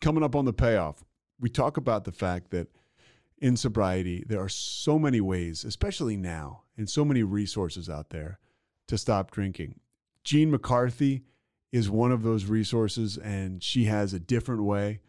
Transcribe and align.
Coming 0.00 0.22
up 0.22 0.34
on 0.34 0.44
the 0.44 0.52
payoff, 0.52 1.04
we 1.38 1.48
talk 1.48 1.76
about 1.76 2.04
the 2.04 2.12
fact 2.12 2.50
that 2.50 2.68
in 3.38 3.56
sobriety, 3.56 4.24
there 4.26 4.40
are 4.40 4.48
so 4.48 4.98
many 4.98 5.20
ways, 5.20 5.64
especially 5.64 6.16
now, 6.16 6.62
and 6.76 6.88
so 6.88 7.04
many 7.04 7.22
resources 7.22 7.88
out 7.88 8.10
there 8.10 8.38
to 8.88 8.98
stop 8.98 9.30
drinking. 9.30 9.80
Jean 10.24 10.50
McCarthy 10.50 11.22
is 11.72 11.88
one 11.88 12.12
of 12.12 12.22
those 12.22 12.46
resources, 12.46 13.16
and 13.16 13.62
she 13.62 13.84
has 13.84 14.12
a 14.12 14.20
different 14.20 14.62
way 14.62 15.00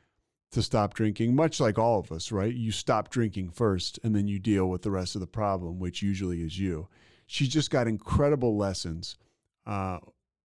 to 0.52 0.62
stop 0.62 0.94
drinking, 0.94 1.36
much 1.36 1.60
like 1.60 1.80
all 1.80 2.00
of 2.00 2.12
us, 2.12 2.32
right? 2.32 2.54
You 2.54 2.72
stop 2.72 3.10
drinking 3.10 3.52
first, 3.52 4.00
and 4.04 4.16
then 4.16 4.28
you 4.28 4.40
deal 4.40 4.70
with 4.70 4.82
the 4.82 4.92
rest 4.92 5.16
of 5.16 5.22
the 5.22 5.28
problem, 5.28 5.80
which 5.80 6.02
usually 6.02 6.42
is 6.42 6.60
you. 6.60 6.88
She's 7.26 7.50
just 7.50 7.72
got 7.72 7.88
incredible 7.88 8.58
lessons 8.58 9.18
uh, 9.66 10.00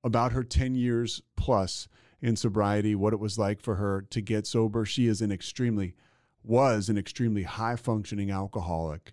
about 0.04 0.32
her 0.32 0.44
10 0.44 0.76
years 0.76 1.20
plus 1.36 1.88
in 2.20 2.36
sobriety, 2.36 2.94
what 2.94 3.12
it 3.12 3.20
was 3.20 3.38
like 3.38 3.60
for 3.60 3.76
her 3.76 4.06
to 4.10 4.20
get 4.20 4.46
sober. 4.46 4.84
She 4.84 5.06
is 5.06 5.20
an 5.20 5.30
extremely 5.30 5.94
was 6.42 6.88
an 6.88 6.96
extremely 6.96 7.42
high 7.42 7.76
functioning 7.76 8.30
alcoholic 8.30 9.12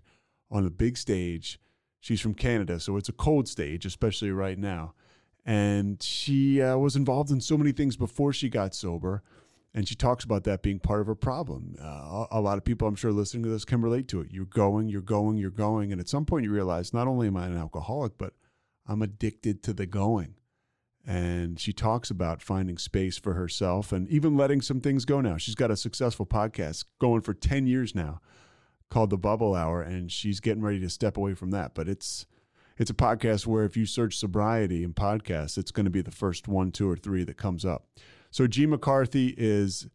on 0.50 0.64
a 0.64 0.70
big 0.70 0.96
stage. 0.96 1.58
She's 2.00 2.20
from 2.20 2.34
Canada, 2.34 2.78
so 2.78 2.96
it's 2.96 3.08
a 3.08 3.12
cold 3.12 3.48
stage, 3.48 3.84
especially 3.84 4.30
right 4.30 4.58
now. 4.58 4.94
And 5.44 6.02
she 6.02 6.62
uh, 6.62 6.76
was 6.76 6.96
involved 6.96 7.30
in 7.30 7.40
so 7.40 7.58
many 7.58 7.72
things 7.72 7.96
before 7.96 8.32
she 8.32 8.48
got 8.48 8.74
sober. 8.74 9.22
And 9.76 9.88
she 9.88 9.96
talks 9.96 10.22
about 10.22 10.44
that 10.44 10.62
being 10.62 10.78
part 10.78 11.00
of 11.00 11.08
her 11.08 11.16
problem. 11.16 11.74
Uh, 11.82 12.26
a 12.30 12.40
lot 12.40 12.58
of 12.58 12.64
people, 12.64 12.86
I'm 12.86 12.94
sure, 12.94 13.10
listening 13.10 13.42
to 13.42 13.48
this 13.48 13.64
can 13.64 13.80
relate 13.80 14.06
to 14.08 14.20
it. 14.20 14.28
You're 14.30 14.44
going, 14.44 14.88
you're 14.88 15.00
going, 15.00 15.36
you're 15.36 15.50
going. 15.50 15.90
And 15.90 16.00
at 16.00 16.08
some 16.08 16.24
point, 16.24 16.44
you 16.44 16.52
realize 16.52 16.94
not 16.94 17.08
only 17.08 17.26
am 17.26 17.36
I 17.36 17.46
an 17.46 17.56
alcoholic, 17.56 18.16
but 18.16 18.34
I'm 18.86 19.02
addicted 19.02 19.64
to 19.64 19.72
the 19.72 19.86
going. 19.86 20.36
And 21.06 21.60
she 21.60 21.72
talks 21.72 22.10
about 22.10 22.40
finding 22.40 22.78
space 22.78 23.18
for 23.18 23.34
herself 23.34 23.92
and 23.92 24.08
even 24.08 24.36
letting 24.36 24.62
some 24.62 24.80
things 24.80 25.04
go 25.04 25.20
now. 25.20 25.36
She's 25.36 25.54
got 25.54 25.70
a 25.70 25.76
successful 25.76 26.24
podcast 26.24 26.86
going 26.98 27.20
for 27.20 27.34
10 27.34 27.66
years 27.66 27.94
now 27.94 28.20
called 28.90 29.10
The 29.10 29.18
Bubble 29.18 29.54
Hour, 29.54 29.82
and 29.82 30.10
she's 30.10 30.40
getting 30.40 30.62
ready 30.62 30.80
to 30.80 30.88
step 30.88 31.16
away 31.16 31.34
from 31.34 31.50
that. 31.50 31.74
But 31.74 31.88
it's 31.88 32.26
it's 32.78 32.90
a 32.90 32.94
podcast 32.94 33.46
where 33.46 33.64
if 33.64 33.76
you 33.76 33.86
search 33.86 34.16
sobriety 34.16 34.82
in 34.82 34.94
podcasts, 34.94 35.58
it's 35.58 35.70
going 35.70 35.84
to 35.84 35.90
be 35.90 36.02
the 36.02 36.10
first 36.10 36.48
one, 36.48 36.72
two, 36.72 36.90
or 36.90 36.96
three 36.96 37.22
that 37.24 37.36
comes 37.36 37.64
up. 37.64 37.86
So 38.30 38.46
Jean 38.46 38.70
McCarthy 38.70 39.34
is 39.36 39.88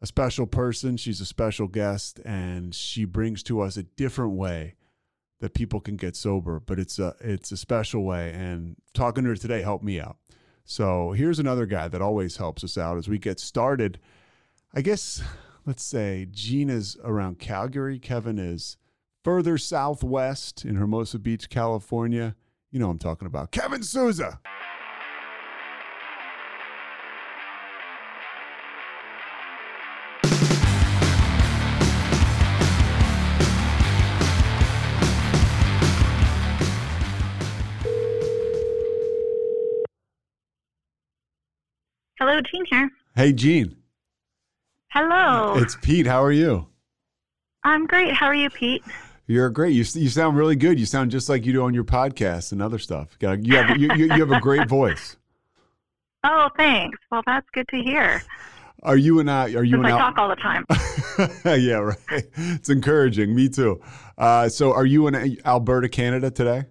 a 0.00 0.06
special 0.06 0.46
person. 0.46 0.96
She's 0.96 1.20
a 1.20 1.26
special 1.26 1.68
guest, 1.68 2.20
and 2.24 2.74
she 2.74 3.04
brings 3.04 3.42
to 3.44 3.60
us 3.60 3.76
a 3.76 3.82
different 3.82 4.32
way 4.32 4.74
that 5.40 5.54
people 5.54 5.80
can 5.80 5.96
get 5.96 6.16
sober. 6.16 6.60
But 6.60 6.78
it's 6.78 6.98
a 6.98 7.14
it's 7.20 7.52
a 7.52 7.56
special 7.56 8.04
way. 8.04 8.32
And 8.32 8.76
talking 8.94 9.24
to 9.24 9.30
her 9.30 9.36
today 9.36 9.62
helped 9.62 9.84
me 9.84 10.00
out. 10.00 10.16
So 10.64 11.12
here's 11.12 11.38
another 11.38 11.66
guy 11.66 11.88
that 11.88 12.02
always 12.02 12.36
helps 12.36 12.64
us 12.64 12.78
out 12.78 12.96
as 12.96 13.08
we 13.08 13.18
get 13.18 13.40
started. 13.40 13.98
I 14.74 14.80
guess, 14.80 15.22
let's 15.66 15.82
say 15.82 16.26
Gina's 16.30 16.96
around 17.04 17.38
Calgary. 17.38 17.98
Kevin 17.98 18.38
is 18.38 18.76
further 19.24 19.58
southwest 19.58 20.64
in 20.64 20.76
Hermosa 20.76 21.18
Beach, 21.18 21.50
California. 21.50 22.36
You 22.70 22.80
know 22.80 22.90
I'm 22.90 22.98
talking 22.98 23.26
about. 23.26 23.50
Kevin 23.50 23.82
Souza. 23.82 24.40
Hello, 42.24 42.40
Jean 42.40 42.64
here. 42.66 42.88
Hey, 43.16 43.32
Jean. 43.32 43.74
Hello. 44.92 45.56
It's 45.56 45.76
Pete. 45.82 46.06
How 46.06 46.22
are 46.22 46.30
you? 46.30 46.68
I'm 47.64 47.84
great. 47.84 48.14
How 48.14 48.26
are 48.26 48.34
you, 48.34 48.48
Pete? 48.48 48.84
You're 49.26 49.50
great. 49.50 49.72
You, 49.72 49.84
you 50.00 50.08
sound 50.08 50.36
really 50.36 50.54
good. 50.54 50.78
You 50.78 50.86
sound 50.86 51.10
just 51.10 51.28
like 51.28 51.44
you 51.44 51.52
do 51.52 51.64
on 51.64 51.74
your 51.74 51.82
podcast 51.82 52.52
and 52.52 52.62
other 52.62 52.78
stuff. 52.78 53.18
Uh, 53.20 53.32
you 53.32 53.56
have, 53.56 53.76
you, 53.76 53.88
you, 53.96 54.04
you 54.04 54.20
have 54.20 54.30
a 54.30 54.38
great 54.38 54.68
voice. 54.68 55.16
Oh, 56.24 56.48
thanks. 56.56 56.96
Well, 57.10 57.22
that's 57.26 57.48
good 57.52 57.66
to 57.70 57.82
hear. 57.82 58.22
Are 58.84 58.96
you 58.96 59.18
and 59.18 59.28
I? 59.28 59.52
Uh, 59.52 59.58
are 59.58 59.64
you 59.64 59.78
and 59.78 59.88
I 59.88 59.90
Al- 59.90 59.98
talk 59.98 60.18
all 60.18 60.28
the 60.28 60.36
time. 60.36 60.64
yeah, 61.60 61.78
right. 61.78 61.98
It's 62.36 62.68
encouraging. 62.68 63.34
Me 63.34 63.48
too. 63.48 63.80
Uh, 64.16 64.48
so, 64.48 64.72
are 64.72 64.86
you 64.86 65.08
in 65.08 65.16
uh, 65.16 65.26
Alberta, 65.44 65.88
Canada 65.88 66.30
today? 66.30 66.66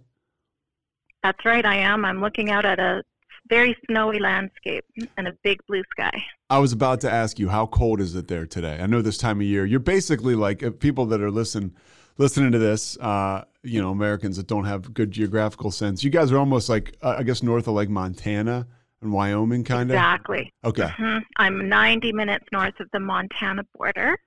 That's 1.21 1.43
right. 1.43 1.65
I 1.65 1.75
am. 1.75 2.05
I'm 2.05 2.21
looking 2.21 2.49
out 2.49 2.63
at 2.63 2.79
a 2.79 3.03
very 3.51 3.75
snowy 3.85 4.17
landscape 4.17 4.85
and 5.17 5.27
a 5.27 5.33
big 5.43 5.59
blue 5.67 5.83
sky. 5.91 6.23
I 6.49 6.57
was 6.59 6.71
about 6.71 7.01
to 7.01 7.11
ask 7.11 7.37
you, 7.37 7.49
how 7.49 7.67
cold 7.67 7.99
is 7.99 8.15
it 8.15 8.29
there 8.29 8.45
today? 8.45 8.79
I 8.81 8.85
know 8.85 9.01
this 9.01 9.17
time 9.17 9.41
of 9.41 9.45
year, 9.45 9.65
you're 9.65 9.81
basically 9.81 10.35
like 10.35 10.79
people 10.79 11.05
that 11.07 11.21
are 11.21 11.29
listen, 11.29 11.75
listening 12.17 12.53
to 12.53 12.59
this, 12.59 12.97
uh, 12.99 13.43
you 13.61 13.81
know, 13.81 13.91
Americans 13.91 14.37
that 14.37 14.47
don't 14.47 14.63
have 14.63 14.93
good 14.93 15.11
geographical 15.11 15.69
sense. 15.69 16.01
You 16.01 16.09
guys 16.09 16.31
are 16.31 16.37
almost 16.37 16.69
like, 16.69 16.95
uh, 17.01 17.15
I 17.19 17.23
guess, 17.23 17.43
north 17.43 17.67
of 17.67 17.73
like 17.73 17.89
Montana 17.89 18.67
and 19.01 19.11
Wyoming, 19.11 19.65
kind 19.65 19.91
of. 19.91 19.95
Exactly. 19.95 20.53
Okay. 20.63 20.89
hmm 20.97 21.17
I'm 21.35 21.67
90 21.67 22.13
minutes 22.13 22.45
north 22.53 22.79
of 22.79 22.87
the 22.93 23.01
Montana 23.01 23.63
border. 23.77 24.17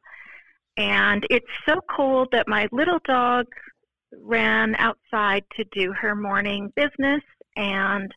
And 0.76 1.26
it's 1.30 1.46
so 1.66 1.80
cold 1.96 2.28
that 2.32 2.46
my 2.46 2.68
little 2.72 2.98
dog 3.06 3.46
ran 4.20 4.74
outside 4.76 5.44
to 5.56 5.64
do 5.72 5.92
her 5.92 6.14
morning 6.14 6.70
business 6.76 7.22
and 7.56 8.12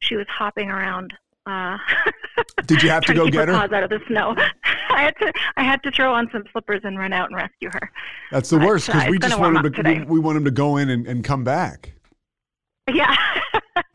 she 0.00 0.16
was 0.16 0.26
hopping 0.28 0.70
around. 0.70 1.14
Uh, 1.46 1.78
Did 2.66 2.82
you 2.82 2.90
have 2.90 3.04
to 3.04 3.14
go 3.14 3.24
keep 3.24 3.34
get 3.34 3.48
her 3.48 3.54
her? 3.54 3.60
paws 3.60 3.72
out 3.72 3.82
of 3.82 3.90
the 3.90 4.00
snow. 4.06 4.34
I 4.90 5.02
had 5.02 5.16
to. 5.18 5.32
I 5.56 5.62
had 5.62 5.82
to 5.84 5.90
throw 5.90 6.12
on 6.12 6.28
some 6.32 6.44
slippers 6.52 6.80
and 6.84 6.98
run 6.98 7.12
out 7.12 7.30
and 7.30 7.36
rescue 7.36 7.70
her. 7.72 7.90
That's 8.30 8.50
the 8.50 8.58
worst 8.58 8.86
because 8.86 9.06
uh, 9.06 9.10
we 9.10 9.18
just 9.18 9.38
want 9.38 9.56
him 9.56 9.72
to 9.72 9.82
we, 9.82 10.04
we 10.04 10.20
want 10.20 10.36
him 10.36 10.44
to 10.44 10.50
go 10.50 10.76
in 10.76 10.90
and, 10.90 11.06
and 11.06 11.24
come 11.24 11.44
back. 11.44 11.92
Yeah, 12.92 13.14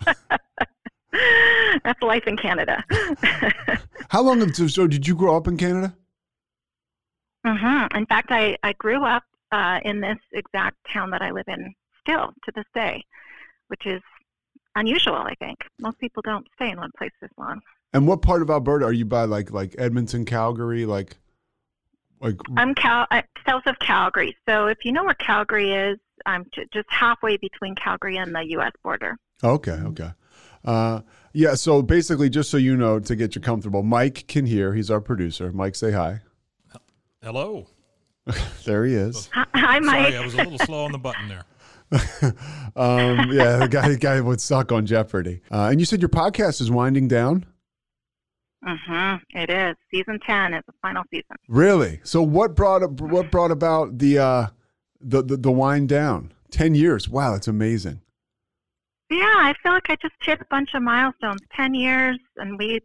that's 1.83 2.01
life 2.01 2.27
in 2.27 2.37
Canada. 2.37 2.83
How 4.09 4.22
long 4.22 4.39
have 4.39 4.55
so, 4.55 4.87
did 4.87 5.05
you 5.07 5.16
grow 5.16 5.35
up 5.35 5.47
in 5.47 5.57
Canada? 5.57 5.93
hmm 7.45 7.85
In 7.93 8.05
fact, 8.05 8.31
I 8.31 8.57
I 8.63 8.73
grew 8.73 9.03
up 9.05 9.23
uh, 9.51 9.79
in 9.83 10.01
this 10.01 10.17
exact 10.33 10.77
town 10.91 11.11
that 11.11 11.22
I 11.22 11.31
live 11.31 11.47
in 11.47 11.73
still 12.01 12.31
to 12.45 12.51
this 12.55 12.66
day, 12.73 13.03
which 13.67 13.85
is 13.85 14.01
unusual. 14.75 15.15
I 15.15 15.33
think 15.35 15.59
most 15.79 15.97
people 15.99 16.21
don't 16.23 16.47
stay 16.55 16.71
in 16.71 16.77
one 16.77 16.91
place 16.97 17.11
this 17.21 17.31
long. 17.37 17.61
And 17.93 18.07
what 18.07 18.21
part 18.21 18.41
of 18.41 18.49
Alberta 18.49 18.85
are 18.85 18.93
you 18.93 19.05
by? 19.05 19.23
Like 19.23 19.51
like 19.51 19.75
Edmonton, 19.77 20.25
Calgary, 20.25 20.85
like 20.85 21.17
like 22.21 22.35
I'm 22.57 22.75
Cal 22.75 23.07
uh, 23.11 23.21
south 23.47 23.63
of 23.67 23.79
Calgary, 23.79 24.35
so 24.47 24.67
if 24.67 24.79
you 24.83 24.91
know 24.91 25.03
where 25.03 25.13
Calgary 25.15 25.73
is, 25.73 25.97
I'm 26.25 26.45
j- 26.53 26.65
just 26.73 26.87
halfway 26.89 27.37
between 27.37 27.75
Calgary 27.75 28.17
and 28.17 28.33
the 28.33 28.43
U.S. 28.51 28.71
border. 28.83 29.17
Okay, 29.43 29.71
okay. 29.71 30.11
Uh, 30.63 31.01
yeah, 31.33 31.53
so 31.53 31.81
basically, 31.81 32.29
just 32.29 32.49
so 32.49 32.57
you 32.57 32.75
know, 32.75 32.99
to 32.99 33.15
get 33.15 33.35
you 33.35 33.41
comfortable, 33.41 33.83
Mike 33.83 34.25
can 34.27 34.45
hear. 34.45 34.73
He's 34.73 34.89
our 34.89 35.01
producer. 35.01 35.51
Mike, 35.51 35.75
say 35.75 35.91
hi. 35.91 36.21
Hello. 37.21 37.67
There 38.66 38.85
he 38.85 38.95
is. 38.95 39.29
Hi, 39.33 39.45
hi 39.53 39.79
Mike. 39.79 40.13
Sorry, 40.13 40.17
I 40.17 40.25
was 40.25 40.33
a 40.33 40.37
little 40.37 40.57
slow 40.59 40.85
on 40.85 40.91
the 40.91 40.97
button 40.97 41.28
there. 41.28 41.43
um, 42.76 43.32
yeah, 43.32 43.58
the 43.58 43.67
guy, 43.70 43.90
the 43.90 43.97
guy 43.97 44.20
would 44.22 44.41
suck 44.41 44.72
on 44.72 44.85
Jeopardy. 44.85 45.41
Uh, 45.52 45.70
and 45.72 45.79
you 45.79 45.85
said 45.85 46.02
your 46.02 46.09
podcast 46.09 46.61
is 46.61 46.70
winding 46.72 47.08
down. 47.08 47.46
hmm 48.64 49.16
It 49.32 49.49
is. 49.49 49.76
Season 49.91 50.20
10 50.26 50.53
is 50.55 50.64
the 50.66 50.73
final 50.82 51.03
season. 51.11 51.35
Really? 51.47 51.99
So 52.03 52.22
what 52.22 52.55
brought 52.55 52.82
what 52.99 53.32
brought 53.32 53.52
about 53.52 53.99
the 53.99 54.17
uh, 54.20 54.47
the, 54.99 55.22
the 55.23 55.37
the 55.37 55.52
wind 55.52 55.90
down? 55.90 56.34
Ten 56.52 56.73
years. 56.73 57.09
Wow, 57.09 57.34
that's 57.34 57.47
amazing. 57.47 58.02
Yeah, 59.09 59.20
I 59.38 59.53
feel 59.61 59.72
like 59.73 59.90
I 59.90 59.97
just 59.97 60.16
hit 60.22 60.41
a 60.41 60.46
bunch 60.49 60.73
of 60.73 60.81
milestones. 60.81 61.41
10 61.55 61.76
years, 61.76 62.17
and 62.38 62.58
we 62.58 62.79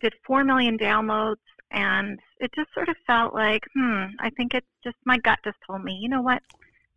did 0.00 0.14
4 0.26 0.42
million 0.44 0.78
downloads, 0.78 1.36
and 1.70 2.18
it 2.40 2.50
just 2.54 2.72
sort 2.72 2.88
of 2.88 2.96
felt 3.06 3.34
like, 3.34 3.64
hmm, 3.74 4.04
I 4.18 4.30
think 4.30 4.54
it's 4.54 4.66
just 4.82 4.96
my 5.04 5.18
gut 5.18 5.38
just 5.44 5.58
told 5.66 5.84
me, 5.84 5.92
you 6.00 6.08
know 6.08 6.22
what? 6.22 6.42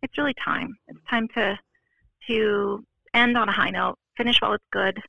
It's 0.02 0.16
really 0.18 0.34
time. 0.34 0.76
It's 0.88 0.98
time 1.08 1.28
to 1.34 1.58
to 2.28 2.84
end 3.14 3.36
on 3.36 3.48
a 3.48 3.52
high 3.52 3.70
note, 3.70 3.98
finish 4.16 4.40
while 4.40 4.52
it's 4.52 4.64
good, 4.72 5.00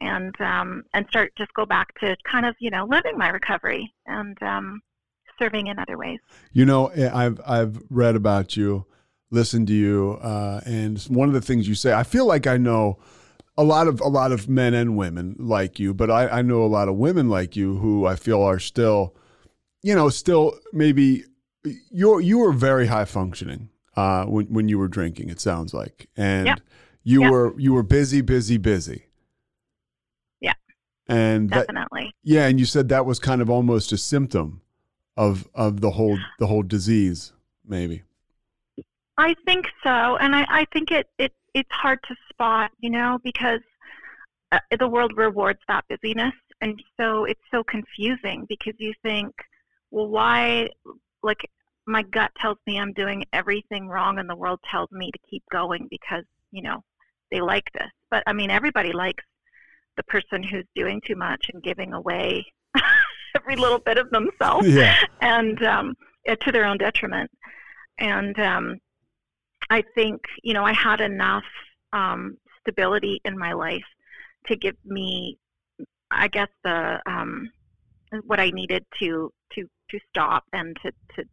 and 0.00 0.38
um, 0.40 0.84
and 0.94 1.06
start 1.08 1.32
just 1.36 1.52
go 1.54 1.66
back 1.66 1.98
to 2.00 2.16
kind 2.24 2.46
of 2.46 2.54
you 2.60 2.70
know 2.70 2.84
living 2.84 3.16
my 3.16 3.28
recovery. 3.28 3.92
And 4.06 4.40
um, 4.42 4.80
serving 5.38 5.68
in 5.68 5.78
other 5.78 5.96
ways. 5.96 6.18
You 6.52 6.64
know, 6.64 6.88
eh, 6.88 7.10
I've 7.12 7.40
I've 7.46 7.82
read 7.88 8.16
about 8.16 8.56
you, 8.56 8.86
listened 9.30 9.68
to 9.68 9.74
you, 9.74 10.18
uh, 10.20 10.60
and 10.66 11.00
one 11.04 11.28
of 11.28 11.34
the 11.34 11.40
things 11.40 11.68
you 11.68 11.74
say, 11.74 11.92
I 11.92 12.02
feel 12.02 12.26
like 12.26 12.46
I 12.46 12.56
know 12.56 12.98
a 13.56 13.64
lot 13.64 13.88
of 13.88 14.00
a 14.00 14.08
lot 14.08 14.32
of 14.32 14.48
men 14.48 14.74
and 14.74 14.96
women 14.96 15.36
like 15.38 15.78
you, 15.78 15.94
but 15.94 16.10
I, 16.10 16.28
I 16.28 16.42
know 16.42 16.62
a 16.62 16.66
lot 16.66 16.88
of 16.88 16.96
women 16.96 17.28
like 17.28 17.56
you 17.56 17.78
who 17.78 18.06
I 18.06 18.16
feel 18.16 18.42
are 18.42 18.58
still, 18.58 19.14
you 19.82 19.94
know, 19.94 20.08
still 20.08 20.58
maybe 20.72 21.24
you're 21.90 22.20
you 22.20 22.38
were 22.38 22.52
very 22.52 22.86
high 22.86 23.04
functioning 23.04 23.70
uh, 23.98 24.24
when 24.26 24.46
when 24.46 24.68
you 24.68 24.78
were 24.78 24.88
drinking. 24.98 25.28
It 25.30 25.40
sounds 25.40 25.72
like, 25.74 26.08
and 26.16 26.46
Yep. 26.46 26.60
you 27.02 27.20
Yep. 27.22 27.30
were 27.32 27.48
you 27.58 27.72
were 27.76 27.82
busy, 27.98 28.20
busy, 28.20 28.56
busy. 28.58 29.00
Yeah. 30.40 30.54
and 31.08 31.50
that, 31.50 31.66
Definitely. 31.66 32.14
yeah, 32.22 32.46
and 32.48 32.58
you 32.60 32.66
said 32.66 32.88
that 32.90 33.04
was 33.06 33.18
kind 33.18 33.40
of 33.42 33.48
almost 33.50 33.92
a 33.92 33.96
symptom 33.98 34.60
of 35.16 35.48
of 35.54 35.80
the 35.80 35.92
whole 35.92 36.18
the 36.38 36.46
whole 36.46 36.62
disease, 36.76 37.32
maybe. 37.66 38.02
I 39.16 39.34
think 39.46 39.66
so, 39.82 40.16
and 40.22 40.36
I, 40.36 40.46
I 40.60 40.64
think 40.72 40.92
it, 40.92 41.08
it 41.18 41.32
it's 41.54 41.72
hard 41.72 41.98
to 42.08 42.14
spot, 42.30 42.70
you 42.78 42.90
know, 42.90 43.18
because 43.24 43.64
uh, 44.52 44.60
the 44.78 44.86
world 44.86 45.12
rewards 45.16 45.58
that 45.66 45.84
busyness, 45.88 46.34
and 46.60 46.80
so 46.98 47.24
it's 47.24 47.46
so 47.50 47.64
confusing 47.64 48.46
because 48.48 48.74
you 48.78 48.92
think, 49.02 49.32
well, 49.90 50.06
why? 50.08 50.68
Like 51.24 51.42
my 51.88 52.02
gut 52.02 52.30
tells 52.38 52.58
me 52.66 52.78
I'm 52.78 52.92
doing 52.92 53.24
everything 53.32 53.88
wrong, 53.88 54.18
and 54.18 54.28
the 54.28 54.36
world 54.36 54.60
tells 54.70 54.90
me 54.92 55.10
to 55.10 55.18
keep 55.28 55.42
going 55.50 55.88
because 55.90 56.24
you 56.52 56.62
know 56.62 56.84
they 57.30 57.40
like 57.40 57.64
this. 57.72 57.90
But 58.10 58.22
I 58.26 58.32
mean, 58.32 58.50
everybody 58.50 58.92
likes 58.92 59.24
the 59.96 60.02
person 60.04 60.42
who's 60.42 60.66
doing 60.74 61.00
too 61.04 61.16
much 61.16 61.50
and 61.52 61.62
giving 61.62 61.94
away 61.94 62.46
every 63.36 63.56
little 63.56 63.78
bit 63.78 63.98
of 63.98 64.10
themselves 64.10 64.68
Yeah, 64.68 64.96
and 65.20 65.60
um, 65.64 65.94
uh, 66.28 66.36
to 66.36 66.52
their 66.52 66.66
own 66.66 66.78
detriment. 66.78 67.30
And 67.98 68.38
um, 68.38 68.78
I 69.70 69.82
think 69.94 70.20
you 70.42 70.52
know 70.52 70.64
I 70.64 70.74
had 70.74 71.00
enough 71.00 71.44
um, 71.94 72.36
stability 72.60 73.20
in 73.24 73.36
my 73.36 73.54
life 73.54 73.88
to 74.46 74.56
give 74.56 74.76
me, 74.84 75.38
I 76.10 76.28
guess, 76.28 76.48
the 76.64 77.00
um, 77.06 77.50
what 78.24 78.40
I 78.40 78.50
needed 78.50 78.84
to 79.00 79.32
to 79.54 79.66
to 79.90 79.98
stop 80.10 80.44
and 80.52 80.76
to 80.82 80.92
to 81.16 81.24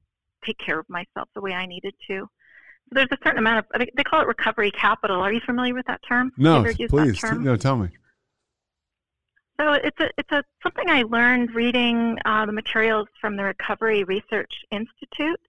take 0.46 0.58
care 0.58 0.80
of 0.80 0.90
myself 0.90 1.30
the 1.34 1.42
way 1.42 1.54
I 1.54 1.66
needed 1.66 1.94
to. 2.08 2.20
So 2.20 2.92
there's 2.92 3.08
a 3.12 3.18
certain 3.24 3.40
amount 3.40 3.66
of 3.66 3.88
they 3.96 4.04
call 4.04 4.22
it 4.22 4.28
recovery 4.28 4.72
capital. 4.72 5.20
Are 5.22 5.34
you 5.34 5.42
familiar 5.46 5.74
with 5.74 5.88
that 5.88 6.02
term? 6.08 6.32
No, 6.38 6.60
ever 6.60 6.72
use 6.72 6.78
that 6.78 6.90
please, 6.90 7.20
term? 7.20 7.44
no, 7.44 7.56
tell 7.56 7.78
me. 7.78 7.90
So 9.60 9.74
it's 9.74 10.00
a 10.00 10.10
it's 10.18 10.32
a 10.32 10.44
something 10.62 10.90
I 10.90 11.04
learned 11.04 11.56
reading 11.56 12.18
uh, 12.26 12.46
the 12.46 12.52
materials 12.52 13.08
from 13.20 13.38
the 13.38 13.44
Recovery 13.44 14.04
Research 14.04 14.54
Institute, 14.70 15.40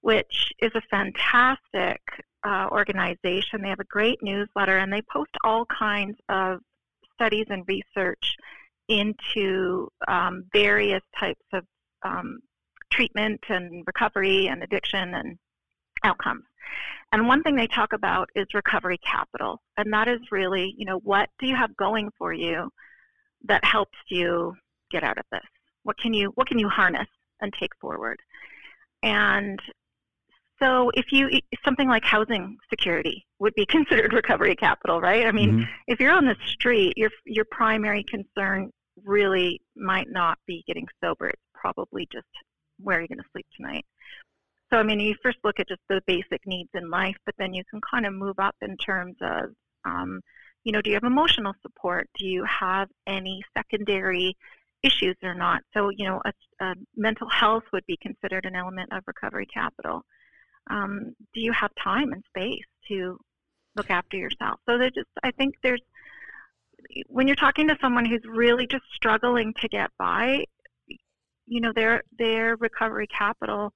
which 0.00 0.52
is 0.58 0.72
a 0.74 0.82
fantastic 0.90 2.00
uh, 2.42 2.68
organization. 2.70 3.62
They 3.62 3.68
have 3.68 3.80
a 3.80 3.84
great 3.84 4.22
newsletter 4.22 4.78
and 4.78 4.92
they 4.92 5.02
post 5.02 5.30
all 5.44 5.64
kinds 5.66 6.18
of 6.28 6.60
studies 7.14 7.46
and 7.48 7.64
research 7.66 8.36
into 8.88 9.88
um, 10.08 10.44
various 10.52 11.02
types 11.18 11.44
of 11.52 11.64
um, 12.02 12.40
treatment 12.94 13.40
and 13.48 13.82
recovery 13.86 14.46
and 14.48 14.62
addiction 14.62 15.14
and 15.14 15.38
outcomes. 16.04 16.44
And 17.12 17.28
one 17.28 17.42
thing 17.42 17.54
they 17.56 17.66
talk 17.66 17.92
about 17.92 18.28
is 18.34 18.46
recovery 18.54 18.98
capital, 18.98 19.60
and 19.76 19.92
that 19.92 20.08
is 20.08 20.20
really, 20.30 20.74
you 20.76 20.84
know, 20.84 20.98
what 20.98 21.28
do 21.38 21.46
you 21.46 21.54
have 21.54 21.76
going 21.76 22.10
for 22.18 22.32
you 22.32 22.70
that 23.44 23.64
helps 23.64 23.98
you 24.08 24.54
get 24.90 25.04
out 25.04 25.18
of 25.18 25.24
this? 25.30 25.44
What 25.82 25.98
can 25.98 26.12
you 26.14 26.32
what 26.34 26.48
can 26.48 26.58
you 26.58 26.68
harness 26.68 27.08
and 27.40 27.52
take 27.52 27.70
forward? 27.80 28.18
And 29.02 29.60
so 30.60 30.90
if 30.94 31.12
you 31.12 31.28
something 31.64 31.88
like 31.88 32.04
housing 32.04 32.56
security 32.70 33.26
would 33.38 33.54
be 33.54 33.66
considered 33.76 34.12
recovery 34.12 34.56
capital, 34.56 35.00
right? 35.00 35.26
I 35.26 35.32
mean, 35.32 35.52
Mhm. 35.52 35.68
if 35.88 36.00
you're 36.00 36.12
on 36.12 36.24
the 36.24 36.36
street, 36.46 36.94
your 36.96 37.10
your 37.24 37.44
primary 37.50 38.04
concern 38.04 38.70
really 39.04 39.60
might 39.76 40.08
not 40.08 40.38
be 40.46 40.64
getting 40.66 40.86
sober. 41.02 41.28
It's 41.28 41.42
probably 41.54 42.06
just 42.12 42.26
where 42.82 42.98
are 42.98 43.00
you're 43.00 43.08
going 43.08 43.18
to 43.18 43.24
sleep 43.32 43.46
tonight. 43.56 43.84
So 44.70 44.78
I 44.78 44.82
mean, 44.82 45.00
you 45.00 45.14
first 45.22 45.38
look 45.44 45.60
at 45.60 45.68
just 45.68 45.82
the 45.88 46.00
basic 46.06 46.46
needs 46.46 46.70
in 46.74 46.90
life, 46.90 47.16
but 47.26 47.34
then 47.38 47.54
you 47.54 47.62
can 47.70 47.80
kind 47.80 48.06
of 48.06 48.12
move 48.12 48.38
up 48.38 48.56
in 48.60 48.76
terms 48.76 49.16
of, 49.20 49.50
um, 49.84 50.20
you 50.64 50.72
know, 50.72 50.80
do 50.80 50.90
you 50.90 50.96
have 50.96 51.04
emotional 51.04 51.54
support? 51.62 52.08
Do 52.18 52.26
you 52.26 52.44
have 52.44 52.88
any 53.06 53.42
secondary 53.56 54.36
issues 54.82 55.16
or 55.22 55.34
not? 55.34 55.62
So 55.74 55.90
you 55.90 56.06
know, 56.06 56.20
a, 56.24 56.32
a 56.64 56.74
mental 56.96 57.28
health 57.28 57.64
would 57.72 57.86
be 57.86 57.98
considered 58.00 58.46
an 58.46 58.56
element 58.56 58.90
of 58.92 59.02
recovery 59.06 59.46
capital. 59.46 60.02
Um, 60.70 61.14
do 61.34 61.40
you 61.40 61.52
have 61.52 61.70
time 61.82 62.12
and 62.12 62.24
space 62.24 62.64
to 62.88 63.18
look 63.76 63.90
after 63.90 64.16
yourself? 64.16 64.60
So 64.66 64.78
there's 64.78 64.92
just, 64.92 65.08
I 65.22 65.30
think 65.30 65.56
there's, 65.62 65.82
when 67.08 67.26
you're 67.26 67.36
talking 67.36 67.68
to 67.68 67.76
someone 67.80 68.04
who's 68.04 68.24
really 68.24 68.66
just 68.66 68.84
struggling 68.94 69.52
to 69.60 69.68
get 69.68 69.90
by, 69.98 70.44
you 71.46 71.60
know, 71.60 71.72
their 71.74 72.02
their 72.18 72.56
recovery 72.56 73.06
capital 73.06 73.72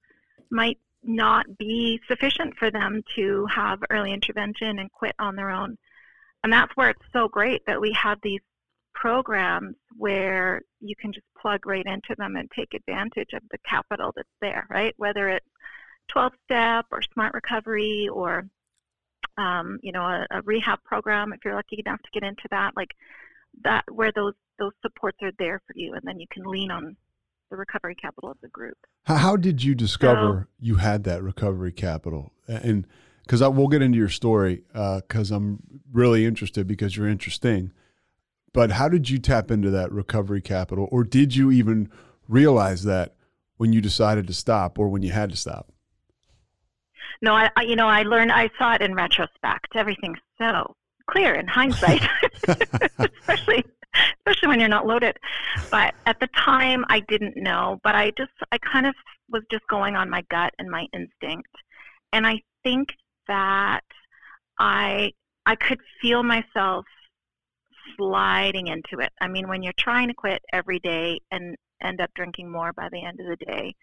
might 0.51 0.79
not 1.03 1.57
be 1.57 1.99
sufficient 2.07 2.55
for 2.57 2.71
them 2.71 3.01
to 3.15 3.45
have 3.45 3.79
early 3.89 4.11
intervention 4.13 4.79
and 4.79 4.91
quit 4.91 5.15
on 5.19 5.35
their 5.35 5.49
own. 5.49 5.77
And 6.43 6.51
that's 6.51 6.75
where 6.75 6.89
it's 6.89 7.05
so 7.13 7.27
great 7.27 7.65
that 7.67 7.79
we 7.79 7.91
have 7.93 8.19
these 8.21 8.41
programs 8.93 9.75
where 9.97 10.61
you 10.81 10.95
can 10.95 11.13
just 11.13 11.25
plug 11.39 11.65
right 11.65 11.85
into 11.85 12.15
them 12.17 12.35
and 12.35 12.49
take 12.51 12.73
advantage 12.73 13.33
of 13.33 13.41
the 13.51 13.57
capital 13.59 14.11
that's 14.15 14.27
there, 14.41 14.67
right? 14.69 14.93
Whether 14.97 15.29
it's 15.29 15.45
12 16.09 16.33
step 16.45 16.85
or 16.91 17.01
smart 17.13 17.33
recovery 17.33 18.09
or 18.11 18.45
um, 19.37 19.79
you 19.81 19.91
know 19.91 20.01
a, 20.01 20.25
a 20.31 20.41
rehab 20.41 20.83
program 20.83 21.33
if 21.33 21.39
you're 21.45 21.55
lucky 21.55 21.81
enough 21.85 22.01
to 22.01 22.19
get 22.19 22.27
into 22.27 22.47
that 22.51 22.75
like 22.75 22.91
that 23.63 23.83
where 23.91 24.11
those 24.13 24.33
those 24.57 24.73
supports 24.81 25.17
are 25.21 25.31
there 25.39 25.61
for 25.65 25.73
you 25.75 25.93
and 25.93 26.03
then 26.03 26.19
you 26.19 26.27
can 26.29 26.43
lean 26.43 26.71
on 26.71 26.95
the 27.49 27.57
recovery 27.57 27.95
capital 27.95 28.29
of 28.29 28.37
the 28.41 28.47
group 28.47 28.77
How, 29.03 29.35
did 29.35 29.63
you 29.63 29.75
discover 29.75 30.47
you 30.59 30.75
had 30.75 31.03
that 31.05 31.23
recovery 31.23 31.71
capital? 31.71 32.33
And 32.47 32.85
because 33.23 33.41
I 33.41 33.47
will 33.47 33.67
get 33.67 33.81
into 33.81 33.97
your 33.97 34.09
story 34.09 34.63
uh, 34.73 35.01
because 35.01 35.31
I'm 35.31 35.59
really 35.91 36.25
interested 36.25 36.67
because 36.67 36.97
you're 36.97 37.07
interesting. 37.07 37.71
But 38.53 38.71
how 38.71 38.89
did 38.89 39.09
you 39.09 39.19
tap 39.19 39.51
into 39.51 39.69
that 39.69 39.91
recovery 39.91 40.41
capital, 40.41 40.87
or 40.91 41.03
did 41.03 41.35
you 41.35 41.51
even 41.51 41.91
realize 42.27 42.83
that 42.83 43.15
when 43.57 43.73
you 43.73 43.81
decided 43.81 44.25
to 44.27 44.33
stop, 44.33 44.79
or 44.79 44.89
when 44.89 45.03
you 45.03 45.11
had 45.11 45.29
to 45.29 45.35
stop? 45.35 45.71
no 47.21 47.33
I, 47.33 47.49
I 47.55 47.63
you 47.63 47.75
know 47.75 47.87
i 47.87 48.03
learned 48.03 48.31
i 48.31 48.49
saw 48.57 48.73
it 48.73 48.81
in 48.81 48.93
retrospect 48.93 49.75
everything's 49.75 50.19
so 50.37 50.75
clear 51.09 51.33
in 51.33 51.47
hindsight 51.47 52.01
especially 52.47 53.65
especially 54.19 54.47
when 54.47 54.59
you're 54.59 54.69
not 54.69 54.87
loaded. 54.87 55.17
But 55.71 55.93
at 56.05 56.19
the 56.19 56.27
time 56.27 56.85
i 56.89 56.99
didn't 57.01 57.37
know 57.37 57.79
but 57.83 57.95
i 57.95 58.11
just 58.17 58.31
i 58.51 58.57
kind 58.57 58.85
of 58.85 58.95
was 59.29 59.43
just 59.51 59.65
going 59.67 59.95
on 59.95 60.09
my 60.09 60.23
gut 60.29 60.53
and 60.59 60.69
my 60.69 60.87
instinct. 60.93 61.49
And 62.13 62.25
i 62.25 62.41
think 62.63 62.89
that 63.27 63.83
i 64.59 65.11
i 65.45 65.55
could 65.55 65.79
feel 66.01 66.23
myself 66.23 66.85
sliding 67.97 68.67
into 68.67 68.99
it. 68.99 69.11
I 69.21 69.27
mean 69.27 69.47
when 69.47 69.63
you're 69.63 69.73
trying 69.77 70.07
to 70.09 70.13
quit 70.13 70.41
every 70.53 70.79
day 70.79 71.19
and 71.31 71.55
end 71.81 72.01
up 72.01 72.11
drinking 72.13 72.51
more 72.51 72.73
by 72.73 72.89
the 72.91 73.03
end 73.03 73.19
of 73.19 73.27
the 73.27 73.45
day 73.45 73.73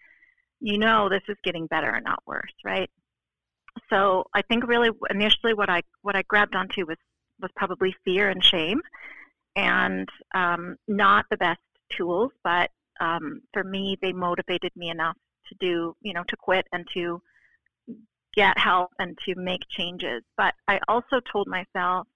you 0.59 0.77
know 0.77 1.09
this 1.09 1.21
is 1.27 1.37
getting 1.43 1.67
better 1.67 1.89
and 1.89 2.05
not 2.05 2.21
worse 2.25 2.53
right? 2.63 2.89
So 3.89 4.25
I 4.33 4.41
think 4.41 4.67
really 4.67 4.89
initially 5.09 5.53
what 5.53 5.69
I 5.69 5.81
what 6.01 6.15
I 6.15 6.23
grabbed 6.23 6.55
onto 6.55 6.85
was 6.85 6.97
was 7.39 7.51
probably 7.55 7.95
fear 8.03 8.29
and 8.29 8.43
shame, 8.43 8.81
and 9.57 10.07
um, 10.33 10.77
not 10.87 11.25
the 11.29 11.37
best 11.37 11.59
tools. 11.97 12.31
But 12.43 12.69
um, 13.01 13.41
for 13.51 13.63
me, 13.63 13.97
they 14.01 14.13
motivated 14.13 14.71
me 14.75 14.89
enough 14.89 15.17
to 15.49 15.55
do 15.59 15.95
you 16.01 16.13
know 16.13 16.23
to 16.27 16.37
quit 16.37 16.65
and 16.71 16.85
to 16.93 17.21
get 18.35 18.57
help 18.57 18.91
and 18.99 19.17
to 19.25 19.35
make 19.35 19.61
changes. 19.69 20.23
But 20.37 20.53
I 20.67 20.79
also 20.87 21.19
told 21.31 21.47
myself, 21.47 22.07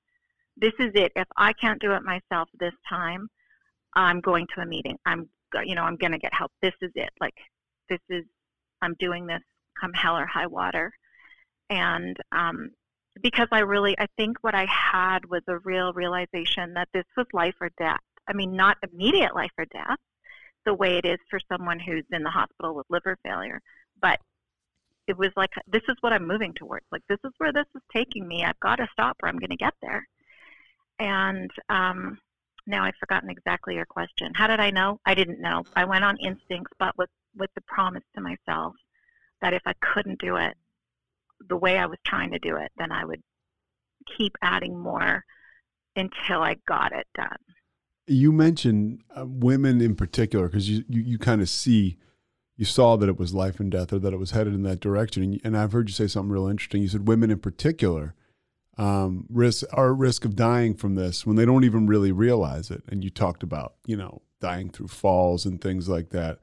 this 0.56 0.74
is 0.80 0.92
it. 0.94 1.12
If 1.16 1.28
I 1.36 1.52
can't 1.54 1.82
do 1.82 1.92
it 1.94 2.04
myself 2.04 2.48
this 2.60 2.74
time, 2.88 3.28
I'm 3.96 4.22
going 4.22 4.48
to 4.56 4.62
a 4.62 4.66
meeting. 4.66 4.98
I'm 5.06 5.28
you 5.66 5.76
know 5.76 5.84
I'm 5.84 5.98
going 5.98 6.14
to 6.14 6.20
get 6.20 6.34
help. 6.34 6.52
This 6.62 6.76
is 6.82 6.92
it. 6.96 7.10
Like 7.20 7.36
this 7.90 8.00
is 8.10 8.24
I'm 8.82 8.96
doing 9.00 9.26
this 9.28 9.42
come 9.80 9.94
hell 9.94 10.18
or 10.18 10.28
high 10.28 10.48
water 10.48 10.92
and 11.72 12.18
um, 12.34 12.70
because 13.22 13.48
I 13.52 13.60
really, 13.60 13.96
I 14.00 14.08
think 14.18 14.38
what 14.42 14.56
I 14.56 14.66
had 14.66 15.26
was 15.26 15.42
a 15.48 15.60
real 15.60 15.94
realization 15.94 16.74
that 16.76 16.90
this 16.94 17.06
was 17.18 17.28
life 17.34 17.56
or 17.60 17.70
death. 17.78 18.00
I 18.28 18.34
mean, 18.34 18.56
not 18.56 18.78
immediate 18.92 19.36
life 19.36 19.52
or 19.58 19.66
death, 19.66 19.98
the 20.66 20.74
way 20.74 20.98
it 20.98 21.06
is 21.06 21.18
for 21.30 21.40
someone 21.52 21.80
who's 21.80 22.06
in 22.12 22.24
the 22.24 22.30
hospital 22.30 22.76
with 22.76 22.86
liver 22.90 23.18
failure, 23.24 23.62
but 24.02 24.20
it 25.08 25.18
was 25.18 25.32
like 25.36 25.50
this 25.68 25.82
is 25.90 25.96
what 26.02 26.14
I'm 26.14 26.28
moving 26.28 26.54
towards. 26.54 26.86
Like 26.92 27.02
this 27.10 27.20
is 27.26 27.32
where 27.38 27.52
this 27.52 27.66
is 27.76 27.82
taking 27.94 28.28
me. 28.28 28.46
I've 28.46 28.60
got 28.60 28.78
to 28.78 28.88
stop, 28.94 29.18
or 29.22 29.28
I'm 29.28 29.40
going 29.40 29.50
to 29.50 29.58
get 29.58 29.74
there. 29.82 30.08
And 31.00 31.50
um, 31.70 32.20
now 32.68 32.84
I've 32.84 32.96
forgotten 33.00 33.30
exactly 33.30 33.76
your 33.76 33.86
question. 33.86 34.32
How 34.36 34.48
did 34.48 34.60
I 34.60 34.70
know? 34.70 35.00
I 35.06 35.16
didn't 35.16 35.42
know. 35.42 35.64
I 35.76 35.86
went 35.86 36.04
on 36.04 36.18
instincts, 36.18 36.72
but 36.80 36.98
with 36.98 37.10
with 37.36 37.50
the 37.56 37.62
promise 37.62 38.04
to 38.16 38.22
myself 38.22 38.76
that 39.42 39.54
if 39.54 39.62
I 39.66 39.74
couldn't 39.82 40.20
do 40.20 40.36
it 40.36 40.56
the 41.48 41.58
way 41.58 41.78
I 41.78 41.86
was 41.86 42.00
trying 42.06 42.32
to 42.32 42.40
do 42.40 42.58
it, 42.58 42.72
then 42.78 42.92
I 42.92 43.06
would 43.06 43.22
keep 44.18 44.34
adding 44.42 44.78
more 44.78 45.24
until 45.96 46.42
I 46.42 46.56
got 46.68 46.92
it 46.94 47.08
done. 47.16 47.38
You 48.08 48.32
mentioned 48.32 49.02
uh, 49.16 49.26
women 49.28 49.82
in 49.82 49.96
particular 49.96 50.48
because 50.48 50.70
you, 50.70 50.84
you, 50.88 51.02
you 51.02 51.18
kind 51.18 51.42
of 51.42 51.50
see, 51.50 51.98
you 52.58 52.66
saw 52.66 52.96
that 52.98 53.10
it 53.10 53.20
was 53.20 53.34
life 53.34 53.60
and 53.60 53.72
death 53.72 53.94
or 53.94 54.00
that 54.00 54.14
it 54.14 54.20
was 54.20 54.32
headed 54.32 54.54
in 54.54 54.64
that 54.64 54.80
direction. 54.80 55.24
And, 55.24 55.42
and 55.44 55.58
I've 55.58 55.72
heard 55.72 55.90
you 55.90 55.94
say 55.94 56.08
something 56.08 56.32
real 56.32 56.48
interesting. 56.48 56.82
You 56.82 56.88
said 56.88 57.08
women 57.08 57.32
in 57.32 57.40
particular 57.40 58.16
um, 58.78 59.28
risk 59.30 59.66
are 59.74 59.92
at 59.92 60.00
risk 60.00 60.26
of 60.26 60.36
dying 60.36 60.74
from 60.74 60.96
this 60.96 61.26
when 61.26 61.36
they 61.36 61.46
don't 61.46 61.64
even 61.64 61.88
really 61.88 62.12
realize 62.12 62.72
it. 62.72 62.84
And 62.88 63.04
you 63.04 63.10
talked 63.10 63.44
about, 63.44 63.76
you 63.86 63.96
know, 63.96 64.22
dying 64.40 64.70
through 64.70 64.88
falls 64.88 65.46
and 65.46 65.62
things 65.62 65.88
like 65.88 66.10
that. 66.10 66.40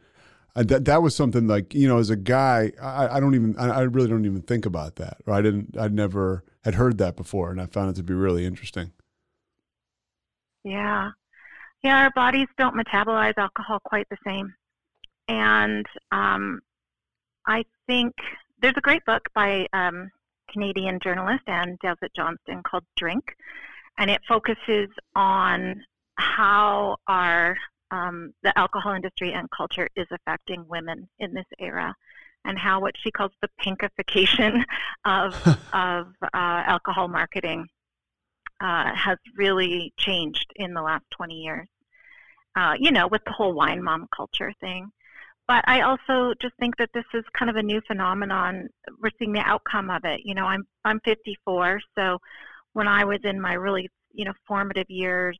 Uh, 0.58 0.64
that 0.64 0.84
that 0.86 1.02
was 1.02 1.14
something 1.14 1.46
like 1.46 1.72
you 1.72 1.86
know 1.86 1.98
as 1.98 2.10
a 2.10 2.16
guy 2.16 2.72
I, 2.82 3.16
I 3.16 3.20
don't 3.20 3.36
even 3.36 3.56
I, 3.56 3.68
I 3.68 3.80
really 3.82 4.08
don't 4.08 4.26
even 4.26 4.42
think 4.42 4.66
about 4.66 4.96
that 4.96 5.18
or 5.24 5.32
I 5.32 5.40
didn't 5.40 5.76
I 5.78 5.86
never 5.86 6.42
had 6.64 6.74
heard 6.74 6.98
that 6.98 7.14
before 7.14 7.52
and 7.52 7.60
I 7.60 7.66
found 7.66 7.90
it 7.90 7.96
to 7.96 8.02
be 8.02 8.12
really 8.12 8.44
interesting. 8.44 8.90
Yeah, 10.64 11.10
yeah, 11.84 12.02
our 12.02 12.10
bodies 12.10 12.48
don't 12.58 12.74
metabolize 12.74 13.34
alcohol 13.38 13.78
quite 13.84 14.08
the 14.10 14.16
same, 14.26 14.52
and 15.28 15.86
um, 16.10 16.60
I 17.46 17.64
think 17.86 18.14
there's 18.60 18.74
a 18.76 18.80
great 18.80 19.04
book 19.04 19.28
by 19.34 19.68
um, 19.72 20.10
Canadian 20.50 20.98
journalist 20.98 21.44
Anne 21.46 21.78
Dowsett 21.80 22.12
Johnston 22.16 22.64
called 22.64 22.84
Drink, 22.96 23.24
and 23.96 24.10
it 24.10 24.20
focuses 24.26 24.88
on 25.14 25.84
how 26.16 26.96
our 27.06 27.56
um, 27.90 28.32
the 28.42 28.56
alcohol 28.58 28.94
industry 28.94 29.32
and 29.32 29.50
culture 29.50 29.88
is 29.96 30.06
affecting 30.10 30.64
women 30.68 31.08
in 31.18 31.34
this 31.34 31.46
era, 31.58 31.94
and 32.44 32.58
how 32.58 32.80
what 32.80 32.94
she 32.98 33.10
calls 33.10 33.32
the 33.40 33.48
pinkification 33.60 34.62
of 35.04 35.34
of 35.72 36.06
uh, 36.22 36.62
alcohol 36.66 37.08
marketing 37.08 37.66
uh, 38.60 38.94
has 38.94 39.18
really 39.36 39.92
changed 39.96 40.52
in 40.56 40.74
the 40.74 40.82
last 40.82 41.04
20 41.12 41.34
years. 41.34 41.68
Uh, 42.56 42.74
you 42.78 42.90
know, 42.90 43.06
with 43.06 43.22
the 43.24 43.32
whole 43.32 43.52
wine 43.52 43.82
mom 43.82 44.08
culture 44.14 44.52
thing. 44.60 44.90
But 45.46 45.64
I 45.66 45.82
also 45.82 46.34
just 46.42 46.54
think 46.58 46.76
that 46.76 46.90
this 46.92 47.04
is 47.14 47.24
kind 47.38 47.48
of 47.48 47.56
a 47.56 47.62
new 47.62 47.80
phenomenon. 47.86 48.68
We're 49.00 49.10
seeing 49.18 49.32
the 49.32 49.40
outcome 49.40 49.90
of 49.90 50.04
it. 50.04 50.20
You 50.24 50.34
know, 50.34 50.44
I'm 50.44 50.66
I'm 50.84 51.00
54, 51.04 51.80
so 51.96 52.18
when 52.74 52.86
I 52.88 53.04
was 53.04 53.20
in 53.24 53.40
my 53.40 53.54
really 53.54 53.88
you 54.12 54.24
know 54.24 54.34
formative 54.46 54.90
years, 54.90 55.38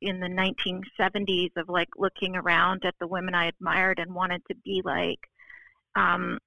in 0.00 0.20
the 0.20 0.28
1970s 0.28 1.50
of 1.56 1.68
like 1.68 1.88
looking 1.96 2.36
around 2.36 2.84
at 2.84 2.94
the 3.00 3.06
women 3.06 3.34
I 3.34 3.46
admired 3.46 3.98
and 3.98 4.14
wanted 4.14 4.42
to 4.48 4.54
be 4.64 4.82
like. 4.84 5.20
Um, 5.96 6.38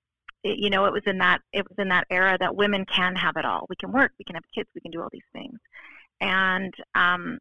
it, 0.43 0.57
you 0.57 0.69
know, 0.69 0.85
it 0.85 0.93
was 0.93 1.03
in 1.05 1.19
that 1.19 1.41
it 1.53 1.67
was 1.69 1.77
in 1.77 1.89
that 1.89 2.07
era 2.09 2.37
that 2.39 2.55
women 2.55 2.85
can 2.85 3.15
have 3.15 3.37
it 3.37 3.45
all. 3.45 3.65
We 3.69 3.75
can 3.75 3.91
work, 3.91 4.11
we 4.17 4.25
can 4.25 4.35
have 4.35 4.43
kids, 4.53 4.69
we 4.73 4.81
can 4.81 4.91
do 4.91 5.01
all 5.01 5.09
these 5.11 5.21
things, 5.33 5.59
and 6.19 6.73
um, 6.95 7.37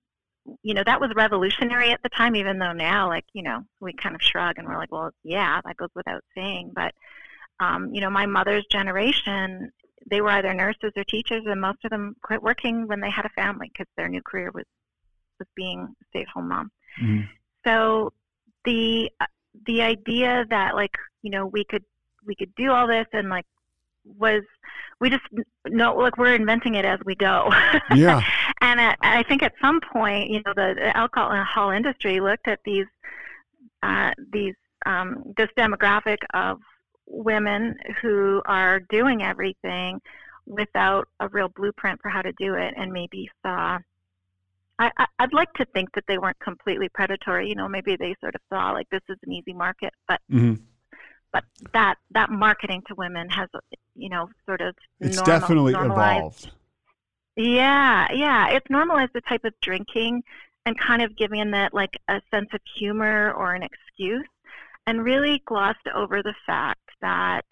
you 0.63 0.75
know 0.75 0.83
that 0.85 1.01
was 1.01 1.11
revolutionary 1.15 1.91
at 1.91 2.03
the 2.03 2.09
time. 2.11 2.37
Even 2.37 2.59
though 2.59 2.73
now, 2.73 3.09
like 3.09 3.25
you 3.33 3.43
know, 3.43 3.63
we 3.81 3.93
kind 3.93 4.15
of 4.15 4.23
shrug 4.23 4.59
and 4.59 4.67
we're 4.67 4.77
like, 4.77 4.93
well, 4.93 5.11
yeah, 5.23 5.61
that 5.65 5.77
goes 5.77 5.91
without 5.95 6.23
saying. 6.35 6.73
But 6.75 6.95
um, 7.61 7.95
you 7.95 8.01
know, 8.01 8.11
my 8.11 8.27
mother's 8.27 8.67
generation, 8.71 9.71
they 10.11 10.21
were 10.21 10.31
either 10.31 10.55
nurses 10.55 10.93
or 10.97 11.05
teachers, 11.05 11.45
and 11.47 11.61
most 11.61 11.85
of 11.85 11.91
them 11.91 12.17
quit 12.23 12.43
working 12.43 12.87
when 12.87 13.01
they 13.01 13.11
had 13.11 13.27
a 13.27 13.31
family 13.31 13.71
because 13.73 13.91
their 13.97 14.09
new 14.09 14.23
career 14.23 14.51
was 14.53 14.65
with 15.41 15.49
being 15.57 15.81
a 15.81 16.05
stay-at-home 16.11 16.49
mom. 16.49 16.71
Mm-hmm. 17.03 17.23
So 17.65 18.13
the 18.65 19.11
the 19.67 19.83
idea 19.83 20.47
that 20.51 20.77
like 20.77 20.97
you 21.23 21.31
know 21.31 21.47
we 21.47 21.65
could 21.65 21.85
we 22.25 22.37
could 22.37 22.55
do 22.55 22.71
all 22.71 22.87
this 22.87 23.07
and 23.13 23.29
like 23.29 23.47
was 24.05 24.43
we 25.01 25.11
just 25.11 25.25
know 25.67 25.95
like 25.95 26.17
we're 26.19 26.35
inventing 26.35 26.75
it 26.75 26.85
as 26.85 27.01
we 27.05 27.15
go. 27.15 27.53
Yeah. 27.95 28.23
and 28.61 28.81
at, 28.81 28.99
I 29.03 29.23
think 29.25 29.43
at 29.43 29.55
some 29.61 29.81
point, 29.81 30.31
you 30.31 30.43
know, 30.47 30.53
the, 30.55 30.97
alcohol 30.97 31.31
and 31.31 31.37
the 31.37 31.41
alcohol 31.41 31.71
industry 31.71 32.21
looked 32.21 32.47
at 32.47 32.61
these 32.65 32.87
uh, 33.83 34.13
these 34.33 34.55
um, 34.87 35.35
this 35.37 35.49
demographic 35.57 36.19
of 36.35 36.61
women 37.07 37.77
who 38.01 38.43
are 38.47 38.81
doing 38.81 39.23
everything 39.23 40.01
without 40.47 41.09
a 41.21 41.29
real 41.29 41.49
blueprint 41.49 42.01
for 42.01 42.11
how 42.11 42.23
to 42.23 42.33
do 42.39 42.55
it, 42.55 42.75
and 42.77 42.93
maybe 42.93 43.29
saw 43.43 43.79
I, 44.81 45.07
I'd 45.19 45.35
like 45.35 45.53
to 45.55 45.67
think 45.67 45.93
that 45.95 46.05
they 46.09 46.17
weren't 46.17 46.39
completely 46.41 46.89
predatory. 46.89 47.49
You 47.49 47.55
know, 47.55 47.69
maybe 47.69 47.97
they 47.97 48.17
sort 48.21 48.35
of 48.35 48.41
saw 48.49 48.73
like 48.73 48.89
this 48.91 49.03
is 49.09 49.19
an 49.27 49.33
easy 49.33 49.53
market, 49.53 49.93
but 50.09 50.21
mm-hmm. 50.33 50.55
but 51.33 51.45
that 51.75 51.97
that 52.13 52.31
marketing 52.31 52.83
to 52.89 52.95
women 52.95 53.29
has 53.29 53.49
you 53.95 54.09
know 54.09 54.29
sort 54.47 54.63
of 54.63 54.75
it's 55.01 55.17
normal, 55.17 55.41
definitely 55.41 55.73
normalized. 55.73 56.19
evolved. 56.19 56.51
Yeah, 57.37 58.09
yeah, 58.13 58.51
it's 58.51 58.69
normalized 58.71 59.13
the 59.15 59.21
type 59.23 59.45
of 59.45 59.53
drinking 59.61 60.23
and 60.65 60.79
kind 60.79 61.03
of 61.03 61.17
giving 61.17 61.51
that 61.51 61.75
like 61.75 61.99
a 62.09 62.21
sense 62.31 62.49
of 62.55 62.61
humor 62.77 63.33
or 63.33 63.55
an 63.55 63.63
excuse, 63.63 64.27
and 64.87 65.05
really 65.05 65.43
glossed 65.45 65.89
over 65.95 66.23
the 66.23 66.35
fact 66.47 66.81
that 67.03 67.45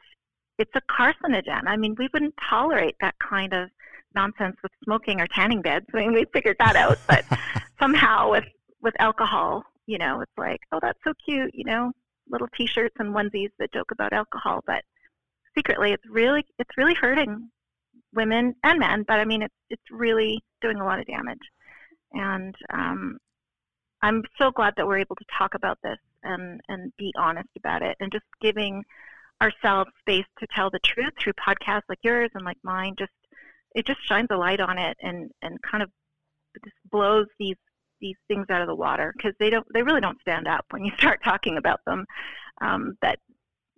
it's 0.59 0.75
a 0.75 0.81
carcinogen. 0.91 1.63
I 1.67 1.77
mean, 1.77 1.95
we 1.99 2.09
wouldn't 2.13 2.35
tolerate 2.49 2.97
that 3.01 3.15
kind 3.19 3.53
of 3.53 3.69
nonsense 4.15 4.57
with 4.63 4.73
smoking 4.85 5.21
or 5.21 5.27
tanning 5.29 5.63
beds. 5.63 5.87
I 5.95 5.99
mean, 5.99 6.13
we 6.13 6.25
figured 6.33 6.57
that 6.61 6.77
out, 6.77 6.99
but 7.07 7.25
somehow 7.81 8.31
with 8.31 8.45
with 8.81 8.95
alcohol, 9.01 9.65
you 9.87 9.99
know, 9.99 10.21
it's 10.21 10.39
like, 10.39 10.61
oh, 10.73 10.79
that's 10.81 10.99
so 11.05 11.13
cute, 11.25 11.51
you 11.53 11.65
know, 11.65 11.91
little 12.31 12.49
T-shirts 12.57 12.95
and 12.99 13.15
onesies 13.15 13.51
that 13.59 13.73
joke 13.73 13.91
about 13.91 14.13
alcohol, 14.13 14.63
but 14.67 14.83
secretly, 15.57 15.93
it's 15.93 16.05
really 16.09 16.45
it's 16.59 16.77
really 16.77 16.95
hurting 16.95 17.51
women 18.15 18.55
and 18.63 18.79
men. 18.79 19.05
But 19.07 19.21
I 19.21 19.25
mean, 19.25 19.43
it's 19.43 19.55
it's 19.71 19.91
really 19.91 20.43
doing 20.61 20.79
a 20.79 20.85
lot 20.85 21.01
of 21.01 21.07
damage, 21.07 21.39
and 22.13 22.55
um, 22.73 23.19
I'm 24.03 24.23
so 24.39 24.51
glad 24.51 24.75
that 24.77 24.87
we're 24.87 24.99
able 24.99 25.17
to 25.17 25.25
talk 25.37 25.55
about 25.55 25.79
this 25.83 25.99
and 26.23 26.61
and 26.69 26.93
be 26.97 27.13
honest 27.19 27.49
about 27.57 27.83
it, 27.83 27.97
and 28.01 28.13
just 28.13 28.25
giving 28.41 28.85
ourselves 29.41 29.91
space 30.01 30.27
to 30.41 30.47
tell 30.55 30.71
the 30.71 30.81
truth 30.81 31.13
through 31.19 31.33
podcasts 31.35 31.89
like 31.89 31.99
yours 32.03 32.31
and 32.35 32.45
like 32.45 32.57
mine 32.65 32.95
just 32.99 33.13
it 33.75 33.87
just 33.87 34.05
shines 34.07 34.29
a 34.31 34.37
light 34.37 34.61
on 34.61 34.79
it 34.79 34.97
and 35.03 35.31
and 35.43 35.61
kind 35.63 35.83
of 35.83 35.91
just 36.65 36.77
blows 36.91 37.27
these 37.39 37.57
these 38.01 38.17
things 38.29 38.47
out 38.51 38.61
of 38.61 38.69
the 38.69 38.75
water 38.75 39.13
because 39.17 39.35
they 39.39 39.51
don't 39.51 39.67
they 39.75 39.83
really 39.83 40.01
don't 40.01 40.21
stand 40.21 40.47
up 40.47 40.65
when 40.71 40.85
you 40.85 40.93
start 40.99 41.21
talking 41.23 41.57
about 41.57 41.81
them 41.87 42.05
um, 42.61 42.97
that 43.03 43.19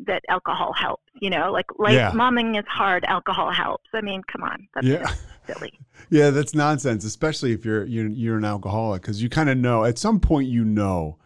that 0.06 0.22
alcohol 0.30 0.72
helps 0.72 1.02
you 1.20 1.28
know 1.28 1.52
like 1.52 1.66
like 1.78 1.94
yeah. 1.94 2.10
momming 2.12 2.58
is 2.58 2.64
hard 2.66 3.04
alcohol 3.04 3.52
helps 3.52 3.84
i 3.92 4.00
mean 4.00 4.22
come 4.32 4.42
on 4.42 4.66
that's 4.74 4.86
yeah 4.86 5.12
silly 5.46 5.78
yeah 6.10 6.30
that's 6.30 6.54
nonsense 6.54 7.04
especially 7.04 7.52
if 7.52 7.66
you're 7.66 7.84
you're, 7.84 8.08
you're 8.08 8.38
an 8.38 8.44
alcoholic 8.44 9.02
because 9.02 9.22
you 9.22 9.28
kind 9.28 9.50
of 9.50 9.58
know 9.58 9.84
at 9.84 9.98
some 9.98 10.18
point 10.18 10.48
you 10.48 10.64
know 10.64 11.18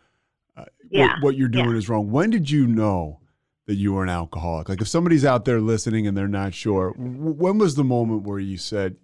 uh, 0.57 0.65
yeah. 0.91 1.15
what, 1.15 1.23
what, 1.23 1.37
you're 1.37 1.49
doing 1.49 1.71
yeah. 1.71 1.77
is 1.77 1.89
wrong 1.89 2.11
when 2.11 2.31
did 2.31 2.51
you 2.51 2.67
know 2.67 3.21
that 3.67 3.75
you 3.75 3.93
were 3.93 4.03
an 4.03 4.11
alcoholic? 4.11 4.69
Like 4.69 4.81
if 4.81 4.89
somebody's 4.89 5.25
out 5.25 5.45
there 5.45 5.61
listening 5.61 6.07
and 6.07 6.17
they're 6.17 6.29
not 6.29 6.55
sure, 6.55 6.93
when 6.97 7.59
was 7.59 7.75
the 7.75 7.85
moment 7.85 8.23
where 8.23 8.39
you 8.39 8.59
said 8.59 8.97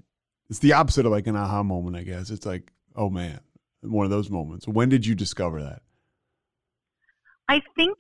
it's 0.49 0.59
the 0.59 0.73
opposite 0.73 1.07
of 1.07 1.13
like 1.13 1.27
an 1.27 1.37
aha 1.37 1.63
moment, 1.63 1.97
I 1.97 2.03
guess. 2.03 2.31
It's 2.31 2.45
like, 2.45 2.73
oh 2.97 3.09
man, 3.09 3.41
one 3.83 4.05
of 4.05 4.11
those 4.11 4.31
moments. 4.31 4.67
When 4.67 4.89
did 4.89 5.07
you 5.07 5.15
discover 5.15 5.63
that? 5.63 5.83
I 7.49 7.63
think, 7.77 7.97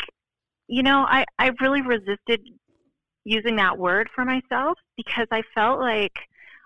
you 0.67 0.83
know, 0.83 1.07
I, 1.09 1.25
I 1.39 1.51
really 1.61 1.83
resisted 1.83 2.41
using 3.25 3.57
that 3.57 3.79
word 3.79 4.09
for 4.15 4.25
myself 4.25 4.79
because 4.97 5.27
I 5.31 5.43
felt 5.55 5.81
like 5.81 6.13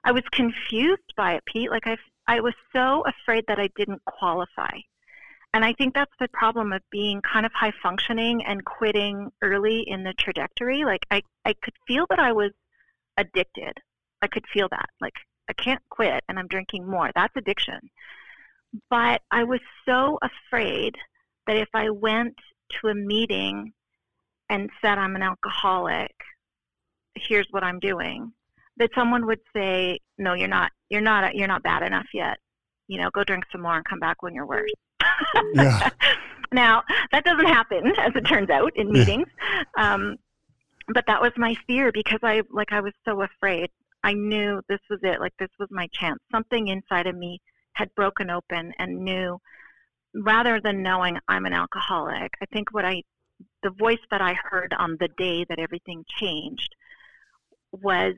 I 0.05 0.13
was 0.13 0.23
confused 0.33 1.13
by 1.17 1.35
it, 1.35 1.43
Pete. 1.47 1.71
Like 1.71 1.87
I, 1.87 1.97
I 2.27 2.41
was 2.41 2.55
so 2.75 3.05
afraid 3.07 3.45
that 3.49 3.59
I 3.59 3.69
didn't 3.77 4.03
qualify. 4.05 4.79
And 5.55 5.65
I 5.65 5.73
think 5.73 5.95
that's 5.95 6.13
the 6.19 6.27
problem 6.33 6.73
of 6.73 6.83
being 6.91 7.23
kind 7.23 7.47
of 7.47 7.53
high 7.53 7.73
functioning 7.81 8.45
and 8.45 8.65
quitting 8.65 9.31
early 9.41 9.85
in 9.87 10.03
the 10.03 10.13
trajectory. 10.19 10.85
Like 10.85 11.07
I, 11.13 11.23
I 11.45 11.55
could 11.63 11.75
feel 11.87 12.07
that 12.11 12.19
I 12.19 12.33
was 12.33 12.51
addicted. 13.17 13.79
I 14.21 14.27
could 14.27 14.45
feel 14.53 14.69
that. 14.73 14.89
Like 15.01 15.15
I 15.49 15.53
can't 15.53 15.81
quit 15.91 16.25
and 16.29 16.41
I'm 16.41 16.49
drinking 16.49 16.91
more. 16.91 17.13
That's 17.15 17.37
addiction. 17.37 17.79
But 18.91 19.23
I 19.31 19.45
was 19.45 19.61
so 19.87 20.19
afraid 20.23 20.97
that 21.47 21.57
if 21.57 21.69
I 21.73 21.89
went 21.91 22.35
to 22.81 22.89
a 22.89 22.95
meeting 22.95 23.73
and 24.51 24.71
said 24.83 24.99
I'm 24.99 25.15
an 25.15 25.23
alcoholic, 25.23 26.11
here's 27.15 27.47
what 27.53 27.63
I'm 27.63 27.79
doing, 27.79 28.33
that 28.79 28.91
someone 28.97 29.25
would 29.27 29.41
say, 29.55 30.01
"No, 30.19 30.35
you're 30.35 30.49
not. 30.49 30.73
You're 30.91 31.01
not. 31.01 31.37
You're 31.37 31.47
not 31.47 31.63
bad 31.63 31.85
enough 31.85 32.09
yet. 32.13 32.39
You 32.89 32.99
know, 33.01 33.11
go 33.11 33.23
drink 33.23 33.45
some 33.53 33.63
more 33.63 33.77
and 33.77 33.85
come 33.85 34.01
back 34.01 34.21
when 34.21 34.35
you're 34.35 34.47
worse." 34.47 34.73
Yeah. 35.55 35.91
now 36.53 36.83
that 37.13 37.25
doesn't 37.25 37.47
happen, 37.47 37.93
as 37.99 38.13
it 38.15 38.23
turns 38.23 38.51
out, 38.51 38.73
in 38.77 38.93
meetings. 38.93 39.29
Yeah. 39.77 39.95
Um, 39.95 40.17
but 40.89 41.05
that 41.07 41.21
was 41.21 41.33
my 41.37 41.55
fear 41.67 41.91
because 41.93 42.21
I 42.23 42.43
like 42.51 42.73
I 42.73 42.81
was 42.81 42.93
so 43.05 43.23
afraid. 43.23 43.71
I 44.03 44.13
knew 44.13 44.61
this 44.69 44.81
was 44.91 45.01
it. 45.03 45.21
Like 45.21 45.33
this 45.39 45.51
was 45.59 45.69
my 45.71 45.89
chance. 45.93 46.21
Something 46.31 46.69
inside 46.69 47.07
of 47.07 47.17
me 47.17 47.41
had 47.73 47.95
broken 47.95 48.31
open 48.31 48.73
and 48.79 49.05
knew. 49.05 49.41
Rather 50.17 50.61
than 50.61 50.83
knowing 50.83 51.19
I'm 51.27 51.45
an 51.45 51.53
alcoholic, 51.53 52.33
I 52.41 52.47
think 52.47 52.73
what 52.73 52.85
I 52.85 53.03
the 53.63 53.71
voice 53.71 53.99
that 54.11 54.21
I 54.21 54.35
heard 54.35 54.73
on 54.79 54.97
the 55.01 55.09
day 55.17 55.45
that 55.49 55.59
everything 55.59 56.05
changed 56.21 56.77
was 57.73 58.15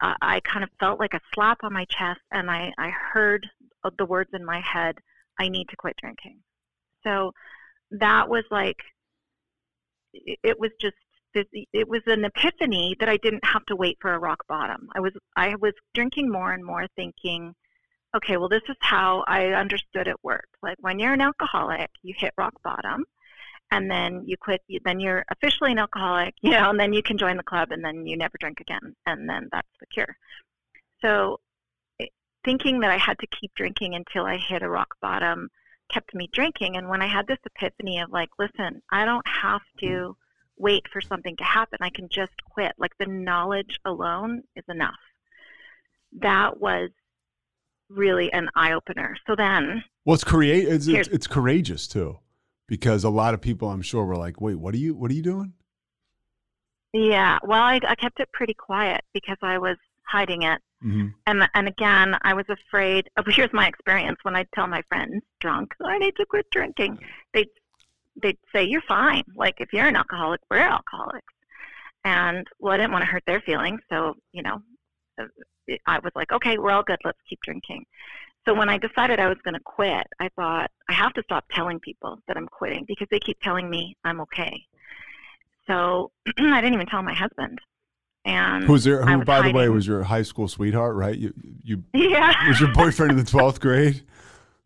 uh, 0.00 0.14
I 0.20 0.40
kind 0.40 0.62
of 0.62 0.70
felt 0.78 1.00
like 1.00 1.14
a 1.14 1.20
slap 1.34 1.58
on 1.62 1.72
my 1.72 1.84
chest, 1.86 2.20
and 2.30 2.50
I, 2.50 2.72
I 2.78 2.90
heard 2.90 3.48
the 3.98 4.04
words 4.04 4.30
in 4.32 4.44
my 4.44 4.60
head, 4.60 4.98
I 5.38 5.48
need 5.48 5.68
to 5.68 5.76
quit 5.76 5.96
drinking. 6.00 6.40
So 7.04 7.32
that 7.92 8.28
was 8.28 8.44
like, 8.50 8.76
it 10.12 10.58
was 10.58 10.70
just, 10.80 10.96
it 11.34 11.88
was 11.88 12.00
an 12.06 12.24
epiphany 12.24 12.96
that 12.98 13.10
I 13.10 13.18
didn't 13.18 13.44
have 13.44 13.64
to 13.66 13.76
wait 13.76 13.98
for 14.00 14.14
a 14.14 14.18
rock 14.18 14.42
bottom. 14.48 14.88
I 14.94 15.00
was, 15.00 15.12
I 15.36 15.54
was 15.56 15.74
drinking 15.94 16.30
more 16.30 16.52
and 16.52 16.64
more 16.64 16.86
thinking, 16.96 17.54
okay, 18.16 18.38
well, 18.38 18.48
this 18.48 18.62
is 18.68 18.76
how 18.80 19.22
I 19.28 19.48
understood 19.48 20.08
it 20.08 20.16
worked. 20.22 20.56
Like 20.62 20.76
when 20.80 20.98
you're 20.98 21.12
an 21.12 21.20
alcoholic, 21.20 21.90
you 22.02 22.14
hit 22.16 22.32
rock 22.38 22.54
bottom 22.64 23.04
and 23.70 23.90
then 23.90 24.22
you 24.24 24.36
quit 24.36 24.62
then 24.84 25.00
you're 25.00 25.24
officially 25.30 25.72
an 25.72 25.78
alcoholic 25.78 26.34
you 26.42 26.50
know 26.50 26.70
and 26.70 26.78
then 26.78 26.92
you 26.92 27.02
can 27.02 27.18
join 27.18 27.36
the 27.36 27.42
club 27.42 27.68
and 27.70 27.84
then 27.84 28.06
you 28.06 28.16
never 28.16 28.34
drink 28.38 28.60
again 28.60 28.94
and 29.06 29.28
then 29.28 29.48
that's 29.52 29.68
the 29.80 29.86
cure 29.86 30.16
so 31.02 31.38
thinking 32.46 32.80
that 32.80 32.90
i 32.90 32.96
had 32.96 33.18
to 33.18 33.26
keep 33.26 33.52
drinking 33.54 33.94
until 33.94 34.24
i 34.24 34.38
hit 34.38 34.62
a 34.62 34.68
rock 34.68 34.94
bottom 35.02 35.50
kept 35.92 36.14
me 36.14 36.28
drinking. 36.32 36.76
And 36.76 36.88
when 36.88 37.02
i 37.02 37.06
had 37.06 37.26
this 37.26 37.38
epiphany 37.44 38.00
of 38.00 38.10
like 38.10 38.30
listen 38.38 38.80
i 38.90 39.04
don't 39.04 39.26
have 39.28 39.62
to 39.80 39.86
mm-hmm. 39.86 40.10
wait 40.56 40.84
for 40.92 41.00
something 41.00 41.36
to 41.36 41.44
happen. 41.44 41.78
I 41.80 41.90
can 41.90 42.08
just 42.08 42.32
quit. 42.50 42.72
Like 42.78 42.92
the 42.98 43.06
knowledge 43.06 43.78
alone 43.84 44.42
is 44.56 44.64
enough. 44.68 44.94
That 46.20 46.60
was 46.60 46.90
really 47.88 48.32
an 48.32 48.48
eye 48.56 48.72
opener 48.72 49.16
so 49.28 49.36
then 49.36 49.84
well 50.04 50.14
it's 50.14 50.24
create 50.24 50.66
it's, 50.66 50.88
it's, 50.88 51.06
it's 51.06 51.28
courageous 51.28 51.86
too 51.86 52.18
because 52.66 53.04
a 53.04 53.10
lot 53.10 53.32
of 53.32 53.40
people 53.40 53.70
I'm 53.70 53.82
sure 53.82 54.04
were 54.04 54.16
like, 54.16 54.40
"Wait, 54.40 54.56
what 54.56 54.74
are 54.74 54.78
you 54.78 54.94
what 54.94 55.10
are 55.10 55.14
you 55.14 55.22
doing?" 55.22 55.52
Yeah, 56.92 57.38
well, 57.42 57.62
I, 57.62 57.78
I 57.86 57.94
kept 57.94 58.20
it 58.20 58.32
pretty 58.32 58.54
quiet 58.54 59.02
because 59.12 59.36
I 59.42 59.58
was 59.58 59.76
hiding 60.08 60.42
it, 60.42 60.60
mm-hmm. 60.84 61.08
and 61.26 61.48
and 61.54 61.68
again, 61.68 62.16
I 62.22 62.34
was 62.34 62.46
afraid. 62.48 63.08
Oh, 63.16 63.22
here's 63.28 63.52
my 63.52 63.66
experience 63.66 64.18
when 64.22 64.36
I 64.36 64.44
tell 64.54 64.66
my 64.66 64.82
friends 64.88 65.22
drunk, 65.40 65.74
I 65.84 65.98
need 65.98 66.16
to 66.16 66.26
quit 66.26 66.46
drinking. 66.50 66.98
They 67.34 67.46
they'd 68.22 68.38
say, 68.54 68.64
"You're 68.64 68.82
fine. 68.82 69.24
Like 69.34 69.56
if 69.58 69.72
you're 69.72 69.86
an 69.86 69.96
alcoholic, 69.96 70.40
we're 70.50 70.58
alcoholics." 70.58 71.32
And 72.04 72.46
well, 72.60 72.72
I 72.72 72.76
didn't 72.76 72.92
want 72.92 73.02
to 73.02 73.10
hurt 73.10 73.24
their 73.26 73.40
feelings, 73.40 73.80
so 73.90 74.14
you 74.32 74.42
know, 74.42 74.62
uh, 75.20 75.24
I 75.86 75.98
was 75.98 76.12
like, 76.14 76.32
"Okay, 76.32 76.58
we're 76.58 76.70
all 76.72 76.84
good. 76.84 76.98
Let's 77.04 77.18
keep 77.28 77.40
drinking." 77.42 77.84
So 78.46 78.54
when 78.54 78.68
I 78.68 78.78
decided 78.78 79.18
I 79.18 79.26
was 79.26 79.38
going 79.42 79.54
to 79.54 79.60
quit, 79.64 80.06
I 80.20 80.28
thought 80.36 80.70
I 80.88 80.92
have 80.92 81.12
to 81.14 81.22
stop 81.24 81.44
telling 81.50 81.80
people 81.80 82.18
that 82.28 82.36
I'm 82.36 82.46
quitting 82.46 82.84
because 82.86 83.08
they 83.10 83.18
keep 83.18 83.40
telling 83.40 83.68
me 83.68 83.96
I'm 84.04 84.20
okay. 84.20 84.64
So 85.66 86.12
I 86.38 86.60
didn't 86.60 86.74
even 86.74 86.86
tell 86.86 87.02
my 87.02 87.14
husband. 87.14 87.58
And 88.26 88.64
who's 88.64 88.82
there? 88.82 89.06
Who, 89.06 89.24
by 89.24 89.36
hiding. 89.36 89.52
the 89.52 89.58
way, 89.58 89.68
was 89.68 89.86
your 89.86 90.02
high 90.02 90.22
school 90.22 90.48
sweetheart, 90.48 90.96
right? 90.96 91.16
You, 91.16 91.32
you, 91.62 91.84
yeah, 91.94 92.48
was 92.48 92.60
your 92.60 92.74
boyfriend 92.74 93.12
in 93.12 93.16
the 93.16 93.24
twelfth 93.24 93.60
grade? 93.60 94.02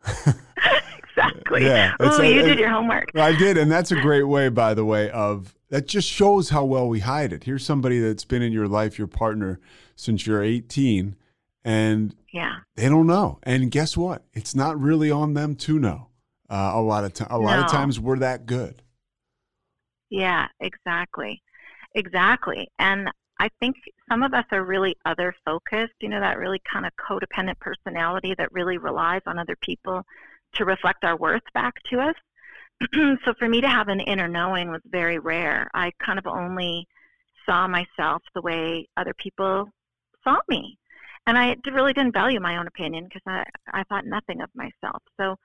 exactly. 0.06 1.66
Yeah. 1.66 1.94
Oh, 2.00 2.22
you 2.22 2.40
did 2.40 2.58
your 2.58 2.70
homework. 2.70 3.10
I 3.14 3.36
did, 3.36 3.58
and 3.58 3.70
that's 3.70 3.92
a 3.92 4.00
great 4.00 4.22
way, 4.22 4.48
by 4.48 4.72
the 4.72 4.86
way, 4.86 5.10
of 5.10 5.54
that 5.68 5.86
just 5.86 6.08
shows 6.08 6.48
how 6.48 6.64
well 6.64 6.88
we 6.88 7.00
hide 7.00 7.34
it. 7.34 7.44
Here's 7.44 7.64
somebody 7.64 7.98
that's 7.98 8.24
been 8.24 8.40
in 8.40 8.50
your 8.50 8.66
life, 8.66 8.96
your 8.96 9.06
partner, 9.06 9.60
since 9.94 10.26
you're 10.26 10.42
18, 10.42 11.16
and 11.62 12.14
yeah, 12.32 12.56
they 12.76 12.88
don't 12.88 13.06
know. 13.06 13.40
And 13.42 13.70
guess 13.70 13.94
what? 13.94 14.24
It's 14.32 14.54
not 14.54 14.80
really 14.80 15.10
on 15.10 15.34
them 15.34 15.54
to 15.56 15.78
know. 15.78 16.06
Uh, 16.48 16.72
a 16.74 16.80
lot 16.80 17.04
of 17.04 17.12
time, 17.12 17.28
a 17.30 17.34
no. 17.34 17.40
lot 17.40 17.58
of 17.58 17.70
times 17.70 18.00
we're 18.00 18.18
that 18.20 18.46
good. 18.46 18.80
Yeah, 20.08 20.48
exactly, 20.60 21.42
exactly. 21.94 22.68
And 22.78 23.10
I 23.40 23.48
think 23.58 23.76
some 24.08 24.22
of 24.22 24.34
us 24.34 24.44
are 24.52 24.64
really 24.64 24.96
other 25.04 25.34
focused. 25.44 25.94
You 26.00 26.10
know, 26.10 26.20
that 26.20 26.38
really 26.38 26.60
kind 26.70 26.86
of 26.86 26.92
codependent 26.96 27.58
personality 27.58 28.34
that 28.38 28.52
really 28.52 28.78
relies 28.78 29.22
on 29.26 29.38
other 29.38 29.56
people 29.60 30.02
to 30.54 30.64
reflect 30.64 31.04
our 31.04 31.16
worth 31.16 31.42
back 31.54 31.74
to 31.90 32.00
us. 32.00 32.14
so 33.24 33.34
for 33.38 33.48
me 33.48 33.60
to 33.60 33.68
have 33.68 33.88
an 33.88 34.00
inner 34.00 34.28
knowing 34.28 34.70
was 34.70 34.82
very 34.86 35.18
rare. 35.18 35.68
I 35.74 35.90
kind 36.04 36.18
of 36.18 36.26
only 36.26 36.86
saw 37.46 37.66
myself 37.66 38.22
the 38.34 38.42
way 38.42 38.88
other 38.96 39.14
people 39.14 39.68
saw 40.24 40.38
me 40.48 40.78
and 41.26 41.38
I 41.38 41.56
really 41.70 41.92
didn't 41.92 42.12
value 42.12 42.40
my 42.40 42.56
own 42.56 42.66
opinion 42.66 43.04
because 43.04 43.22
I, 43.26 43.44
I 43.72 43.84
thought 43.84 44.06
nothing 44.06 44.40
of 44.40 44.50
myself. 44.54 45.02
So, 45.18 45.36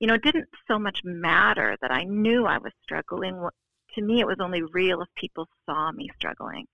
you 0.00 0.06
know, 0.06 0.14
it 0.14 0.22
didn't 0.22 0.48
so 0.68 0.78
much 0.78 1.00
matter 1.04 1.76
that 1.80 1.90
I 1.90 2.04
knew 2.04 2.44
I 2.46 2.58
was 2.58 2.72
struggling. 2.82 3.48
To 3.94 4.02
me, 4.02 4.20
it 4.20 4.26
was 4.26 4.36
only 4.40 4.62
real 4.62 5.00
if 5.00 5.08
people 5.16 5.46
saw 5.64 5.92
me 5.92 6.10
struggling. 6.16 6.66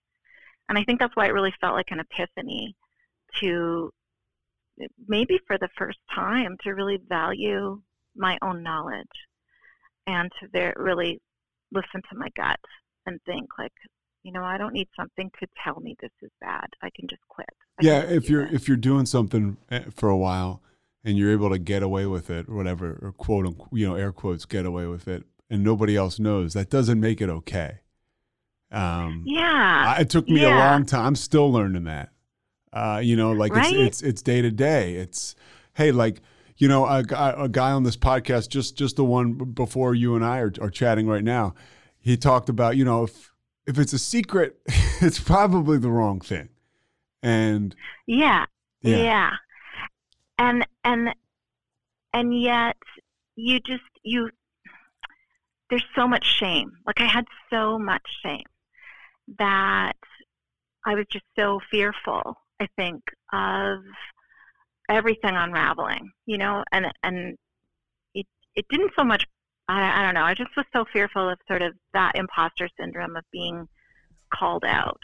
And 0.69 0.79
I 0.79 0.85
think 0.85 1.01
that's 1.01 1.17
why 1.17 1.27
it 1.27 1.35
really 1.35 1.55
felt 1.61 1.75
like 1.75 1.91
an 1.91 2.01
epiphany 2.01 2.75
to 3.41 3.91
maybe 5.09 5.39
for 5.47 5.59
the 5.59 5.69
first 5.77 5.99
time 6.15 6.57
to 6.63 6.71
really 6.71 6.99
value 7.09 7.81
my 8.17 8.39
own 8.43 8.63
knowledge 8.63 9.07
and 10.07 10.31
to 10.41 10.49
very, 10.53 10.73
really 10.77 11.21
listen 11.73 12.03
to 12.11 12.17
my 12.17 12.29
gut 12.37 12.61
and 13.07 13.19
think 13.27 13.47
like 13.59 13.73
you 14.25 14.33
know, 14.33 14.45
I 14.45 14.59
don't 14.59 14.75
need 14.75 14.89
something 14.95 15.31
to 15.41 15.47
tell 15.65 15.81
me 15.81 15.97
this 16.01 16.11
is 16.23 16.31
bad. 16.41 16.67
I 16.83 16.91
can 16.95 17.09
just 17.09 17.23
quit. 17.29 17.49
I 17.81 17.87
yeah, 17.87 18.01
if 18.01 18.29
you're 18.29 18.45
that. 18.45 18.55
if 18.55 18.69
you're 18.69 18.77
doing 18.77 19.07
something 19.07 19.57
eh, 19.71 19.85
for 19.95 20.09
a 20.09 20.17
while 20.17 20.63
and 21.05 21.17
you're 21.17 21.33
able 21.33 21.51
to 21.51 21.59
get 21.59 21.83
away 21.83 22.05
with 22.07 22.29
it 22.29 22.49
or 22.49 22.55
whatever, 22.55 22.99
or 23.01 23.13
quote 23.13 23.47
unquote, 23.47 23.69
you 23.73 23.89
know, 23.89 23.95
air 23.95 24.13
quotes, 24.13 24.45
get 24.45 24.67
away 24.67 24.87
with 24.87 25.09
it, 25.09 25.25
and 25.49 25.63
nobody 25.63 25.97
else 25.97 26.19
knows, 26.19 26.53
that 26.55 26.69
doesn't 26.69 27.01
make 27.01 27.21
it 27.21 27.31
okay. 27.31 27.81
Um, 28.71 29.23
yeah, 29.27 29.99
it 30.01 30.11
took 30.11 30.29
me 30.29 30.43
yeah. 30.43 30.55
a 30.55 30.73
long 30.73 30.85
time. 30.85 31.07
I'm 31.07 31.17
still 31.17 31.51
learning 31.51 31.85
that. 31.85 32.11
Uh, 32.73 33.01
you 33.03 33.17
know, 33.17 33.33
like 33.33 33.55
right? 33.55 33.75
it's 33.75 34.03
it's 34.03 34.21
day 34.21 34.43
to 34.43 34.51
day. 34.51 34.95
It's 34.95 35.35
hey, 35.75 35.91
like 35.91 36.21
you 36.59 36.69
know, 36.69 36.85
a, 36.87 37.05
a 37.39 37.49
guy 37.49 37.71
on 37.71 37.85
this 37.85 37.97
podcast, 37.97 38.49
just 38.49 38.77
just 38.77 38.97
the 38.97 39.05
one 39.05 39.33
before 39.33 39.95
you 39.95 40.17
and 40.17 40.25
I 40.25 40.41
are, 40.41 40.53
are 40.61 40.71
chatting 40.71 41.07
right 41.07 41.25
now. 41.25 41.55
He 41.99 42.17
talked 42.17 42.49
about 42.49 42.77
you 42.77 42.85
know 42.85 43.05
if 43.05 43.33
if 43.67 43.79
it's 43.79 43.93
a 43.93 43.99
secret, 43.99 44.59
it's 45.01 45.19
probably 45.19 45.79
the 45.79 45.91
wrong 45.91 46.21
thing. 46.21 46.51
And 47.23 47.75
yeah, 48.07 48.45
yeah, 48.83 48.97
yeah, 48.97 49.31
and 50.39 50.67
and 50.85 51.15
and 52.13 52.39
yet 52.39 52.77
you 53.35 53.61
just 53.61 53.83
you 54.03 54.29
there's 55.71 55.85
so 55.95 56.07
much 56.07 56.27
shame. 56.27 56.73
Like 56.87 57.01
I 57.01 57.07
had 57.07 57.25
so 57.51 57.79
much 57.79 58.03
shame 58.23 58.45
that 59.39 59.97
I 60.87 60.95
was 60.95 61.07
just 61.11 61.25
so 61.39 61.61
fearful. 61.71 62.37
I 62.61 62.69
think 62.77 63.03
of 63.33 63.81
everything 64.89 65.37
unraveling, 65.37 66.11
you 66.27 66.39
know, 66.39 66.65
and 66.73 66.87
and 67.03 67.37
it 68.15 68.27
it 68.55 68.67
didn't 68.71 68.93
so 68.97 69.05
much 69.05 69.27
I, 69.69 70.01
I 70.01 70.05
don't 70.05 70.15
know. 70.15 70.25
I 70.25 70.35
just 70.35 70.57
was 70.57 70.67
so 70.73 70.85
fearful 70.93 71.29
of 71.29 71.39
sort 71.47 71.63
of 71.63 71.75
that 71.93 72.17
imposter 72.17 72.69
syndrome 72.79 73.17
of 73.17 73.25
being 73.31 73.69
called 74.33 74.65
out 74.65 75.01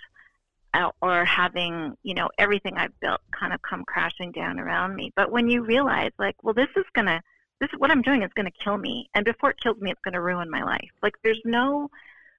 uh, 0.74 0.90
or 1.02 1.24
having 1.24 1.94
you 2.02 2.14
know 2.14 2.28
everything 2.38 2.76
I've 2.76 2.98
built 3.00 3.20
kind 3.38 3.52
of 3.52 3.60
come 3.62 3.84
crashing 3.86 4.32
down 4.32 4.58
around 4.58 4.94
me. 4.94 5.12
But 5.16 5.30
when 5.30 5.48
you 5.48 5.64
realize 5.64 6.12
like, 6.18 6.36
well, 6.42 6.54
this 6.54 6.68
is 6.76 6.84
gonna 6.94 7.22
this 7.60 7.70
what 7.78 7.90
I'm 7.90 8.02
doing 8.02 8.22
is 8.22 8.30
gonna 8.34 8.50
kill 8.50 8.78
me, 8.78 9.08
and 9.14 9.24
before 9.24 9.50
it 9.50 9.60
kills 9.62 9.78
me, 9.80 9.90
it's 9.90 10.00
gonna 10.04 10.20
ruin 10.20 10.50
my 10.50 10.62
life. 10.62 10.90
Like 11.02 11.14
there's 11.22 11.40
no 11.44 11.90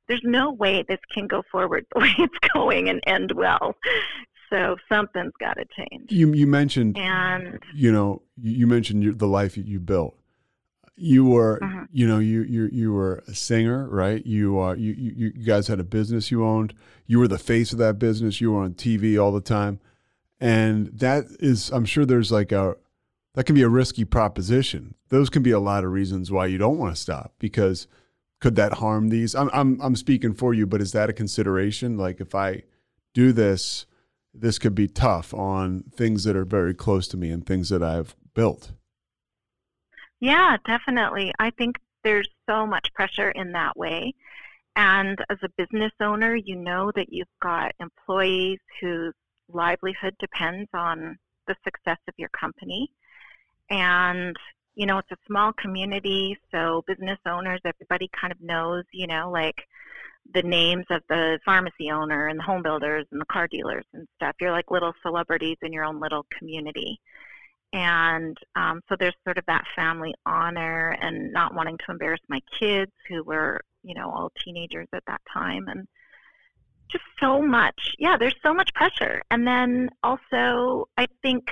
there's 0.07 0.23
no 0.23 0.51
way 0.51 0.83
this 0.87 0.99
can 1.13 1.27
go 1.27 1.43
forward 1.51 1.85
the 1.93 1.99
way 2.01 2.13
it's 2.17 2.37
going 2.53 2.89
and 2.89 3.01
end 3.07 3.31
well. 3.33 3.75
So 4.49 4.77
something's 4.87 5.33
got 5.39 5.55
to 5.55 5.65
change. 5.75 6.11
You 6.11 6.33
you 6.33 6.47
mentioned 6.47 6.97
and 6.97 7.59
you 7.73 7.91
know 7.91 8.21
you 8.41 8.67
mentioned 8.67 9.03
your, 9.03 9.13
the 9.13 9.27
life 9.27 9.55
that 9.55 9.65
you 9.65 9.79
built 9.79 10.15
you 10.97 11.25
were 11.25 11.61
uh-huh. 11.61 11.85
you 11.91 12.07
know 12.07 12.19
you 12.19 12.43
you 12.43 12.69
you 12.71 12.93
were 12.93 13.23
a 13.27 13.33
singer 13.33 13.87
right 13.89 14.25
you 14.25 14.59
uh 14.59 14.73
you, 14.73 14.93
you 14.93 15.31
you 15.35 15.45
guys 15.45 15.67
had 15.67 15.79
a 15.79 15.83
business 15.83 16.31
you 16.31 16.45
owned 16.45 16.73
you 17.05 17.19
were 17.19 17.27
the 17.27 17.37
face 17.37 17.73
of 17.73 17.79
that 17.79 17.99
business 17.99 18.39
you 18.39 18.51
were 18.51 18.61
on 18.61 18.73
tv 18.73 19.21
all 19.21 19.31
the 19.31 19.41
time 19.41 19.79
and 20.39 20.87
that 20.97 21.25
is 21.39 21.69
i'm 21.71 21.85
sure 21.85 22.05
there's 22.05 22.31
like 22.31 22.51
a 22.51 22.75
that 23.33 23.45
can 23.45 23.55
be 23.55 23.61
a 23.61 23.69
risky 23.69 24.05
proposition 24.05 24.95
those 25.09 25.29
can 25.29 25.43
be 25.43 25.51
a 25.51 25.59
lot 25.59 25.83
of 25.83 25.91
reasons 25.91 26.31
why 26.31 26.45
you 26.45 26.57
don't 26.57 26.77
want 26.77 26.95
to 26.95 27.01
stop 27.01 27.33
because 27.39 27.87
could 28.45 28.55
that 28.55 28.73
harm 28.73 29.09
these 29.09 29.33
i'm 29.35 29.49
i'm, 29.53 29.81
I'm 29.81 29.95
speaking 29.95 30.33
for 30.33 30.53
you 30.53 30.67
but 30.67 30.81
is 30.81 30.91
that 30.91 31.09
a 31.09 31.13
consideration 31.13 31.97
like 31.97 32.21
if 32.21 32.35
i 32.35 32.61
do 33.13 33.31
this 33.31 33.85
this 34.33 34.59
could 34.59 34.75
be 34.75 34.87
tough 34.87 35.33
on 35.33 35.83
things 35.95 36.25
that 36.25 36.35
are 36.35 36.45
very 36.45 36.73
close 36.73 37.07
to 37.09 37.17
me 37.17 37.31
and 37.31 37.45
things 37.45 37.69
that 37.69 37.81
i've 37.81 38.15
built 38.33 38.71
yeah, 40.19 40.57
definitely. 40.65 41.33
I 41.39 41.51
think 41.51 41.77
there's 42.03 42.29
so 42.49 42.65
much 42.65 42.93
pressure 42.93 43.31
in 43.31 43.51
that 43.51 43.75
way. 43.77 44.13
And 44.75 45.17
as 45.29 45.37
a 45.43 45.49
business 45.57 45.91
owner, 46.01 46.35
you 46.35 46.55
know 46.55 46.91
that 46.95 47.11
you've 47.11 47.27
got 47.41 47.73
employees 47.79 48.59
whose 48.81 49.13
livelihood 49.49 50.15
depends 50.19 50.69
on 50.73 51.17
the 51.47 51.55
success 51.63 51.99
of 52.07 52.13
your 52.17 52.29
company. 52.29 52.89
And, 53.69 54.35
you 54.75 54.85
know, 54.85 54.97
it's 54.97 55.11
a 55.11 55.17
small 55.25 55.53
community, 55.53 56.37
so 56.51 56.83
business 56.87 57.19
owners, 57.25 57.61
everybody 57.65 58.09
kind 58.19 58.31
of 58.31 58.41
knows, 58.41 58.83
you 58.91 59.07
know, 59.07 59.29
like 59.31 59.55
the 60.33 60.43
names 60.43 60.85
of 60.89 61.01
the 61.07 61.39
pharmacy 61.45 61.91
owner 61.91 62.27
and 62.27 62.39
the 62.39 62.43
home 62.43 62.61
builders 62.61 63.05
and 63.11 63.21
the 63.21 63.25
car 63.25 63.47
dealers 63.47 63.85
and 63.93 64.07
stuff. 64.15 64.35
You're 64.41 64.51
like 64.51 64.71
little 64.71 64.93
celebrities 65.01 65.57
in 65.61 65.71
your 65.71 65.85
own 65.85 65.99
little 65.99 66.25
community. 66.37 66.99
And 67.73 68.37
um, 68.55 68.81
so 68.89 68.95
there's 68.97 69.15
sort 69.23 69.37
of 69.37 69.45
that 69.47 69.65
family 69.75 70.13
honor 70.25 70.97
and 71.01 71.31
not 71.31 71.53
wanting 71.53 71.77
to 71.77 71.91
embarrass 71.91 72.21
my 72.27 72.41
kids 72.57 72.91
who 73.07 73.23
were, 73.23 73.61
you 73.83 73.93
know, 73.95 74.09
all 74.09 74.31
teenagers 74.43 74.87
at 74.93 75.03
that 75.07 75.21
time. 75.31 75.67
And 75.67 75.87
just 76.89 77.03
so 77.19 77.41
much. 77.41 77.95
Yeah, 77.99 78.17
there's 78.17 78.35
so 78.43 78.53
much 78.53 78.73
pressure. 78.73 79.21
And 79.31 79.47
then 79.47 79.89
also, 80.03 80.87
I 80.97 81.07
think 81.21 81.49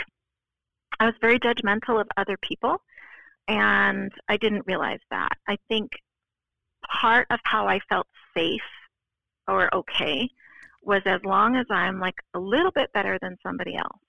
I 0.99 1.05
was 1.05 1.15
very 1.21 1.39
judgmental 1.39 1.99
of 1.99 2.07
other 2.17 2.38
people. 2.38 2.81
And 3.47 4.12
I 4.29 4.38
didn't 4.38 4.63
realize 4.65 5.01
that. 5.12 5.38
I 5.47 5.58
think 5.67 5.91
part 6.89 7.27
of 7.29 7.39
how 7.43 7.67
I 7.67 7.79
felt 7.89 8.08
safe 8.36 8.62
or 9.47 9.73
okay 9.73 10.29
was 10.82 11.01
as 11.06 11.21
long 11.23 11.56
as 11.56 11.65
I'm 11.69 11.99
like 11.99 12.15
a 12.34 12.39
little 12.39 12.71
bit 12.71 12.91
better 12.93 13.17
than 13.21 13.38
somebody 13.43 13.75
else, 13.75 13.99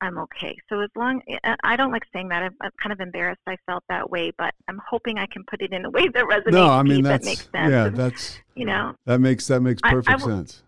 I'm 0.00 0.18
okay. 0.18 0.56
So 0.68 0.80
as 0.80 0.90
long 0.96 1.20
eh, 1.28 1.38
eh, 1.44 1.56
I 1.62 1.76
don't 1.76 1.92
like 1.92 2.04
saying 2.12 2.28
that. 2.28 2.42
I'm, 2.42 2.54
I'm, 2.60 2.70
kind 2.82 2.92
of 2.92 3.00
embarrassed 3.00 3.42
I 3.46 3.56
felt 3.66 3.84
that 3.88 4.10
way, 4.10 4.32
but 4.38 4.54
I'm 4.68 4.80
hoping 4.88 5.18
I 5.18 5.26
can 5.26 5.44
put 5.44 5.60
it 5.60 5.72
in 5.72 5.84
a 5.84 5.90
way 5.90 6.08
that 6.08 6.24
resonates. 6.24 6.52
No, 6.52 6.68
I 6.68 6.82
mean 6.82 7.02
that's 7.02 7.24
that 7.24 7.30
makes 7.30 7.50
sense. 7.50 7.70
yeah, 7.70 7.88
that's 7.88 8.38
you 8.54 8.64
know 8.64 8.94
that 9.04 9.20
makes 9.20 9.46
that 9.48 9.60
makes 9.60 9.80
perfect 9.82 10.08
I, 10.08 10.14
I 10.14 10.18
sense. 10.18 10.62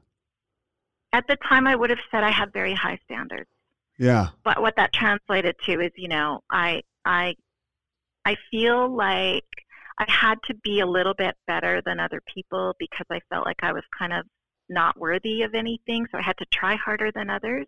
At 1.14 1.26
the 1.28 1.36
time, 1.36 1.66
I 1.66 1.76
would 1.76 1.90
have 1.90 1.98
said 2.10 2.24
I 2.24 2.30
had 2.30 2.52
very 2.52 2.74
high 2.74 2.98
standards. 3.04 3.48
Yeah. 3.98 4.28
But 4.44 4.62
what 4.62 4.76
that 4.76 4.92
translated 4.94 5.56
to 5.66 5.80
is, 5.80 5.92
you 5.96 6.08
know, 6.08 6.40
I 6.50 6.82
I 7.04 7.36
I 8.24 8.36
feel 8.50 8.94
like 8.94 9.44
I 9.98 10.04
had 10.08 10.38
to 10.46 10.54
be 10.54 10.80
a 10.80 10.86
little 10.86 11.14
bit 11.14 11.34
better 11.46 11.82
than 11.84 12.00
other 12.00 12.20
people 12.32 12.74
because 12.78 13.06
I 13.10 13.20
felt 13.30 13.46
like 13.46 13.60
I 13.62 13.72
was 13.72 13.84
kind 13.96 14.12
of 14.12 14.26
not 14.68 14.98
worthy 14.98 15.42
of 15.42 15.54
anything. 15.54 16.06
So 16.10 16.18
I 16.18 16.22
had 16.22 16.38
to 16.38 16.46
try 16.46 16.76
harder 16.76 17.10
than 17.12 17.30
others. 17.30 17.66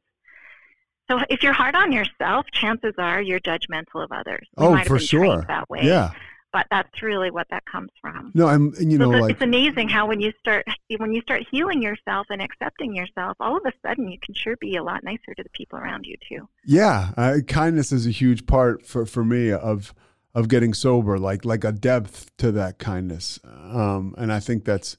So 1.11 1.21
if 1.29 1.43
you're 1.43 1.53
hard 1.53 1.75
on 1.75 1.93
yourself, 1.93 2.47
chances 2.53 2.95
are 2.99 3.21
you're 3.21 3.40
judgmental 3.40 4.03
of 4.03 4.11
others. 4.11 4.49
You 4.59 4.67
oh, 4.67 4.85
for 4.85 4.99
sure. 4.99 5.45
That 5.49 5.69
way. 5.69 5.81
Yeah. 5.83 6.12
But 6.51 6.67
that's 6.71 7.03
really 7.03 7.33
what 7.33 7.49
that 7.51 7.64
comes 7.67 7.90
from. 8.01 8.31
No, 8.33 8.47
I'm, 8.47 8.73
and 8.79 8.90
you 8.90 8.97
so 8.97 9.11
know, 9.11 9.19
like, 9.19 9.33
it's 9.33 9.43
amazing 9.43 9.88
how 9.88 10.07
when 10.07 10.21
you 10.21 10.33
start 10.38 10.64
when 10.99 11.12
you 11.12 11.21
start 11.23 11.43
healing 11.51 11.83
yourself 11.83 12.29
and 12.31 12.40
accepting 12.40 12.95
yourself, 12.95 13.37
all 13.40 13.57
of 13.57 13.64
a 13.67 13.73
sudden 13.85 14.09
you 14.09 14.19
can 14.25 14.35
sure 14.35 14.57
be 14.59 14.77
a 14.77 14.83
lot 14.83 15.03
nicer 15.03 15.35
to 15.37 15.43
the 15.43 15.51
people 15.51 15.81
around 15.81 16.07
you 16.07 16.14
too. 16.29 16.49
Yeah, 16.64 17.11
uh, 17.17 17.38
kindness 17.49 17.90
is 17.90 18.07
a 18.07 18.11
huge 18.11 18.47
part 18.47 18.87
for 18.87 19.05
for 19.05 19.25
me 19.25 19.51
of 19.51 19.93
of 20.35 20.49
getting 20.49 20.75
sober, 20.75 21.18
like 21.18 21.44
like 21.44 21.64
a 21.64 21.73
depth 21.73 22.37
to 22.38 22.51
that 22.53 22.79
kindness, 22.79 23.38
um, 23.44 24.14
and 24.18 24.33
I 24.33 24.40
think 24.40 24.64
that's 24.64 24.97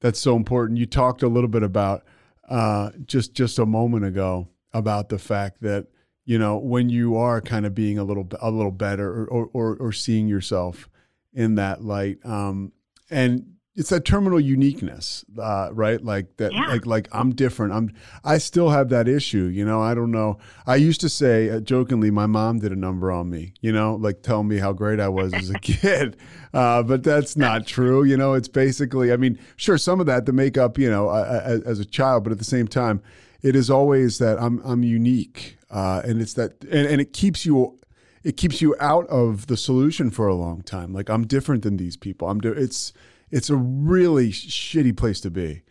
that's 0.00 0.18
so 0.18 0.36
important. 0.36 0.78
You 0.78 0.86
talked 0.86 1.22
a 1.22 1.28
little 1.28 1.48
bit 1.48 1.62
about 1.62 2.04
uh, 2.48 2.90
just 3.06 3.34
just 3.34 3.58
a 3.58 3.66
moment 3.66 4.04
ago 4.04 4.48
about 4.72 5.08
the 5.08 5.18
fact 5.18 5.62
that 5.62 5.86
you 6.24 6.38
know 6.38 6.58
when 6.58 6.88
you 6.88 7.16
are 7.16 7.40
kind 7.40 7.64
of 7.64 7.74
being 7.74 7.98
a 7.98 8.04
little 8.04 8.28
a 8.40 8.50
little 8.50 8.72
better 8.72 9.24
or 9.24 9.48
or, 9.52 9.76
or 9.76 9.92
seeing 9.92 10.26
yourself 10.26 10.88
in 11.32 11.54
that 11.54 11.82
light, 11.82 12.18
um, 12.24 12.72
and 13.10 13.54
it's 13.74 13.88
that 13.88 14.04
terminal 14.04 14.38
uniqueness, 14.38 15.24
uh, 15.40 15.70
right? 15.72 16.02
Like 16.04 16.36
that, 16.36 16.52
yeah. 16.52 16.66
like 16.66 16.84
like 16.84 17.08
I'm 17.10 17.34
different. 17.34 17.72
I'm 17.72 17.90
I 18.22 18.36
still 18.36 18.68
have 18.68 18.90
that 18.90 19.08
issue, 19.08 19.44
you 19.44 19.64
know. 19.64 19.80
I 19.80 19.94
don't 19.94 20.10
know. 20.10 20.38
I 20.66 20.76
used 20.76 21.00
to 21.00 21.08
say 21.08 21.48
uh, 21.48 21.60
jokingly, 21.60 22.10
my 22.10 22.26
mom 22.26 22.58
did 22.58 22.72
a 22.72 22.76
number 22.76 23.10
on 23.10 23.30
me, 23.30 23.54
you 23.62 23.72
know, 23.72 23.94
like 23.94 24.22
tell 24.22 24.42
me 24.42 24.58
how 24.58 24.74
great 24.74 25.00
I 25.00 25.08
was 25.08 25.32
as 25.32 25.48
a 25.48 25.58
kid, 25.58 26.18
uh, 26.52 26.82
but 26.82 27.02
that's 27.02 27.34
not 27.34 27.66
true. 27.66 28.04
You 28.04 28.18
know, 28.18 28.34
it's 28.34 28.48
basically, 28.48 29.10
I 29.10 29.16
mean, 29.16 29.38
sure, 29.56 29.78
some 29.78 30.00
of 30.00 30.06
that 30.06 30.26
to 30.26 30.32
make 30.32 30.58
up, 30.58 30.76
you 30.76 30.90
know, 30.90 31.10
as, 31.10 31.62
as 31.62 31.80
a 31.80 31.86
child, 31.86 32.24
but 32.24 32.32
at 32.32 32.38
the 32.38 32.44
same 32.44 32.68
time, 32.68 33.02
it 33.40 33.56
is 33.56 33.70
always 33.70 34.18
that 34.18 34.38
I'm 34.38 34.60
I'm 34.64 34.82
unique, 34.82 35.56
uh, 35.70 36.02
and 36.04 36.20
it's 36.20 36.34
that, 36.34 36.62
and, 36.64 36.86
and 36.86 37.00
it 37.00 37.14
keeps 37.14 37.46
you 37.46 37.78
it 38.22 38.36
keeps 38.36 38.60
you 38.60 38.76
out 38.78 39.06
of 39.08 39.46
the 39.46 39.56
solution 39.56 40.10
for 40.10 40.28
a 40.28 40.34
long 40.34 40.62
time. 40.62 40.92
Like 40.92 41.08
I'm 41.08 41.26
different 41.26 41.62
than 41.62 41.78
these 41.78 41.96
people. 41.96 42.28
I'm. 42.28 42.40
Di- 42.40 42.50
it's 42.50 42.92
it's 43.32 43.50
a 43.50 43.56
really 43.56 44.30
shitty 44.30 44.96
place 44.96 45.20
to 45.22 45.30
be. 45.30 45.62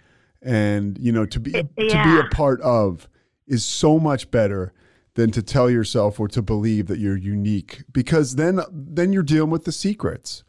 And, 0.41 0.97
you 0.99 1.11
know, 1.11 1.25
to 1.27 1.39
be 1.39 1.51
yeah. 1.51 1.61
to 1.61 2.03
be 2.03 2.27
a 2.27 2.29
part 2.35 2.59
of 2.61 3.07
is 3.47 3.63
so 3.63 3.99
much 3.99 4.31
better 4.31 4.73
than 5.13 5.29
to 5.31 5.43
tell 5.43 5.69
yourself 5.69 6.19
or 6.19 6.27
to 6.29 6.41
believe 6.41 6.87
that 6.87 6.97
you're 6.97 7.17
unique 7.17 7.83
because 7.93 8.35
then 8.35 8.59
then 8.71 9.13
you're 9.13 9.23
dealing 9.23 9.51
with 9.51 9.65
the 9.65 9.71
secrets. 9.71 10.43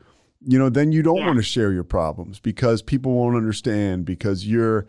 You 0.45 0.59
know, 0.59 0.71
then 0.71 0.91
you 0.91 1.03
don't 1.03 1.19
yeah. 1.19 1.27
want 1.27 1.37
to 1.37 1.43
share 1.43 1.73
your 1.73 1.85
problems 1.85 2.41
because 2.41 2.83
people 2.83 3.13
won't 3.13 3.37
understand 3.37 4.05
because 4.05 4.47
you're, 4.47 4.87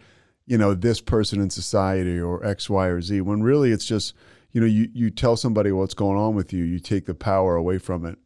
you 0.48 0.58
know, 0.58 0.74
this 0.74 1.00
person 1.00 1.42
in 1.42 1.52
society 1.52 2.20
or 2.20 2.44
X, 2.44 2.70
Y, 2.70 2.88
or 2.88 3.02
Z. 3.02 3.22
When 3.22 3.44
really 3.44 3.72
it's 3.72 3.86
just, 3.86 4.16
you 4.52 4.62
know, 4.62 4.68
you 4.68 4.90
you 4.94 5.12
tell 5.12 5.36
somebody 5.36 5.72
what's 5.72 5.94
going 5.94 6.18
on 6.18 6.34
with 6.34 6.54
you, 6.54 6.64
you 6.64 6.80
take 6.80 7.06
the 7.06 7.14
power 7.14 7.56
away 7.56 7.78
from 7.78 8.06
it 8.06 8.18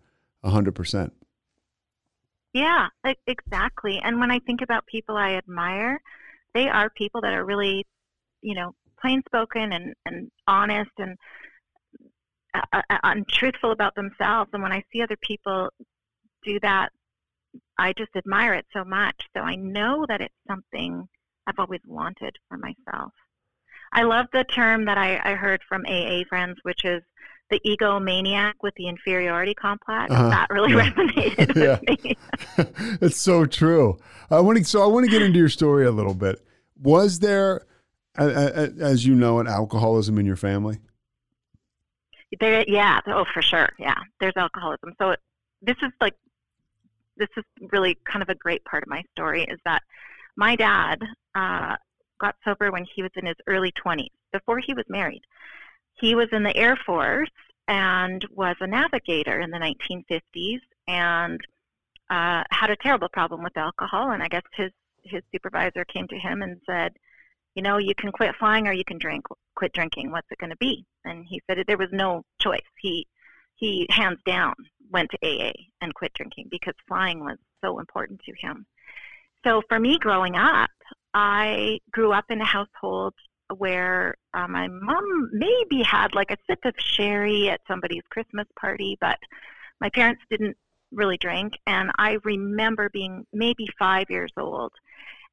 hundred 0.45 0.75
percent. 0.75 1.13
Yeah, 2.57 2.87
exactly. 3.27 3.99
And 4.03 4.19
when 4.19 4.31
I 4.31 4.39
think 4.39 4.63
about 4.63 4.87
people 4.87 5.15
I 5.15 5.35
admire, 5.35 6.01
they 6.55 6.67
are 6.67 6.89
people 6.89 7.21
that 7.21 7.33
are 7.35 7.45
really, 7.45 7.85
you 8.41 8.55
know, 8.55 8.73
plain 8.99 9.21
spoken 9.27 9.73
and, 9.73 9.93
and 10.07 10.31
honest 10.47 10.89
and 10.97 11.15
uh, 12.55 12.61
uh, 12.73 12.97
uh, 13.03 13.15
truthful 13.29 13.71
about 13.71 13.93
themselves. 13.93 14.49
And 14.53 14.63
when 14.63 14.71
I 14.71 14.83
see 14.91 15.03
other 15.03 15.17
people 15.21 15.69
do 16.43 16.59
that, 16.61 16.89
I 17.77 17.93
just 17.95 18.15
admire 18.15 18.55
it 18.55 18.65
so 18.73 18.83
much. 18.83 19.15
So 19.35 19.43
I 19.43 19.55
know 19.55 20.07
that 20.07 20.21
it's 20.21 20.33
something 20.47 21.07
I've 21.45 21.59
always 21.59 21.81
wanted 21.85 22.35
for 22.49 22.57
myself. 22.57 23.11
I 23.91 24.01
love 24.01 24.25
the 24.33 24.45
term 24.45 24.85
that 24.85 24.97
I, 24.97 25.19
I 25.23 25.35
heard 25.35 25.61
from 25.69 25.85
AA 25.85 26.23
friends, 26.27 26.57
which 26.63 26.85
is 26.85 27.03
the 27.49 27.59
egomaniac 27.65 28.53
with 28.61 28.73
the 28.75 28.87
inferiority 28.87 29.53
complex. 29.53 30.11
Uh-huh. 30.11 30.29
That 30.29 30.47
really 30.49 30.73
yeah. 30.73 30.91
resonated 30.91 31.47
with 31.47 31.99
me. 32.03 32.17
it's 33.01 33.17
so 33.17 33.45
true. 33.45 33.97
I 34.29 34.39
want 34.39 34.57
to 34.57 34.63
so 34.63 34.83
I 34.83 34.87
want 34.87 35.05
to 35.05 35.11
get 35.11 35.21
into 35.21 35.39
your 35.39 35.49
story 35.49 35.85
a 35.85 35.91
little 35.91 36.13
bit. 36.13 36.43
Was 36.81 37.19
there, 37.19 37.65
as 38.17 39.05
you 39.05 39.15
know, 39.15 39.39
an 39.39 39.47
alcoholism 39.47 40.17
in 40.19 40.25
your 40.25 40.35
family? 40.35 40.79
There, 42.39 42.65
yeah. 42.67 42.99
Oh, 43.07 43.25
for 43.33 43.41
sure. 43.41 43.69
Yeah, 43.79 43.95
there's 44.19 44.35
alcoholism. 44.35 44.93
So 44.99 45.11
it, 45.11 45.19
this 45.61 45.77
is 45.81 45.91
like, 46.01 46.13
this 47.15 47.29
is 47.37 47.43
really 47.71 47.97
kind 48.03 48.21
of 48.21 48.29
a 48.29 48.35
great 48.35 48.63
part 48.65 48.83
of 48.83 48.89
my 48.89 49.01
story 49.13 49.43
is 49.43 49.59
that 49.65 49.81
my 50.35 50.55
dad 50.55 51.01
uh, 51.33 51.77
got 52.19 52.35
sober 52.43 52.71
when 52.71 52.85
he 52.93 53.01
was 53.01 53.11
in 53.15 53.25
his 53.25 53.35
early 53.47 53.71
20s, 53.83 54.09
before 54.31 54.59
he 54.59 54.73
was 54.73 54.85
married 54.89 55.21
he 55.99 56.15
was 56.15 56.27
in 56.31 56.43
the 56.43 56.55
Air 56.55 56.77
Force 56.85 57.29
and 57.67 58.25
was 58.31 58.55
a 58.59 58.67
navigator 58.67 59.39
in 59.39 59.51
the 59.51 59.57
1950s 59.57 60.59
and 60.87 61.39
uh, 62.09 62.43
had 62.49 62.69
a 62.69 62.75
terrible 62.77 63.09
problem 63.09 63.43
with 63.43 63.57
alcohol. 63.57 64.11
And 64.11 64.23
I 64.23 64.27
guess 64.27 64.43
his 64.55 64.71
his 65.03 65.23
supervisor 65.31 65.85
came 65.85 66.07
to 66.09 66.17
him 66.17 66.41
and 66.41 66.59
said, 66.65 66.93
"You 67.55 67.63
know, 67.63 67.77
you 67.77 67.95
can 67.95 68.11
quit 68.11 68.35
flying 68.35 68.67
or 68.67 68.73
you 68.73 68.83
can 68.85 68.97
drink. 68.97 69.25
Quit 69.55 69.73
drinking. 69.73 70.11
What's 70.11 70.27
it 70.31 70.37
going 70.37 70.49
to 70.49 70.57
be?" 70.57 70.85
And 71.05 71.25
he 71.25 71.41
said 71.47 71.63
there 71.67 71.77
was 71.77 71.91
no 71.91 72.23
choice. 72.39 72.61
He 72.79 73.07
he 73.55 73.87
hands 73.89 74.19
down 74.25 74.53
went 74.91 75.11
to 75.11 75.17
AA 75.23 75.51
and 75.81 75.93
quit 75.93 76.13
drinking 76.13 76.47
because 76.49 76.73
flying 76.87 77.19
was 77.19 77.37
so 77.63 77.79
important 77.79 78.21
to 78.23 78.33
him. 78.39 78.65
So 79.45 79.61
for 79.67 79.79
me 79.79 79.97
growing 79.97 80.35
up, 80.35 80.69
I 81.13 81.79
grew 81.91 82.11
up 82.11 82.25
in 82.29 82.41
a 82.41 82.45
household 82.45 83.13
where 83.55 84.15
uh, 84.33 84.47
my 84.47 84.67
mom 84.67 85.29
maybe 85.31 85.83
had 85.83 86.13
like 86.13 86.31
a 86.31 86.37
sip 86.47 86.59
of 86.65 86.73
sherry 86.77 87.49
at 87.49 87.61
somebody's 87.67 88.03
Christmas 88.09 88.47
party, 88.59 88.97
but 88.99 89.17
my 89.79 89.89
parents 89.89 90.21
didn't 90.29 90.57
really 90.91 91.17
drink. 91.17 91.53
And 91.65 91.91
I 91.97 92.17
remember 92.23 92.89
being 92.89 93.25
maybe 93.33 93.67
five 93.77 94.09
years 94.09 94.31
old 94.37 94.73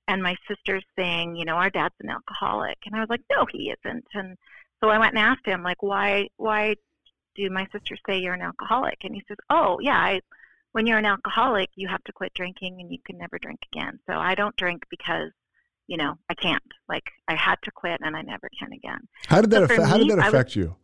and 0.09 0.23
my 0.23 0.37
sisters 0.49 0.85
saying, 0.97 1.37
you 1.37 1.45
know, 1.45 1.55
our 1.55 1.71
dad's 1.71 1.95
an 2.01 2.11
alcoholic. 2.11 2.79
And 2.87 2.95
I 2.95 3.01
was 3.01 3.09
like, 3.09 3.23
no, 3.31 3.47
he 3.51 3.73
isn't. 3.73 4.05
And 4.15 4.37
so 4.83 4.91
I 4.91 4.99
went 4.99 5.15
and 5.15 5.25
asked 5.25 5.47
him, 5.47 5.63
like, 5.63 5.83
why, 5.83 6.29
why 6.37 6.75
do 7.35 7.49
my 7.51 7.67
sisters 7.73 8.01
say 8.07 8.19
you're 8.19 8.35
an 8.35 8.43
alcoholic? 8.43 8.99
And 9.03 9.15
he 9.15 9.23
says, 9.27 9.39
oh, 9.51 9.79
yeah, 9.81 9.97
I, 9.99 10.21
when 10.73 10.87
you're 10.87 10.99
an 10.99 11.07
alcoholic, 11.07 11.71
you 11.75 11.89
have 11.89 12.05
to 12.05 12.13
quit 12.13 12.35
drinking 12.35 12.81
and 12.81 12.93
you 12.93 12.99
can 13.07 13.17
never 13.17 13.39
drink 13.39 13.61
again. 13.73 13.99
So 14.07 14.15
I 14.15 14.35
don't 14.35 14.57
drink 14.57 14.83
because 14.91 15.31
you 15.87 15.97
know, 15.97 16.17
I 16.31 16.35
can't. 16.35 16.63
Like 16.89 17.05
I 17.29 17.35
had 17.35 17.57
to 17.65 17.71
quit 17.71 18.01
and 18.03 18.17
I 18.17 18.23
never 18.23 18.49
can 18.59 18.73
again. 18.73 19.07
How 19.27 19.41
did 19.41 19.51
that 19.51 19.65
affect 19.65 19.83
how 19.83 19.99
did 19.99 20.11
that 20.11 20.19
affect 20.19 20.51
was, 20.51 20.57
you? 20.57 20.77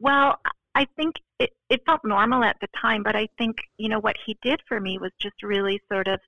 Well, 0.00 0.38
I 0.74 0.86
think 0.96 1.16
it, 1.38 1.50
it 1.68 1.82
felt 1.84 2.00
normal 2.04 2.44
at 2.44 2.56
the 2.60 2.68
time, 2.80 3.02
but 3.02 3.16
I 3.16 3.28
think, 3.36 3.56
you 3.78 3.88
know, 3.88 3.98
what 3.98 4.16
he 4.24 4.38
did 4.42 4.60
for 4.68 4.80
me 4.80 4.98
was 4.98 5.10
just 5.20 5.42
really 5.42 5.80
sort 5.90 6.06
of 6.06 6.20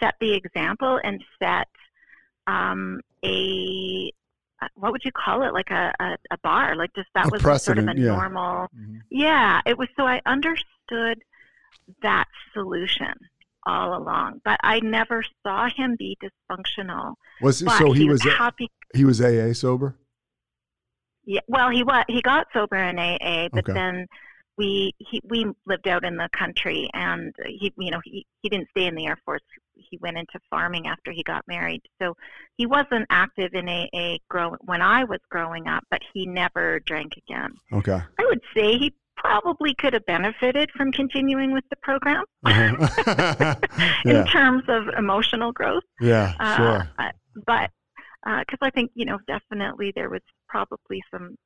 set 0.00 0.14
the 0.20 0.34
example 0.34 1.00
and 1.02 1.24
set 1.38 1.68
um, 2.46 3.00
a 3.24 4.12
what 4.74 4.92
would 4.92 5.04
you 5.04 5.12
call 5.12 5.42
it 5.42 5.52
like 5.52 5.70
a, 5.70 5.92
a, 6.00 6.16
a 6.30 6.38
bar 6.42 6.74
like 6.76 6.90
just 6.94 7.08
that 7.14 7.26
a 7.26 7.30
was 7.30 7.62
sort 7.62 7.78
of 7.78 7.86
a 7.88 7.94
yeah. 7.94 8.06
normal 8.06 8.66
mm-hmm. 8.74 8.96
yeah 9.10 9.60
it 9.66 9.76
was 9.76 9.86
so 9.96 10.04
i 10.04 10.20
understood 10.24 11.22
that 12.02 12.26
solution 12.54 13.12
all 13.66 13.96
along. 13.98 14.40
But 14.44 14.58
I 14.62 14.80
never 14.80 15.22
saw 15.44 15.68
him 15.68 15.96
be 15.98 16.16
dysfunctional. 16.22 17.14
Was 17.42 17.62
But 17.62 17.78
so 17.78 17.92
he, 17.92 18.08
was 18.08 18.22
happy. 18.22 18.70
he 18.94 19.04
was 19.04 19.20
AA 19.20 19.52
sober? 19.52 19.96
Yeah, 21.24 21.40
well, 21.48 21.70
he 21.70 21.82
was 21.82 22.04
he 22.08 22.22
got 22.22 22.46
sober 22.52 22.76
in 22.76 22.98
AA, 22.98 23.48
but 23.52 23.68
Okay. 23.68 23.72
then 23.72 24.06
we 24.56 24.92
he 24.98 25.20
we 25.28 25.44
lived 25.66 25.88
out 25.88 26.04
in 26.04 26.16
the 26.16 26.28
country, 26.32 26.88
and 26.94 27.34
he 27.46 27.72
you 27.76 27.90
know 27.90 28.00
he 28.04 28.24
he 28.42 28.48
didn't 28.48 28.68
stay 28.70 28.86
in 28.86 28.94
the 28.94 29.06
Air 29.06 29.18
Force. 29.24 29.42
He 29.74 29.98
went 30.00 30.16
into 30.16 30.38
farming 30.48 30.86
after 30.86 31.10
he 31.12 31.22
got 31.24 31.42
married, 31.48 31.82
so 32.00 32.16
he 32.56 32.64
wasn't 32.64 33.06
active 33.10 33.50
in 33.54 33.68
AA 33.68 34.18
grow 34.30 34.54
when 34.64 34.80
I 34.82 35.04
was 35.04 35.18
growing 35.28 35.66
up. 35.66 35.84
But 35.90 36.00
he 36.14 36.26
never 36.26 36.80
drank 36.80 37.14
again. 37.16 37.54
Okay. 37.72 38.00
I 38.18 38.24
would 38.24 38.40
say 38.56 38.78
he 38.78 38.94
probably 39.16 39.74
could 39.74 39.92
have 39.92 40.06
benefited 40.06 40.70
from 40.76 40.92
continuing 40.92 41.52
with 41.52 41.64
the 41.70 41.76
program 41.76 42.24
Uh-huh. 42.44 43.54
in 44.04 44.16
yeah. 44.16 44.24
terms 44.26 44.64
of 44.68 44.88
emotional 44.98 45.52
growth. 45.52 45.82
Yeah. 46.00 46.34
Uh, 46.38 46.56
Sure. 46.56 46.88
uh, 46.98 47.10
but 47.46 47.70
because 48.40 48.58
I 48.60 48.70
think 48.70 48.90
you 48.94 49.04
know 49.06 49.18
definitely 49.28 49.92
there 49.94 50.10
was 50.10 50.20
probably 50.48 51.00
some, 51.12 51.36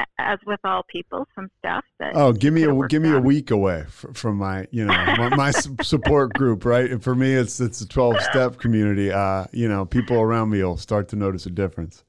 uh, 0.00 0.04
as 0.18 0.38
with 0.46 0.58
all 0.64 0.82
people, 0.88 1.26
some 1.34 1.48
stuff 1.58 1.84
that. 2.00 2.12
Oh, 2.16 2.32
give 2.32 2.52
me 2.52 2.64
a 2.64 2.88
give 2.88 3.02
me 3.02 3.12
a 3.12 3.20
week 3.20 3.50
away 3.52 3.84
f- 3.86 4.06
from 4.14 4.36
my 4.36 4.66
you 4.72 4.84
know 4.84 4.92
my, 5.16 5.28
my 5.36 5.50
support 5.50 6.32
group, 6.34 6.64
right? 6.64 6.90
And 6.90 7.02
for 7.02 7.14
me, 7.14 7.32
it's 7.34 7.60
it's 7.60 7.80
a 7.82 7.88
twelve 7.88 8.20
step 8.22 8.58
community. 8.58 9.12
Uh, 9.12 9.46
you 9.52 9.68
know, 9.68 9.84
people 9.86 10.16
around 10.20 10.50
me 10.50 10.62
will 10.62 10.76
start 10.76 11.08
to 11.10 11.16
notice 11.16 11.46
a 11.46 11.50
difference. 11.50 12.04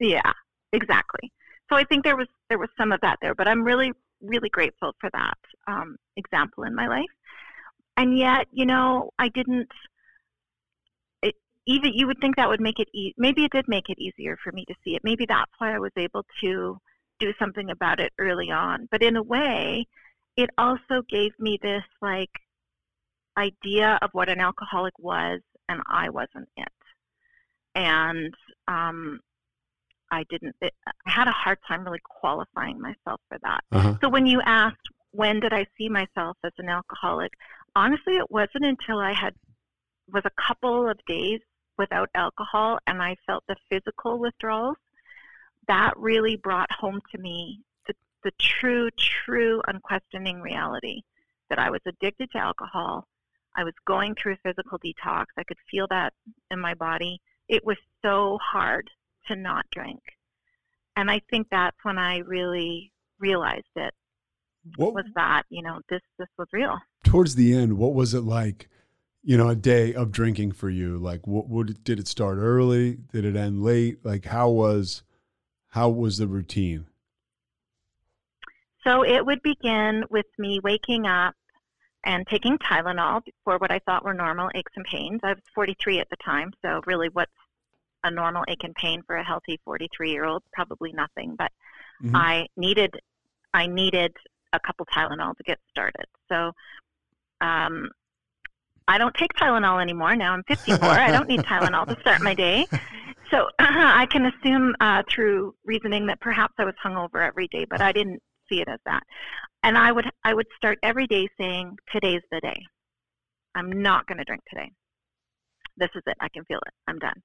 Yeah, 0.00 0.32
exactly. 0.72 1.32
So 1.70 1.76
I 1.76 1.84
think 1.84 2.04
there 2.04 2.16
was 2.16 2.28
there 2.48 2.58
was 2.58 2.68
some 2.78 2.92
of 2.92 3.00
that 3.00 3.18
there, 3.20 3.34
but 3.34 3.48
I'm 3.48 3.62
really 3.62 3.92
really 4.20 4.48
grateful 4.48 4.92
for 5.00 5.10
that 5.12 5.38
um, 5.66 5.96
example 6.16 6.64
in 6.64 6.74
my 6.74 6.88
life. 6.88 7.10
And 7.96 8.18
yet, 8.18 8.46
you 8.52 8.66
know, 8.66 9.10
I 9.18 9.28
didn't. 9.28 9.68
It, 11.22 11.34
even 11.66 11.92
you 11.94 12.06
would 12.06 12.18
think 12.20 12.36
that 12.36 12.48
would 12.48 12.60
make 12.60 12.78
it 12.78 12.88
e- 12.94 13.14
maybe 13.16 13.44
it 13.44 13.52
did 13.52 13.66
make 13.68 13.88
it 13.88 13.98
easier 13.98 14.36
for 14.42 14.52
me 14.52 14.64
to 14.66 14.74
see 14.84 14.94
it. 14.96 15.02
Maybe 15.04 15.26
that's 15.26 15.52
why 15.58 15.74
I 15.74 15.78
was 15.78 15.92
able 15.96 16.24
to 16.42 16.78
do 17.20 17.32
something 17.38 17.70
about 17.70 18.00
it 18.00 18.12
early 18.18 18.50
on. 18.50 18.88
But 18.90 19.02
in 19.02 19.16
a 19.16 19.22
way, 19.22 19.86
it 20.36 20.50
also 20.58 21.02
gave 21.08 21.32
me 21.38 21.58
this 21.62 21.84
like 22.02 22.30
idea 23.36 23.98
of 24.02 24.10
what 24.12 24.28
an 24.28 24.40
alcoholic 24.40 24.94
was, 24.98 25.40
and 25.68 25.80
I 25.86 26.10
wasn't 26.10 26.48
it. 26.56 26.68
And 27.76 28.34
um, 28.68 29.20
I 30.10 30.24
didn't. 30.30 30.54
It, 30.60 30.72
I 30.86 31.10
had 31.10 31.28
a 31.28 31.32
hard 31.32 31.58
time 31.66 31.84
really 31.84 32.00
qualifying 32.04 32.80
myself 32.80 33.20
for 33.28 33.38
that. 33.42 33.60
Uh-huh. 33.72 33.94
So 34.00 34.08
when 34.08 34.26
you 34.26 34.40
asked 34.44 34.88
when 35.14 35.38
did 35.38 35.52
I 35.52 35.64
see 35.78 35.88
myself 35.88 36.36
as 36.44 36.52
an 36.58 36.68
alcoholic, 36.68 37.32
honestly, 37.76 38.16
it 38.16 38.30
wasn't 38.30 38.64
until 38.64 38.98
I 38.98 39.12
had 39.12 39.34
was 40.12 40.24
a 40.24 40.42
couple 40.42 40.88
of 40.88 40.98
days 41.06 41.40
without 41.78 42.10
alcohol 42.14 42.78
and 42.86 43.00
I 43.00 43.16
felt 43.26 43.44
the 43.48 43.56
physical 43.70 44.18
withdrawals. 44.18 44.76
That 45.68 45.94
really 45.96 46.36
brought 46.36 46.70
home 46.70 47.00
to 47.12 47.18
me 47.18 47.60
the, 47.86 47.94
the 48.24 48.32
true, 48.38 48.90
true, 48.98 49.62
unquestioning 49.68 50.40
reality 50.40 51.02
that 51.48 51.58
I 51.58 51.70
was 51.70 51.80
addicted 51.86 52.30
to 52.32 52.38
alcohol. 52.38 53.06
I 53.56 53.62
was 53.62 53.72
going 53.86 54.16
through 54.16 54.34
a 54.34 54.48
physical 54.48 54.78
detox. 54.78 55.26
I 55.38 55.44
could 55.44 55.56
feel 55.70 55.86
that 55.90 56.12
in 56.50 56.58
my 56.58 56.74
body. 56.74 57.20
It 57.48 57.64
was 57.64 57.76
so 58.02 58.38
hard 58.42 58.90
to 59.26 59.36
not 59.36 59.66
drink. 59.72 60.00
And 60.96 61.10
I 61.10 61.20
think 61.30 61.48
that's 61.50 61.76
when 61.82 61.98
I 61.98 62.18
really 62.18 62.92
realized 63.18 63.64
it 63.76 63.92
What 64.76 64.94
was 64.94 65.06
that, 65.14 65.44
you 65.50 65.62
know, 65.62 65.80
this 65.88 66.00
this 66.18 66.28
was 66.38 66.48
real. 66.52 66.78
towards 67.04 67.34
the 67.34 67.54
end? 67.54 67.78
What 67.78 67.94
was 67.94 68.14
it 68.14 68.22
like? 68.22 68.68
You 69.22 69.36
know, 69.38 69.48
a 69.48 69.56
day 69.56 69.94
of 69.94 70.12
drinking 70.12 70.52
for 70.52 70.68
you. 70.68 70.98
Like, 70.98 71.26
what, 71.26 71.48
what 71.48 71.82
did 71.84 71.98
it 71.98 72.08
start 72.08 72.36
early? 72.38 72.98
Did 73.12 73.24
it 73.24 73.36
end 73.36 73.62
late? 73.62 74.04
Like, 74.04 74.26
how 74.26 74.50
was 74.50 75.02
how 75.68 75.88
was 75.90 76.18
the 76.18 76.26
routine? 76.26 76.86
So 78.86 79.02
it 79.04 79.24
would 79.24 79.42
begin 79.42 80.04
with 80.10 80.26
me 80.38 80.60
waking 80.62 81.06
up 81.06 81.34
and 82.04 82.26
taking 82.26 82.58
Tylenol 82.58 83.22
for 83.44 83.56
what 83.58 83.70
I 83.70 83.78
thought 83.80 84.04
were 84.04 84.12
normal 84.12 84.50
aches 84.54 84.72
and 84.76 84.84
pains. 84.84 85.20
I 85.24 85.30
was 85.30 85.42
43 85.54 86.00
at 86.00 86.10
the 86.10 86.16
time, 86.22 86.52
so 86.62 86.82
really 86.86 87.08
what's 87.08 87.32
a 88.04 88.10
normal 88.10 88.44
ache 88.48 88.62
and 88.64 88.74
pain 88.76 89.02
for 89.06 89.16
a 89.16 89.24
healthy 89.24 89.58
43 89.64 90.10
year 90.12 90.24
old? 90.24 90.42
Probably 90.52 90.92
nothing, 90.92 91.34
but 91.36 91.50
Mhm. 92.02 92.14
I 92.14 92.46
needed 92.56 92.94
I 93.52 93.66
needed 93.66 94.12
a 94.52 94.60
couple 94.60 94.86
Tylenol 94.86 95.36
to 95.36 95.42
get 95.44 95.58
started. 95.70 96.06
So 96.28 96.52
um, 97.40 97.88
I 98.88 98.98
don't 98.98 99.14
take 99.14 99.32
Tylenol 99.34 99.80
anymore. 99.80 100.16
Now 100.16 100.32
I'm 100.32 100.42
54. 100.44 100.88
I 100.90 101.10
don't 101.10 101.28
need 101.28 101.42
Tylenol 101.42 101.86
to 101.88 102.00
start 102.00 102.22
my 102.22 102.34
day. 102.34 102.66
So 103.30 103.48
I 103.58 104.06
can 104.10 104.26
assume 104.26 104.74
uh, 104.80 105.02
through 105.08 105.54
reasoning 105.64 106.06
that 106.06 106.20
perhaps 106.20 106.54
I 106.58 106.64
was 106.64 106.74
hungover 106.84 107.26
every 107.26 107.48
day, 107.48 107.64
but 107.68 107.80
I 107.80 107.92
didn't 107.92 108.22
see 108.48 108.60
it 108.60 108.68
as 108.68 108.80
that. 108.86 109.02
And 109.62 109.78
I 109.78 109.92
would 109.92 110.06
I 110.24 110.34
would 110.34 110.46
start 110.56 110.78
every 110.82 111.06
day 111.06 111.26
saying, 111.40 111.76
"Today's 111.90 112.22
the 112.30 112.40
day. 112.40 112.60
I'm 113.54 113.70
not 113.82 114.06
going 114.06 114.18
to 114.18 114.24
drink 114.24 114.42
today. 114.50 114.70
This 115.76 115.90
is 115.94 116.02
it. 116.06 116.16
I 116.20 116.28
can 116.28 116.44
feel 116.44 116.60
it. 116.66 116.72
I'm 116.86 116.98
done." 116.98 117.22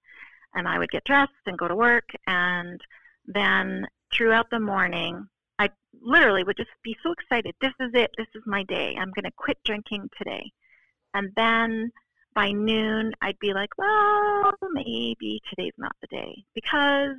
And 0.55 0.67
I 0.67 0.79
would 0.79 0.91
get 0.91 1.03
dressed 1.03 1.31
and 1.45 1.57
go 1.57 1.67
to 1.67 1.75
work, 1.75 2.09
and 2.27 2.81
then 3.25 3.85
throughout 4.11 4.49
the 4.49 4.59
morning, 4.59 5.27
I 5.59 5.69
literally 6.01 6.43
would 6.43 6.57
just 6.57 6.69
be 6.83 6.97
so 7.03 7.11
excited. 7.11 7.53
This 7.61 7.73
is 7.79 7.91
it. 7.93 8.11
This 8.17 8.27
is 8.33 8.41
my 8.45 8.63
day. 8.63 8.95
I'm 8.97 9.11
going 9.11 9.25
to 9.25 9.31
quit 9.37 9.57
drinking 9.65 10.09
today. 10.17 10.51
And 11.13 11.31
then 11.35 11.91
by 12.33 12.51
noon, 12.51 13.13
I'd 13.21 13.39
be 13.39 13.53
like, 13.53 13.69
well, 13.77 14.53
maybe 14.71 15.41
today's 15.49 15.73
not 15.77 15.95
the 16.01 16.07
day 16.07 16.43
because, 16.55 17.17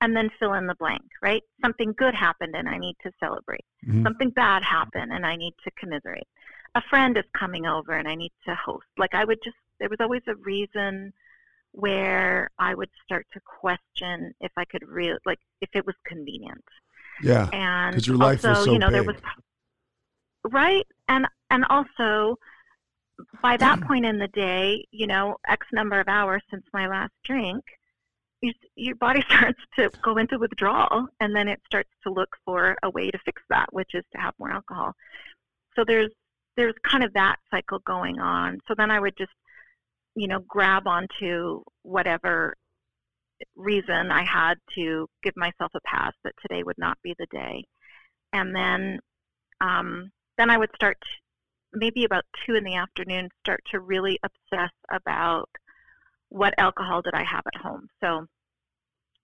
and 0.00 0.16
then 0.16 0.30
fill 0.38 0.54
in 0.54 0.66
the 0.66 0.74
blank, 0.76 1.02
right? 1.22 1.42
Something 1.62 1.94
good 1.96 2.14
happened 2.14 2.54
and 2.54 2.68
I 2.68 2.78
need 2.78 2.96
to 3.02 3.12
celebrate. 3.18 3.64
Mhm. 3.86 4.02
Something 4.04 4.30
bad 4.30 4.62
happened 4.62 5.12
and 5.12 5.24
I 5.24 5.36
need 5.36 5.54
to 5.64 5.70
commiserate. 5.72 6.28
A 6.74 6.82
friend 6.82 7.16
is 7.16 7.24
coming 7.32 7.66
over 7.66 7.92
and 7.92 8.06
I 8.06 8.14
need 8.14 8.32
to 8.46 8.54
host. 8.54 8.86
Like 8.96 9.14
I 9.14 9.24
would 9.24 9.42
just, 9.42 9.56
there 9.80 9.88
was 9.88 10.00
always 10.00 10.22
a 10.26 10.34
reason 10.36 11.12
where 11.78 12.50
I 12.58 12.74
would 12.74 12.90
start 13.04 13.24
to 13.34 13.40
question 13.60 14.34
if 14.40 14.50
I 14.56 14.64
could 14.64 14.82
really 14.88 15.18
like 15.24 15.38
if 15.60 15.70
it 15.74 15.86
was 15.86 15.94
convenient 16.04 16.64
Yeah. 17.22 17.48
and 17.52 17.94
'Cause 17.94 18.06
your 18.06 18.16
life 18.16 18.42
was 18.42 18.46
also, 18.46 18.64
so 18.64 18.72
you 18.72 18.78
know, 18.80 18.90
there 18.90 19.04
was 19.04 19.16
right, 20.44 20.86
and 21.08 21.26
and 21.50 21.64
also 21.70 22.36
by 23.42 23.56
that 23.58 23.80
point 23.88 24.04
in 24.04 24.18
the 24.18 24.28
day, 24.28 24.84
you 24.90 25.06
know, 25.06 25.36
X 25.46 25.66
number 25.72 26.00
of 26.00 26.08
hours 26.08 26.42
since 26.50 26.64
my 26.72 26.86
last 26.88 27.12
drink, 27.24 27.64
you, 28.40 28.52
your 28.74 28.96
body 28.96 29.22
starts 29.28 29.60
to 29.76 29.90
go 30.02 30.16
into 30.18 30.38
withdrawal, 30.38 31.06
and 31.20 31.34
then 31.34 31.46
it 31.48 31.60
starts 31.66 31.90
to 32.04 32.10
look 32.10 32.36
for 32.44 32.76
a 32.82 32.90
way 32.90 33.10
to 33.10 33.18
fix 33.24 33.40
that, 33.50 33.72
which 33.72 33.94
is 33.94 34.04
to 34.14 34.20
have 34.20 34.34
more 34.38 34.50
alcohol. 34.50 34.92
So 35.76 35.84
there's 35.84 36.10
there's 36.56 36.74
kind 36.82 37.04
of 37.04 37.12
that 37.12 37.36
cycle 37.52 37.78
going 37.80 38.18
on. 38.18 38.58
So 38.66 38.74
then 38.76 38.90
I 38.90 38.98
would 38.98 39.16
just, 39.16 39.30
you 40.18 40.28
know, 40.28 40.40
grab 40.48 40.86
onto 40.86 41.62
whatever 41.82 42.54
reason 43.56 44.10
I 44.10 44.24
had 44.24 44.54
to 44.74 45.06
give 45.22 45.34
myself 45.36 45.70
a 45.74 45.80
pass 45.84 46.12
that 46.24 46.34
today 46.42 46.62
would 46.62 46.78
not 46.78 46.98
be 47.02 47.14
the 47.18 47.26
day. 47.30 47.64
And 48.32 48.54
then 48.54 48.98
um, 49.60 50.10
then 50.36 50.50
I 50.50 50.58
would 50.58 50.70
start 50.74 50.98
maybe 51.72 52.04
about 52.04 52.24
two 52.46 52.54
in 52.54 52.64
the 52.64 52.76
afternoon 52.76 53.28
start 53.40 53.60
to 53.70 53.80
really 53.80 54.18
obsess 54.22 54.72
about 54.90 55.48
what 56.30 56.54
alcohol 56.58 57.02
did 57.02 57.14
I 57.14 57.24
have 57.24 57.44
at 57.46 57.60
home. 57.60 57.88
So 58.02 58.26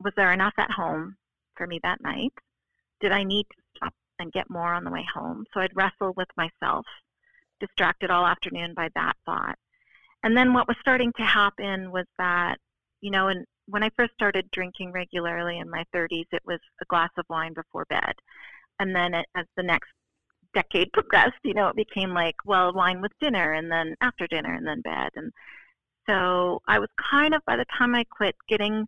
was 0.01 0.13
there 0.17 0.33
enough 0.33 0.55
at 0.59 0.71
home 0.71 1.17
for 1.57 1.67
me 1.67 1.81
that 1.83 2.01
night? 2.03 2.33
Did 3.01 3.13
I 3.13 3.25
need 3.25 3.45
to 3.45 3.63
stop 3.77 3.95
and 4.19 4.33
get 4.33 4.51
more 4.51 4.75
on 4.75 4.85
the 4.85 4.91
way 4.91 5.05
home? 5.15 5.45
So 5.53 5.61
I'd 5.61 5.77
wrestle 5.77 6.13
with 6.17 6.29
myself, 6.37 6.87
distracted 7.61 8.11
all 8.11 8.27
afternoon 8.27 8.75
by 8.75 8.89
that 8.95 9.15
thought. 9.25 9.57
And 10.25 10.35
then 10.35 10.55
what 10.55 10.67
was 10.67 10.77
starting 10.81 11.13
to 11.19 11.23
happen 11.23 11.93
was 11.93 12.07
that, 12.19 12.57
you 13.03 13.11
know, 13.11 13.29
and 13.29 13.45
when 13.67 13.83
I 13.83 13.91
first 13.95 14.15
started 14.15 14.51
drinking 14.53 14.91
regularly 14.91 15.59
in 15.59 15.69
my 15.69 15.85
30s, 15.95 16.25
it 16.33 16.43
was 16.47 16.61
a 16.81 16.87
glass 16.87 17.11
of 17.19 17.27
wine 17.29 17.53
before 17.53 17.85
bed. 17.91 18.15
And 18.81 18.97
then 18.97 19.13
it, 19.13 19.27
as 19.37 19.45
the 19.57 19.63
next 19.63 19.91
decade 20.55 20.91
progressed, 20.95 21.37
you 21.45 21.53
know, 21.53 21.69
it 21.69 21.77
became 21.77 22.15
like, 22.15 22.37
well, 22.47 22.73
wine 22.73 23.03
with 23.03 23.13
dinner 23.21 23.53
and 23.53 23.71
then 23.71 23.95
after 24.01 24.27
dinner 24.27 24.55
and 24.55 24.67
then 24.67 24.81
bed. 24.81 25.11
And 25.15 25.31
so 26.09 26.63
I 26.67 26.79
was 26.79 26.89
kind 27.11 27.35
of, 27.35 27.43
by 27.47 27.57
the 27.57 27.67
time 27.77 27.95
I 27.95 28.05
quit, 28.11 28.35
getting 28.49 28.87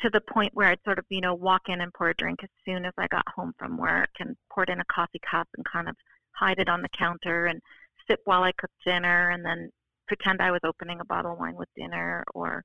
to 0.00 0.10
the 0.10 0.20
point 0.20 0.52
where 0.52 0.68
I'd 0.68 0.84
sort 0.84 0.98
of, 0.98 1.06
you 1.08 1.22
know, 1.22 1.34
walk 1.34 1.62
in 1.68 1.80
and 1.80 1.92
pour 1.94 2.10
a 2.10 2.14
drink 2.14 2.40
as 2.42 2.50
soon 2.66 2.84
as 2.84 2.92
I 2.98 3.06
got 3.06 3.24
home 3.34 3.54
from 3.58 3.78
work 3.78 4.10
and 4.20 4.36
poured 4.52 4.68
in 4.68 4.80
a 4.80 4.84
coffee 4.92 5.20
cup 5.30 5.48
and 5.56 5.64
kind 5.64 5.88
of 5.88 5.96
hide 6.32 6.58
it 6.58 6.68
on 6.68 6.82
the 6.82 6.90
counter 6.90 7.46
and 7.46 7.62
sip 8.06 8.20
while 8.26 8.42
I 8.42 8.52
cooked 8.52 8.74
dinner 8.84 9.30
and 9.30 9.42
then 9.42 9.70
pretend 10.06 10.40
I 10.40 10.50
was 10.50 10.60
opening 10.64 11.00
a 11.00 11.04
bottle 11.04 11.32
of 11.32 11.38
wine 11.38 11.56
with 11.56 11.68
dinner 11.76 12.24
or 12.34 12.64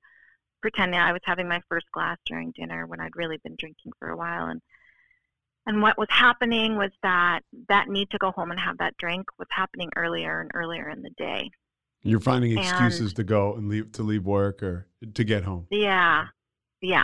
pretending 0.61 0.99
I 0.99 1.11
was 1.11 1.21
having 1.25 1.47
my 1.47 1.61
first 1.69 1.87
glass 1.91 2.17
during 2.25 2.51
dinner 2.51 2.85
when 2.85 2.99
I'd 2.99 3.15
really 3.15 3.37
been 3.43 3.55
drinking 3.57 3.93
for 3.99 4.09
a 4.09 4.17
while 4.17 4.47
and 4.47 4.61
and 5.67 5.81
what 5.81 5.97
was 5.97 6.07
happening 6.09 6.75
was 6.75 6.89
that 7.03 7.41
that 7.69 7.87
need 7.87 8.09
to 8.11 8.17
go 8.17 8.31
home 8.31 8.49
and 8.51 8.59
have 8.59 8.77
that 8.79 8.97
drink 8.97 9.27
was 9.37 9.47
happening 9.51 9.89
earlier 9.95 10.41
and 10.41 10.51
earlier 10.53 10.89
in 10.89 11.01
the 11.03 11.11
day 11.11 11.49
You're 12.03 12.19
finding 12.19 12.51
And- 12.57 12.59
excuses 12.59 13.13
to 13.13 13.23
go 13.23 13.55
and 13.55 13.69
leave 13.69 13.91
to 13.93 14.03
leave 14.03 14.25
work 14.25 14.63
or 14.63 14.87
to 15.13 15.23
get 15.23 15.43
home. 15.43 15.67
Yeah, 15.69 16.25
yeah. 16.81 17.03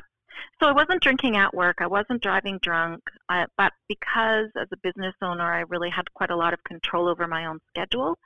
So 0.59 0.67
I 0.67 0.71
wasn't 0.71 1.01
drinking 1.01 1.35
at 1.35 1.53
work. 1.53 1.77
I 1.79 1.87
wasn't 1.87 2.21
driving 2.21 2.59
drunk. 2.61 3.01
Uh, 3.29 3.45
but 3.57 3.73
because 3.87 4.47
as 4.55 4.67
a 4.71 4.77
business 4.77 5.15
owner, 5.21 5.51
I 5.51 5.61
really 5.61 5.89
had 5.89 6.11
quite 6.13 6.29
a 6.31 6.35
lot 6.35 6.53
of 6.53 6.63
control 6.63 7.07
over 7.07 7.27
my 7.27 7.45
own 7.45 7.59
schedule. 7.69 8.17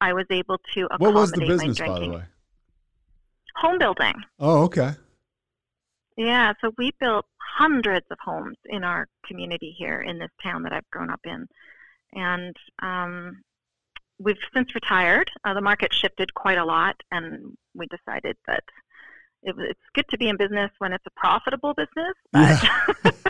I 0.00 0.12
was 0.12 0.26
able 0.30 0.58
to 0.74 0.84
accommodate 0.86 1.00
What 1.00 1.14
was 1.14 1.32
the 1.32 1.46
business, 1.46 1.78
by 1.78 1.98
the 1.98 2.10
way? 2.10 2.22
Home 3.56 3.78
building. 3.78 4.14
Oh, 4.38 4.64
okay. 4.64 4.92
Yeah, 6.16 6.52
so 6.60 6.72
we 6.78 6.92
built 6.98 7.26
hundreds 7.58 8.06
of 8.10 8.18
homes 8.22 8.56
in 8.66 8.84
our 8.84 9.06
community 9.26 9.74
here 9.76 10.00
in 10.00 10.18
this 10.18 10.30
town 10.42 10.62
that 10.62 10.72
I've 10.72 10.90
grown 10.90 11.10
up 11.10 11.20
in. 11.24 11.46
And 12.12 12.56
um, 12.82 13.42
we've 14.18 14.36
since 14.54 14.74
retired. 14.74 15.30
Uh, 15.44 15.54
the 15.54 15.60
market 15.60 15.92
shifted 15.92 16.32
quite 16.34 16.58
a 16.58 16.64
lot, 16.64 16.96
and 17.10 17.56
we 17.74 17.86
decided 17.86 18.36
that 18.46 18.64
it, 19.42 19.54
it's 19.58 19.80
good 19.94 20.08
to 20.10 20.18
be 20.18 20.28
in 20.28 20.36
business 20.36 20.70
when 20.78 20.92
it's 20.92 21.04
a 21.06 21.10
profitable 21.20 21.74
business, 21.74 22.14
but 22.32 22.60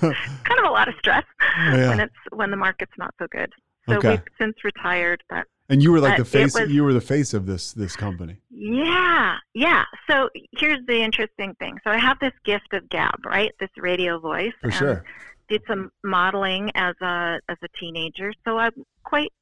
kind 0.44 0.58
of 0.58 0.64
a 0.64 0.70
lot 0.70 0.88
of 0.88 0.94
stress 0.98 1.24
when 1.56 2.00
it's 2.00 2.14
when 2.30 2.50
the 2.50 2.56
market's 2.56 2.92
not 2.98 3.14
so 3.18 3.26
good. 3.30 3.52
So 3.88 3.96
Okay. 3.96 4.10
we've 4.10 4.22
since 4.38 4.62
retired, 4.64 5.22
but 5.28 5.44
And 5.70 5.82
you 5.82 5.92
were 5.92 6.00
like 6.00 6.14
Uh, 6.14 6.18
the 6.18 6.24
face. 6.24 6.54
was- 6.54 6.70
you 6.70 6.82
were 6.84 6.92
the 6.94 7.00
face 7.00 7.34
of 7.34 7.46
this 7.46 7.72
this 7.72 7.94
company. 7.96 8.38
Yeah, 8.50 9.36
yeah. 9.54 9.84
So 10.08 10.30
here's 10.52 10.84
the 10.86 11.02
interesting 11.02 11.54
thing. 11.58 11.78
So 11.84 11.90
I 11.90 11.98
have 11.98 12.18
this 12.20 12.32
gift 12.44 12.72
of 12.72 12.88
gab, 12.88 13.24
right? 13.26 13.52
This 13.60 13.70
radio 13.76 14.18
voice. 14.18 14.52
For 14.62 14.70
sure. 14.70 15.04
Did 15.48 15.62
some 15.66 15.90
modeling 16.04 16.70
as 16.74 16.94
a 17.00 17.40
as 17.48 17.56
a 17.62 17.68
teenager, 17.78 18.32
so 18.44 18.58
I'm 18.58 18.72
quite 19.04 19.32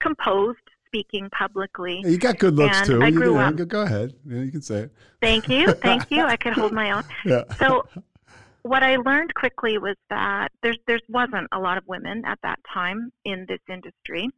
composed 0.00 0.58
speaking 0.86 1.28
publicly. 1.30 2.02
You 2.04 2.18
got 2.18 2.38
good 2.38 2.54
looks 2.54 2.78
And 2.78 2.86
too. 2.86 3.02
I 3.02 3.08
you 3.08 3.16
grew 3.16 3.32
do. 3.34 3.38
up- 3.38 3.56
Go- 3.56 3.64
Go 3.64 3.82
ahead. 3.82 4.14
Yeah, 4.26 4.42
you 4.42 4.52
can 4.52 4.62
say 4.62 4.82
it. 4.82 4.92
Thank 5.20 5.48
you, 5.48 5.72
thank 5.74 6.10
you. 6.10 6.22
I 6.24 6.36
could 6.36 6.52
hold 6.52 6.72
my 6.72 6.92
own. 6.92 7.02
Yeah. 7.24 7.42
So 7.58 7.86
what 8.64 8.82
I 8.82 8.96
learned 8.96 9.34
quickly 9.34 9.76
was 9.76 9.96
that 10.08 10.50
there's 10.62 10.78
there 10.86 10.98
wasn't 11.08 11.48
a 11.52 11.58
lot 11.58 11.76
of 11.76 11.86
women 11.86 12.24
at 12.24 12.38
that 12.42 12.58
time 12.72 13.12
in 13.24 13.44
this 13.46 13.60
industry. 13.68 14.28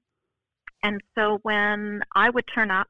And 0.83 1.01
so 1.15 1.39
when 1.43 2.03
I 2.15 2.29
would 2.31 2.45
turn 2.53 2.71
up 2.73 2.89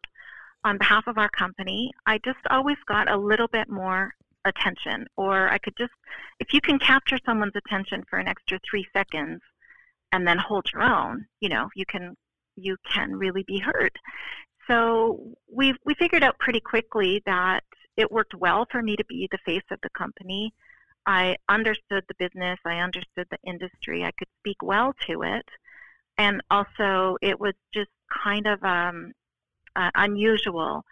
on 0.65 0.79
behalf 0.79 1.07
of 1.07 1.19
our 1.19 1.29
company, 1.29 1.93
I 2.07 2.19
just 2.25 2.39
always 2.51 2.79
got 2.89 3.11
a 3.11 3.17
little 3.17 3.49
bit 3.49 3.69
more 3.69 4.15
attention 4.47 5.07
or 5.17 5.49
I 5.49 5.59
could 5.59 5.77
just 5.77 5.93
if 6.41 6.55
you 6.55 6.61
can 6.61 6.79
capture 6.79 7.19
someone's 7.27 7.57
attention 7.57 8.05
for 8.09 8.19
an 8.19 8.29
extra 8.29 8.59
3 8.69 8.87
seconds 8.95 9.41
and 10.13 10.27
then 10.27 10.39
hold 10.39 10.67
your 10.73 10.83
own, 10.83 11.27
you 11.41 11.51
know, 11.51 11.69
you 11.77 11.85
can 11.85 12.17
you 12.57 12.79
can 12.91 13.15
really 13.15 13.45
be 13.47 13.59
heard. 13.59 13.93
So 14.69 15.35
we 15.53 15.75
we 15.85 15.95
figured 15.95 16.23
out 16.23 16.39
pretty 16.39 16.61
quickly 16.61 17.23
that 17.27 17.63
it 17.99 18.11
worked 18.11 18.35
well 18.35 18.67
for 18.71 18.83
me 18.83 18.97
to 18.97 19.05
be 19.05 19.29
the 19.31 19.39
face 19.45 19.69
of 19.71 19.79
the 19.83 19.91
company. 19.91 20.55
I 21.07 21.37
understood 21.49 22.05
the 22.09 22.15
business, 22.19 22.59
I 22.65 22.79
understood 22.81 23.29
the 23.31 23.39
industry, 23.45 24.05
I 24.05 24.11
could 24.11 24.29
speak 24.41 24.57
well 24.63 24.95
to 25.07 25.23
it, 25.23 25.47
and 26.19 26.43
also 26.51 27.17
it 27.23 27.39
was 27.39 27.55
just 27.73 27.91
kind 28.25 28.47
of 28.47 28.63
um, 28.65 29.13
uh, 29.77 29.91
unusual 29.95 30.85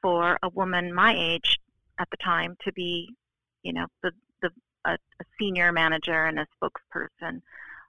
for 0.00 0.38
a 0.42 0.48
woman 0.50 0.94
my 0.94 1.14
age 1.16 1.58
at 1.98 2.08
the 2.10 2.16
time 2.18 2.56
to 2.64 2.72
be, 2.72 3.14
you 3.62 3.72
know, 3.72 3.86
the 4.02 4.12
the 4.42 4.50
a, 4.84 4.92
a 4.92 5.24
senior 5.38 5.72
manager 5.72 6.26
and 6.26 6.38
a 6.38 6.46
spokesperson 6.62 7.42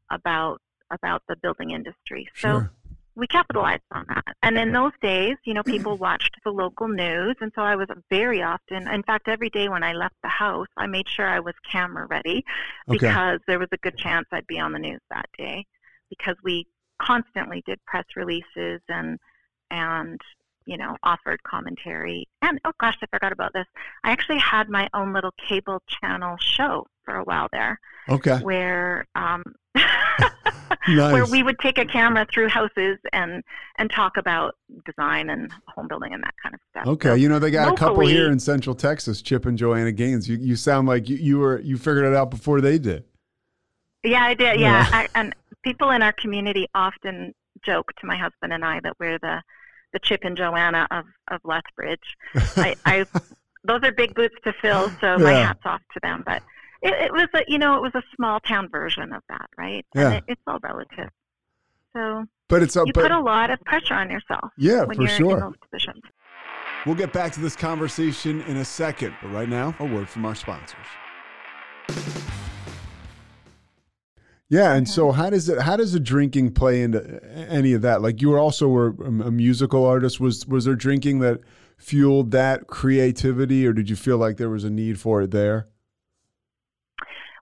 about 0.09 0.61
about 0.89 1.21
the 1.27 1.35
building 1.35 1.71
industry. 1.71 2.27
So 2.35 2.49
Sure. 2.49 2.71
We 3.17 3.25
capitalized 3.25 3.81
on 3.91 4.05
that. 4.09 4.35
And 4.43 4.57
in 4.59 4.71
those 4.71 4.91
days, 5.01 5.35
you 5.43 5.53
know, 5.55 5.63
people 5.65 5.97
watched 5.97 6.35
the 6.45 6.51
local 6.51 6.87
news, 6.87 7.35
and 7.41 7.51
so 7.55 7.63
I 7.63 7.75
was 7.75 7.87
very 8.09 8.43
often, 8.43 8.87
in 8.87 9.03
fact, 9.03 9.27
every 9.27 9.49
day 9.49 9.67
when 9.67 9.83
I 9.83 9.93
left 9.93 10.15
the 10.21 10.29
house, 10.29 10.67
I 10.77 10.85
made 10.85 11.09
sure 11.09 11.27
I 11.27 11.39
was 11.39 11.55
camera 11.69 12.05
ready 12.05 12.45
Okay. 12.87 12.97
because 12.99 13.39
there 13.47 13.59
was 13.59 13.69
a 13.71 13.77
good 13.77 13.97
chance 13.97 14.27
I'd 14.31 14.47
be 14.47 14.59
on 14.59 14.71
the 14.71 14.79
news 14.79 15.01
that 15.09 15.25
day 15.37 15.65
because 16.09 16.35
we 16.43 16.67
constantly 17.01 17.63
did 17.65 17.83
press 17.85 18.05
releases 18.15 18.81
and 18.89 19.19
and 19.69 20.19
you 20.65 20.77
know 20.77 20.95
offered 21.03 21.41
commentary 21.43 22.25
and 22.41 22.59
oh 22.65 22.71
gosh 22.79 22.97
I 23.03 23.05
forgot 23.11 23.31
about 23.31 23.53
this 23.53 23.67
I 24.03 24.09
actually 24.11 24.39
had 24.39 24.67
my 24.67 24.89
own 24.95 25.13
little 25.13 25.33
cable 25.47 25.83
channel 25.87 26.37
show 26.39 26.87
for 27.05 27.15
a 27.15 27.23
while 27.23 27.49
there 27.51 27.79
Okay. 28.09 28.37
where 28.39 29.05
um, 29.13 29.43
Nice. 30.87 31.13
where 31.13 31.25
we 31.25 31.43
would 31.43 31.59
take 31.59 31.77
a 31.77 31.85
camera 31.85 32.25
through 32.31 32.47
houses 32.49 32.97
and 33.13 33.43
and 33.77 33.89
talk 33.91 34.17
about 34.17 34.55
design 34.85 35.29
and 35.29 35.51
home 35.67 35.87
building 35.87 36.13
and 36.13 36.23
that 36.23 36.33
kind 36.41 36.55
of 36.55 36.61
stuff. 36.71 36.87
Okay, 36.87 37.09
So, 37.09 37.13
you 37.15 37.29
know 37.29 37.39
they 37.39 37.51
got 37.51 37.73
a 37.73 37.75
couple 37.75 38.05
here 38.07 38.31
in 38.31 38.39
Central 38.39 38.75
Texas, 38.75 39.21
Chip 39.21 39.45
and 39.45 39.57
Joanna 39.57 39.91
Gaines. 39.91 40.27
You 40.29 40.37
you 40.37 40.55
sound 40.55 40.87
like 40.87 41.09
you, 41.09 41.17
you 41.17 41.39
were 41.39 41.59
you 41.59 41.77
figured 41.77 42.05
it 42.05 42.15
out 42.15 42.29
before 42.31 42.61
they 42.61 42.77
did. 42.77 43.03
yeah, 44.03 44.23
I 44.23 44.33
did. 44.33 44.59
Yeah. 44.59 44.87
Yeah, 44.89 44.89
I, 44.91 45.07
and 45.15 45.35
people 45.63 45.89
in 45.91 46.01
our 46.01 46.13
community 46.13 46.67
often 46.73 47.33
joke 47.65 47.91
to 47.99 48.05
my 48.05 48.15
husband 48.15 48.53
and 48.53 48.63
I 48.63 48.79
that 48.81 48.93
we're 48.99 49.19
the 49.19 49.41
the 49.93 49.99
Chip 49.99 50.21
and 50.23 50.37
Joanna 50.37 50.87
of 50.91 51.05
of 51.29 51.41
Lethbridge. 51.43 52.15
I, 52.55 52.75
I 52.85 53.05
those 53.63 53.83
are 53.83 53.91
big 53.91 54.15
boots 54.15 54.35
to 54.45 54.53
fill, 54.61 54.89
so 55.01 55.17
my 55.17 55.33
hats 55.33 55.61
off 55.65 55.81
to 55.93 55.99
them. 56.01 56.23
But 56.25 56.41
it, 56.81 56.93
it 56.93 57.11
was 57.11 57.27
a 57.33 57.43
you 57.47 57.57
know 57.57 57.75
it 57.75 57.81
was 57.81 57.95
a 57.95 58.03
small 58.15 58.39
town 58.39 58.69
version 58.69 59.13
of 59.13 59.23
that, 59.29 59.49
right? 59.57 59.85
Yeah. 59.95 60.07
And 60.07 60.13
it, 60.15 60.23
it's 60.27 60.41
all 60.47 60.59
relative. 60.61 61.09
So 61.93 62.25
But 62.47 62.63
it's 62.63 62.75
a 62.75 62.83
you 62.85 62.93
but 62.93 63.03
put 63.03 63.11
a 63.11 63.19
lot 63.19 63.49
of 63.49 63.59
pressure 63.61 63.95
on 63.95 64.09
yourself 64.09 64.51
yeah 64.57 64.83
when 64.83 64.97
for 64.97 65.03
you're 65.03 65.11
in 65.11 65.17
sure. 65.17 65.53
We'll 66.85 66.95
get 66.95 67.11
back 67.11 67.33
to 67.33 67.41
this 67.41 67.55
conversation 67.55 68.41
in 68.41 68.57
a 68.57 68.65
second, 68.65 69.13
but 69.21 69.29
right 69.29 69.49
now 69.49 69.75
a 69.79 69.85
word 69.85 70.07
from 70.07 70.25
our 70.25 70.35
sponsors. 70.35 70.77
Yeah, 74.49 74.75
and 74.75 74.87
so 74.87 75.07
mm-hmm. 75.07 75.19
how 75.19 75.29
does 75.29 75.49
it 75.49 75.59
how 75.61 75.75
does 75.75 75.91
the 75.93 75.99
drinking 75.99 76.53
play 76.53 76.81
into 76.81 77.21
any 77.33 77.73
of 77.73 77.81
that? 77.81 78.01
Like 78.01 78.21
you 78.21 78.29
were 78.29 78.39
also 78.39 78.67
were 78.67 78.95
a 78.99 79.27
a 79.27 79.31
musical 79.31 79.85
artist. 79.85 80.19
Was 80.19 80.47
was 80.47 80.65
there 80.65 80.75
drinking 80.75 81.19
that 81.19 81.41
fueled 81.77 82.31
that 82.31 82.67
creativity, 82.67 83.67
or 83.67 83.73
did 83.73 83.89
you 83.89 83.95
feel 83.95 84.17
like 84.17 84.37
there 84.37 84.49
was 84.49 84.63
a 84.63 84.69
need 84.69 84.99
for 84.99 85.23
it 85.23 85.31
there? 85.31 85.67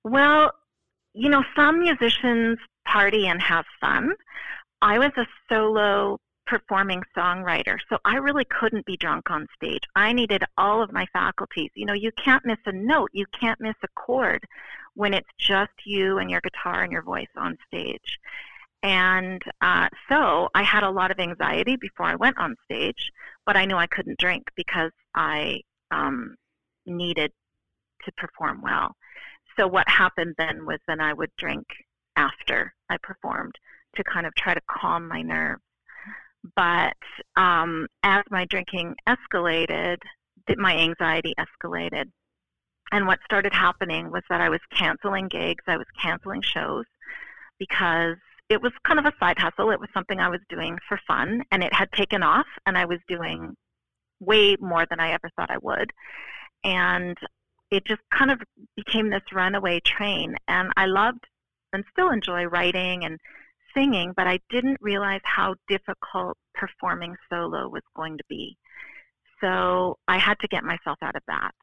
Well, 0.05 0.51
you 1.15 1.29
know, 1.29 1.43
some 1.55 1.79
musicians 1.79 2.59
party 2.85 3.27
and 3.27 3.41
have 3.41 3.65
fun. 3.81 4.13
I 4.79 4.99
was 4.99 5.11
a 5.17 5.25
solo 5.49 6.19
performing 6.45 7.01
songwriter, 7.17 7.79
so 7.89 7.97
I 8.05 8.17
really 8.17 8.45
couldn't 8.45 8.85
be 8.85 8.97
drunk 8.97 9.31
on 9.31 9.47
stage. 9.55 9.81
I 9.95 10.13
needed 10.13 10.43
all 10.59 10.83
of 10.83 10.93
my 10.93 11.07
faculties. 11.11 11.71
You 11.73 11.87
know, 11.87 11.93
you 11.93 12.11
can't 12.23 12.45
miss 12.45 12.59
a 12.67 12.71
note, 12.71 13.09
you 13.13 13.25
can't 13.31 13.59
miss 13.59 13.73
a 13.81 13.87
chord 13.95 14.45
when 14.93 15.15
it's 15.15 15.27
just 15.39 15.71
you 15.85 16.19
and 16.19 16.29
your 16.29 16.41
guitar 16.41 16.83
and 16.83 16.91
your 16.91 17.01
voice 17.01 17.33
on 17.35 17.57
stage. 17.65 18.19
And 18.83 19.41
uh, 19.61 19.89
so 20.07 20.49
I 20.53 20.61
had 20.61 20.83
a 20.83 20.91
lot 20.91 21.09
of 21.09 21.19
anxiety 21.19 21.77
before 21.77 22.05
I 22.05 22.15
went 22.15 22.37
on 22.37 22.55
stage, 22.65 23.11
but 23.43 23.57
I 23.57 23.65
knew 23.65 23.77
I 23.77 23.87
couldn't 23.87 24.19
drink 24.19 24.43
because 24.55 24.91
I 25.15 25.61
um, 25.89 26.35
needed 26.85 27.31
to 28.03 28.11
perform 28.11 28.61
well. 28.61 28.95
So 29.57 29.67
what 29.67 29.87
happened 29.87 30.35
then 30.37 30.65
was 30.65 30.79
then 30.87 30.99
I 30.99 31.13
would 31.13 31.31
drink 31.37 31.65
after 32.15 32.73
I 32.89 32.97
performed 33.01 33.55
to 33.95 34.03
kind 34.03 34.25
of 34.25 34.35
try 34.35 34.53
to 34.53 34.61
calm 34.69 35.07
my 35.07 35.21
nerves. 35.21 35.61
But 36.55 36.97
um, 37.35 37.87
as 38.03 38.23
my 38.29 38.45
drinking 38.45 38.95
escalated, 39.07 39.97
my 40.57 40.77
anxiety 40.77 41.33
escalated. 41.39 42.05
And 42.91 43.07
what 43.07 43.19
started 43.25 43.53
happening 43.53 44.11
was 44.11 44.21
that 44.29 44.41
I 44.41 44.49
was 44.49 44.59
canceling 44.71 45.27
gigs, 45.27 45.63
I 45.67 45.77
was 45.77 45.87
canceling 46.01 46.41
shows 46.41 46.85
because 47.57 48.17
it 48.49 48.61
was 48.61 48.71
kind 48.85 48.99
of 48.99 49.05
a 49.05 49.13
side 49.19 49.39
hustle. 49.39 49.71
It 49.71 49.79
was 49.79 49.89
something 49.93 50.19
I 50.19 50.29
was 50.29 50.41
doing 50.49 50.77
for 50.87 50.99
fun, 51.07 51.41
and 51.51 51.63
it 51.63 51.73
had 51.73 51.91
taken 51.93 52.21
off, 52.21 52.45
and 52.65 52.77
I 52.77 52.85
was 52.85 52.99
doing 53.07 53.55
way 54.19 54.55
more 54.59 54.85
than 54.87 54.99
I 54.99 55.11
ever 55.11 55.29
thought 55.35 55.49
I 55.49 55.57
would. 55.57 55.91
And 56.63 57.17
it 57.75 57.85
just 57.85 58.01
kind 58.11 58.31
of 58.31 58.41
became 58.75 59.09
this 59.09 59.23
runaway 59.33 59.79
train. 59.81 60.35
And 60.47 60.71
I 60.77 60.85
loved 60.85 61.25
and 61.73 61.83
still 61.91 62.09
enjoy 62.09 62.45
writing 62.45 63.05
and 63.05 63.19
singing, 63.73 64.13
but 64.15 64.27
I 64.27 64.39
didn't 64.49 64.77
realize 64.81 65.21
how 65.23 65.55
difficult 65.67 66.37
performing 66.53 67.15
solo 67.29 67.67
was 67.67 67.83
going 67.95 68.17
to 68.17 68.23
be. 68.29 68.57
So 69.41 69.97
I 70.07 70.17
had 70.17 70.39
to 70.39 70.47
get 70.47 70.63
myself 70.63 70.97
out 71.01 71.15
of 71.15 71.23
that. 71.27 71.53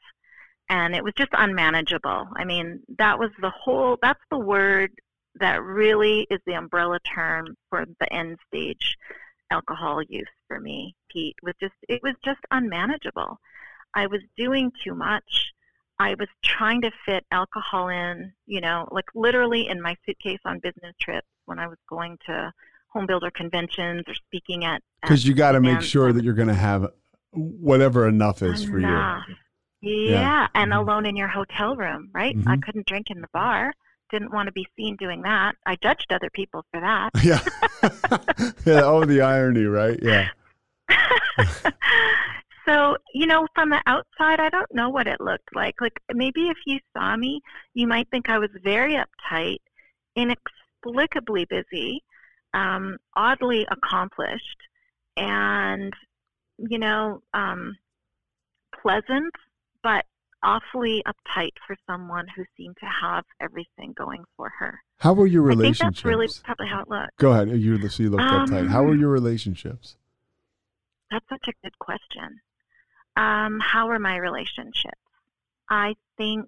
And 0.68 0.94
it 0.94 1.02
was 1.02 1.14
just 1.16 1.30
unmanageable. 1.32 2.28
I 2.36 2.44
mean, 2.44 2.80
that 2.98 3.18
was 3.18 3.30
the 3.40 3.50
whole, 3.50 3.98
that's 4.00 4.22
the 4.30 4.38
word 4.38 4.92
that 5.36 5.62
really 5.62 6.26
is 6.30 6.40
the 6.46 6.54
umbrella 6.54 6.98
term 7.00 7.56
for 7.70 7.84
the 8.00 8.12
end 8.12 8.38
stage 8.48 8.96
alcohol 9.50 10.02
use 10.02 10.28
for 10.48 10.60
me, 10.60 10.94
Pete. 11.10 11.36
Was 11.42 11.54
just 11.60 11.74
it 11.88 12.02
was 12.02 12.14
just 12.24 12.40
unmanageable. 12.50 13.38
I 13.94 14.06
was 14.06 14.20
doing 14.36 14.72
too 14.82 14.94
much. 14.94 15.52
I 16.02 16.14
was 16.18 16.28
trying 16.42 16.80
to 16.82 16.90
fit 17.06 17.24
alcohol 17.30 17.88
in, 17.88 18.32
you 18.46 18.60
know, 18.60 18.88
like 18.90 19.04
literally 19.14 19.68
in 19.68 19.80
my 19.80 19.96
suitcase 20.04 20.40
on 20.44 20.58
business 20.58 20.94
trips 21.00 21.28
when 21.46 21.60
I 21.60 21.68
was 21.68 21.78
going 21.88 22.18
to 22.26 22.52
home 22.88 23.06
builder 23.06 23.30
conventions 23.30 24.02
or 24.08 24.14
speaking 24.14 24.64
at 24.64 24.82
Because 25.00 25.24
you 25.26 25.32
got 25.34 25.52
to 25.52 25.60
make 25.60 25.80
sure 25.82 26.12
that 26.12 26.24
you're 26.24 26.34
going 26.34 26.48
to 26.48 26.54
have 26.54 26.88
whatever 27.30 28.08
enough 28.08 28.42
is 28.42 28.64
for 28.64 28.80
you. 28.80 28.86
Enough. 28.86 29.24
Yeah, 29.80 30.48
and 30.54 30.72
Mhm. 30.72 30.78
alone 30.78 31.06
in 31.06 31.16
your 31.16 31.28
hotel 31.28 31.76
room, 31.76 32.10
right? 32.12 32.36
I 32.46 32.56
Mhm. 32.56 32.62
couldn't 32.62 32.86
drink 32.86 33.06
in 33.10 33.20
the 33.20 33.28
bar. 33.32 33.72
Didn't 34.10 34.32
want 34.32 34.46
to 34.46 34.52
be 34.52 34.66
seen 34.76 34.96
doing 34.96 35.22
that. 35.22 35.56
I 35.66 35.76
judged 35.76 36.12
other 36.12 36.30
people 36.30 36.64
for 36.72 36.80
that. 36.80 37.10
Yeah. 37.24 37.40
yeah. 38.66 38.82
Oh, 38.82 39.04
the 39.04 39.20
irony, 39.22 39.64
right? 39.64 39.98
Yeah. 40.02 40.28
so, 42.66 42.96
you 43.14 43.26
know, 43.26 43.46
from 43.54 43.70
the 43.70 43.82
outside, 43.86 44.40
I 44.40 44.48
don't 44.48 44.72
know 44.74 44.88
what 44.90 45.06
it 45.06 45.20
looked 45.20 45.54
like. 45.54 45.80
Like 45.80 45.98
maybe 46.12 46.48
if 46.48 46.58
you 46.66 46.78
saw 46.96 47.16
me, 47.16 47.40
you 47.74 47.86
might 47.86 48.08
think 48.10 48.28
I 48.28 48.38
was 48.38 48.50
very 48.62 48.94
uptight, 48.94 49.58
inexplicably 50.16 51.46
busy, 51.46 52.02
um, 52.54 52.98
oddly 53.16 53.66
accomplished, 53.70 54.58
and, 55.16 55.92
you 56.58 56.78
know, 56.78 57.22
um, 57.34 57.76
pleasant, 58.82 59.34
but 59.82 60.04
awfully 60.42 61.02
uptight 61.06 61.52
for 61.66 61.76
someone 61.86 62.26
who 62.34 62.44
seemed 62.56 62.76
to 62.80 62.86
have 62.86 63.24
everything 63.40 63.92
going 63.96 64.24
for 64.36 64.50
her. 64.58 64.80
How 64.98 65.12
were 65.12 65.26
your 65.26 65.44
I 65.46 65.50
think 65.50 65.58
relationships? 65.60 65.96
that's 65.98 66.04
really 66.04 66.28
probably 66.44 66.66
how 66.66 66.80
it 66.82 66.88
looked. 66.88 67.16
Go 67.18 67.32
ahead. 67.32 67.48
You, 67.48 67.56
you 67.56 67.78
looked 68.10 68.22
uptight. 68.22 68.68
How 68.68 68.82
were 68.82 68.92
Um, 68.92 69.00
your 69.00 69.10
relationships? 69.10 69.96
That's 71.10 71.28
such 71.28 71.46
a 71.48 71.52
good 71.62 71.78
question. 71.78 72.40
Um, 73.16 73.60
how 73.60 73.88
are 73.88 73.98
my 73.98 74.16
relationships? 74.16 74.98
I 75.70 75.94
think 76.16 76.46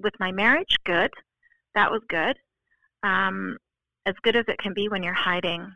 with 0.00 0.14
my 0.20 0.32
marriage, 0.32 0.76
good. 0.84 1.10
That 1.74 1.90
was 1.90 2.02
good. 2.08 2.36
Um, 3.02 3.56
as 4.04 4.14
good 4.22 4.36
as 4.36 4.44
it 4.48 4.58
can 4.58 4.72
be 4.74 4.88
when 4.88 5.02
you're 5.02 5.14
hiding 5.14 5.74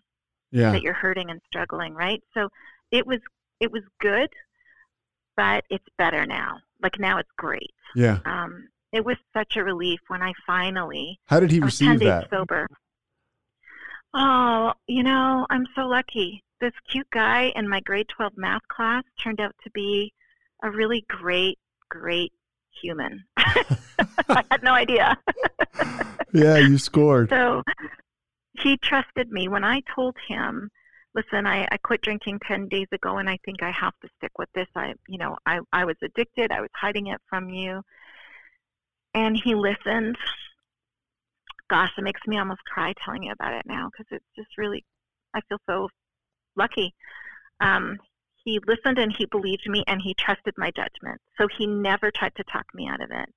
Yeah. 0.53 0.73
that 0.73 0.83
you're 0.83 0.95
hurting 0.95 1.31
and 1.31 1.41
struggling, 1.47 1.95
right? 1.95 2.23
So 2.35 2.49
it 2.91 3.07
was 3.07 3.21
it 3.61 3.71
was 3.71 3.83
good, 4.01 4.29
but 5.37 5.65
it's 5.71 5.85
better 5.99 6.27
now. 6.27 6.59
Like 6.83 6.99
now 6.99 7.19
it's 7.19 7.31
great. 7.37 7.71
Yeah. 7.95 8.19
Um, 8.25 8.69
it 8.93 9.05
was 9.05 9.17
such 9.37 9.57
a 9.57 9.65
relief 9.65 10.01
when 10.09 10.23
I 10.23 10.33
finally 10.47 11.21
How 11.27 11.41
did 11.41 11.51
he 11.51 11.61
I 11.61 11.65
was 11.67 11.79
10 11.79 11.89
receive 11.89 12.01
days 12.01 12.09
that? 12.09 12.31
sober. 12.31 12.67
Oh, 14.15 14.73
you 14.87 15.03
know, 15.03 15.47
I'm 15.51 15.67
so 15.75 15.83
lucky. 15.83 16.43
This 16.61 16.73
cute 16.89 17.09
guy 17.11 17.53
in 17.57 17.69
my 17.69 17.81
grade 17.81 18.09
12 18.09 18.35
math 18.37 18.67
class 18.69 19.05
turned 19.23 19.41
out 19.41 19.55
to 19.65 19.71
be 19.71 20.13
a 20.63 20.71
really 20.71 21.05
great, 21.09 21.59
great 21.89 22.33
human. 22.83 23.25
I 23.37 24.45
had 24.51 24.63
no 24.63 24.73
idea. 24.73 25.19
Yeah, 26.33 26.59
you 26.59 26.79
scored. 26.79 27.31
So 27.31 27.63
he 28.61 28.77
trusted 28.77 29.31
me 29.31 29.49
when 29.49 29.65
I 29.65 29.83
told 29.95 30.17
him, 30.29 30.71
listen, 31.15 31.47
I, 31.47 31.67
I 31.71 31.77
quit 31.79 32.03
drinking 32.03 32.41
10 32.47 32.69
days 32.69 32.87
ago 32.93 33.19
and 33.19 33.29
I 33.29 33.39
think 33.45 33.63
I 33.63 33.71
have 33.73 33.95
to 34.03 34.09
stick 34.17 34.39
with 34.39 34.49
this. 34.55 34.69
I, 34.77 34.95
you 35.09 35.19
know, 35.19 35.37
I, 35.45 35.59
I 35.73 35.85
was 35.85 35.97
addicted. 36.03 36.53
I 36.53 36.61
was 36.61 36.71
hiding 36.75 37.09
it 37.09 37.21
from 37.29 37.49
you. 37.49 37.83
And 39.15 39.37
he 39.37 39.55
listened. 39.55 40.17
Gosh, 41.69 41.91
it 41.99 42.05
makes 42.05 42.21
me 42.27 42.39
almost 42.39 42.65
cry 42.65 42.95
telling 43.05 43.25
you 43.25 43.33
about 43.33 43.55
it 43.55 43.63
now 43.67 43.91
because 43.91 44.07
it's 44.11 44.25
just 44.37 44.57
really, 44.57 44.85
I 45.35 45.41
feel 45.49 45.59
so 45.69 45.89
lucky. 46.61 46.95
Um, 47.61 47.99
he 48.45 48.59
listened 48.67 48.99
and 48.99 49.15
he 49.17 49.27
believed 49.27 49.69
me 49.69 49.85
and 49.87 50.01
he 50.01 50.15
trusted 50.15 50.55
my 50.57 50.71
judgment. 50.71 51.21
So 51.39 51.49
he 51.59 51.67
never 51.67 52.11
tried 52.11 52.35
to 52.37 52.45
talk 52.45 52.67
me 52.75 52.89
out 52.89 53.03
of 53.03 53.11
it. 53.11 53.29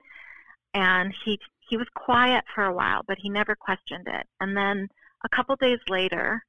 And 0.74 1.14
he 1.24 1.40
he 1.70 1.78
was 1.78 1.88
quiet 1.96 2.44
for 2.54 2.64
a 2.64 2.74
while, 2.74 3.02
but 3.08 3.18
he 3.20 3.30
never 3.30 3.56
questioned 3.56 4.08
it. 4.08 4.28
And 4.40 4.56
then 4.56 4.88
a 5.24 5.30
couple 5.36 5.56
days 5.56 5.80
later, 5.88 6.44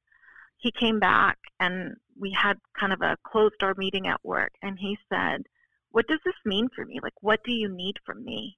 he 0.57 0.71
came 0.71 0.99
back 0.99 1.37
and 1.59 1.95
we 2.19 2.31
had 2.31 2.57
kind 2.79 2.93
of 2.93 3.01
a 3.01 3.17
closed 3.25 3.57
door 3.59 3.75
meeting 3.77 4.07
at 4.07 4.23
work. 4.23 4.51
And 4.61 4.77
he 4.79 4.97
said, 5.09 5.43
"What 5.91 6.07
does 6.07 6.19
this 6.25 6.39
mean 6.45 6.69
for 6.75 6.85
me? 6.85 6.99
Like, 7.01 7.19
what 7.21 7.43
do 7.43 7.51
you 7.51 7.69
need 7.69 7.97
from 8.05 8.23
me? 8.23 8.57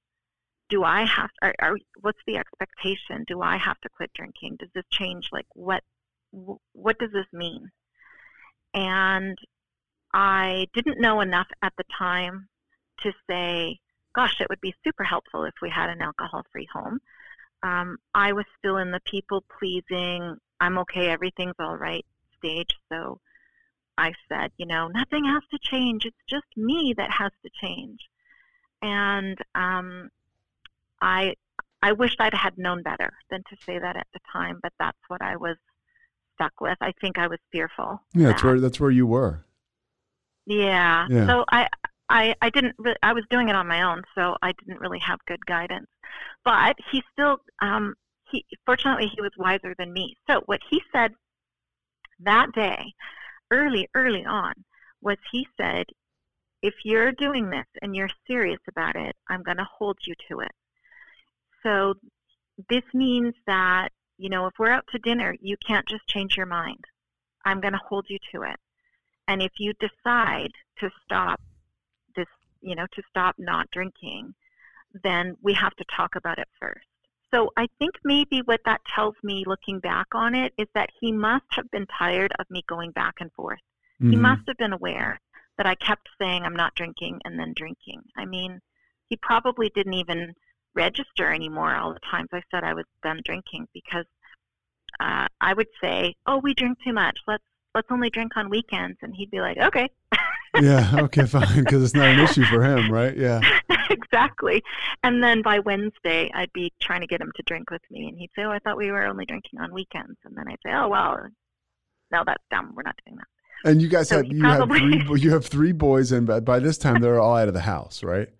Do 0.68 0.84
I 0.84 1.04
have? 1.04 1.30
Are, 1.42 1.54
are, 1.60 1.76
what's 2.00 2.24
the 2.26 2.36
expectation? 2.36 3.24
Do 3.26 3.42
I 3.42 3.56
have 3.56 3.80
to 3.82 3.88
quit 3.96 4.10
drinking? 4.14 4.56
Does 4.60 4.72
this 4.74 4.88
change? 4.90 5.28
Like, 5.32 5.46
what? 5.54 5.82
What 6.72 6.98
does 6.98 7.12
this 7.12 7.30
mean?" 7.32 7.70
And 8.74 9.36
I 10.12 10.66
didn't 10.74 11.00
know 11.00 11.20
enough 11.20 11.48
at 11.62 11.72
the 11.76 11.84
time 11.96 12.48
to 13.02 13.12
say, 13.28 13.78
gosh, 14.14 14.40
it 14.40 14.48
would 14.48 14.60
be 14.60 14.74
super 14.84 15.04
helpful 15.04 15.44
if 15.44 15.54
we 15.62 15.70
had 15.70 15.90
an 15.90 16.02
alcohol 16.02 16.44
free 16.52 16.68
home. 16.72 17.00
Um, 17.62 17.98
I 18.14 18.32
was 18.32 18.44
still 18.58 18.78
in 18.78 18.90
the 18.90 19.00
people 19.04 19.44
pleasing, 19.58 20.36
I'm 20.60 20.78
okay, 20.78 21.08
everything's 21.08 21.54
all 21.58 21.76
right 21.76 22.04
stage. 22.38 22.76
So 22.90 23.20
I 23.96 24.12
said, 24.28 24.52
you 24.56 24.66
know, 24.66 24.88
nothing 24.88 25.24
has 25.24 25.42
to 25.50 25.58
change. 25.60 26.04
It's 26.04 26.16
just 26.28 26.46
me 26.56 26.94
that 26.96 27.10
has 27.10 27.32
to 27.44 27.50
change. 27.60 28.00
And 28.80 29.38
um, 29.54 30.10
I, 31.00 31.34
I 31.82 31.92
wished 31.92 32.20
I'd 32.20 32.34
had 32.34 32.58
known 32.58 32.82
better 32.82 33.12
than 33.30 33.42
to 33.50 33.56
say 33.66 33.78
that 33.78 33.96
at 33.96 34.06
the 34.12 34.20
time, 34.32 34.60
but 34.62 34.72
that's 34.78 34.98
what 35.08 35.20
I 35.20 35.36
was 35.36 35.56
stuck 36.38 36.60
with. 36.60 36.78
I 36.80 36.92
think 37.00 37.18
I 37.18 37.26
was 37.26 37.38
fearful. 37.52 38.00
Yeah, 38.14 38.28
that's 38.28 38.42
that- 38.42 38.48
where 38.48 38.60
that's 38.60 38.80
where 38.80 38.90
you 38.90 39.06
were. 39.06 39.44
yeah. 40.46 41.06
Yeah. 41.10 41.26
So 41.26 41.44
I, 41.50 41.68
I, 42.08 42.34
I 42.40 42.50
didn't. 42.50 42.74
Re- 42.78 42.96
I 43.02 43.12
was 43.12 43.24
doing 43.30 43.48
it 43.48 43.56
on 43.56 43.66
my 43.66 43.82
own, 43.82 44.02
so 44.14 44.36
I 44.42 44.52
didn't 44.52 44.80
really 44.80 45.00
have 45.00 45.18
good 45.26 45.44
guidance. 45.46 45.88
But 46.44 46.76
he 46.90 47.02
still, 47.12 47.38
um, 47.60 47.94
he 48.30 48.44
fortunately 48.64 49.08
he 49.14 49.20
was 49.20 49.32
wiser 49.36 49.74
than 49.78 49.92
me. 49.92 50.16
So 50.28 50.42
what 50.46 50.60
he 50.70 50.80
said 50.92 51.12
that 52.20 52.52
day, 52.54 52.92
early, 53.50 53.88
early 53.94 54.24
on, 54.24 54.54
was 55.02 55.18
he 55.30 55.46
said, 55.60 55.84
if 56.62 56.74
you're 56.84 57.12
doing 57.12 57.50
this 57.50 57.66
and 57.82 57.94
you're 57.94 58.10
serious 58.26 58.60
about 58.68 58.96
it, 58.96 59.14
I'm 59.28 59.42
going 59.42 59.58
to 59.58 59.68
hold 59.78 59.98
you 60.06 60.14
to 60.30 60.40
it. 60.40 60.50
So 61.62 61.94
this 62.70 62.82
means 62.94 63.34
that 63.46 63.90
you 64.18 64.28
know 64.28 64.46
if 64.46 64.54
we're 64.58 64.70
out 64.70 64.86
to 64.92 64.98
dinner, 64.98 65.34
you 65.40 65.56
can't 65.66 65.88
just 65.88 66.06
change 66.08 66.36
your 66.36 66.46
mind. 66.46 66.84
I'm 67.44 67.60
going 67.60 67.72
to 67.72 67.80
hold 67.88 68.06
you 68.08 68.18
to 68.32 68.42
it. 68.42 68.56
And 69.28 69.42
if 69.42 69.52
you 69.58 69.72
decide 69.74 70.52
to 70.80 70.90
stop 71.04 71.40
this, 72.16 72.26
you 72.60 72.74
know, 72.74 72.86
to 72.92 73.02
stop 73.08 73.36
not 73.38 73.70
drinking, 73.70 74.34
then 75.04 75.36
we 75.42 75.52
have 75.54 75.74
to 75.76 75.84
talk 75.94 76.16
about 76.16 76.38
it 76.38 76.48
first. 76.60 76.86
So 77.32 77.50
I 77.56 77.68
think 77.78 77.94
maybe 78.04 78.40
what 78.46 78.60
that 78.64 78.80
tells 78.94 79.14
me 79.22 79.44
looking 79.46 79.80
back 79.80 80.06
on 80.14 80.34
it 80.34 80.52
is 80.56 80.66
that 80.74 80.90
he 80.98 81.12
must 81.12 81.44
have 81.50 81.70
been 81.70 81.86
tired 81.86 82.32
of 82.38 82.50
me 82.50 82.62
going 82.66 82.90
back 82.92 83.16
and 83.20 83.30
forth. 83.34 83.60
He 84.00 84.16
Mhm. 84.16 84.20
must 84.20 84.46
have 84.46 84.56
been 84.56 84.72
aware 84.72 85.20
that 85.58 85.66
I 85.66 85.74
kept 85.74 86.08
saying 86.18 86.42
I'm 86.42 86.56
not 86.56 86.74
drinking 86.74 87.20
and 87.24 87.38
then 87.38 87.52
drinking. 87.54 88.02
I 88.16 88.24
mean, 88.24 88.60
he 89.08 89.16
probably 89.16 89.68
didn't 89.70 89.94
even 89.94 90.34
register 90.78 91.32
anymore 91.32 91.74
all 91.74 91.92
the 91.92 92.00
times 92.10 92.28
I 92.32 92.42
said 92.50 92.64
I 92.64 92.72
was 92.72 92.86
done 93.02 93.20
drinking 93.24 93.66
because 93.74 94.06
uh, 95.00 95.26
I 95.40 95.52
would 95.52 95.68
say, 95.80 96.14
"Oh, 96.26 96.38
we 96.38 96.54
drink 96.54 96.78
too 96.82 96.92
much. 96.92 97.18
Let's 97.26 97.44
let's 97.74 97.88
only 97.90 98.10
drink 98.10 98.36
on 98.36 98.48
weekends," 98.48 98.98
and 99.02 99.14
he'd 99.14 99.30
be 99.30 99.40
like, 99.40 99.58
"Okay." 99.58 99.88
yeah. 100.60 100.90
Okay. 101.04 101.26
Fine. 101.26 101.64
Because 101.64 101.82
it's 101.82 101.94
not 101.94 102.08
an 102.08 102.20
issue 102.20 102.44
for 102.44 102.62
him, 102.62 102.90
right? 102.90 103.16
Yeah. 103.16 103.40
exactly. 103.90 104.62
And 105.02 105.22
then 105.22 105.42
by 105.42 105.58
Wednesday, 105.58 106.30
I'd 106.34 106.52
be 106.52 106.72
trying 106.80 107.02
to 107.02 107.06
get 107.06 107.20
him 107.20 107.30
to 107.36 107.42
drink 107.42 107.70
with 107.70 107.82
me, 107.90 108.08
and 108.08 108.18
he'd 108.18 108.30
say, 108.34 108.44
"Oh, 108.44 108.50
I 108.50 108.58
thought 108.60 108.76
we 108.76 108.90
were 108.90 109.04
only 109.04 109.26
drinking 109.26 109.60
on 109.60 109.74
weekends." 109.74 110.16
And 110.24 110.36
then 110.36 110.46
I'd 110.48 110.58
say, 110.64 110.72
"Oh, 110.72 110.88
well, 110.88 111.26
no, 112.10 112.22
that's 112.24 112.44
dumb. 112.50 112.72
We're 112.74 112.82
not 112.82 112.96
doing 113.04 113.18
that." 113.18 113.28
And 113.64 113.82
you 113.82 113.88
guys 113.88 114.08
So 114.08 114.18
had 114.18 114.26
he 114.26 114.36
you 114.36 114.44
have 114.44 114.68
three 114.68 115.20
you 115.20 115.30
have 115.30 115.46
three 115.46 115.72
boys, 115.72 116.12
and 116.12 116.26
by 116.44 116.58
this 116.60 116.78
time 116.78 117.00
they're 117.00 117.20
all 117.20 117.36
out 117.36 117.48
of 117.48 117.54
the 117.54 117.60
house, 117.60 118.02
right? 118.02 118.30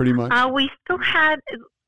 Pretty 0.00 0.14
much. 0.14 0.32
Uh, 0.32 0.48
we 0.48 0.70
still 0.82 0.96
had, 0.96 1.36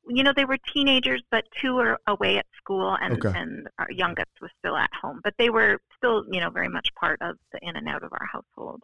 you 0.07 0.21
know, 0.21 0.33
they 0.35 0.45
were 0.45 0.59
teenagers, 0.71 1.23
but 1.31 1.45
two 1.59 1.73
were 1.73 1.97
away 2.05 2.37
at 2.37 2.45
school, 2.57 2.95
and 3.01 3.13
Okay. 3.15 3.35
and 3.35 3.67
our 3.79 3.89
youngest 3.89 4.29
was 4.39 4.51
still 4.59 4.77
at 4.77 4.91
home. 4.93 5.19
But 5.23 5.33
they 5.39 5.49
were 5.49 5.79
still, 5.97 6.23
you 6.31 6.39
know, 6.39 6.51
very 6.51 6.69
much 6.69 6.93
part 6.93 7.19
of 7.23 7.37
the 7.51 7.59
in 7.63 7.75
and 7.75 7.89
out 7.89 8.03
of 8.03 8.13
our 8.13 8.27
household. 8.31 8.83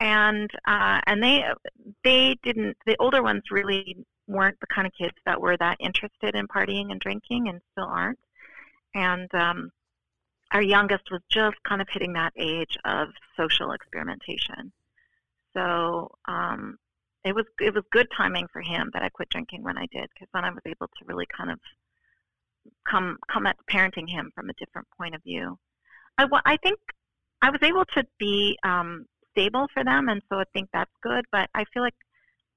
And 0.00 0.50
uh, 0.68 1.00
and 1.06 1.22
they 1.22 1.44
they 2.04 2.36
didn't. 2.42 2.76
The 2.84 2.96
older 2.98 3.22
ones 3.22 3.44
really 3.50 4.04
weren't 4.26 4.60
the 4.60 4.66
kind 4.66 4.86
of 4.86 4.92
kids 4.92 5.16
that 5.24 5.40
were 5.40 5.56
that 5.56 5.78
interested 5.80 6.34
in 6.34 6.46
partying 6.46 6.90
and 6.90 7.00
drinking, 7.00 7.48
and 7.48 7.62
still 7.72 7.88
aren't. 7.88 8.18
And 8.94 9.34
um, 9.34 9.70
our 10.52 10.60
youngest 10.60 11.10
was 11.10 11.22
just 11.30 11.56
kind 11.66 11.80
of 11.80 11.88
hitting 11.90 12.12
that 12.12 12.34
age 12.36 12.76
of 12.84 13.08
social 13.34 13.72
experimentation. 13.72 14.72
So 15.54 16.10
um, 16.26 16.76
it 17.26 17.34
was 17.34 17.44
it 17.60 17.74
was 17.74 17.82
good 17.90 18.06
timing 18.16 18.46
for 18.52 18.62
him 18.62 18.90
that 18.92 19.02
I 19.02 19.08
quit 19.08 19.28
drinking 19.30 19.64
when 19.64 19.76
I 19.76 19.86
did 19.90 20.08
because 20.14 20.28
then 20.32 20.44
I 20.44 20.50
was 20.50 20.62
able 20.64 20.86
to 20.86 21.04
really 21.06 21.26
kind 21.36 21.50
of 21.50 21.58
come 22.88 23.18
come 23.30 23.46
at 23.46 23.56
parenting 23.70 24.08
him 24.08 24.30
from 24.34 24.48
a 24.48 24.54
different 24.54 24.86
point 24.96 25.14
of 25.14 25.22
view. 25.24 25.58
I 26.18 26.26
I 26.44 26.56
think 26.58 26.78
I 27.42 27.50
was 27.50 27.60
able 27.62 27.84
to 27.94 28.04
be 28.18 28.56
um, 28.62 29.06
stable 29.32 29.66
for 29.74 29.82
them, 29.82 30.08
and 30.08 30.22
so 30.28 30.38
I 30.38 30.44
think 30.52 30.68
that's 30.72 30.90
good. 31.02 31.24
But 31.32 31.50
I 31.52 31.64
feel 31.74 31.82
like 31.82 31.96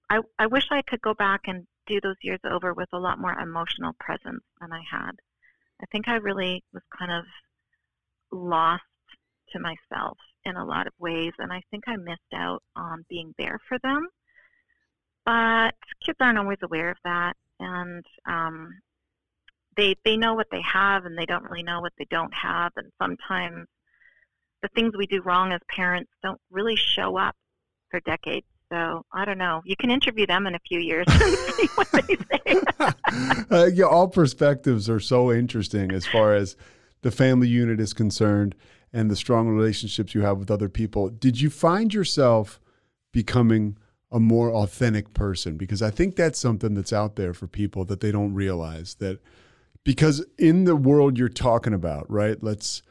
I 0.10 0.20
I 0.38 0.46
wish 0.46 0.68
I 0.72 0.84
could 0.84 1.02
go 1.02 1.16
back 1.16 1.42
and 1.46 1.66
do 1.88 2.00
those 2.02 2.22
years 2.22 2.40
over 2.44 2.74
with 2.76 2.90
a 2.94 3.00
lot 3.00 3.20
more 3.20 3.34
emotional 3.40 3.94
presence 4.00 4.44
than 4.62 4.72
I 4.72 4.82
had. 4.90 5.14
I 5.82 5.86
think 5.92 6.08
I 6.08 6.16
really 6.18 6.64
was 6.74 6.84
kind 6.98 7.12
of 7.12 7.26
lost 8.32 8.84
to 9.52 9.60
myself 9.60 10.18
in 10.46 10.56
a 10.56 10.66
lot 10.66 10.86
of 10.86 10.94
ways, 11.00 11.34
and 11.40 11.52
I 11.52 11.64
think 11.72 11.86
I 11.88 11.96
missed 11.96 12.34
out 12.36 12.62
on 12.76 13.06
being 13.10 13.34
there 13.40 13.60
for 13.68 13.80
them. 13.80 14.08
But 15.30 15.76
kids 16.04 16.18
aren't 16.20 16.40
always 16.40 16.58
aware 16.64 16.90
of 16.90 16.98
that, 17.04 17.36
and 17.60 18.04
um, 18.26 18.80
they 19.78 19.96
they 20.04 20.18
know 20.18 20.34
what 20.34 20.48
they 20.52 20.62
have, 20.62 21.06
and 21.06 21.16
they 21.16 21.28
don't 21.28 21.44
really 21.44 21.62
know 21.62 21.82
what 21.82 21.94
they 22.00 22.08
don't 22.10 22.34
have, 22.34 22.72
and 22.78 22.92
sometimes 23.00 23.68
the 24.64 24.70
things 24.70 24.94
we 24.98 25.06
do 25.06 25.22
wrong 25.22 25.52
as 25.52 25.60
parents 25.70 26.10
don't 26.24 26.42
really 26.50 26.76
show 26.76 27.16
up 27.16 27.36
for 27.92 28.00
decades. 28.00 28.48
So 28.72 29.06
I 29.14 29.24
don't 29.24 29.38
know. 29.38 29.62
You 29.66 29.76
can 29.76 29.92
interview 29.92 30.26
them 30.26 30.48
in 30.48 30.56
a 30.56 30.60
few 30.68 30.80
years 30.80 31.06
and 31.12 31.22
see 31.22 31.68
what 31.76 31.92
they 31.92 32.18
say. 32.32 32.62
uh, 33.52 33.66
yeah, 33.72 33.86
all 33.86 34.08
perspectives 34.08 34.90
are 34.90 35.00
so 35.00 35.32
interesting 35.32 35.92
as 35.92 36.08
far 36.08 36.34
as 36.34 36.56
the 37.04 37.12
family 37.12 37.48
unit 37.48 37.80
is 37.80 37.94
concerned 37.94 38.56
and 38.92 39.12
the 39.12 39.16
strong 39.16 39.48
relationships 39.48 40.16
you 40.16 40.22
have 40.22 40.40
with 40.40 40.50
other 40.50 40.70
people. 40.70 41.10
Did 41.10 41.40
you 41.40 41.52
find 41.52 41.94
yourself 41.94 42.60
becoming 43.12 43.78
a 44.12 44.20
more 44.20 44.52
authentic 44.52 45.14
person? 45.14 45.58
Because 45.58 45.82
I 45.82 45.92
think 45.92 46.16
that's 46.16 46.40
something 46.40 46.74
that's 46.74 46.94
out 46.94 47.16
there 47.16 47.34
for 47.34 47.48
people 47.48 47.86
that 47.86 48.00
they 48.00 48.12
don't 48.12 48.34
realize 48.34 48.96
that 48.96 49.20
because 49.84 50.26
in 50.38 50.66
the 50.66 50.76
world 50.76 51.18
you're 51.18 51.30
talking 51.30 51.74
about, 51.74 52.10
right? 52.12 52.42
Let's, 52.44 52.82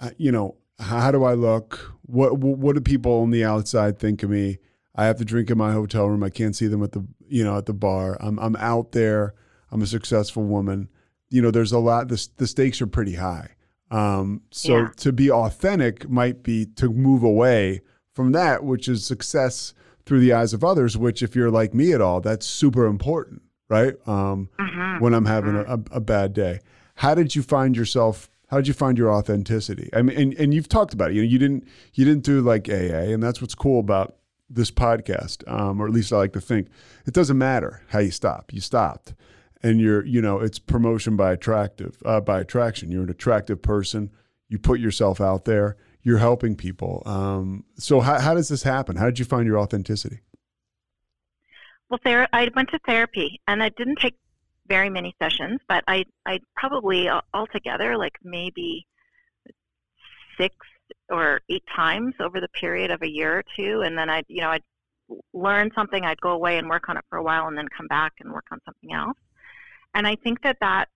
uh, 0.00 0.10
you 0.18 0.30
know, 0.30 0.56
how 0.78 1.10
do 1.10 1.24
I 1.24 1.34
look? 1.34 1.94
What 2.02 2.38
what 2.38 2.74
do 2.74 2.80
people 2.80 3.20
on 3.20 3.30
the 3.30 3.44
outside 3.44 3.98
think 3.98 4.22
of 4.22 4.30
me? 4.30 4.58
I 4.96 5.06
have 5.06 5.16
to 5.18 5.24
drink 5.24 5.50
in 5.50 5.58
my 5.58 5.72
hotel 5.72 6.08
room. 6.08 6.22
I 6.22 6.30
can't 6.30 6.54
see 6.54 6.66
them 6.66 6.82
at 6.82 6.92
the 6.92 7.06
you 7.28 7.44
know 7.44 7.56
at 7.56 7.66
the 7.66 7.72
bar. 7.72 8.16
I'm 8.20 8.38
I'm 8.38 8.56
out 8.56 8.92
there. 8.92 9.34
I'm 9.70 9.82
a 9.82 9.86
successful 9.86 10.44
woman. 10.44 10.88
You 11.30 11.42
know, 11.42 11.50
there's 11.50 11.72
a 11.72 11.78
lot. 11.78 12.08
The 12.08 12.28
the 12.36 12.46
stakes 12.46 12.82
are 12.82 12.86
pretty 12.86 13.14
high. 13.14 13.50
Um, 13.90 14.42
so 14.50 14.78
yeah. 14.78 14.88
to 14.98 15.12
be 15.12 15.30
authentic 15.30 16.08
might 16.08 16.42
be 16.42 16.66
to 16.76 16.88
move 16.88 17.22
away 17.22 17.80
from 18.12 18.32
that, 18.32 18.64
which 18.64 18.88
is 18.88 19.06
success 19.06 19.74
through 20.06 20.20
the 20.20 20.32
eyes 20.32 20.52
of 20.52 20.64
others. 20.64 20.96
Which, 20.96 21.22
if 21.22 21.34
you're 21.34 21.50
like 21.50 21.74
me 21.74 21.92
at 21.92 22.00
all, 22.00 22.20
that's 22.20 22.46
super 22.46 22.86
important, 22.86 23.42
right? 23.68 23.94
Um, 24.06 24.48
mm-hmm. 24.58 25.02
When 25.02 25.14
I'm 25.14 25.26
having 25.26 25.54
mm-hmm. 25.54 25.92
a, 25.92 25.96
a 25.96 26.00
bad 26.00 26.32
day, 26.32 26.60
how 26.96 27.14
did 27.14 27.34
you 27.34 27.42
find 27.42 27.76
yourself 27.76 28.30
how 28.48 28.58
did 28.58 28.68
you 28.68 28.74
find 28.74 28.96
your 28.96 29.10
authenticity? 29.10 29.90
I 29.92 30.02
mean, 30.02 30.16
and, 30.16 30.34
and 30.34 30.54
you've 30.54 30.68
talked 30.68 30.94
about 30.94 31.10
it. 31.10 31.14
You 31.14 31.22
know, 31.22 31.28
you 31.28 31.38
didn't 31.38 31.66
you 31.94 32.04
didn't 32.04 32.24
do 32.24 32.40
like 32.40 32.68
AA, 32.68 33.12
and 33.12 33.22
that's 33.22 33.40
what's 33.40 33.54
cool 33.54 33.80
about 33.80 34.16
this 34.48 34.70
podcast, 34.70 35.50
um, 35.50 35.80
or 35.80 35.86
at 35.86 35.92
least 35.92 36.12
I 36.12 36.18
like 36.18 36.32
to 36.34 36.40
think. 36.40 36.68
It 37.06 37.14
doesn't 37.14 37.38
matter 37.38 37.82
how 37.88 37.98
you 37.98 38.10
stop. 38.10 38.52
You 38.52 38.60
stopped, 38.60 39.14
and 39.62 39.80
you're 39.80 40.04
you 40.04 40.22
know 40.22 40.38
it's 40.38 40.58
promotion 40.58 41.16
by 41.16 41.32
attractive 41.32 41.96
uh, 42.04 42.20
by 42.20 42.40
attraction. 42.40 42.92
You're 42.92 43.02
an 43.02 43.10
attractive 43.10 43.62
person. 43.62 44.10
You 44.48 44.58
put 44.58 44.78
yourself 44.78 45.20
out 45.20 45.46
there. 45.46 45.76
You're 46.04 46.18
helping 46.18 46.54
people. 46.54 47.02
Um, 47.06 47.64
so 47.76 48.00
how 48.00 48.20
how 48.20 48.34
does 48.34 48.48
this 48.48 48.62
happen? 48.62 48.96
How 48.96 49.06
did 49.06 49.18
you 49.18 49.24
find 49.24 49.46
your 49.46 49.58
authenticity? 49.58 50.20
Well, 51.88 51.98
ther- 52.04 52.28
I 52.32 52.50
went 52.54 52.68
to 52.70 52.78
therapy, 52.86 53.40
and 53.48 53.62
I 53.62 53.70
didn't 53.70 53.98
take 54.00 54.16
very 54.68 54.90
many 54.90 55.14
sessions, 55.18 55.60
but 55.66 55.82
I 55.88 56.04
I 56.26 56.40
probably 56.56 57.08
altogether 57.32 57.96
like 57.96 58.16
maybe 58.22 58.86
six 60.38 60.54
or 61.08 61.40
eight 61.48 61.64
times 61.74 62.14
over 62.20 62.40
the 62.40 62.48
period 62.48 62.90
of 62.90 63.02
a 63.02 63.08
year 63.08 63.38
or 63.38 63.44
two, 63.56 63.80
and 63.82 63.96
then 63.96 64.10
I'd 64.10 64.26
you 64.28 64.42
know 64.42 64.50
I'd 64.50 64.62
learn 65.32 65.70
something, 65.74 66.04
I'd 66.04 66.20
go 66.20 66.30
away 66.30 66.58
and 66.58 66.68
work 66.68 66.88
on 66.88 66.98
it 66.98 67.04
for 67.08 67.16
a 67.16 67.22
while, 67.22 67.46
and 67.46 67.56
then 67.56 67.68
come 67.74 67.86
back 67.86 68.12
and 68.20 68.30
work 68.30 68.46
on 68.52 68.60
something 68.66 68.92
else. 68.92 69.16
And 69.94 70.06
I 70.06 70.16
think 70.16 70.42
that 70.42 70.58
that 70.60 70.88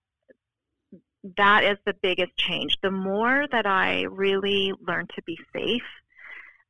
that 1.37 1.63
is 1.63 1.77
the 1.85 1.95
biggest 2.01 2.35
change. 2.37 2.77
The 2.81 2.91
more 2.91 3.45
that 3.51 3.65
I 3.65 4.03
really 4.03 4.73
learn 4.87 5.07
to 5.15 5.21
be 5.23 5.37
safe 5.53 5.81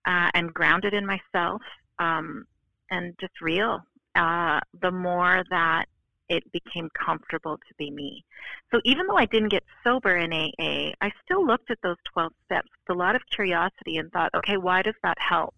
uh, 0.05 0.29
and 0.33 0.53
grounded 0.53 0.93
in 0.93 1.05
myself 1.05 1.61
um, 1.99 2.45
and 2.89 3.13
just 3.19 3.41
real, 3.41 3.83
uh, 4.15 4.59
the 4.81 4.91
more 4.91 5.43
that 5.49 5.85
it 6.29 6.43
became 6.51 6.89
comfortable 6.93 7.57
to 7.57 7.73
be 7.77 7.89
me. 7.89 8.23
So 8.71 8.79
even 8.85 9.07
though 9.07 9.17
I 9.17 9.25
didn't 9.25 9.49
get 9.49 9.63
sober 9.83 10.15
in 10.15 10.31
AA, 10.31 10.93
I 11.01 11.11
still 11.25 11.45
looked 11.45 11.71
at 11.71 11.79
those 11.81 11.97
12 12.13 12.31
steps 12.45 12.69
with 12.87 12.95
a 12.95 12.99
lot 12.99 13.15
of 13.15 13.21
curiosity 13.33 13.97
and 13.97 14.11
thought, 14.11 14.31
okay, 14.35 14.57
why 14.57 14.83
does 14.83 14.95
that 15.03 15.17
help? 15.19 15.55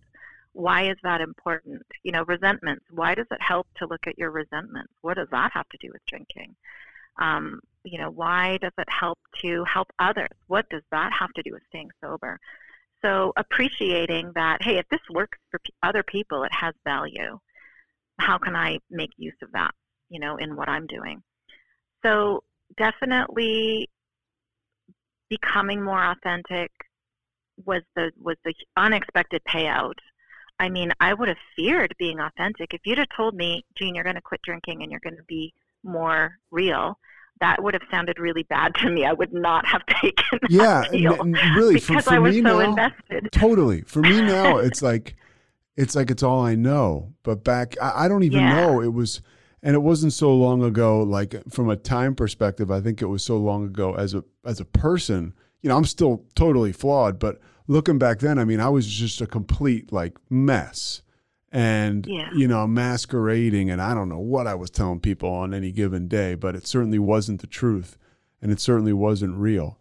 Why 0.53 0.89
is 0.89 0.97
that 1.03 1.21
important? 1.21 1.81
You 2.03 2.13
know, 2.13 2.23
resentments. 2.23 2.85
Why 2.89 3.15
does 3.15 3.27
it 3.31 3.41
help 3.41 3.67
to 3.77 3.87
look 3.87 4.07
at 4.07 4.17
your 4.17 4.31
resentments? 4.31 4.93
What 5.01 5.15
does 5.17 5.27
that 5.31 5.51
have 5.53 5.67
to 5.69 5.77
do 5.81 5.89
with 5.91 6.05
drinking? 6.07 6.55
Um, 7.19 7.59
you 7.83 7.97
know, 7.97 8.09
why 8.09 8.57
does 8.61 8.73
it 8.77 8.87
help 8.89 9.19
to 9.41 9.63
help 9.65 9.87
others? 9.99 10.29
What 10.47 10.69
does 10.69 10.83
that 10.91 11.11
have 11.13 11.31
to 11.33 11.43
do 11.43 11.51
with 11.53 11.63
staying 11.69 11.89
sober? 12.03 12.39
So 13.03 13.33
appreciating 13.35 14.31
that, 14.35 14.61
hey, 14.61 14.77
if 14.77 14.85
this 14.89 15.01
works 15.09 15.39
for 15.49 15.59
other 15.81 16.03
people, 16.03 16.43
it 16.43 16.53
has 16.53 16.75
value. 16.85 17.39
How 18.19 18.37
can 18.37 18.55
I 18.55 18.79
make 18.91 19.09
use 19.17 19.33
of 19.41 19.51
that? 19.53 19.71
you 20.11 20.19
know, 20.19 20.35
in 20.35 20.55
what 20.55 20.69
I'm 20.69 20.85
doing. 20.85 21.23
So 22.05 22.43
definitely 22.77 23.89
becoming 25.29 25.81
more 25.81 26.03
authentic 26.03 26.69
was 27.65 27.81
the 27.95 28.11
was 28.21 28.35
the 28.43 28.53
unexpected 28.77 29.41
payout. 29.47 29.95
I 30.59 30.69
mean, 30.69 30.91
I 30.99 31.13
would 31.13 31.29
have 31.29 31.37
feared 31.55 31.95
being 31.97 32.19
authentic. 32.19 32.73
If 32.73 32.81
you'd 32.85 32.99
have 32.99 33.07
told 33.15 33.33
me, 33.33 33.63
Jean, 33.77 33.95
you're 33.95 34.03
going 34.03 34.15
to 34.15 34.21
quit 34.21 34.41
drinking 34.43 34.83
and 34.83 34.91
you're 34.91 35.01
going 35.03 35.17
to 35.17 35.23
be 35.27 35.53
more 35.83 36.37
real, 36.51 36.97
that 37.39 37.61
would 37.63 37.73
have 37.73 37.83
sounded 37.89 38.19
really 38.19 38.43
bad 38.43 38.75
to 38.75 38.89
me. 38.89 39.05
I 39.05 39.13
would 39.13 39.33
not 39.33 39.65
have 39.65 39.85
taken 40.01 40.39
yeah, 40.49 40.85
deal 40.91 41.17
n- 41.19 41.33
really, 41.55 41.75
because 41.75 41.87
for, 41.87 42.01
for 42.01 42.13
I 42.13 42.19
was 42.19 42.35
me 42.35 42.41
so 42.41 42.59
now, 42.59 42.59
invested. 42.59 43.29
Totally. 43.31 43.81
For 43.81 44.01
me 44.01 44.21
now, 44.21 44.57
it's 44.67 44.81
like 44.81 45.15
it's 45.75 45.95
like 45.95 46.11
it's 46.11 46.23
all 46.23 46.41
I 46.45 46.55
know. 46.55 47.13
But 47.23 47.43
back, 47.43 47.75
I, 47.81 48.05
I 48.05 48.07
don't 48.07 48.23
even 48.23 48.41
Yeah. 48.41 48.55
know. 48.55 48.81
It 48.81 48.93
was 48.93 49.21
and 49.63 49.75
it 49.75 49.79
wasn't 49.79 50.13
so 50.13 50.33
long 50.35 50.63
ago 50.63 51.03
like 51.03 51.35
from 51.51 51.69
a 51.69 51.75
time 51.75 52.15
perspective 52.15 52.71
i 52.71 52.81
think 52.81 52.99
it 52.99 53.05
was 53.05 53.23
so 53.23 53.37
long 53.37 53.63
ago 53.63 53.93
as 53.93 54.15
a 54.15 54.23
as 54.43 54.59
a 54.59 54.65
person 54.65 55.33
you 55.61 55.69
know 55.69 55.77
i'm 55.77 55.85
still 55.85 56.25
totally 56.33 56.71
flawed 56.71 57.19
but 57.19 57.37
looking 57.67 57.99
back 57.99 58.17
then 58.19 58.39
i 58.39 58.43
mean 58.43 58.59
i 58.59 58.67
was 58.67 58.87
just 58.87 59.21
a 59.21 59.27
complete 59.27 59.91
like 59.93 60.17
mess 60.31 61.03
and 61.51 62.05
Yeah. 62.07 62.29
you 62.33 62.47
know 62.47 62.65
masquerading 62.67 63.69
and 63.69 63.81
i 63.81 63.93
don't 63.93 64.07
know 64.09 64.19
what 64.19 64.47
i 64.47 64.55
was 64.55 64.69
telling 64.69 64.99
people 65.01 65.29
on 65.29 65.53
any 65.53 65.71
given 65.71 66.07
day 66.07 66.33
but 66.35 66.55
it 66.55 66.65
certainly 66.65 66.99
wasn't 66.99 67.41
the 67.41 67.47
truth 67.47 67.97
and 68.41 68.51
it 68.51 68.59
certainly 68.61 68.93
wasn't 68.93 69.35
real 69.35 69.77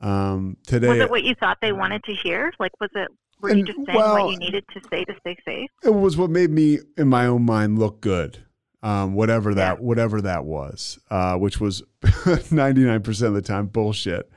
um 0.00 0.56
today 0.66 0.88
Was 0.88 0.98
it 0.98 1.10
what 1.10 1.24
you 1.24 1.34
thought 1.34 1.58
they 1.60 1.72
wanted 1.72 2.02
to 2.04 2.14
hear? 2.14 2.52
Like, 2.58 2.72
was 2.80 2.88
it? 2.94 3.08
Were 3.42 3.54
you 3.54 3.64
just 3.64 3.76
saying 3.84 3.96
well, 3.98 4.14
what 4.24 4.32
you 4.32 4.38
needed 4.38 4.64
to 4.72 4.80
say 4.90 5.04
to 5.04 5.14
stay 5.20 5.36
safe? 5.44 5.68
it 5.84 5.90
was 5.94 6.16
what 6.16 6.30
made 6.30 6.50
me 6.50 6.78
in 6.96 7.08
my 7.08 7.26
own 7.26 7.42
mind 7.42 7.78
look 7.78 8.00
good 8.00 8.38
um, 8.82 9.12
whatever 9.12 9.52
that 9.54 9.76
Yeah. 9.78 9.84
whatever 9.84 10.22
that 10.22 10.44
was 10.46 10.98
uh, 11.10 11.36
which 11.36 11.60
was 11.60 11.82
99% 12.02 13.22
of 13.26 13.34
the 13.34 13.42
time 13.42 13.66
bullshit 13.66 14.30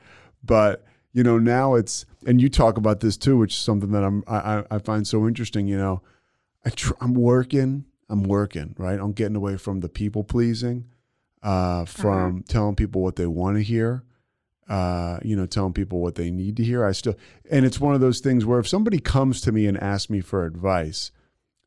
but 0.44 0.84
you 1.14 1.22
know 1.22 1.38
now 1.38 1.74
it's 1.74 2.04
and 2.26 2.40
you 2.42 2.48
talk 2.50 2.76
about 2.76 3.00
this 3.00 3.16
too 3.16 3.38
which 3.38 3.52
is 3.54 3.58
something 3.58 3.90
that 3.92 4.04
I'm 4.04 4.22
I- 4.26 4.64
I 4.70 4.78
find 4.78 5.06
so 5.06 5.26
interesting 5.26 5.66
you 5.66 5.78
know 5.78 6.02
I 6.64 6.70
tr- 6.70 6.94
I'm 7.00 7.14
working 7.14 7.84
I'm 8.08 8.22
working 8.22 8.74
right 8.78 8.98
I'm 8.98 9.12
getting 9.12 9.36
away 9.36 9.56
from 9.56 9.80
the 9.80 9.88
people 9.88 10.24
pleasing 10.24 10.86
uh, 11.42 11.84
from 11.84 12.42
telling 12.48 12.74
people 12.74 13.02
what 13.02 13.16
they 13.16 13.26
want 13.26 13.56
to 13.58 13.62
hear 13.62 14.04
uh, 14.68 15.18
you 15.22 15.36
know, 15.36 15.46
telling 15.46 15.72
people 15.72 16.00
what 16.00 16.14
they 16.14 16.30
need 16.30 16.56
to 16.56 16.64
hear. 16.64 16.84
I 16.84 16.92
still, 16.92 17.16
and 17.50 17.64
it's 17.64 17.80
one 17.80 17.94
of 17.94 18.00
those 18.00 18.20
things 18.20 18.44
where 18.44 18.58
if 18.58 18.68
somebody 18.68 18.98
comes 18.98 19.40
to 19.42 19.52
me 19.52 19.66
and 19.66 19.78
asks 19.78 20.10
me 20.10 20.20
for 20.20 20.44
advice, 20.44 21.10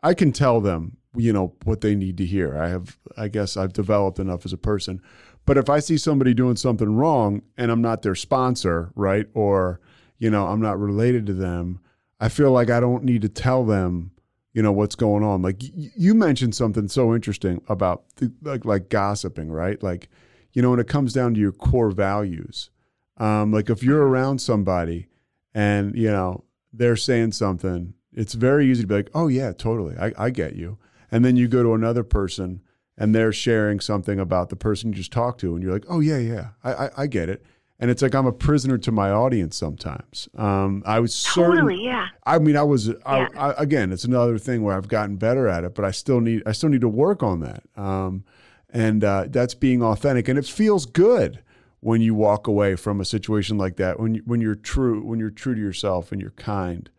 I 0.01 0.13
can 0.13 0.31
tell 0.31 0.61
them, 0.61 0.97
you 1.15 1.33
know, 1.33 1.53
what 1.63 1.81
they 1.81 1.95
need 1.95 2.17
to 2.17 2.25
hear. 2.25 2.57
I 2.57 2.69
have, 2.69 2.97
I 3.15 3.27
guess 3.27 3.57
I've 3.57 3.73
developed 3.73 4.19
enough 4.19 4.45
as 4.45 4.53
a 4.53 4.57
person. 4.57 5.01
But 5.45 5.57
if 5.57 5.69
I 5.69 5.79
see 5.79 5.97
somebody 5.97 6.33
doing 6.33 6.55
something 6.55 6.95
wrong 6.95 7.41
and 7.57 7.71
I'm 7.71 7.81
not 7.81 8.01
their 8.01 8.15
sponsor, 8.15 8.91
right? 8.95 9.27
Or, 9.33 9.79
you 10.17 10.29
know, 10.29 10.47
I'm 10.47 10.61
not 10.61 10.79
related 10.79 11.25
to 11.27 11.33
them, 11.33 11.79
I 12.19 12.29
feel 12.29 12.51
like 12.51 12.69
I 12.69 12.79
don't 12.79 13.03
need 13.03 13.21
to 13.21 13.29
tell 13.29 13.63
them, 13.63 14.11
you 14.57 14.63
know, 14.63 14.71
what's 14.71 14.95
going 14.95 15.23
on. 15.23 15.43
Like 15.43 15.61
y- 15.61 15.91
you 15.95 16.15
mentioned 16.15 16.55
something 16.55 16.87
so 16.87 17.13
interesting 17.13 17.61
about 17.69 18.05
the, 18.15 18.31
like, 18.41 18.65
like 18.65 18.89
gossiping, 18.89 19.51
right? 19.51 19.81
Like, 19.83 20.09
you 20.51 20.63
know, 20.63 20.71
when 20.71 20.79
it 20.79 20.87
comes 20.87 21.13
down 21.13 21.35
to 21.35 21.39
your 21.39 21.51
core 21.51 21.91
values, 21.91 22.71
um, 23.17 23.51
like 23.51 23.69
if 23.69 23.83
you're 23.83 24.07
around 24.07 24.41
somebody 24.41 25.09
and, 25.53 25.95
you 25.95 26.09
know, 26.09 26.43
they're 26.73 26.95
saying 26.95 27.33
something, 27.33 27.93
it's 28.11 28.33
very 28.33 28.65
easy 28.65 28.81
to 28.81 28.87
be 28.87 28.95
like, 28.95 29.11
oh, 29.13 29.27
yeah, 29.27 29.51
totally. 29.51 29.95
I, 29.95 30.11
I 30.17 30.29
get 30.31 30.55
you. 30.55 30.79
And 31.11 31.23
then 31.23 31.35
you 31.35 31.47
go 31.47 31.61
to 31.61 31.75
another 31.75 32.03
person 32.03 32.63
and 32.97 33.13
they're 33.13 33.31
sharing 33.31 33.79
something 33.79 34.19
about 34.19 34.49
the 34.49 34.55
person 34.55 34.89
you 34.89 34.95
just 34.95 35.11
talked 35.13 35.39
to. 35.41 35.53
And 35.53 35.61
you're 35.61 35.73
like, 35.73 35.85
oh, 35.87 35.99
yeah, 35.99 36.17
yeah, 36.17 36.47
I, 36.63 36.73
I, 36.73 36.89
I 37.03 37.05
get 37.05 37.29
it. 37.29 37.45
And 37.79 37.91
it's 37.91 38.01
like 38.01 38.15
I'm 38.15 38.25
a 38.25 38.31
prisoner 38.31 38.77
to 38.79 38.91
my 38.91 39.11
audience 39.11 39.55
sometimes. 39.55 40.27
Um, 40.35 40.81
I 40.85 40.99
was 40.99 41.13
certain, 41.13 41.57
Totally, 41.57 41.85
yeah. 41.85 42.07
I 42.25 42.39
mean, 42.39 42.57
I 42.57 42.63
was 42.63 42.89
I, 43.05 43.19
Yeah. 43.19 43.27
I, 43.37 43.53
again. 43.61 43.91
It's 43.91 44.03
another 44.03 44.37
thing 44.39 44.63
where 44.63 44.75
I've 44.75 44.87
gotten 44.87 45.17
better 45.17 45.47
at 45.47 45.63
it, 45.63 45.75
but 45.75 45.85
I 45.85 45.91
still 45.91 46.19
need 46.19 46.41
I 46.47 46.53
still 46.53 46.69
need 46.69 46.81
to 46.81 46.89
work 46.89 47.21
on 47.21 47.39
that. 47.41 47.63
Um, 47.75 48.23
and 48.71 49.03
uh, 49.03 49.25
that's 49.29 49.53
being 49.53 49.83
authentic, 49.83 50.27
and 50.27 50.39
it 50.39 50.45
feels 50.47 50.85
good 50.87 51.39
when 51.79 52.01
you 52.01 52.15
walk 52.15 52.47
away 52.47 52.75
from 52.75 52.99
a 52.99 53.05
situation 53.05 53.57
like 53.59 53.75
that 53.75 53.99
when 53.99 54.15
you, 54.15 54.23
when 54.25 54.41
you're 54.41 54.55
true 54.55 55.01
when 55.05 55.19
you're 55.19 55.29
true 55.29 55.53
to 55.53 55.61
yourself 55.61 56.11
and 56.11 56.19
you're 56.19 56.31
kind 56.31 56.89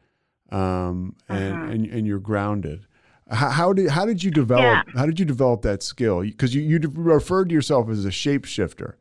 um, 0.50 1.16
and, 1.28 1.54
Uh-huh. 1.54 1.64
and 1.72 1.86
and 1.86 2.06
you're 2.06 2.20
grounded 2.20 2.86
how, 3.28 3.50
how 3.50 3.72
did 3.72 3.90
how 3.90 4.06
did 4.06 4.22
you 4.22 4.30
develop 4.30 4.62
Yeah. 4.62 4.82
how 4.94 5.04
did 5.04 5.18
you 5.18 5.26
develop 5.26 5.62
that 5.62 5.82
skill 5.82 6.20
because 6.22 6.54
you, 6.54 6.62
you 6.62 6.78
referred 6.94 7.48
to 7.48 7.54
yourself 7.54 7.90
as 7.90 8.04
a 8.06 8.10
shapeshifter 8.10 8.94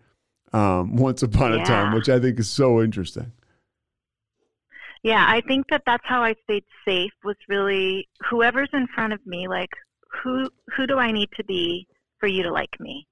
um, 0.54 0.96
once 0.98 1.24
upon 1.24 1.54
a 1.54 1.64
time 1.66 1.94
which 1.94 2.10
i 2.10 2.20
think 2.20 2.40
is 2.40 2.50
so 2.50 2.82
interesting 2.82 3.32
Yeah, 5.04 5.26
I 5.28 5.42
think 5.42 5.68
that 5.70 5.84
that's 5.86 6.04
how 6.06 6.24
I 6.24 6.36
stayed 6.44 6.64
safe 6.86 7.12
was 7.24 7.36
really 7.48 8.10
whoever's 8.30 8.70
in 8.74 8.88
front 8.88 9.14
of 9.14 9.26
me, 9.26 9.48
like 9.48 9.70
who 10.24 10.50
who 10.76 10.88
do 10.88 10.98
I 10.98 11.12
need 11.12 11.30
to 11.38 11.44
be 11.44 11.88
for 12.20 12.28
you 12.28 12.44
to 12.44 12.52
like 12.52 12.80
me? 12.80 13.08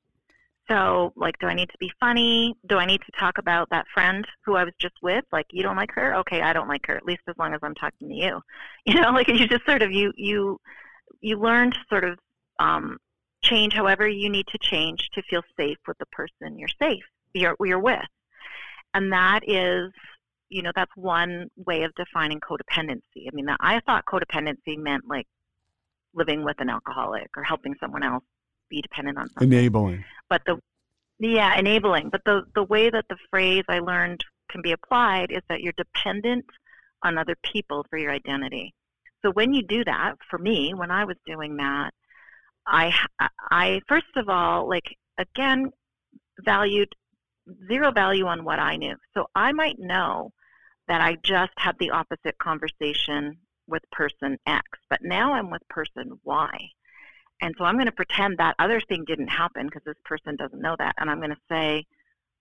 So, 0.70 1.14
like, 1.16 1.38
do 1.40 1.46
I 1.46 1.54
need 1.54 1.70
to 1.70 1.78
be 1.80 1.92
funny? 2.00 2.56
Do 2.68 2.78
I 2.78 2.88
need 2.88 3.02
to 3.02 3.12
talk 3.20 3.38
about 3.38 3.70
that 3.70 3.86
friend 3.94 4.26
who 4.44 4.56
I 4.56 4.64
was 4.64 4.74
just 4.82 4.96
with? 5.04 5.24
Like, 5.32 5.46
you 5.52 5.62
don't 5.62 5.76
like 5.76 5.92
her? 5.92 6.16
Okay, 6.16 6.42
I 6.42 6.54
don't 6.54 6.68
like 6.68 6.88
her. 6.88 6.98
At 6.98 7.06
least 7.06 7.22
as 7.28 7.36
long 7.38 7.54
as 7.54 7.60
I'm 7.62 7.76
talking 7.76 8.10
to 8.10 8.16
you. 8.16 8.42
You 8.86 9.02
know, 9.02 9.12
like 9.12 9.28
you 9.28 9.48
just 9.48 9.66
sort 9.66 9.82
of 9.82 9.92
you 9.92 10.12
you 10.16 10.60
you 11.22 11.40
learn 11.40 11.72
to 11.72 11.78
sort 11.90 12.04
of 12.04 12.20
um, 12.60 12.98
change 13.44 13.74
however 13.74 14.08
you 14.08 14.30
need 14.30 14.48
to 14.48 14.58
change 14.60 15.10
to 15.14 15.22
feel 15.24 15.42
safe 15.58 15.78
with 15.88 15.98
the 15.98 16.06
person 16.08 16.58
you're 16.58 16.70
safe 16.82 17.04
you're 17.36 17.56
you're 17.64 17.80
with, 17.80 18.00
and 18.94 19.12
that 19.12 19.42
is 19.48 19.92
you 20.50 20.62
know 20.62 20.72
that's 20.76 20.92
one 20.96 21.50
way 21.58 21.84
of 21.84 21.94
defining 21.96 22.40
codependency. 22.40 23.28
I 23.28 23.34
mean, 23.34 23.48
I 23.60 23.82
thought 23.82 24.06
codependency 24.06 24.78
meant 24.78 25.04
like 25.08 25.28
living 26.14 26.44
with 26.44 26.60
an 26.60 26.70
alcoholic 26.70 27.28
or 27.36 27.44
helping 27.44 27.76
someone 27.80 28.04
else 28.04 28.24
be 28.70 28.82
dependent 28.82 29.18
on 29.18 29.28
something. 29.30 29.52
Enabling. 29.52 30.04
But 30.30 30.42
the 30.46 30.60
yeah 31.20 31.58
enabling. 31.58 32.10
But 32.10 32.22
the 32.26 32.44
the 32.56 32.64
way 32.64 32.90
that 32.90 33.06
the 33.10 33.18
phrase 33.30 33.64
i 33.70 33.80
learned 33.80 34.24
can 34.50 34.62
be 34.62 34.72
applied 34.72 35.32
is 35.32 35.42
that 35.50 35.62
you're 35.62 35.74
dependent 35.78 36.46
on 37.04 37.18
other 37.18 37.36
people 37.44 37.86
for 37.90 37.98
your 37.98 38.12
identity. 38.12 38.74
So 39.24 39.32
when 39.32 39.54
you 39.54 39.64
do 39.64 39.84
that 39.86 40.16
for 40.30 40.38
me 40.38 40.74
when 40.74 40.92
i 40.92 41.04
was 41.04 41.18
doing 41.26 41.58
that 41.58 41.92
i 42.68 42.94
i 43.52 43.82
first 43.88 44.16
of 44.16 44.30
all 44.30 44.70
like 44.70 44.96
again 45.18 45.72
valued 46.44 46.94
zero 47.68 47.92
value 47.92 48.26
on 48.26 48.44
what 48.44 48.60
i 48.60 48.76
knew 48.76 48.96
so 49.14 49.26
i 49.36 49.52
might 49.52 49.80
know 49.80 50.32
that 50.88 51.02
i 51.02 51.16
just 51.24 51.54
had 51.58 51.76
the 51.80 51.92
opposite 51.92 52.38
conversation 52.40 53.38
with 53.68 53.84
person 53.92 54.38
x 54.48 54.64
but 54.90 55.00
now 55.04 55.34
i'm 55.34 55.50
with 55.52 55.68
person 55.70 56.20
y 56.24 56.50
and 57.42 57.54
so 57.58 57.66
I'm 57.66 57.76
going 57.76 57.86
to 57.88 57.92
pretend 57.92 58.38
that 58.38 58.56
other 58.60 58.82
thing 58.82 59.04
didn't 59.06 59.28
happen 59.28 59.66
because 59.68 59.84
this 59.86 59.98
person 60.06 60.36
doesn't 60.38 60.62
know 60.62 60.76
that. 60.80 60.96
And 60.98 61.10
I'm 61.10 61.20
going 61.20 61.32
to 61.32 61.38
say 61.52 61.86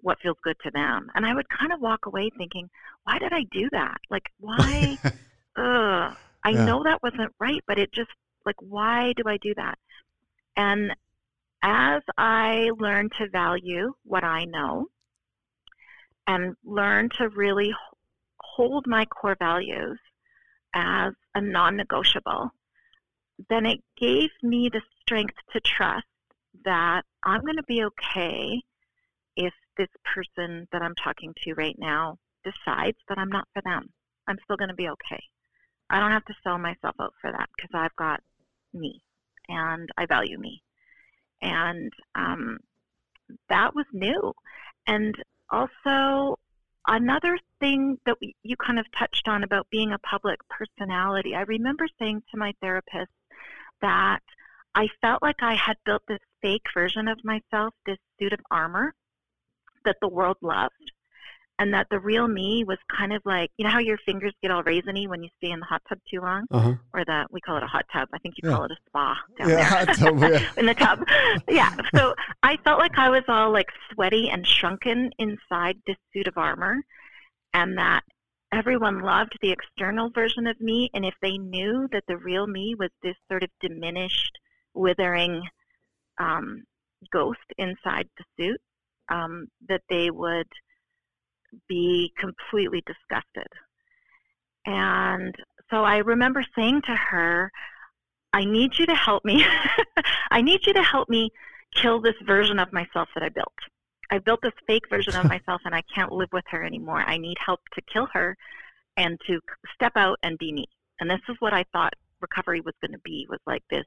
what 0.01 0.21
feels 0.21 0.37
good 0.43 0.57
to 0.63 0.71
them. 0.71 1.09
And 1.15 1.27
I 1.27 1.35
would 1.35 1.49
kind 1.49 1.73
of 1.73 1.81
walk 1.81 2.07
away 2.07 2.31
thinking, 2.37 2.71
why 3.05 3.19
did 3.19 3.33
I 3.33 3.45
do 3.51 3.69
that? 3.73 3.99
Like, 4.11 4.27
why? 4.39 4.97
ugh, 5.57 6.15
I 6.45 6.51
Yeah. 6.51 6.67
know 6.67 6.85
that 6.85 7.03
wasn't 7.03 7.33
right, 7.41 7.63
but 7.67 7.79
it 7.79 7.93
just, 7.93 8.11
like, 8.47 8.57
why 8.61 9.13
do 9.17 9.25
I 9.27 9.39
do 9.39 9.55
that? 9.57 9.79
And 10.57 10.95
as 11.63 12.03
I 12.19 12.71
learn 12.79 13.11
to 13.19 13.29
value 13.31 13.95
what 14.05 14.25
I 14.25 14.45
know 14.45 14.89
and 16.27 16.57
learn 16.65 17.09
to 17.19 17.29
really 17.31 17.73
hold 18.41 18.87
my 18.87 19.05
core 19.07 19.37
values 19.39 19.99
as 20.75 21.13
a 21.35 21.41
non 21.41 21.77
negotiable, 21.77 22.51
then 23.49 23.67
it 23.67 23.81
gave 23.97 24.31
me 24.43 24.69
the 24.73 24.83
strength 25.01 25.35
to 25.53 25.61
trust 25.61 26.07
that 26.65 27.03
I'm 27.25 27.41
going 27.41 27.57
to 27.57 27.65
be 27.65 27.85
okay 27.85 28.63
if 29.37 29.53
this 29.77 29.89
person 30.15 30.69
that 30.73 30.83
I'm 30.83 30.95
talking 31.03 31.35
to 31.43 31.55
right 31.55 31.77
now 31.79 32.19
decides 32.45 32.99
that 33.09 33.19
I'm 33.19 33.31
not 33.31 33.49
for 33.53 33.63
them. 33.63 33.91
I'm 34.29 34.39
still 34.45 34.57
going 34.57 34.69
to 34.69 34.75
be 34.75 34.89
okay. 34.89 35.23
I 35.91 35.99
don't 35.99 36.13
have 36.13 36.25
to 36.27 36.35
sell 36.43 36.59
myself 36.59 36.95
out 37.01 37.15
for 37.21 37.31
that 37.33 37.49
because 37.57 37.71
I've 37.75 37.95
got 37.97 38.21
me 38.73 39.03
and 39.49 39.89
I 39.97 40.07
value 40.07 40.39
me. 40.39 40.63
And 41.43 41.93
um, 42.15 42.59
that 43.49 43.75
was 43.75 43.87
new. 43.93 44.33
And 44.87 45.15
also, 45.51 46.39
another 46.87 47.39
thing 47.61 47.99
that 48.07 48.17
we, 48.21 48.35
you 48.43 48.57
kind 48.57 48.79
of 48.79 48.87
touched 48.99 49.29
on 49.29 49.43
about 49.43 49.67
being 49.71 49.93
a 49.93 49.99
public 49.99 50.39
personality, 50.49 51.35
I 51.35 51.43
remember 51.43 51.87
saying 51.99 52.23
to 52.31 52.39
my 52.39 52.53
therapist 52.61 53.13
that 53.81 54.23
I 54.75 54.89
felt 55.01 55.23
like 55.23 55.43
I 55.43 55.55
had 55.55 55.77
built 55.85 56.03
this 56.09 56.21
fake 56.43 56.67
version 56.75 57.09
of 57.09 57.25
myself, 57.25 57.75
this 57.87 57.99
suit 58.19 58.33
of 58.33 58.41
armor 58.51 58.95
that 59.85 59.97
the 60.01 60.09
world 60.09 60.37
loved. 60.43 60.93
And 61.61 61.73
that 61.73 61.87
the 61.89 62.01
real 62.01 62.27
me 62.27 62.65
was 62.67 62.79
kind 62.97 63.13
of 63.13 63.23
like, 63.25 63.49
you 63.57 63.65
know 63.65 63.71
how 63.71 63.79
your 63.79 63.99
fingers 63.99 64.35
get 64.43 64.51
all 64.51 64.65
raisiny 64.65 65.07
when 65.09 65.23
you 65.23 65.29
stay 65.39 65.53
in 65.53 65.61
the 65.61 65.67
hot 65.67 65.83
tub 65.89 65.99
too 66.11 66.21
long? 66.21 66.47
uh-huh 66.51 66.75
Or 66.93 67.05
the, 67.05 67.27
we 67.31 67.41
call 67.41 67.57
it 67.57 67.63
a 67.63 67.67
hot 67.69 67.85
tub. 67.93 68.09
I 68.13 68.19
think 68.19 68.35
you 68.43 68.49
Yeah. 68.49 68.57
call 68.57 68.65
it 68.65 68.73
a 68.73 68.77
spa 68.89 69.17
down 69.39 69.51
Yeah, 69.51 69.57
there. 69.57 69.65
hot 69.87 69.97
tub, 69.97 70.19
yeah. 70.21 70.53
in 70.57 70.67
the 70.67 70.75
tub. 70.75 71.05
Yeah. 71.49 71.71
So 71.95 72.15
I 72.43 72.57
felt 72.65 72.81
like 72.81 72.99
I 72.99 73.09
was 73.09 73.23
all 73.29 73.53
like 73.53 73.69
sweaty 73.93 74.31
and 74.31 74.45
shrunken 74.45 75.13
inside 75.19 75.77
this 75.87 75.97
suit 76.13 76.27
of 76.27 76.37
armor, 76.37 76.83
and 77.53 77.79
that 77.79 78.03
everyone 78.51 79.03
loved 79.03 79.39
the 79.41 79.53
external 79.53 80.11
version 80.11 80.49
of 80.49 80.61
me. 80.61 80.91
And 80.93 81.05
if 81.05 81.15
they 81.23 81.39
knew 81.39 81.89
that 81.93 82.03
the 82.09 82.17
real 82.17 82.49
me 82.49 82.75
was 82.77 82.91
this 83.03 83.17
sort 83.31 83.45
of 83.45 83.51
diminished, 83.61 84.39
withering 84.75 85.41
um, 86.19 86.65
ghost 87.13 87.39
inside 87.59 88.09
the 88.19 88.25
suit, 88.37 88.61
um, 89.09 89.47
that 89.69 89.83
they 89.89 90.11
would 90.11 90.49
be 91.69 92.13
completely 92.19 92.83
disgusted. 92.87 93.49
And 94.67 95.35
so 95.71 95.85
I 95.85 95.99
remember 95.99 96.45
saying 96.57 96.83
to 96.83 96.95
her, 96.95 97.51
I 98.33 98.45
need 98.45 98.79
you 98.79 98.87
to 98.87 98.95
help 98.95 99.25
me. 99.25 99.45
I 100.31 100.41
need 100.41 100.67
you 100.67 100.73
to 100.73 100.83
help 100.83 101.09
me 101.09 101.31
kill 101.75 102.01
this 102.01 102.15
version 102.27 102.59
of 102.59 102.73
myself 102.73 103.09
that 103.15 103.23
I 103.23 103.29
built. 103.29 103.55
I 104.11 104.19
built 104.19 104.41
this 104.43 104.53
fake 104.67 104.89
version 104.89 105.17
of 105.17 105.25
myself 105.29 105.61
and 105.65 105.75
I 105.75 105.83
can't 105.95 106.13
live 106.13 106.31
with 106.33 106.45
her 106.51 106.65
anymore. 106.65 107.03
I 107.07 107.19
need 107.19 107.37
help 107.45 107.61
to 107.75 107.83
kill 107.93 108.09
her 108.13 108.37
and 108.97 109.19
to 109.27 109.41
step 109.75 109.93
out 109.97 110.19
and 110.23 110.39
be 110.39 110.53
me. 110.53 110.67
And 111.01 111.11
this 111.11 111.21
is 111.29 111.37
what 111.41 111.53
I 111.53 111.65
thought 111.73 111.95
recovery 112.21 112.61
was 112.61 112.75
going 112.81 112.93
to 112.93 113.01
be 113.05 113.27
was 113.29 113.41
like 113.47 113.63
this 113.71 113.85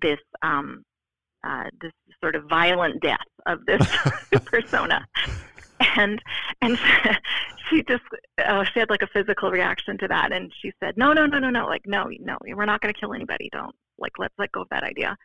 this 0.00 0.20
um 0.42 0.84
uh, 1.46 1.64
this 1.80 1.92
sort 2.20 2.34
of 2.34 2.44
violent 2.48 3.00
death 3.00 3.18
of 3.46 3.64
this 3.66 3.86
persona. 4.44 5.06
And 5.96 6.22
and 6.62 6.78
she 7.70 7.82
just 7.82 8.02
uh, 8.44 8.64
she 8.64 8.80
had 8.80 8.90
like 8.90 9.02
a 9.02 9.08
physical 9.08 9.50
reaction 9.50 9.98
to 9.98 10.08
that 10.08 10.32
and 10.32 10.52
she 10.60 10.72
said 10.80 10.96
no 10.96 11.12
no 11.12 11.26
no 11.26 11.38
no 11.38 11.50
no 11.50 11.66
like 11.66 11.86
no 11.86 12.08
no 12.20 12.38
we're 12.42 12.64
not 12.64 12.80
going 12.80 12.92
to 12.92 13.00
kill 13.00 13.14
anybody. 13.14 13.48
Don't 13.52 13.74
like 13.98 14.12
let's 14.18 14.34
let 14.38 14.52
go 14.52 14.62
of 14.62 14.68
that 14.70 14.84
idea. 14.84 15.16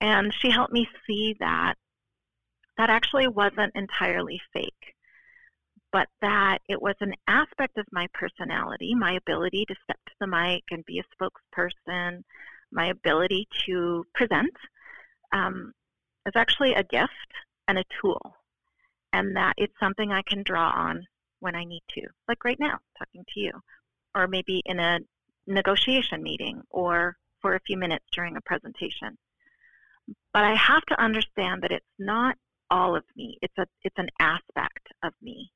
And 0.00 0.32
she 0.40 0.50
helped 0.50 0.72
me 0.72 0.88
see 1.06 1.36
that 1.40 1.74
that 2.78 2.90
actually 2.90 3.28
wasn't 3.28 3.72
entirely 3.74 4.40
fake 4.52 4.94
but 5.92 6.08
that 6.20 6.58
it 6.68 6.80
was 6.80 6.94
an 7.00 7.12
aspect 7.26 7.76
of 7.78 7.86
my 7.92 8.06
personality 8.14 8.94
my 8.94 9.12
ability 9.12 9.64
to 9.66 9.74
step 9.84 9.98
to 10.06 10.12
the 10.20 10.26
mic 10.26 10.62
and 10.70 10.84
be 10.86 11.00
a 11.00 11.04
spokesperson 11.14 12.22
my 12.72 12.86
ability 12.86 13.46
to 13.66 14.04
present 14.14 14.54
um, 15.32 15.72
is 16.26 16.32
actually 16.36 16.74
a 16.74 16.84
gift 16.84 17.32
and 17.68 17.78
a 17.78 17.84
tool 18.00 18.36
and 19.12 19.36
that 19.36 19.54
it's 19.56 19.78
something 19.80 20.12
i 20.12 20.22
can 20.22 20.42
draw 20.42 20.70
on 20.70 21.06
when 21.40 21.54
I 21.54 21.64
need 21.64 21.82
to, 21.94 22.02
like 22.28 22.44
right 22.44 22.60
now, 22.60 22.78
talking 22.98 23.24
to 23.34 23.40
you, 23.40 23.52
or 24.14 24.28
maybe 24.28 24.62
in 24.64 24.78
a 24.78 25.00
negotiation 25.46 26.22
meeting 26.22 26.62
or 26.70 27.16
for 27.42 27.54
a 27.54 27.60
few 27.60 27.76
minutes 27.76 28.04
during 28.12 28.36
a 28.36 28.42
presentation. 28.42 29.16
But 30.32 30.44
I 30.44 30.54
have 30.54 30.84
to 30.86 31.02
understand 31.02 31.62
that 31.62 31.72
it's 31.72 31.84
not 31.98 32.36
all 32.70 32.94
of 32.94 33.04
me. 33.16 33.38
It's 33.42 33.56
a 33.58 33.66
it's 33.82 33.98
an 33.98 34.10
aspect 34.20 34.88
of 35.02 35.12
me. 35.20 35.50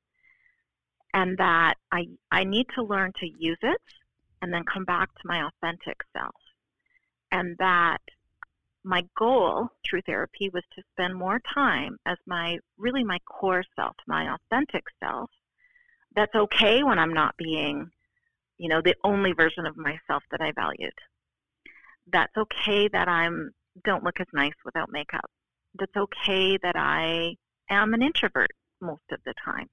And 1.13 1.37
that 1.37 1.75
I 1.91 2.07
I 2.31 2.43
need 2.43 2.67
to 2.75 2.83
learn 2.83 3.13
to 3.19 3.29
use 3.37 3.59
it 3.61 3.81
and 4.41 4.53
then 4.53 4.63
come 4.65 4.83
back 4.85 5.13
to 5.13 5.21
my 5.27 5.47
authentic 5.47 5.97
self. 6.15 6.35
And 7.31 7.55
that 7.59 8.01
my 8.85 9.03
goal 9.17 9.67
through 9.83 10.01
therapy 10.03 10.49
was 10.53 10.63
to 10.75 10.83
spend 10.91 11.15
more 11.15 11.41
time 11.53 11.97
as 12.05 12.17
my 12.27 12.59
really 12.77 13.03
my 13.03 13.17
core 13.25 13.63
self, 13.75 13.95
my 14.07 14.35
authentic 14.35 14.83
self, 15.03 15.29
that's 16.15 16.35
okay 16.35 16.83
when 16.83 16.99
I'm 16.99 17.13
not 17.13 17.35
being, 17.35 17.89
you 18.59 18.69
know, 18.69 18.81
the 18.81 18.95
only 19.03 19.33
version 19.33 19.65
of 19.65 19.75
myself 19.75 20.23
that 20.29 20.39
I 20.39 20.51
valued. 20.51 20.93
That's 22.11 22.37
okay 22.37 22.87
that 22.89 23.07
I'm 23.07 23.51
don't 23.83 24.03
look 24.03 24.19
as 24.19 24.27
nice 24.33 24.53
without 24.63 24.91
makeup. 24.91 25.29
That's 25.77 25.97
okay 25.97 26.57
that 26.61 26.75
I 26.77 27.35
am 27.69 27.93
an 27.93 28.03
introvert 28.03 28.51
most 28.79 29.01
of 29.11 29.19
the 29.25 29.33
time. 29.43 29.67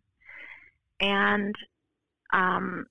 And 1.01 1.55
um, 2.33 2.87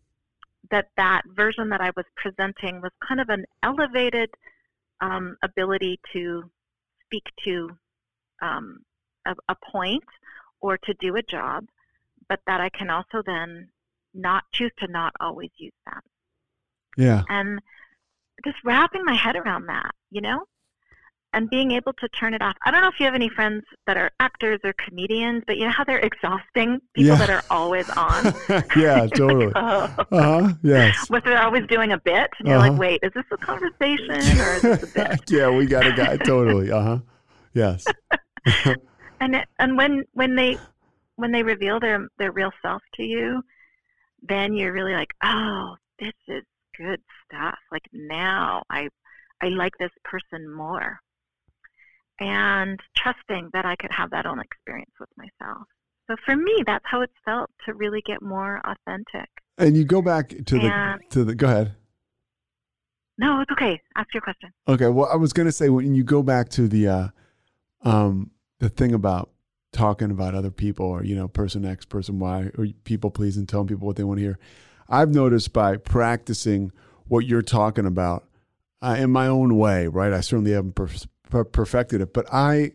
that 0.70 0.90
that 0.98 1.24
version 1.36 1.70
that 1.70 1.82
I 1.82 1.92
was 1.96 2.06
presenting 2.16 2.80
was 2.80 2.92
kind 3.06 3.20
of 3.20 3.30
an 3.30 3.46
elevated 3.64 4.30
um, 5.02 5.36
ability 5.44 6.00
to 6.14 6.50
speak 7.06 7.24
to 7.44 7.70
um, 8.42 8.80
a, 9.26 9.36
a 9.50 9.56
point 9.72 10.04
or 10.62 10.78
to 10.78 10.94
do 10.96 11.16
a 11.16 11.24
job, 11.24 11.66
but 12.30 12.40
that 12.48 12.62
I 12.62 12.70
can 12.70 12.90
also 12.90 13.22
then 13.26 13.70
not 14.14 14.44
choose 14.54 14.72
to 14.80 14.88
not 14.88 15.14
always 15.20 15.50
use 15.58 15.74
them. 15.86 16.02
Yeah. 16.98 17.24
And 17.30 17.60
just 18.46 18.58
wrapping 18.64 19.04
my 19.04 19.14
head 19.14 19.36
around 19.36 19.68
that, 19.68 19.92
you 20.12 20.22
know? 20.22 20.46
And 21.34 21.50
being 21.50 21.72
able 21.72 21.94
to 21.94 22.10
turn 22.10 22.34
it 22.34 22.42
off. 22.42 22.58
I 22.66 22.72
don't 22.72 22.82
know 22.82 22.90
if 22.90 23.00
you 23.00 23.06
have 23.06 23.16
any 23.16 23.30
friends 23.30 23.64
that 23.88 23.96
are 23.96 24.12
actors 24.20 24.60
or 24.66 24.74
comedians, 24.74 25.44
but 25.48 25.56
you 25.58 25.64
know 25.64 25.72
how 25.72 25.86
they're 25.86 26.00
exhausting? 26.00 26.82
People 26.94 27.12
Yeah. 27.14 27.16
that 27.20 27.30
are 27.30 27.44
always 27.50 27.90
on. 27.96 28.34
yeah, 28.76 29.08
totally. 29.08 29.52
Oh. 29.56 29.94
Uh-huh. 30.12 30.54
Yes. 30.62 31.08
But 31.10 31.24
they're 31.24 31.42
always 31.42 31.66
doing 31.68 31.94
a 31.94 31.98
bit, 32.00 32.30
and 32.40 32.48
you're 32.50 32.58
Uh-huh. 32.58 32.72
like, 32.72 32.78
wait, 32.80 33.00
is 33.04 33.14
this 33.14 33.24
a 33.32 33.38
conversation 33.38 34.12
or 34.42 34.54
is 34.56 34.62
this 34.62 34.84
a 34.84 34.88
bit? 34.88 35.20
yeah, 35.30 35.50
we 35.50 35.66
got 35.68 35.88
a 35.88 35.94
guy. 35.94 36.18
Totally. 36.18 36.70
Uh-huh. 36.70 37.00
Yes. 37.54 37.86
and 39.22 39.36
it, 39.36 39.48
and 39.60 39.78
when 39.78 40.04
when 40.14 40.36
they 40.36 40.58
when 41.16 41.32
they 41.32 41.44
reveal 41.44 41.80
their 41.80 42.08
their 42.18 42.32
real 42.34 42.52
self 42.62 42.82
to 42.96 43.04
you, 43.04 43.42
then 44.22 44.54
you're 44.54 44.74
really 44.74 44.94
like, 44.94 45.12
oh, 45.24 45.76
this 46.00 46.14
is 46.28 46.44
good 46.78 47.00
stuff. 47.26 47.58
Like 47.72 47.84
now, 47.94 48.64
I 48.70 48.90
I 49.42 49.48
like 49.48 49.74
this 49.80 49.92
person 50.04 50.52
more, 50.54 51.00
and 52.22 52.80
trusting 52.96 53.50
that 53.52 53.66
I 53.66 53.76
could 53.76 53.92
have 53.92 54.12
that 54.12 54.26
own 54.26 54.40
experience 54.40 54.92
with 55.00 55.10
myself. 55.18 55.68
So 56.08 56.16
for 56.26 56.36
me, 56.36 56.64
that's 56.66 56.86
how 56.86 57.02
it 57.02 57.10
felt 57.26 57.50
to 57.66 57.74
really 57.74 58.02
get 58.06 58.22
more 58.22 58.62
authentic. 58.64 59.28
And 59.58 59.76
you 59.76 59.84
go 59.84 60.02
back 60.02 60.30
to 60.30 60.60
the 60.60 61.00
to 61.10 61.24
the 61.24 61.36
go 61.36 61.48
ahead. 61.48 61.76
No, 63.18 63.42
it's 63.42 63.52
okay. 63.52 63.80
Ask 63.96 64.14
your 64.14 64.22
question. 64.22 64.52
Okay, 64.68 64.88
well, 64.88 65.10
I 65.12 65.16
was 65.16 65.34
gonna 65.34 65.52
say 65.52 65.70
when 65.70 65.94
you 65.96 66.04
go 66.04 66.24
back 66.24 66.50
to 66.50 66.68
the 66.68 66.88
uh, 66.88 67.08
um, 67.84 68.32
the 68.60 68.70
thing 68.70 68.94
about 68.94 69.30
talking 69.74 70.12
about 70.12 70.36
other 70.36 70.52
people 70.52 70.86
or 70.86 71.04
you 71.04 71.16
know 71.16 71.28
person 71.28 71.66
X, 71.66 71.86
person 71.86 72.20
Y, 72.20 72.52
or 72.58 72.68
people 72.84 73.10
pleasing, 73.10 73.46
telling 73.46 73.68
people 73.68 73.88
what 73.88 73.96
they 73.96 74.04
want 74.04 74.20
to 74.20 74.24
hear. 74.24 74.40
I've 74.90 75.14
noticed 75.14 75.54
by 75.54 75.78
practicing 75.78 76.72
what 77.08 77.26
you're 77.26 77.42
talking 77.42 77.86
about 77.86 78.28
uh, 78.82 78.96
in 79.00 79.12
my 79.12 79.28
own 79.28 79.58
way, 79.58 79.88
right? 79.88 80.12
I 80.14 80.22
certainly 80.22 80.52
haven't 80.52 80.76
per- 80.76 80.88
per- 80.88 81.21
perfected 81.32 82.02
it, 82.02 82.14
but 82.14 82.26
I 82.32 82.74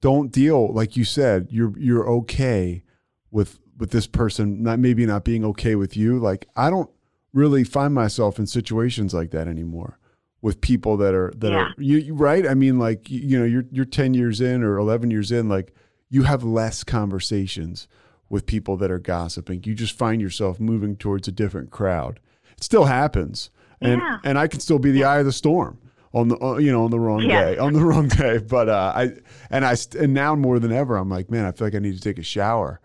don't 0.00 0.30
deal 0.32 0.72
like 0.72 0.96
you 0.96 1.04
said. 1.04 1.48
You're 1.50 1.76
you're 1.78 2.08
okay 2.08 2.82
with 3.30 3.58
with 3.78 3.90
this 3.90 4.06
person 4.06 4.62
not 4.62 4.78
maybe 4.78 5.06
not 5.06 5.24
being 5.24 5.44
okay 5.44 5.74
with 5.76 5.96
you. 5.96 6.18
Like 6.18 6.46
I 6.56 6.70
don't 6.70 6.90
really 7.32 7.62
find 7.64 7.94
myself 7.94 8.38
in 8.38 8.46
situations 8.46 9.12
like 9.14 9.30
that 9.30 9.46
anymore 9.46 9.98
with 10.40 10.60
people 10.60 10.96
that 10.96 11.14
are 11.14 11.32
that 11.36 11.50
Yeah. 11.52 11.58
are 11.58 11.74
you, 11.76 11.98
you 11.98 12.14
right 12.14 12.46
i 12.46 12.54
mean 12.54 12.78
like 12.78 13.10
you, 13.10 13.18
you 13.20 13.38
know 13.38 13.44
you're 13.44 13.64
you're 13.72 13.84
10 13.84 14.14
years 14.14 14.40
in 14.40 14.62
or 14.62 14.78
11 14.78 15.10
years 15.10 15.30
in 15.32 15.48
like 15.48 15.74
you 16.08 16.22
have 16.22 16.42
less 16.44 16.84
conversations 16.84 17.88
with 18.28 18.46
people 18.46 18.76
that 18.76 18.90
are 18.90 18.98
gossiping 19.00 19.62
you 19.64 19.74
just 19.74 19.96
find 19.98 20.20
yourself 20.22 20.60
moving 20.60 20.96
towards 20.96 21.26
a 21.28 21.32
different 21.32 21.70
crowd 21.70 22.20
it 22.56 22.62
still 22.62 22.84
happens 22.84 23.50
and 23.80 24.00
Yeah. 24.00 24.18
and 24.24 24.38
i 24.38 24.46
can 24.46 24.60
still 24.60 24.78
be 24.78 24.90
the 24.92 25.04
eye 25.04 25.18
of 25.18 25.26
the 25.26 25.32
storm 25.32 25.78
on 26.12 26.28
the 26.28 26.38
uh, 26.42 26.56
you 26.58 26.70
know 26.72 26.84
on 26.84 26.90
the 26.90 26.98
wrong 27.00 27.20
Yeah. 27.22 27.44
day 27.50 27.58
on 27.58 27.72
the 27.72 27.84
wrong 27.84 28.08
day 28.08 28.38
but 28.38 28.68
uh 28.68 28.92
i 28.96 29.10
and 29.50 29.64
i 29.64 29.74
st- 29.74 30.02
and 30.04 30.14
now 30.14 30.34
more 30.34 30.58
than 30.58 30.72
ever 30.72 30.96
i'm 30.96 31.08
like 31.10 31.30
man 31.30 31.44
i 31.44 31.52
feel 31.52 31.66
like 31.66 31.74
i 31.74 31.78
need 31.78 31.94
to 31.94 32.00
take 32.00 32.18
a 32.18 32.22
shower 32.22 32.80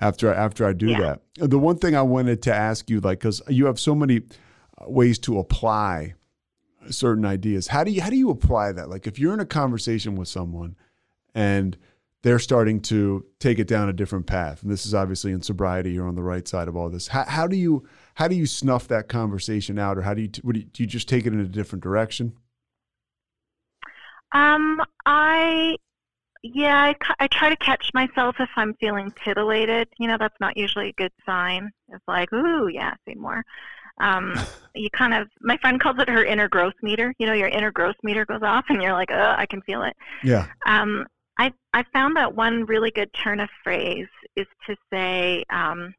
after 0.00 0.32
after 0.32 0.64
I 0.64 0.74
do 0.74 0.86
Yeah. 0.90 1.16
that. 1.38 1.50
The 1.50 1.58
one 1.58 1.76
thing 1.76 1.96
I 1.96 2.02
wanted 2.02 2.40
to 2.42 2.54
ask 2.54 2.88
you, 2.88 3.00
like, 3.00 3.18
because 3.18 3.42
you 3.48 3.66
have 3.66 3.80
so 3.80 3.96
many 3.96 4.18
uh, 4.80 4.88
ways 4.88 5.18
to 5.20 5.40
apply 5.40 6.14
certain 6.88 7.24
ideas. 7.24 7.66
How 7.66 7.82
do 7.82 7.90
you 7.90 8.00
how 8.00 8.10
do 8.10 8.16
you 8.16 8.30
apply 8.30 8.70
that? 8.72 8.88
Like, 8.88 9.08
if 9.08 9.18
you're 9.18 9.34
in 9.34 9.40
a 9.40 9.44
conversation 9.44 10.14
with 10.14 10.28
someone 10.28 10.76
and 11.34 11.76
they're 12.22 12.38
starting 12.38 12.80
to 12.82 13.24
take 13.40 13.58
it 13.58 13.66
down 13.66 13.88
a 13.88 13.92
different 13.92 14.26
path, 14.26 14.62
and 14.62 14.70
this 14.70 14.86
is 14.86 14.94
obviously 14.94 15.32
in 15.32 15.42
sobriety, 15.42 15.90
you're 15.90 16.06
on 16.06 16.14
the 16.14 16.22
right 16.22 16.46
side 16.46 16.68
of 16.68 16.76
all 16.76 16.88
this. 16.90 17.08
How, 17.08 17.24
how 17.24 17.48
do 17.48 17.56
you 17.56 17.84
how 18.14 18.28
do 18.28 18.36
you 18.36 18.46
snuff 18.46 18.86
that 18.86 19.08
conversation 19.08 19.80
out, 19.80 19.98
or 19.98 20.02
how 20.02 20.14
do 20.14 20.22
you, 20.22 20.28
what 20.42 20.54
do 20.54 20.60
you 20.60 20.66
do? 20.66 20.84
You 20.84 20.86
just 20.86 21.08
take 21.08 21.26
it 21.26 21.32
in 21.32 21.40
a 21.40 21.44
different 21.44 21.82
direction? 21.82 22.34
Um, 24.32 24.80
I, 25.06 25.76
yeah, 26.42 26.76
I, 26.82 26.96
I 27.18 27.26
try 27.28 27.48
to 27.48 27.56
catch 27.56 27.90
myself 27.94 28.36
if 28.38 28.50
I'm 28.56 28.74
feeling 28.74 29.12
titillated. 29.24 29.88
You 29.98 30.08
know, 30.08 30.16
that's 30.18 30.38
not 30.40 30.56
usually 30.56 30.90
a 30.90 30.94
good 30.94 31.12
sign. 31.24 31.70
It's 31.88 32.04
like, 32.06 32.32
ooh, 32.32 32.68
yeah, 32.68 32.94
say 33.06 33.14
more. 33.14 33.44
Um, 34.00 34.34
you 34.74 34.90
kind 34.90 35.14
of, 35.14 35.28
my 35.40 35.56
friend 35.58 35.80
calls 35.80 35.98
it 35.98 36.08
her 36.08 36.24
inner 36.24 36.48
growth 36.48 36.74
meter. 36.82 37.14
You 37.18 37.26
know, 37.26 37.32
your 37.32 37.48
inner 37.48 37.72
growth 37.72 37.96
meter 38.02 38.24
goes 38.24 38.42
off, 38.42 38.66
and 38.68 38.82
you're 38.82 38.92
like, 38.92 39.10
oh, 39.10 39.34
I 39.36 39.46
can 39.46 39.62
feel 39.62 39.82
it. 39.82 39.96
Yeah. 40.22 40.46
Um, 40.66 41.06
I 41.38 41.52
I 41.72 41.84
found 41.92 42.16
that 42.16 42.34
one 42.34 42.66
really 42.66 42.90
good 42.90 43.12
turn 43.12 43.40
of 43.40 43.48
phrase 43.62 44.08
is 44.36 44.46
to 44.66 44.76
say, 44.92 45.44
um, 45.50 45.94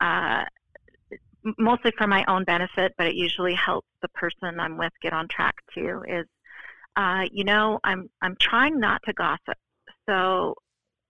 uh, 0.00 0.44
mostly 1.58 1.92
for 1.96 2.06
my 2.06 2.24
own 2.26 2.44
benefit, 2.44 2.94
but 2.96 3.06
it 3.06 3.14
usually 3.14 3.54
helps 3.54 3.88
the 4.02 4.08
person 4.08 4.58
I'm 4.58 4.76
with 4.76 4.92
get 5.02 5.12
on 5.12 5.28
track 5.28 5.56
too. 5.74 6.02
Is 6.08 6.26
uh, 6.98 7.24
you 7.32 7.44
know, 7.44 7.78
I'm 7.84 8.10
I'm 8.20 8.36
trying 8.40 8.80
not 8.80 9.00
to 9.04 9.12
gossip. 9.12 9.56
So 10.06 10.54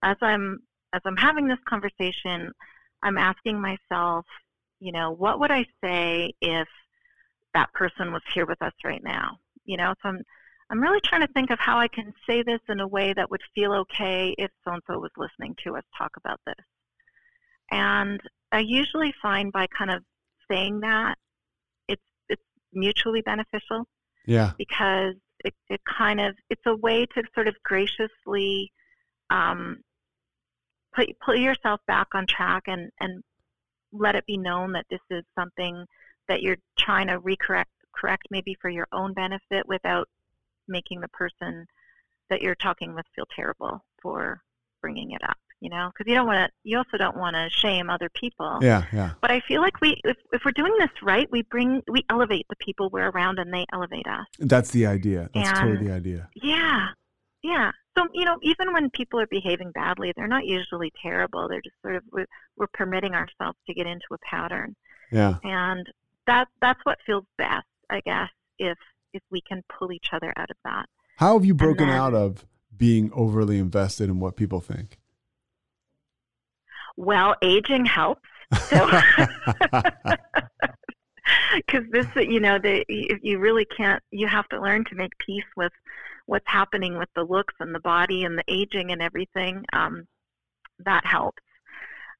as 0.03 0.15
I'm 0.21 0.59
as 0.93 1.01
I'm 1.03 1.17
having 1.17 1.47
this 1.47 1.57
conversation, 1.67 2.51
I'm 3.01 3.17
asking 3.17 3.59
myself, 3.59 4.25
you 4.79 4.91
know, 4.91 5.11
what 5.11 5.39
would 5.39 5.51
I 5.51 5.65
say 5.83 6.31
if 6.41 6.67
that 7.55 7.73
person 7.73 8.13
was 8.13 8.21
here 8.33 8.45
with 8.45 8.61
us 8.61 8.73
right 8.85 9.03
now? 9.03 9.39
You 9.65 9.77
know, 9.77 9.93
so 10.01 10.09
I'm 10.09 10.21
I'm 10.69 10.79
really 10.79 11.01
trying 11.01 11.25
to 11.25 11.33
think 11.33 11.49
of 11.49 11.57
how 11.57 11.79
I 11.79 11.87
can 11.87 12.13
say 12.27 12.43
this 12.43 12.59
in 12.69 12.79
a 12.79 12.87
way 12.87 13.11
that 13.13 13.31
would 13.31 13.41
feel 13.55 13.73
okay 13.73 14.35
if 14.37 14.51
so 14.63 14.73
and 14.73 14.83
so 14.85 14.99
was 14.99 15.11
listening 15.17 15.55
to 15.63 15.75
us 15.75 15.83
talk 15.97 16.11
about 16.17 16.39
this. 16.45 16.65
And 17.71 18.21
I 18.51 18.59
usually 18.59 19.13
find 19.23 19.51
by 19.51 19.65
kind 19.75 19.89
of 19.89 20.03
saying 20.51 20.81
that 20.81 21.17
it's 21.87 22.01
it's 22.29 22.43
mutually 22.73 23.21
beneficial 23.21 23.87
Yeah. 24.27 24.51
because 24.59 25.15
it, 25.45 25.53
it 25.69 25.81
kind 25.85 26.19
of 26.19 26.35
it's 26.49 26.65
a 26.65 26.75
way 26.75 27.05
to 27.05 27.23
sort 27.33 27.47
of 27.47 27.55
graciously 27.63 28.71
um, 29.29 29.77
put 30.93 31.07
put 31.19 31.39
yourself 31.39 31.79
back 31.87 32.07
on 32.13 32.25
track 32.25 32.63
and 32.67 32.89
and 32.99 33.23
let 33.91 34.15
it 34.15 34.25
be 34.25 34.37
known 34.37 34.73
that 34.73 34.85
this 34.89 34.99
is 35.09 35.23
something 35.37 35.85
that 36.27 36.41
you're 36.41 36.57
trying 36.77 37.07
to 37.07 37.19
recorrect 37.19 37.65
correct 37.95 38.27
maybe 38.29 38.55
for 38.61 38.69
your 38.69 38.87
own 38.91 39.13
benefit 39.13 39.67
without 39.67 40.07
making 40.67 41.01
the 41.01 41.07
person 41.09 41.65
that 42.29 42.41
you're 42.41 42.55
talking 42.55 42.93
with 42.93 43.05
feel 43.15 43.25
terrible 43.35 43.83
for 44.01 44.41
bringing 44.81 45.11
it 45.11 45.23
up 45.23 45.37
you 45.61 45.69
know 45.69 45.89
because 45.93 46.09
you 46.09 46.15
don't 46.15 46.27
want 46.27 46.37
to 46.47 46.51
you 46.63 46.77
also 46.77 46.97
don't 46.97 47.17
want 47.17 47.35
to 47.35 47.49
shame 47.49 47.89
other 47.89 48.09
people 48.13 48.59
Yeah. 48.61 48.83
Yeah. 48.93 49.11
but 49.21 49.31
I 49.31 49.41
feel 49.47 49.61
like 49.61 49.79
we, 49.81 49.99
if, 50.03 50.17
if 50.31 50.41
we're 50.45 50.51
doing 50.51 50.73
this 50.79 50.89
right, 51.03 51.27
we 51.31 51.41
bring, 51.43 51.81
we 51.91 52.05
elevate 52.09 52.45
the 52.49 52.55
people 52.57 52.89
we're 52.89 53.09
around, 53.09 53.39
and 53.39 53.53
they 53.53 53.65
elevate 53.73 54.07
us. 54.07 54.25
That's 54.39 54.71
the 54.71 54.85
idea. 54.85 55.29
That's 55.33 55.59
totally 55.59 55.87
the 55.87 55.93
idea. 55.93 56.29
Yeah, 56.35 56.87
yeah. 57.43 57.71
So 57.97 58.07
you 58.13 58.23
know, 58.25 58.37
even 58.41 58.71
when 58.73 58.89
people 58.91 59.19
are 59.19 59.27
behaving 59.27 59.71
badly, 59.71 60.13
they're 60.15 60.27
not 60.27 60.45
usually 60.45 60.91
terrible. 61.01 61.47
They're 61.49 61.61
just 61.61 61.75
sort 61.81 61.95
of 61.95 62.03
we're, 62.11 62.27
we're 62.57 62.67
permitting 62.73 63.13
ourselves 63.13 63.57
to 63.67 63.73
get 63.73 63.85
into 63.87 64.05
a 64.13 64.17
pattern, 64.19 64.75
Yeah. 65.11 65.35
and 65.43 65.85
that 66.27 66.47
that's 66.61 66.79
what 66.83 66.99
feels 67.05 67.25
best, 67.37 67.65
I 67.89 67.99
guess, 68.05 68.29
if 68.59 68.77
if 69.13 69.23
we 69.31 69.41
can 69.41 69.63
pull 69.77 69.91
each 69.91 70.09
other 70.13 70.31
out 70.37 70.49
of 70.51 70.57
that. 70.63 70.85
How 71.17 71.33
have 71.33 71.43
you 71.43 71.53
broken 71.55 71.87
then- 71.87 71.97
out 71.97 72.13
of 72.13 72.45
being 72.77 73.11
overly 73.13 73.57
invested 73.57 74.07
in 74.09 74.19
what 74.21 74.37
people 74.37 74.61
think? 74.61 74.98
Well, 76.99 77.35
aging 77.41 77.85
helps. 77.85 78.27
So. 78.69 78.89
because 81.55 81.85
this 81.91 82.07
you 82.15 82.39
know 82.39 82.57
the 82.59 82.83
you 82.89 83.19
you 83.21 83.39
really 83.39 83.65
can't 83.65 84.01
you 84.11 84.27
have 84.27 84.47
to 84.49 84.59
learn 84.59 84.83
to 84.85 84.95
make 84.95 85.11
peace 85.19 85.45
with 85.55 85.71
what's 86.25 86.47
happening 86.47 86.97
with 86.97 87.09
the 87.15 87.23
looks 87.23 87.53
and 87.59 87.73
the 87.73 87.79
body 87.79 88.23
and 88.23 88.37
the 88.37 88.43
aging 88.47 88.91
and 88.91 89.01
everything 89.01 89.63
um, 89.73 90.07
that 90.79 91.05
helps 91.05 91.43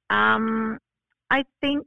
um, 0.09 0.77
i 1.29 1.43
think 1.61 1.85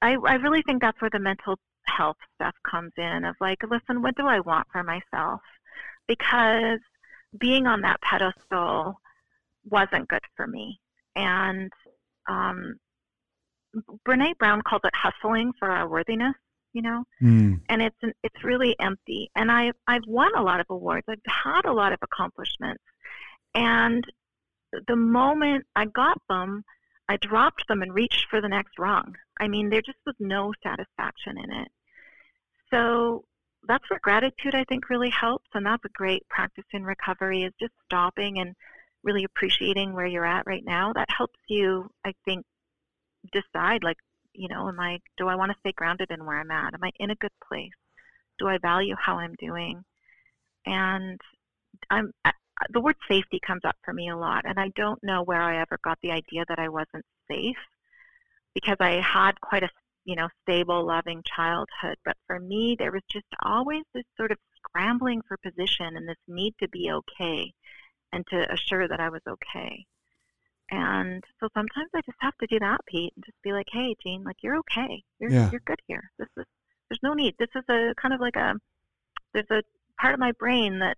I, 0.00 0.16
I 0.26 0.34
really 0.34 0.62
think 0.62 0.80
that's 0.80 1.00
where 1.00 1.10
the 1.10 1.18
mental 1.18 1.58
health 1.86 2.16
stuff 2.34 2.54
comes 2.68 2.92
in 2.96 3.24
of 3.24 3.36
like 3.40 3.58
listen 3.68 4.02
what 4.02 4.16
do 4.16 4.26
i 4.26 4.40
want 4.40 4.66
for 4.72 4.82
myself 4.82 5.40
because 6.08 6.80
being 7.38 7.66
on 7.66 7.82
that 7.82 8.00
pedestal 8.00 9.00
wasn't 9.68 10.08
good 10.08 10.24
for 10.36 10.46
me 10.46 10.80
and 11.16 11.70
um, 12.28 12.76
Brene 14.06 14.36
Brown 14.38 14.62
calls 14.62 14.82
it 14.84 14.94
hustling 14.94 15.52
for 15.58 15.70
our 15.70 15.88
worthiness, 15.88 16.34
you 16.72 16.82
know, 16.82 17.04
Mm. 17.22 17.60
and 17.68 17.82
it's 17.82 17.96
an, 18.02 18.12
it's 18.22 18.44
really 18.44 18.76
empty. 18.80 19.30
And 19.34 19.50
I 19.50 19.72
I've 19.86 20.06
won 20.06 20.34
a 20.36 20.42
lot 20.42 20.60
of 20.60 20.66
awards. 20.70 21.06
I've 21.08 21.18
had 21.26 21.64
a 21.64 21.72
lot 21.72 21.92
of 21.92 21.98
accomplishments, 22.02 22.82
and 23.54 24.04
the 24.88 24.96
moment 24.96 25.66
I 25.76 25.86
got 25.86 26.20
them, 26.28 26.64
I 27.08 27.16
dropped 27.18 27.68
them 27.68 27.82
and 27.82 27.94
reached 27.94 28.26
for 28.30 28.40
the 28.40 28.48
next 28.48 28.78
rung. 28.78 29.14
I 29.38 29.48
mean, 29.48 29.68
there 29.70 29.82
just 29.82 29.98
was 30.06 30.14
no 30.18 30.52
satisfaction 30.62 31.36
in 31.38 31.52
it. 31.52 31.68
So 32.70 33.24
that's 33.68 33.88
where 33.90 34.00
gratitude 34.02 34.54
I 34.54 34.64
think 34.64 34.88
really 34.88 35.10
helps, 35.10 35.48
and 35.54 35.66
that's 35.66 35.84
a 35.84 35.90
great 35.90 36.26
practice 36.28 36.64
in 36.72 36.84
recovery 36.84 37.42
is 37.44 37.52
just 37.60 37.74
stopping 37.84 38.38
and 38.38 38.54
really 39.02 39.24
appreciating 39.24 39.92
where 39.92 40.06
you're 40.06 40.26
at 40.26 40.46
right 40.46 40.64
now, 40.64 40.92
that 40.94 41.08
helps 41.16 41.38
you, 41.48 41.90
I 42.04 42.12
think, 42.24 42.44
decide 43.32 43.82
like, 43.82 43.98
you 44.32 44.48
know, 44.48 44.68
am 44.68 44.80
I 44.80 44.98
do 45.16 45.28
I 45.28 45.36
want 45.36 45.52
to 45.52 45.58
stay 45.60 45.72
grounded 45.72 46.10
in 46.10 46.24
where 46.24 46.40
I'm 46.40 46.50
at? 46.50 46.74
Am 46.74 46.82
I 46.82 46.90
in 46.98 47.10
a 47.10 47.16
good 47.16 47.32
place? 47.46 47.70
Do 48.38 48.48
I 48.48 48.58
value 48.58 48.94
how 48.98 49.16
I'm 49.18 49.34
doing? 49.38 49.82
And 50.66 51.20
I'm 51.90 52.12
the 52.70 52.80
word 52.80 52.96
safety 53.08 53.40
comes 53.44 53.62
up 53.64 53.76
for 53.84 53.92
me 53.92 54.08
a 54.08 54.16
lot, 54.16 54.44
and 54.46 54.58
I 54.58 54.68
don't 54.76 55.02
know 55.02 55.22
where 55.22 55.42
I 55.42 55.60
ever 55.60 55.78
got 55.82 55.98
the 56.02 56.12
idea 56.12 56.44
that 56.48 56.58
I 56.58 56.68
wasn't 56.68 57.04
safe 57.30 57.56
because 58.54 58.76
I 58.80 59.00
had 59.00 59.40
quite 59.40 59.62
a 59.64 59.68
you 60.04 60.16
know 60.16 60.28
stable, 60.42 60.86
loving 60.86 61.22
childhood. 61.24 61.96
But 62.04 62.16
for 62.26 62.40
me, 62.40 62.76
there 62.78 62.92
was 62.92 63.02
just 63.10 63.26
always 63.42 63.82
this 63.94 64.04
sort 64.16 64.32
of 64.32 64.38
scrambling 64.56 65.22
for 65.26 65.36
position 65.38 65.96
and 65.96 66.08
this 66.08 66.16
need 66.28 66.54
to 66.60 66.68
be 66.68 66.90
okay 66.90 67.52
and 68.12 68.26
to 68.28 68.52
assure 68.52 68.86
that 68.88 69.00
I 69.00 69.08
was 69.08 69.22
okay. 69.28 69.86
And 70.70 71.22
so 71.38 71.48
sometimes 71.54 71.90
I 71.94 72.00
just 72.06 72.16
have 72.20 72.36
to 72.38 72.46
do 72.46 72.58
that, 72.60 72.80
Pete, 72.86 73.12
and 73.16 73.24
just 73.24 73.36
be 73.42 73.52
like, 73.52 73.66
"Hey, 73.70 73.94
Jean, 74.02 74.24
like 74.24 74.36
you're 74.42 74.56
okay. 74.58 75.02
You're 75.18 75.30
Yeah. 75.30 75.50
you're 75.50 75.60
good 75.66 75.80
here. 75.86 76.10
This 76.18 76.28
is 76.36 76.44
there's 76.88 77.00
no 77.02 77.14
need. 77.14 77.34
This 77.38 77.48
is 77.54 77.64
a 77.68 77.94
kind 78.00 78.14
of 78.14 78.20
like 78.20 78.36
a 78.36 78.54
there's 79.34 79.50
a 79.50 79.62
part 80.00 80.14
of 80.14 80.20
my 80.20 80.32
brain 80.32 80.78
that 80.78 80.96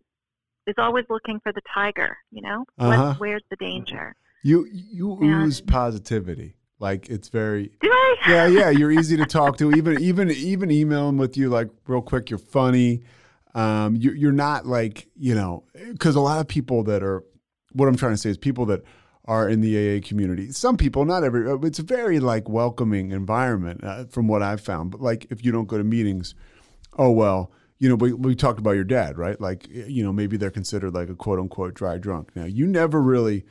is 0.66 0.74
always 0.78 1.04
looking 1.10 1.40
for 1.40 1.52
the 1.52 1.62
tiger. 1.72 2.16
You 2.30 2.42
know, 2.42 2.64
Uh-huh. 2.78 3.14
where's 3.18 3.42
the 3.50 3.56
danger? 3.56 4.14
You 4.42 4.66
you 4.70 5.18
Yeah. 5.20 5.44
ooze 5.44 5.60
positivity. 5.60 6.56
Like 6.78 7.08
it's 7.08 7.28
very 7.28 7.72
Do 7.80 7.88
I? 7.90 8.16
yeah, 8.28 8.46
yeah. 8.46 8.70
You're 8.70 8.92
easy 8.92 9.16
to 9.16 9.24
talk 9.38 9.56
to. 9.58 9.72
Even 9.72 9.98
even 9.98 10.30
even 10.30 10.70
emailing 10.70 11.16
with 11.16 11.36
you 11.36 11.48
like 11.48 11.68
real 11.86 12.02
quick. 12.02 12.30
You're 12.30 12.38
funny. 12.38 13.02
Um, 13.54 13.96
you, 13.96 14.12
you're 14.12 14.32
not 14.32 14.66
like 14.66 15.08
you 15.16 15.34
know 15.34 15.64
because 15.92 16.16
a 16.16 16.20
lot 16.20 16.40
of 16.40 16.48
people 16.48 16.82
that 16.84 17.02
are 17.02 17.22
what 17.72 17.88
I'm 17.88 17.96
trying 17.96 18.12
to 18.12 18.18
say 18.18 18.30
is 18.30 18.38
people 18.38 18.66
that 18.66 18.82
are 19.26 19.48
in 19.48 19.60
the 19.62 19.98
AA 19.98 20.06
community. 20.06 20.50
Some 20.52 20.76
people, 20.76 21.04
not 21.04 21.24
every. 21.24 21.50
uh, 21.50 21.56
It's 21.58 21.78
a 21.78 21.82
very 21.82 22.20
like 22.20 22.48
welcoming 22.48 23.10
environment 23.12 23.82
uh, 23.82 24.04
from 24.06 24.28
what 24.28 24.42
I've 24.42 24.60
found. 24.60 24.90
But 24.90 25.00
like 25.00 25.26
if 25.30 25.44
you 25.44 25.50
don't 25.52 25.66
go 25.66 25.78
to 25.78 25.84
meetings, 25.84 26.34
oh 26.98 27.10
well. 27.10 27.50
You 27.80 27.88
know, 27.88 27.96
we, 27.96 28.12
we 28.12 28.34
talked 28.36 28.60
about 28.60 28.72
your 28.76 28.84
dad, 28.84 29.18
right? 29.18 29.38
Like, 29.38 29.66
you 29.68 30.02
know, 30.04 30.12
maybe 30.12 30.36
they're 30.36 30.50
considered 30.50 30.94
like 30.94 31.10
a 31.10 31.14
quote 31.16 31.40
unquote 31.40 31.74
dry 31.74 31.98
drunk. 31.98 32.30
Now, 32.34 32.44
you 32.44 32.66
never 32.66 33.02
really 33.02 33.44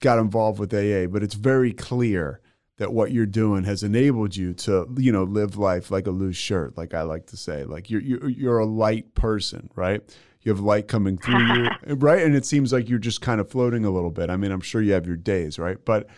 got 0.00 0.18
involved 0.18 0.58
with 0.58 0.74
AA, 0.74 1.06
but 1.06 1.22
it's 1.22 1.34
very 1.34 1.72
clear 1.72 2.40
that 2.78 2.92
what 2.92 3.12
you're 3.12 3.26
doing 3.26 3.64
has 3.64 3.82
enabled 3.82 4.36
you 4.36 4.54
to, 4.54 4.88
you 4.96 5.12
know, 5.12 5.24
live 5.24 5.58
life 5.58 5.90
like 5.90 6.06
a 6.06 6.12
loose 6.12 6.36
shirt, 6.36 6.76
like 6.76 6.94
I 6.94 7.02
like 7.02 7.26
to 7.26 7.36
say. 7.36 7.64
Like 7.64 7.90
you're 7.90 8.00
you're, 8.00 8.28
you're 8.28 8.58
a 8.58 8.66
light 8.66 9.14
person, 9.14 9.68
right? 9.74 10.00
You 10.42 10.52
have 10.52 10.60
light 10.60 10.88
coming 10.88 11.18
through 11.18 11.44
you, 11.54 11.68
right? 11.96 12.22
And 12.22 12.34
it 12.34 12.46
seems 12.46 12.72
like 12.72 12.88
you're 12.88 13.00
just 13.00 13.20
kind 13.20 13.40
of 13.40 13.50
floating 13.50 13.84
a 13.84 13.90
little 13.90 14.10
bit. 14.10 14.30
I 14.30 14.36
mean, 14.36 14.52
I'm 14.52 14.60
sure 14.60 14.80
you 14.80 14.92
have 14.92 15.06
your 15.06 15.16
days, 15.16 15.58
right? 15.58 15.76
But 15.84 16.08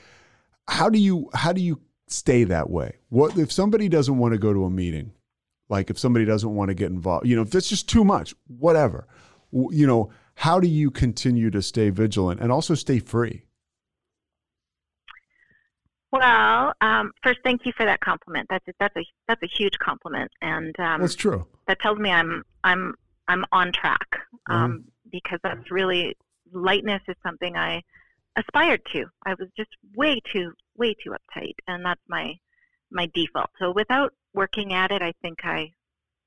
how 0.69 0.91
do 0.91 0.99
you 0.99 1.31
how 1.35 1.53
do 1.53 1.63
you 1.63 1.81
stay 2.07 2.45
that 2.45 2.69
way? 2.69 2.97
What 3.09 3.39
if 3.39 3.51
somebody 3.51 3.89
doesn't 3.89 4.19
want 4.19 4.33
to 4.33 4.39
go 4.39 4.53
to 4.53 4.65
a 4.65 4.71
meeting? 4.71 5.13
Like 5.71 5.89
if 5.89 5.99
somebody 5.99 6.27
doesn't 6.27 6.55
want 6.55 6.69
to 6.69 6.75
get 6.75 6.91
involved, 6.91 7.27
you 7.27 7.37
know, 7.37 7.43
if 7.43 7.55
it's 7.55 7.69
just 7.69 7.89
too 7.89 8.05
much, 8.05 8.35
whatever. 8.47 9.07
You 9.53 9.87
know, 9.87 10.11
how 10.35 10.61
do 10.61 10.69
you 10.69 10.91
continue 10.91 11.51
to 11.51 11.63
stay 11.63 11.91
vigilant 11.91 12.41
and 12.41 12.53
also 12.53 12.75
stay 12.75 12.99
free? 12.99 13.45
Well, 16.13 16.73
um, 16.81 17.13
first, 17.23 17.39
thank 17.45 17.65
you 17.65 17.73
for 17.77 17.87
that 17.87 18.01
compliment. 18.01 18.49
That's 18.51 18.67
a, 18.67 18.73
that's 18.81 18.97
a 18.97 19.05
that's 19.29 19.43
a 19.43 19.47
huge 19.47 19.79
compliment, 19.79 20.31
and 20.43 20.75
um, 20.81 21.01
That's 21.01 21.15
true. 21.15 21.47
that 21.69 21.81
tells 21.81 21.99
me 21.99 22.11
I'm 22.11 22.43
I'm 22.65 22.95
I'm 23.29 23.45
on 23.53 23.73
track 23.73 24.09
um, 24.49 24.85
because 25.13 25.39
that's 25.45 25.71
really 25.71 26.17
lightness 26.53 27.01
is 27.07 27.15
something 27.25 27.57
I 27.57 27.83
aspired 28.37 28.83
to. 28.93 29.07
I 29.25 29.35
was 29.35 29.49
just 29.57 29.71
way 29.95 30.21
too 30.33 30.53
way 30.77 30.95
too 30.95 31.11
uptight, 31.13 31.55
and 31.69 31.85
that's 31.85 32.01
my 32.09 32.35
my 32.91 33.09
default. 33.15 33.51
So 33.61 33.73
without 33.73 34.13
working 34.35 34.73
at 34.73 34.91
it, 34.91 35.03
I 35.03 35.13
think 35.23 35.39
I 35.45 35.71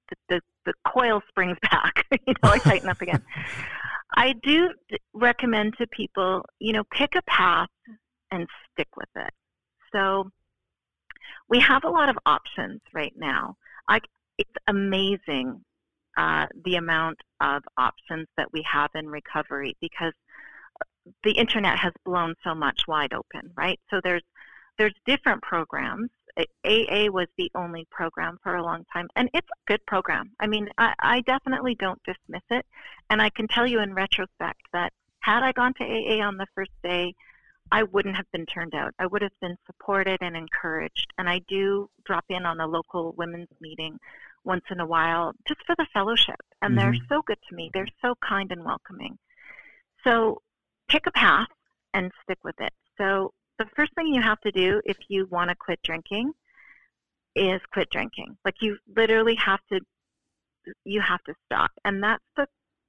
the 0.10 0.16
the, 0.30 0.42
the 0.66 0.74
coil 0.88 1.22
springs 1.28 1.58
back. 1.72 2.06
you 2.12 2.34
know, 2.42 2.52
I 2.52 2.58
tighten 2.60 2.90
up 2.90 3.02
again. 3.02 3.22
I 4.16 4.34
do 4.44 4.70
d- 4.90 4.98
recommend 5.14 5.76
to 5.80 5.88
people, 5.88 6.46
you 6.60 6.72
know, 6.72 6.84
pick 6.92 7.16
a 7.16 7.22
path 7.24 7.70
and 8.32 8.48
stick 8.72 8.90
with 8.96 9.10
it. 9.16 9.34
So 9.94 10.32
we 11.50 11.60
have 11.60 11.84
a 11.84 11.90
lot 11.90 12.10
of 12.10 12.18
options 12.26 12.82
right 12.94 13.14
now. 13.16 13.56
I, 13.88 14.00
it's 14.38 14.50
amazing 14.68 15.64
uh, 16.18 16.48
the 16.66 16.76
amount 16.76 17.18
of 17.42 17.64
options 17.78 18.28
that 18.38 18.52
we 18.54 18.66
have 18.72 18.90
in 18.96 19.08
recovery 19.08 19.76
because 19.82 20.14
the 21.24 21.32
internet 21.32 21.78
has 21.80 21.94
blown 22.06 22.36
so 22.44 22.56
much 22.56 22.82
wide 22.88 23.14
open, 23.14 23.52
right? 23.56 23.80
So 23.90 24.00
there's 24.04 24.24
there's 24.78 24.94
different 25.06 25.42
programs. 25.44 26.10
AA 26.66 27.06
was 27.12 27.28
the 27.38 27.52
only 27.54 27.86
program 27.92 28.40
for 28.42 28.56
a 28.56 28.64
long 28.64 28.86
time, 28.92 29.08
and 29.16 29.30
it's 29.36 29.48
a 29.48 29.72
good 29.72 29.86
program. 29.86 30.32
I 30.40 30.48
mean, 30.48 30.68
I, 30.80 30.94
I 31.00 31.22
definitely 31.22 31.76
don't 31.76 32.02
dismiss 32.04 32.42
it, 32.50 32.66
and 33.12 33.22
I 33.22 33.30
can 33.30 33.48
tell 33.48 33.68
you 33.68 33.82
in 33.82 33.94
retrospect 33.94 34.62
that 34.72 34.92
had 35.20 35.44
I 35.44 35.52
gone 35.52 35.76
to 35.76 35.84
AA 35.84 36.26
on 36.26 36.38
the 36.38 36.48
first 36.56 36.72
day, 36.82 37.14
I 37.72 37.84
wouldn't 37.84 38.16
have 38.16 38.32
been 38.32 38.46
turned 38.46 38.76
out. 38.76 38.94
I 39.00 39.08
would 39.08 39.22
have 39.22 39.40
been 39.42 39.58
supported 39.66 40.20
and 40.22 40.36
encouraged. 40.36 41.12
And 41.18 41.28
I 41.28 41.40
do 41.48 41.90
drop 42.06 42.26
in 42.30 42.46
on 42.46 42.60
a 42.60 42.68
local 42.68 43.14
women's 43.14 43.50
meeting 43.60 44.00
once 44.44 44.66
in 44.70 44.80
a 44.80 44.86
while 44.86 45.34
just 45.48 45.62
for 45.66 45.76
the 45.76 45.88
fellowship. 45.94 46.40
And 46.62 46.78
they're 46.78 46.94
Mhm. 46.94 47.08
so 47.08 47.22
good 47.24 47.42
to 47.50 47.56
me. 47.56 47.72
They're 47.74 47.88
so 48.02 48.16
kind 48.16 48.52
and 48.52 48.64
welcoming. 48.64 49.18
So 50.04 50.42
pick 50.88 51.08
a 51.08 51.12
path 51.12 51.48
and 51.94 52.12
stick 52.24 52.44
with 52.44 52.60
it. 52.60 52.74
So 52.98 53.34
the 53.58 53.66
first 53.76 53.94
thing 53.96 54.08
you 54.08 54.22
have 54.22 54.42
to 54.42 54.52
do 54.52 54.82
if 54.86 54.98
you 55.10 55.26
want 55.28 55.50
to 55.50 55.56
quit 55.56 55.82
drinking 55.82 56.34
is 57.36 57.62
quit 57.72 57.90
drinking. 57.90 58.38
Like 58.46 58.62
you 58.62 58.78
literally 58.96 59.36
have 59.36 59.66
to 59.72 59.80
you 60.86 61.02
have 61.02 61.24
to 61.24 61.34
stop. 61.46 61.72
And 61.84 62.02
that's 62.04 62.24
the 62.38 62.48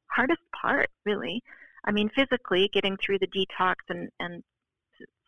hardest 0.09 0.43
part, 0.53 0.91
really. 1.05 1.43
I 1.85 1.91
mean, 1.91 2.09
physically 2.11 2.69
getting 2.73 2.97
through 2.97 3.19
the 3.19 3.27
detox 3.27 3.77
and, 3.89 4.11
and 4.21 4.45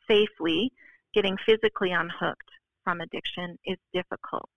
safely 0.08 0.72
getting 1.14 1.36
physically 1.44 1.92
unhooked 1.92 2.50
from 2.84 3.00
addiction 3.00 3.58
is 3.64 3.78
difficult. 3.92 4.48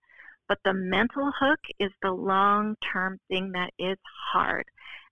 But 0.48 0.58
the 0.64 0.74
mental 0.74 1.32
hook 1.38 1.60
is 1.78 1.90
the 2.02 2.12
long 2.12 2.76
term 2.92 3.18
thing 3.28 3.52
that 3.52 3.70
is 3.78 3.98
hard. 4.32 4.64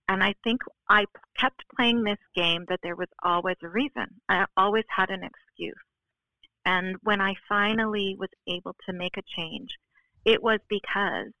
And 0.07 0.23
I 0.23 0.33
think 0.43 0.61
I 0.89 1.05
kept 1.37 1.63
playing 1.75 2.03
this 2.03 2.17
game 2.35 2.65
that 2.67 2.79
there 2.81 2.95
was 2.95 3.07
always 3.23 3.57
a 3.63 3.69
reason. 3.69 4.07
I 4.27 4.45
always 4.57 4.85
had 4.89 5.09
an 5.09 5.23
excuse. 5.23 5.79
And 6.65 6.97
when 7.03 7.21
I 7.21 7.35
finally 7.47 8.15
was 8.19 8.29
able 8.47 8.75
to 8.87 8.93
make 8.93 9.17
a 9.17 9.23
change, 9.35 9.69
it 10.25 10.41
was 10.41 10.59
because 10.67 11.31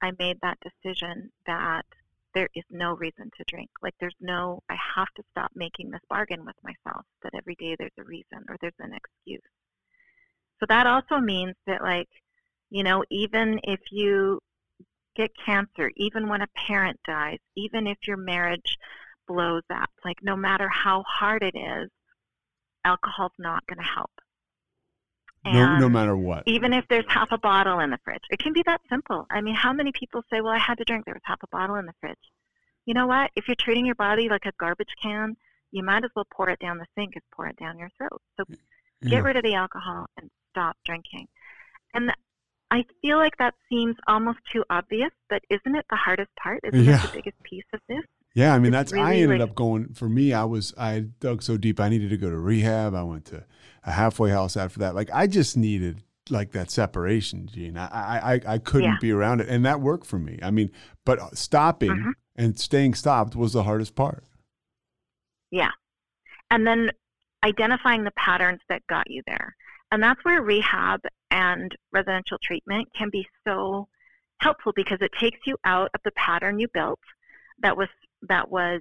I 0.00 0.12
made 0.18 0.38
that 0.42 0.58
decision 0.60 1.30
that 1.46 1.84
there 2.34 2.48
is 2.54 2.64
no 2.70 2.94
reason 2.96 3.30
to 3.36 3.44
drink. 3.48 3.70
Like 3.82 3.94
there's 4.00 4.16
no, 4.20 4.60
I 4.68 4.76
have 4.96 5.08
to 5.16 5.22
stop 5.30 5.50
making 5.54 5.90
this 5.90 6.00
bargain 6.08 6.44
with 6.44 6.56
myself 6.62 7.04
that 7.22 7.34
every 7.34 7.54
day 7.56 7.76
there's 7.78 7.92
a 7.98 8.04
reason 8.04 8.44
or 8.48 8.56
there's 8.60 8.72
an 8.80 8.92
excuse. 8.92 9.40
So 10.60 10.66
that 10.68 10.86
also 10.86 11.18
means 11.18 11.54
that, 11.66 11.82
like, 11.82 12.08
you 12.70 12.82
know, 12.82 13.04
even 13.10 13.60
if 13.64 13.80
you 13.90 14.40
get 15.16 15.30
cancer, 15.44 15.90
even 15.96 16.28
when 16.28 16.42
a 16.42 16.46
parent 16.56 16.98
dies, 17.06 17.38
even 17.56 17.86
if 17.86 17.98
your 18.06 18.16
marriage 18.16 18.78
blows 19.28 19.62
up, 19.70 19.90
like, 20.04 20.16
no 20.22 20.36
matter 20.36 20.68
how 20.68 21.02
hard 21.06 21.42
it 21.42 21.56
is, 21.56 21.90
alcohol's 22.84 23.32
not 23.38 23.66
going 23.66 23.78
to 23.78 23.84
help. 23.84 24.10
No, 25.44 25.78
no 25.78 25.88
matter 25.88 26.16
what. 26.16 26.42
even 26.46 26.72
if 26.72 26.86
there's 26.88 27.04
half 27.08 27.30
a 27.32 27.38
bottle 27.38 27.80
in 27.80 27.90
the 27.90 27.98
fridge. 28.04 28.22
It 28.30 28.38
can 28.38 28.52
be 28.52 28.62
that 28.66 28.80
simple. 28.88 29.26
I 29.30 29.40
mean, 29.40 29.54
how 29.54 29.72
many 29.72 29.92
people 29.92 30.22
say, 30.30 30.40
well, 30.40 30.52
I 30.52 30.58
had 30.58 30.78
to 30.78 30.84
drink, 30.84 31.04
there 31.04 31.14
was 31.14 31.22
half 31.24 31.42
a 31.42 31.46
bottle 31.48 31.76
in 31.76 31.86
the 31.86 31.92
fridge? 32.00 32.16
You 32.86 32.94
know 32.94 33.06
what? 33.06 33.30
If 33.36 33.48
you're 33.48 33.54
treating 33.58 33.86
your 33.86 33.94
body 33.94 34.28
like 34.28 34.46
a 34.46 34.52
garbage 34.58 34.94
can, 35.02 35.36
you 35.72 35.82
might 35.82 36.04
as 36.04 36.10
well 36.16 36.26
pour 36.34 36.48
it 36.50 36.58
down 36.60 36.78
the 36.78 36.86
sink 36.96 37.16
as 37.16 37.22
pour 37.34 37.46
it 37.46 37.56
down 37.56 37.78
your 37.78 37.90
throat. 37.98 38.20
So 38.36 38.44
Yeah. 38.48 39.10
get 39.10 39.24
rid 39.24 39.36
of 39.36 39.42
the 39.42 39.54
alcohol 39.54 40.06
and 40.16 40.30
stop 40.50 40.76
drinking. 40.84 41.28
And 41.92 42.12
I 42.70 42.84
feel 43.02 43.18
like 43.18 43.36
that 43.38 43.54
seems 43.68 43.96
almost 44.06 44.38
too 44.50 44.64
obvious, 44.70 45.10
but 45.28 45.42
isn't 45.50 45.74
it 45.76 45.86
the 45.90 45.96
hardest 45.96 46.34
part? 46.36 46.60
Isn't 46.64 46.80
it 46.88 47.02
the 47.02 47.08
biggest 47.12 47.42
piece 47.42 47.64
of 47.72 47.80
this? 47.88 48.04
Yeah, 48.34 48.52
I 48.54 48.58
mean 48.58 48.74
It's 48.74 48.90
that's 48.90 49.00
I 49.00 49.14
ended 49.16 49.40
like- 49.40 49.48
up 49.50 49.54
going 49.54 49.94
for 49.94 50.08
me. 50.08 50.32
I 50.32 50.44
was 50.44 50.74
I 50.76 51.00
dug 51.20 51.42
so 51.42 51.56
deep. 51.56 51.78
I 51.80 51.88
needed 51.88 52.10
to 52.10 52.16
go 52.16 52.30
to 52.30 52.38
rehab. 52.38 52.94
I 52.94 53.02
went 53.02 53.26
to 53.26 53.44
a 53.84 53.92
halfway 53.92 54.30
house 54.30 54.56
after 54.56 54.80
that. 54.80 54.94
Like 54.94 55.08
I 55.12 55.26
just 55.26 55.56
needed 55.56 56.02
like 56.30 56.52
that 56.52 56.70
separation, 56.70 57.46
Jean. 57.52 57.76
I 57.76 57.86
I 57.86 58.40
I, 58.54 58.58
couldn't 58.58 58.90
Yeah. 58.92 58.96
be 59.00 59.12
around 59.12 59.40
it, 59.40 59.48
and 59.48 59.64
that 59.66 59.80
worked 59.80 60.06
for 60.06 60.18
me. 60.18 60.38
I 60.42 60.50
mean, 60.50 60.70
but 61.04 61.36
stopping 61.36 61.90
Mhm. 61.90 62.12
and 62.34 62.58
staying 62.58 62.94
stopped 62.94 63.36
was 63.36 63.52
the 63.52 63.62
hardest 63.62 63.94
part. 63.94 64.24
Yeah. 65.50 65.70
And 66.50 66.66
then 66.66 66.90
identifying 67.44 68.04
the 68.04 68.10
patterns 68.12 68.60
that 68.68 68.86
got 68.88 69.10
you 69.10 69.22
there. 69.26 69.54
And 69.92 70.02
that's 70.02 70.24
where 70.24 70.42
rehab 70.42 71.00
and 71.30 71.76
residential 71.92 72.38
treatment 72.42 72.88
can 72.96 73.10
be 73.10 73.28
so 73.46 73.88
helpful 74.40 74.72
because 74.74 74.98
it 75.02 75.12
takes 75.20 75.38
you 75.46 75.56
out 75.64 75.90
of 75.94 76.00
the 76.04 76.10
pattern 76.12 76.58
you 76.58 76.68
built 76.72 77.00
that 77.60 77.76
was 77.76 77.88
that 78.28 78.50
was 78.50 78.80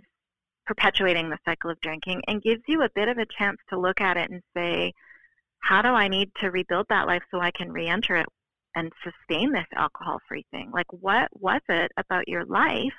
perpetuating 0.66 1.30
the 1.30 1.40
cycle 1.46 1.70
of 1.70 1.82
drinking 1.82 2.22
and 2.28 2.42
gives 2.42 2.62
you 2.68 2.82
a 2.82 2.90
bit 2.96 3.10
of 3.10 3.18
a 3.18 3.26
chance 3.38 3.58
to 3.70 3.80
look 3.80 4.00
at 4.00 4.18
it 4.18 4.32
and 4.32 4.42
say, 4.56 4.94
how 5.60 5.82
do 5.82 5.90
I 5.90 6.08
need 6.08 6.30
to 6.42 6.52
rebuild 6.52 6.88
that 6.90 7.08
life 7.08 7.24
so 7.32 7.40
I 7.40 7.52
can 7.52 7.72
re-enter 7.72 8.18
it 8.18 8.26
and 8.76 8.92
sustain 9.04 9.52
this 9.52 9.68
alcohol-free 9.76 10.46
thing? 10.52 10.72
Like, 10.74 10.92
what 10.92 11.30
was 11.34 11.62
it 11.70 11.92
about 11.98 12.28
your 12.28 12.46
life 12.46 12.94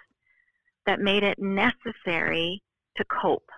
that 0.86 1.00
made 1.00 1.22
it 1.22 1.38
necessary 1.38 2.62
to 2.96 3.04
cope? 3.04 3.48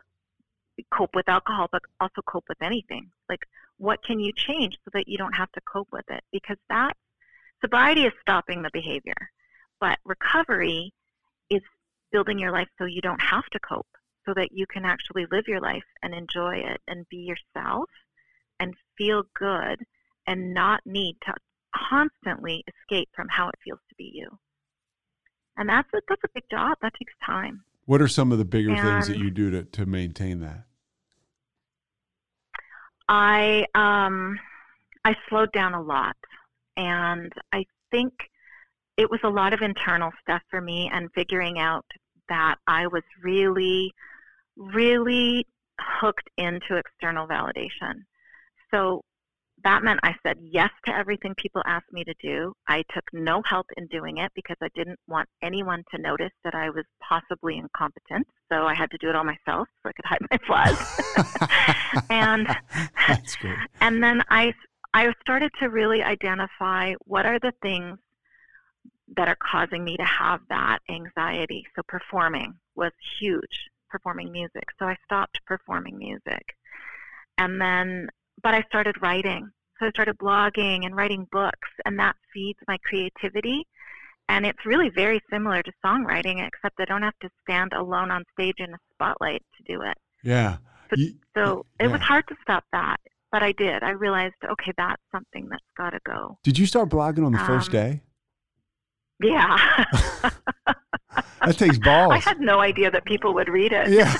Cope 0.92 1.14
with 1.14 1.28
alcohol, 1.28 1.68
but 1.72 1.82
also 2.00 2.22
cope 2.26 2.44
with 2.48 2.62
anything. 2.62 3.10
Like, 3.28 3.40
what 3.78 4.02
can 4.02 4.20
you 4.20 4.32
change 4.34 4.76
so 4.84 4.90
that 4.94 5.08
you 5.08 5.18
don't 5.18 5.34
have 5.34 5.50
to 5.52 5.60
cope 5.60 5.88
with 5.92 6.04
it? 6.10 6.22
Because 6.32 6.58
that 6.68 6.96
sobriety 7.60 8.04
is 8.04 8.12
stopping 8.20 8.62
the 8.62 8.70
behavior, 8.72 9.30
but 9.80 9.98
recovery 10.04 10.92
is 11.50 11.62
building 12.16 12.38
your 12.38 12.50
life 12.50 12.68
so 12.78 12.86
you 12.86 13.02
don't 13.02 13.20
have 13.20 13.44
to 13.52 13.58
cope, 13.58 13.86
so 14.24 14.32
that 14.34 14.48
you 14.52 14.64
can 14.72 14.86
actually 14.86 15.26
live 15.30 15.44
your 15.46 15.60
life 15.60 15.84
and 16.02 16.14
enjoy 16.14 16.54
it 16.56 16.80
and 16.88 17.04
be 17.10 17.18
yourself 17.18 17.90
and 18.58 18.72
feel 18.96 19.22
good 19.38 19.84
and 20.26 20.54
not 20.54 20.80
need 20.86 21.14
to 21.26 21.34
constantly 21.90 22.64
escape 22.72 23.10
from 23.14 23.26
how 23.28 23.48
it 23.48 23.54
feels 23.62 23.80
to 23.90 23.94
be 23.98 24.10
you. 24.14 24.28
And 25.58 25.68
that's 25.68 25.88
a, 25.94 26.00
that's 26.08 26.22
a 26.24 26.28
big 26.34 26.44
job. 26.50 26.78
That 26.80 26.94
takes 26.98 27.12
time. 27.24 27.64
What 27.84 28.00
are 28.00 28.08
some 28.08 28.32
of 28.32 28.38
the 28.38 28.46
bigger 28.46 28.70
And- 28.70 28.80
things 28.80 29.08
that 29.08 29.18
you 29.18 29.30
do 29.30 29.50
to, 29.50 29.64
to 29.64 29.84
maintain 29.84 30.40
that? 30.40 30.64
I 33.08 33.66
um 33.74 34.38
I 35.04 35.14
slowed 35.28 35.52
down 35.52 35.74
a 35.74 35.82
lot 35.82 36.16
and 36.76 37.30
I 37.52 37.64
think 37.92 38.12
it 38.96 39.08
was 39.10 39.20
a 39.22 39.28
lot 39.28 39.52
of 39.52 39.60
internal 39.60 40.10
stuff 40.22 40.42
for 40.50 40.60
me 40.60 40.90
and 40.92 41.08
figuring 41.14 41.58
out 41.60 41.84
that 42.28 42.56
I 42.66 42.86
was 42.86 43.02
really 43.22 43.92
really 44.56 45.46
hooked 46.00 46.28
into 46.38 46.76
external 46.76 47.26
validation. 47.26 48.04
So 48.70 49.02
that 49.64 49.82
meant 49.82 50.00
I 50.02 50.14
said 50.24 50.36
yes 50.40 50.70
to 50.86 50.94
everything 50.94 51.34
people 51.36 51.62
asked 51.66 51.92
me 51.92 52.04
to 52.04 52.14
do. 52.22 52.52
I 52.68 52.84
took 52.94 53.04
no 53.12 53.42
help 53.48 53.66
in 53.76 53.86
doing 53.88 54.18
it 54.18 54.30
because 54.34 54.56
I 54.62 54.68
didn't 54.74 54.98
want 55.08 55.28
anyone 55.42 55.82
to 55.94 56.00
notice 56.00 56.32
that 56.44 56.54
I 56.54 56.70
was 56.70 56.84
possibly 57.06 57.58
incompetent. 57.58 58.26
So 58.50 58.66
I 58.66 58.74
had 58.74 58.90
to 58.90 58.98
do 58.98 59.08
it 59.08 59.16
all 59.16 59.24
myself 59.24 59.68
so 59.82 59.88
I 59.88 59.92
could 59.92 60.04
hide 60.04 60.20
my 60.30 60.38
flaws. 60.46 62.04
and 62.10 62.46
That's 63.08 63.36
great. 63.36 63.56
and 63.80 64.02
then 64.02 64.22
I 64.30 64.52
I 64.94 65.12
started 65.20 65.50
to 65.60 65.68
really 65.68 66.02
identify 66.02 66.94
what 67.04 67.26
are 67.26 67.38
the 67.38 67.52
things 67.60 67.98
that 69.16 69.28
are 69.28 69.36
causing 69.36 69.84
me 69.84 69.96
to 69.96 70.04
have 70.04 70.40
that 70.48 70.78
anxiety. 70.88 71.64
So 71.76 71.82
performing 71.86 72.54
was 72.74 72.92
huge, 73.20 73.68
performing 73.88 74.32
music. 74.32 74.64
So 74.78 74.86
I 74.86 74.96
stopped 75.04 75.40
performing 75.46 75.96
music. 75.98 76.56
And 77.38 77.60
then 77.60 78.08
but 78.42 78.54
I 78.54 78.62
started 78.68 79.00
writing. 79.00 79.50
So 79.78 79.86
I 79.86 79.90
started 79.90 80.18
blogging 80.18 80.84
and 80.84 80.96
writing 80.96 81.26
books 81.30 81.68
and 81.84 81.98
that 81.98 82.16
feeds 82.32 82.58
my 82.66 82.78
creativity. 82.84 83.66
And 84.28 84.44
it's 84.44 84.66
really 84.66 84.88
very 84.90 85.20
similar 85.30 85.62
to 85.62 85.72
songwriting 85.84 86.44
except 86.46 86.80
I 86.80 86.84
don't 86.86 87.02
have 87.02 87.18
to 87.20 87.30
stand 87.42 87.72
alone 87.72 88.10
on 88.10 88.24
stage 88.32 88.56
in 88.58 88.74
a 88.74 88.78
spotlight 88.94 89.42
to 89.56 89.72
do 89.72 89.82
it. 89.82 89.96
Yeah. 90.22 90.56
But- 90.90 90.98
You- 90.98 91.18
So 91.36 91.66
it 91.78 91.88
was 91.88 92.00
hard 92.00 92.26
to 92.28 92.36
stop 92.42 92.64
that, 92.72 92.98
but 93.30 93.42
I 93.42 93.52
did. 93.52 93.82
I 93.82 93.90
realized, 93.90 94.34
okay, 94.44 94.72
that's 94.76 95.02
something 95.12 95.48
that's 95.50 95.62
got 95.76 95.90
to 95.90 96.00
go. 96.04 96.38
did 96.42 96.58
you 96.58 96.66
start 96.66 96.88
blogging 96.88 97.24
on 97.26 97.32
the 97.32 97.38
first 97.38 97.68
Um, 97.68 97.72
day? 97.72 98.02
Yeah. 99.22 99.84
That 101.44 101.56
takes 101.58 101.78
balls. 101.78 102.12
I 102.12 102.18
had 102.18 102.40
no 102.40 102.60
idea 102.60 102.90
that 102.90 103.04
people 103.04 103.32
would 103.34 103.48
read 103.48 103.72
it. 103.72 103.88
Yeah. 103.90 104.16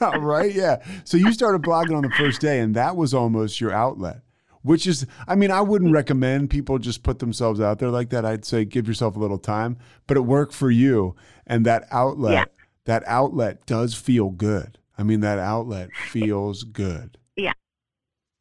right. 0.18 0.52
Yeah. 0.54 0.76
So 1.04 1.16
you 1.16 1.32
started 1.32 1.62
blogging 1.62 1.96
on 1.96 2.02
the 2.02 2.10
first 2.10 2.40
day, 2.40 2.60
and 2.60 2.74
that 2.76 2.96
was 2.96 3.12
almost 3.12 3.60
your 3.60 3.72
outlet, 3.72 4.20
which 4.62 4.86
is, 4.86 5.04
I 5.26 5.34
mean, 5.34 5.50
I 5.50 5.60
wouldn't 5.60 5.92
recommend 5.92 6.50
people 6.50 6.78
just 6.78 7.02
put 7.02 7.18
themselves 7.18 7.60
out 7.60 7.78
there 7.80 7.90
like 7.90 8.10
that. 8.10 8.24
I'd 8.24 8.44
say 8.44 8.64
give 8.64 8.86
yourself 8.86 9.16
a 9.16 9.18
little 9.18 9.38
time, 9.38 9.76
but 10.06 10.16
it 10.16 10.20
worked 10.20 10.54
for 10.54 10.70
you. 10.70 11.16
And 11.46 11.66
that 11.66 11.86
outlet, 11.90 12.32
Yeah. 12.32 12.44
that 12.84 13.02
outlet 13.06 13.66
does 13.66 13.94
feel 13.94 14.30
good. 14.30 14.78
I 14.96 15.02
mean, 15.02 15.20
that 15.20 15.38
outlet 15.38 15.90
feels 16.10 16.62
good. 16.62 17.18
Yeah. 17.36 17.52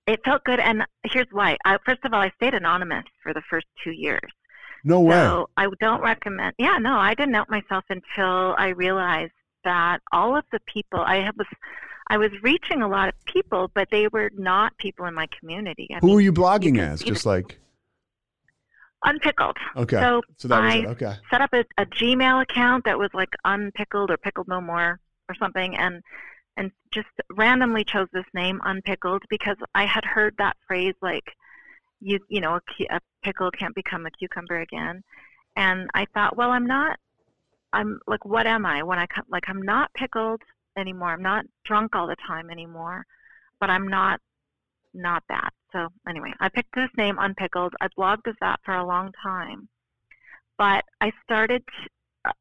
It 0.06 0.20
felt 0.24 0.44
good, 0.44 0.60
and 0.60 0.84
here's 1.12 1.28
why. 1.32 1.58
I, 1.66 1.78
first 1.86 2.06
of 2.06 2.14
all, 2.14 2.22
I 2.22 2.30
stayed 2.36 2.54
anonymous 2.54 3.06
for 3.24 3.34
the 3.34 3.42
first 3.50 3.66
two 3.84 3.92
years. 3.92 4.32
No 4.84 5.02
way. 5.02 5.16
So 5.16 5.50
I 5.58 5.68
don't 5.80 6.02
recommend. 6.02 6.56
Yeah, 6.58 6.78
no, 6.78 6.98
I 6.98 7.14
didn't 7.14 7.36
out 7.36 7.50
myself 7.50 7.86
until 7.90 8.56
I 8.58 8.70
realized 8.70 9.34
that 9.64 10.00
all 10.12 10.36
of 10.38 10.46
the 10.52 10.60
people 10.66 11.00
I 11.00 11.30
was, 11.38 11.48
I 12.10 12.18
was 12.18 12.32
reaching 12.42 12.82
a 12.82 12.88
lot 12.88 13.10
of 13.10 13.16
people, 13.26 13.70
but 13.74 13.90
they 13.92 14.08
were 14.08 14.32
not 14.38 14.78
people 14.78 15.06
in 15.06 15.14
my 15.14 15.28
community. 15.28 15.90
I 15.94 16.00
Who 16.00 16.08
mean, 16.08 16.18
are 16.18 16.22
you 16.22 16.32
blogging 16.34 16.76
can 16.76 16.80
as? 16.80 17.02
Just 17.02 17.26
like, 17.26 17.60
unpickled. 19.04 19.58
okay. 19.76 20.00
So 20.00 20.22
So 20.38 20.48
that 20.48 20.62
was 20.62 20.74
I 20.74 20.78
it. 20.78 20.86
Okay. 20.88 21.16
set 21.30 21.42
up 21.42 21.54
a, 21.54 21.66
a 21.78 21.86
Gmail 21.86 22.42
account 22.42 22.86
that 22.86 22.98
was 22.98 23.10
like 23.14 23.30
unpickled 23.46 24.12
or 24.12 24.18
pickled 24.18 24.48
no 24.48 24.62
more 24.62 25.00
or 25.30 25.36
something, 25.36 25.76
and 25.78 26.02
and 26.56 26.72
just 26.92 27.08
randomly 27.32 27.84
chose 27.84 28.08
this 28.14 28.26
name 28.34 28.60
unpickled 28.64 29.24
because 29.30 29.58
I 29.76 29.86
had 29.86 30.06
heard 30.06 30.34
that 30.38 30.58
phrase 30.68 30.96
like 31.02 31.36
you 32.02 32.20
you 32.30 32.42
know 32.42 32.56
a, 32.56 32.62
a 32.96 33.00
pickle 33.24 33.52
can't 33.52 33.76
become 33.76 34.06
a 34.06 34.12
cucumber 34.12 34.60
again, 34.62 35.04
and 35.56 35.90
I 35.94 36.06
thought 36.14 36.38
well 36.38 36.52
I'm 36.52 36.68
not 36.68 37.00
I'm 37.74 38.00
like 38.08 38.26
what 38.26 38.48
am 38.48 38.66
I 38.66 38.84
when 38.84 39.00
I 39.00 39.08
come 39.08 39.26
like 39.30 39.46
I'm 39.48 39.62
not 39.62 39.94
pickled 39.94 40.42
anymore 40.78 41.10
I'm 41.12 41.24
not 41.24 41.46
drunk 41.66 41.96
all 41.96 42.08
the 42.08 42.16
time 42.28 42.50
anymore, 42.50 43.06
but 43.60 43.70
I'm 43.70 43.88
not 43.88 44.20
not 44.94 45.24
that. 45.30 45.52
So 45.72 45.90
anyway, 46.08 46.34
I 46.40 46.50
picked 46.50 46.76
this 46.76 46.90
name 46.98 47.18
unpickled. 47.20 47.74
I 47.82 47.88
blogged 47.98 48.28
as 48.28 48.36
that 48.42 48.60
for 48.66 48.76
a 48.76 48.86
long 48.86 49.12
time 49.22 49.70
but 50.58 50.84
I 51.02 51.12
started. 51.24 51.64
uh, 52.26 52.32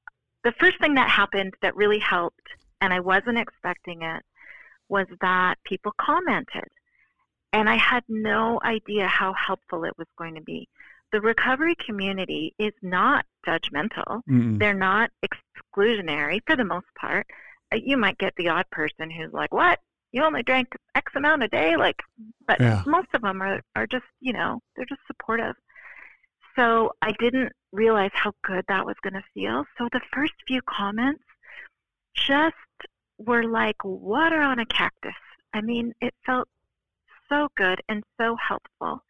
the 0.44 0.52
first 0.58 0.78
thing 0.80 0.94
that 0.94 1.10
happened 1.10 1.54
that 1.62 1.76
really 1.76 1.98
helped, 1.98 2.48
and 2.80 2.92
I 2.92 3.00
wasn't 3.00 3.38
expecting 3.38 4.02
it, 4.02 4.22
was 4.88 5.06
that 5.20 5.56
people 5.64 5.92
commented, 6.00 6.68
and 7.52 7.68
I 7.68 7.76
had 7.76 8.04
no 8.08 8.60
idea 8.64 9.06
how 9.06 9.32
helpful 9.32 9.84
it 9.84 9.96
was 9.96 10.08
going 10.18 10.34
to 10.34 10.40
be. 10.42 10.68
The 11.12 11.20
recovery 11.20 11.74
community 11.76 12.54
is 12.58 12.72
not 12.82 13.24
judgmental. 13.46 14.22
Mm-mm. 14.28 14.58
They're 14.58 14.74
not 14.74 15.10
exclusionary 15.24 16.40
for 16.46 16.56
the 16.56 16.64
most 16.64 16.86
part. 16.98 17.26
Uh, 17.72 17.76
You 17.76 17.96
might 17.96 18.18
get 18.18 18.34
the 18.36 18.48
odd 18.48 18.68
person 18.70 19.10
who's 19.10 19.32
like, 19.32 19.52
"What? 19.54 19.80
You 20.12 20.24
only 20.24 20.42
drank 20.42 20.68
X 20.94 21.12
amount 21.14 21.42
a 21.44 21.48
day?" 21.48 21.76
Like, 21.76 22.02
but 22.46 22.60
Yeah. 22.60 22.82
most 22.86 23.08
of 23.14 23.22
them 23.22 23.40
are 23.42 23.60
are 23.76 23.86
just 23.86 24.04
you 24.20 24.32
know 24.32 24.60
they're 24.74 24.84
just 24.86 25.06
supportive. 25.06 25.54
So 26.56 26.92
I 27.02 27.12
didn't 27.12 27.52
realize 27.72 28.12
how 28.14 28.32
good 28.42 28.64
that 28.68 28.86
was 28.86 28.96
going 29.02 29.14
to 29.14 29.24
feel. 29.34 29.64
So 29.76 29.88
the 29.92 30.00
first 30.12 30.32
few 30.46 30.62
comments 30.62 31.22
just 32.14 32.54
were 33.18 33.44
like 33.44 33.76
water 33.84 34.40
on 34.40 34.58
a 34.58 34.66
cactus. 34.66 35.12
I 35.52 35.60
mean, 35.60 35.92
it 36.00 36.14
felt 36.24 36.48
so 37.28 37.48
good 37.56 37.80
and 37.88 38.02
so 38.20 38.36
helpful. 38.36 39.02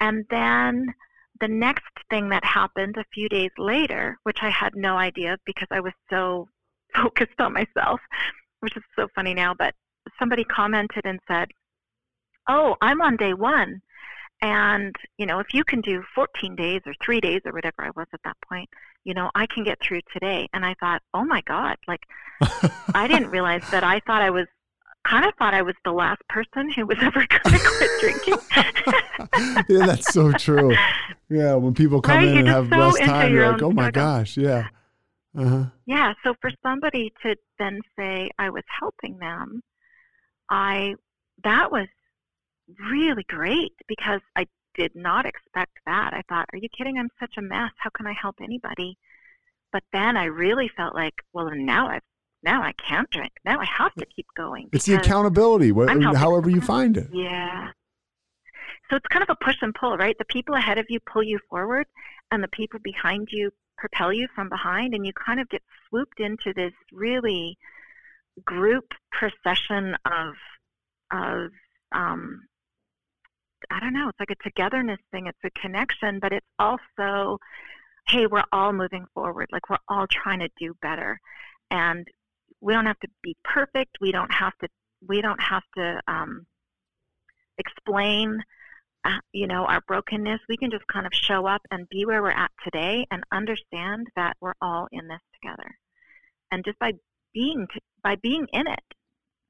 And 0.00 0.24
then 0.30 0.94
the 1.40 1.48
next 1.48 1.92
thing 2.10 2.28
that 2.30 2.44
happened 2.44 2.96
a 2.96 3.04
few 3.12 3.28
days 3.28 3.50
later, 3.58 4.18
which 4.22 4.38
I 4.42 4.50
had 4.50 4.74
no 4.74 4.96
idea 4.96 5.34
of 5.34 5.40
because 5.44 5.68
I 5.70 5.80
was 5.80 5.92
so 6.10 6.48
focused 6.94 7.40
on 7.40 7.52
myself, 7.52 8.00
which 8.60 8.76
is 8.76 8.82
so 8.96 9.08
funny 9.14 9.34
now, 9.34 9.54
but 9.54 9.74
somebody 10.18 10.44
commented 10.44 11.04
and 11.04 11.20
said, 11.28 11.48
Oh, 12.48 12.76
I'm 12.80 13.02
on 13.02 13.16
day 13.16 13.34
one. 13.34 13.82
And, 14.42 14.94
you 15.18 15.26
know, 15.26 15.40
if 15.40 15.52
you 15.52 15.64
can 15.64 15.80
do 15.80 16.04
14 16.14 16.54
days 16.54 16.82
or 16.86 16.94
three 17.02 17.20
days 17.20 17.40
or 17.44 17.52
whatever 17.52 17.82
I 17.82 17.90
was 17.96 18.06
at 18.12 18.20
that 18.24 18.36
point, 18.46 18.68
you 19.04 19.14
know, 19.14 19.30
I 19.34 19.46
can 19.46 19.64
get 19.64 19.78
through 19.80 20.02
today. 20.12 20.48
And 20.52 20.64
I 20.64 20.74
thought, 20.78 21.02
oh 21.14 21.24
my 21.24 21.40
God, 21.42 21.76
like 21.88 22.02
I 22.94 23.08
didn't 23.08 23.30
realize 23.30 23.62
that 23.70 23.82
I 23.82 24.00
thought 24.06 24.22
I 24.22 24.30
was 24.30 24.46
kind 25.08 25.24
of 25.24 25.34
thought 25.38 25.54
I 25.54 25.62
was 25.62 25.74
the 25.84 25.92
last 25.92 26.22
person 26.28 26.70
who 26.70 26.86
was 26.86 26.98
ever 27.02 27.26
going 27.26 27.52
to 27.52 27.60
quit 27.60 27.92
drinking. 27.98 28.38
yeah, 29.68 29.82
that's 29.82 30.08
so 30.08 30.32
true. 30.32 30.78
Yeah, 31.28 31.54
when 31.54 31.74
people 31.74 32.00
come 32.00 32.22
Right, 32.22 32.24
in 32.24 32.38
and 32.38 32.48
have 32.48 32.72
so 32.72 32.76
less 32.76 33.00
time, 33.00 33.34
you're 33.34 33.46
like, 33.46 33.62
oh 33.62 33.72
my 33.72 33.88
struggle. 33.88 33.90
gosh, 33.90 34.36
yeah. 34.36 34.68
Uh-huh. 35.36 35.66
Yeah, 35.86 36.14
so 36.24 36.34
for 36.40 36.50
somebody 36.62 37.12
to 37.22 37.36
then 37.58 37.80
say 37.98 38.30
I 38.38 38.50
was 38.50 38.64
helping 38.80 39.18
them, 39.18 39.62
I 40.50 40.94
that 41.44 41.70
was 41.72 41.88
really 42.90 43.24
great 43.28 43.72
because 43.88 44.20
I 44.36 44.46
did 44.74 44.94
not 44.96 45.26
expect 45.26 45.72
that. 45.86 46.12
I 46.14 46.22
thought, 46.28 46.48
are 46.52 46.58
you 46.58 46.68
kidding? 46.76 46.98
I'm 46.98 47.10
such 47.20 47.36
a 47.38 47.42
mess. 47.42 47.72
How 47.78 47.90
can 47.90 48.06
I 48.06 48.12
help 48.14 48.36
anybody? 48.42 48.98
But 49.72 49.84
then 49.92 50.16
I 50.16 50.24
really 50.26 50.68
felt 50.76 50.94
like, 50.94 51.14
well, 51.32 51.50
now 51.54 51.88
I 51.88 52.00
now 52.42 52.62
I 52.62 52.72
can't 52.72 53.08
drink. 53.10 53.32
Now 53.44 53.60
I 53.60 53.64
have 53.64 53.94
to 53.94 54.06
keep 54.06 54.26
going. 54.36 54.68
It's 54.72 54.86
the 54.86 54.94
accountability, 54.94 55.70
wh- 55.70 56.16
however 56.16 56.50
you 56.50 56.60
find 56.60 56.96
it. 56.96 57.08
Yeah. 57.12 57.70
So 58.90 58.96
it's 58.96 59.06
kind 59.08 59.22
of 59.22 59.30
a 59.30 59.44
push 59.44 59.56
and 59.62 59.74
pull, 59.74 59.96
right? 59.96 60.16
The 60.18 60.24
people 60.26 60.54
ahead 60.54 60.78
of 60.78 60.86
you 60.88 61.00
pull 61.00 61.22
you 61.22 61.40
forward, 61.50 61.86
and 62.30 62.42
the 62.42 62.48
people 62.48 62.78
behind 62.82 63.28
you 63.30 63.50
propel 63.78 64.12
you 64.12 64.28
from 64.34 64.48
behind, 64.48 64.94
and 64.94 65.04
you 65.04 65.12
kind 65.12 65.40
of 65.40 65.48
get 65.48 65.62
swooped 65.88 66.20
into 66.20 66.52
this 66.54 66.72
really 66.92 67.58
group 68.44 68.84
procession 69.10 69.96
of 70.04 70.34
of 71.12 71.50
um, 71.92 72.42
I 73.70 73.80
don't 73.80 73.92
know. 73.92 74.08
It's 74.08 74.20
like 74.20 74.30
a 74.30 74.42
togetherness 74.42 75.00
thing. 75.10 75.26
It's 75.26 75.38
a 75.44 75.50
connection, 75.60 76.20
but 76.20 76.32
it's 76.32 76.46
also, 76.58 77.38
hey, 78.08 78.26
we're 78.26 78.44
all 78.52 78.72
moving 78.72 79.06
forward. 79.14 79.48
Like 79.50 79.68
we're 79.68 79.78
all 79.88 80.06
trying 80.06 80.40
to 80.40 80.48
do 80.58 80.74
better, 80.82 81.18
and 81.70 82.06
we 82.66 82.72
don't 82.72 82.86
have 82.86 82.98
to 82.98 83.08
be 83.22 83.36
perfect. 83.44 83.96
We 84.00 84.10
don't 84.10 84.32
have 84.32 84.52
to. 84.58 84.68
We 85.06 85.22
don't 85.22 85.40
have 85.40 85.62
to 85.76 86.00
um, 86.08 86.46
explain, 87.58 88.42
uh, 89.04 89.20
you 89.32 89.46
know, 89.46 89.66
our 89.66 89.80
brokenness. 89.86 90.40
We 90.48 90.56
can 90.56 90.72
just 90.72 90.86
kind 90.88 91.06
of 91.06 91.12
show 91.14 91.46
up 91.46 91.62
and 91.70 91.88
be 91.88 92.04
where 92.04 92.22
we're 92.22 92.30
at 92.30 92.50
today, 92.64 93.06
and 93.12 93.22
understand 93.30 94.08
that 94.16 94.36
we're 94.40 94.58
all 94.60 94.88
in 94.90 95.06
this 95.06 95.20
together. 95.40 95.78
And 96.50 96.64
just 96.64 96.78
by 96.80 96.94
being 97.32 97.68
by 98.02 98.16
being 98.16 98.48
in 98.52 98.66
it, 98.66 98.84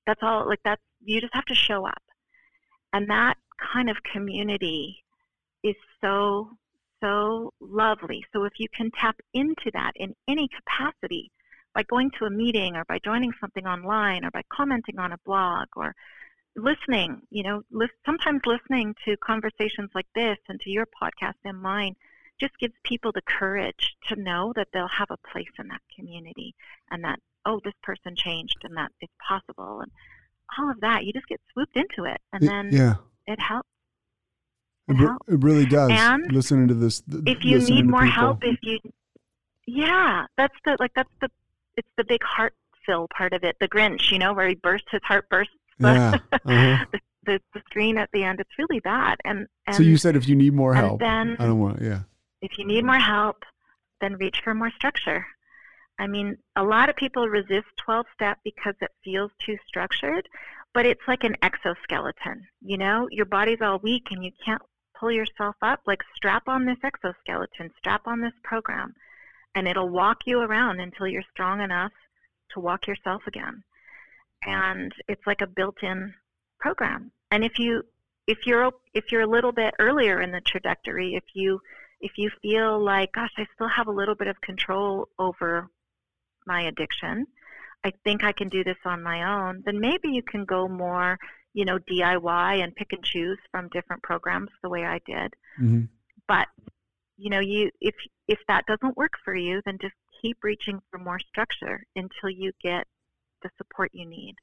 that's 0.07 0.23
all. 0.23 0.47
Like 0.47 0.61
that's 0.63 0.83
you 1.03 1.19
just 1.23 1.35
have 1.35 1.47
to 1.47 1.55
show 1.55 1.87
up, 1.87 2.03
and 2.93 3.09
that 3.09 3.39
kind 3.73 3.89
of 3.89 3.97
community 4.13 5.03
is 5.65 5.77
so, 6.03 6.51
so 7.03 7.51
lovely. 7.61 8.27
So 8.35 8.45
if 8.45 8.53
you 8.59 8.67
can 8.77 8.91
tap 8.91 9.17
into 9.33 9.71
that 9.73 9.93
in 9.97 10.15
any 10.29 10.49
capacity 10.49 11.31
by 11.77 11.83
going 11.83 12.11
to 12.19 12.25
a 12.25 12.31
meeting 12.31 12.75
or 12.75 12.87
by 12.87 12.99
joining 13.05 13.35
something 13.39 13.67
online 13.67 14.25
or 14.25 14.31
by 14.31 14.41
commenting 14.51 14.99
on 14.99 15.13
a 15.13 15.19
blog 15.27 15.67
or 15.77 15.95
listening, 16.57 17.21
you 17.29 17.43
know, 17.43 17.63
li- 17.71 17.87
sometimes 18.07 18.41
listening 18.47 18.95
to 19.05 19.15
conversations 19.19 19.91
like 19.95 20.07
this 20.15 20.39
and 20.49 20.59
to 20.59 20.71
your 20.71 20.87
podcast 20.87 21.35
and 21.45 21.61
mine 21.61 21.95
just 22.41 22.59
gives 22.59 22.73
people 22.83 23.13
the 23.13 23.21
courage 23.21 23.95
to 24.09 24.17
know 24.17 24.55
that 24.57 24.69
they'll 24.73 24.89
have 24.89 25.11
a 25.11 25.19
place 25.31 25.51
in 25.59 25.69
that 25.69 25.83
community 25.95 26.55
and 26.91 27.05
that, 27.05 27.19
oh, 27.45 27.61
this 27.63 27.75
person 27.83 28.17
changed 28.17 28.57
and 28.65 28.75
that 28.75 28.91
it's 29.03 29.13
possible 29.29 29.81
and 29.83 29.93
all 30.59 30.71
of 30.71 30.81
that. 30.81 31.05
You 31.05 31.13
just 31.13 31.29
get 31.29 31.43
swooped 31.53 31.77
into 31.77 32.05
it 32.05 32.23
and 32.33 32.49
then 32.49 32.71
yeah 32.73 32.95
it 33.27 33.39
helps. 33.39 33.69
It, 34.89 35.11
it 35.29 35.45
really 35.45 35.67
does. 35.67 35.91
And 35.93 36.33
listening 36.33 36.69
to 36.69 36.75
this, 36.75 37.03
if 37.27 37.45
you 37.45 37.59
need 37.59 37.87
more 37.87 38.07
help, 38.07 38.39
if 38.43 38.57
you, 38.63 38.79
yeah, 39.67 40.27
that's 40.39 40.55
the 40.65 40.77
like 40.79 40.93
that's 40.95 41.11
the 41.21 41.29
it's 41.77 41.89
the 41.97 42.05
big 42.05 42.23
heart 42.23 42.55
fill 42.85 43.09
part 43.09 43.33
of 43.33 43.45
it. 43.45 43.57
The 43.61 43.69
Grinch, 43.69 44.11
you 44.11 44.19
know, 44.19 44.33
where 44.33 44.49
he 44.49 44.55
bursts 44.55 44.89
his 44.91 45.03
heart 45.03 45.29
bursts. 45.29 45.53
Yeah. 45.79 46.17
Uh-huh. 46.33 46.87
the, 46.91 47.01
the, 47.27 47.41
the 47.53 47.61
screen 47.69 47.99
at 47.99 48.09
the 48.15 48.25
end. 48.25 48.41
It's 48.41 48.59
really 48.59 48.81
bad. 48.81 49.19
And, 49.27 49.47
and 49.67 49.77
so 49.77 49.83
you 49.83 49.99
said 49.99 50.17
if 50.17 50.27
you 50.27 50.35
need 50.35 50.55
more 50.55 50.73
help, 50.73 51.01
then 51.01 51.37
I 51.39 51.45
don't 51.45 51.59
want. 51.59 51.83
Yeah. 51.83 52.01
If 52.41 52.57
you 52.57 52.67
need 52.67 52.87
more 52.87 52.99
help, 52.99 53.45
then 54.01 54.15
reach 54.15 54.41
for 54.43 54.55
more 54.55 54.71
structure. 54.71 55.27
I 55.99 56.07
mean, 56.07 56.39
a 56.57 56.63
lot 56.63 56.89
of 56.89 56.97
people 56.97 57.29
resist 57.29 57.67
12 57.85 58.07
step 58.15 58.39
because 58.43 58.75
it 58.81 58.91
feels 59.05 59.31
too 59.45 59.59
structured, 59.67 60.27
but 60.75 60.87
it's 60.87 61.07
like 61.07 61.25
an 61.25 61.37
exoskeleton. 61.43 62.47
You 62.63 62.79
know, 62.79 63.09
your 63.11 63.27
body's 63.27 63.61
all 63.61 63.79
weak 63.79 64.05
and 64.11 64.25
you 64.25 64.31
can't 64.45 64.63
pull 64.99 65.11
yourself 65.11 65.57
up. 65.63 65.81
Like 65.87 66.01
strap 66.15 66.45
on 66.49 66.67
this 66.67 66.79
exoskeleton, 66.83 67.71
strap 67.79 68.03
on 68.07 68.21
this 68.21 68.35
program, 68.45 68.95
and 69.57 69.67
it'll 69.67 69.89
walk 69.89 70.19
you 70.27 70.39
around 70.41 70.79
until 70.81 71.09
you're 71.09 71.25
strong 71.33 71.61
enough 71.61 71.93
to 72.51 72.61
walk 72.61 72.87
yourself 72.87 73.23
again. 73.27 73.65
And 74.45 74.93
it's 75.09 75.27
like 75.27 75.41
a 75.41 75.47
built-in 75.47 76.15
program. 76.61 77.11
And 77.33 77.43
if 77.43 77.59
you 77.59 77.83
if 78.29 78.47
you're 78.47 78.71
if 78.93 79.11
you're 79.11 79.23
a 79.23 79.27
little 79.27 79.53
bit 79.53 79.75
earlier 79.79 80.21
in 80.21 80.31
the 80.31 80.43
trajectory, 80.43 81.15
if 81.15 81.25
you 81.35 81.61
if 82.01 82.13
you 82.19 82.31
feel 82.43 82.79
like, 82.85 83.13
gosh, 83.13 83.33
I 83.39 83.47
still 83.55 83.69
have 83.69 83.89
a 83.89 83.93
little 83.93 84.15
bit 84.15 84.29
of 84.29 84.41
control 84.43 85.09
over 85.19 85.71
my 86.47 86.63
addiction, 86.63 87.27
I 87.83 87.93
think 88.05 88.23
I 88.23 88.33
can 88.33 88.51
do 88.51 88.63
this 88.63 88.77
on 88.85 89.03
my 89.03 89.49
own, 89.49 89.63
then 89.65 89.81
maybe 89.81 90.11
you 90.11 90.23
can 90.23 90.45
go 90.45 90.69
more, 90.69 91.19
you 91.55 91.65
know, 91.65 91.79
DIY 91.79 92.63
and 92.63 92.77
pick 92.77 92.93
and 92.93 93.03
choose 93.03 93.39
from 93.51 93.71
different 93.71 94.03
programs 94.03 94.51
the 94.63 94.69
way 94.69 94.85
I 94.85 95.01
did. 95.07 95.35
Mm-hmm. 95.59 95.85
But 96.29 96.49
you 97.17 97.31
know, 97.31 97.41
you 97.41 97.71
if 97.81 97.95
if 98.29 98.39
that 98.49 98.67
doesn't 98.67 98.97
work 98.97 99.13
for 99.25 99.35
you, 99.35 99.61
then 99.65 99.79
just 99.81 99.95
keep 100.21 100.39
reaching 100.43 100.81
for 100.91 100.99
more 100.99 101.19
structure 101.19 101.83
until 101.95 102.31
you 102.31 102.53
get 102.63 102.87
the 103.43 103.51
support 103.57 103.91
you 103.93 104.07
need. 104.07 104.35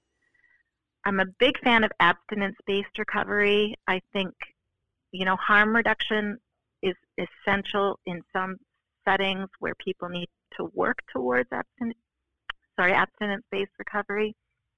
I'm 1.05 1.19
a 1.19 1.25
big 1.39 1.59
fan 1.59 1.83
of 1.83 1.91
abstinence-based 1.99 2.97
recovery. 2.97 3.75
I 3.87 4.01
think, 4.13 4.33
you 5.11 5.25
know, 5.25 5.35
harm 5.35 5.75
reduction 5.75 6.37
is 6.81 6.95
essential 7.17 7.99
in 8.05 8.21
some 8.31 8.57
settings 9.05 9.49
where 9.59 9.75
people 9.75 10.07
need 10.07 10.29
to 10.57 10.71
work 10.73 10.99
towards 11.11 11.49
abstinence 11.51 11.97
sorry, 12.75 12.93
abstinence-based 12.93 13.71
recovery. 13.77 14.35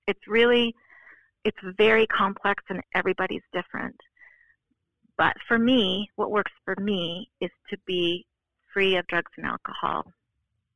It's 0.08 0.28
really, 0.28 0.76
it's 1.44 1.58
very 1.78 2.08
complex 2.08 2.64
and 2.70 2.82
everybody's 2.94 3.44
different. 3.54 3.96
But 5.18 5.36
for 5.48 5.58
me, 5.58 6.10
what 6.16 6.32
works 6.32 6.52
for 6.66 6.76
me 6.80 7.30
is 7.40 7.52
to 7.70 7.78
be 7.86 8.26
free 8.76 8.98
of 8.98 9.08
drugs 9.08 9.32
and 9.38 9.46
alcohol, 9.46 10.06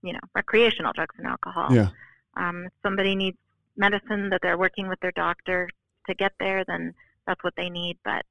you 0.01 0.13
know, 0.13 0.19
recreational 0.33 0.93
drugs 0.93 1.15
and 1.17 1.27
alcohol. 1.27 1.67
Yeah. 1.69 1.89
Um, 2.37 2.63
if 2.67 2.71
somebody 2.81 3.13
needs 3.13 3.37
medicine 3.75 4.29
that 4.29 4.39
they're 4.41 4.57
working 4.57 4.87
with 4.87 4.99
their 5.01 5.11
doctor 5.11 5.69
to 6.07 6.15
get 6.15 6.31
there, 6.39 6.63
then 6.65 6.93
that's 7.27 7.43
what 7.43 7.53
they 7.57 7.69
need. 7.69 7.97
But 8.05 8.25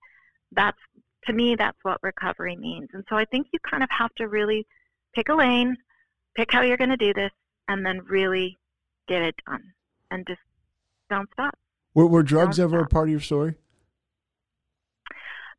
that's, 0.53 0.79
to 1.27 1.35
me, 1.35 1.55
that's 1.55 1.77
what 1.83 2.03
recovery 2.03 2.57
means. 2.57 2.89
And 2.95 3.05
so 3.11 3.17
I 3.17 3.27
think 3.27 3.49
you 3.53 3.59
kind 3.71 3.83
of 3.83 3.91
have 3.97 4.15
to 4.15 4.29
really 4.29 4.67
pick 5.15 5.29
a 5.29 5.35
lane, 5.35 5.77
pick 6.35 6.51
how 6.51 6.63
you're 6.63 6.79
going 6.79 6.91
to 6.91 6.97
do 6.97 7.13
this, 7.13 7.33
and 7.69 7.85
then 7.85 8.01
really 8.09 8.57
get 9.07 9.21
it 9.21 9.35
done 9.47 9.63
and 10.11 10.27
just 10.27 10.41
don't 11.11 11.29
stop. 11.35 11.55
Were, 11.93 12.07
were 12.07 12.23
drugs 12.23 12.57
Don't 12.57 12.73
ever 12.73 12.81
a 12.85 12.87
part 12.87 13.09
of 13.09 13.11
your 13.11 13.21
story? 13.21 13.57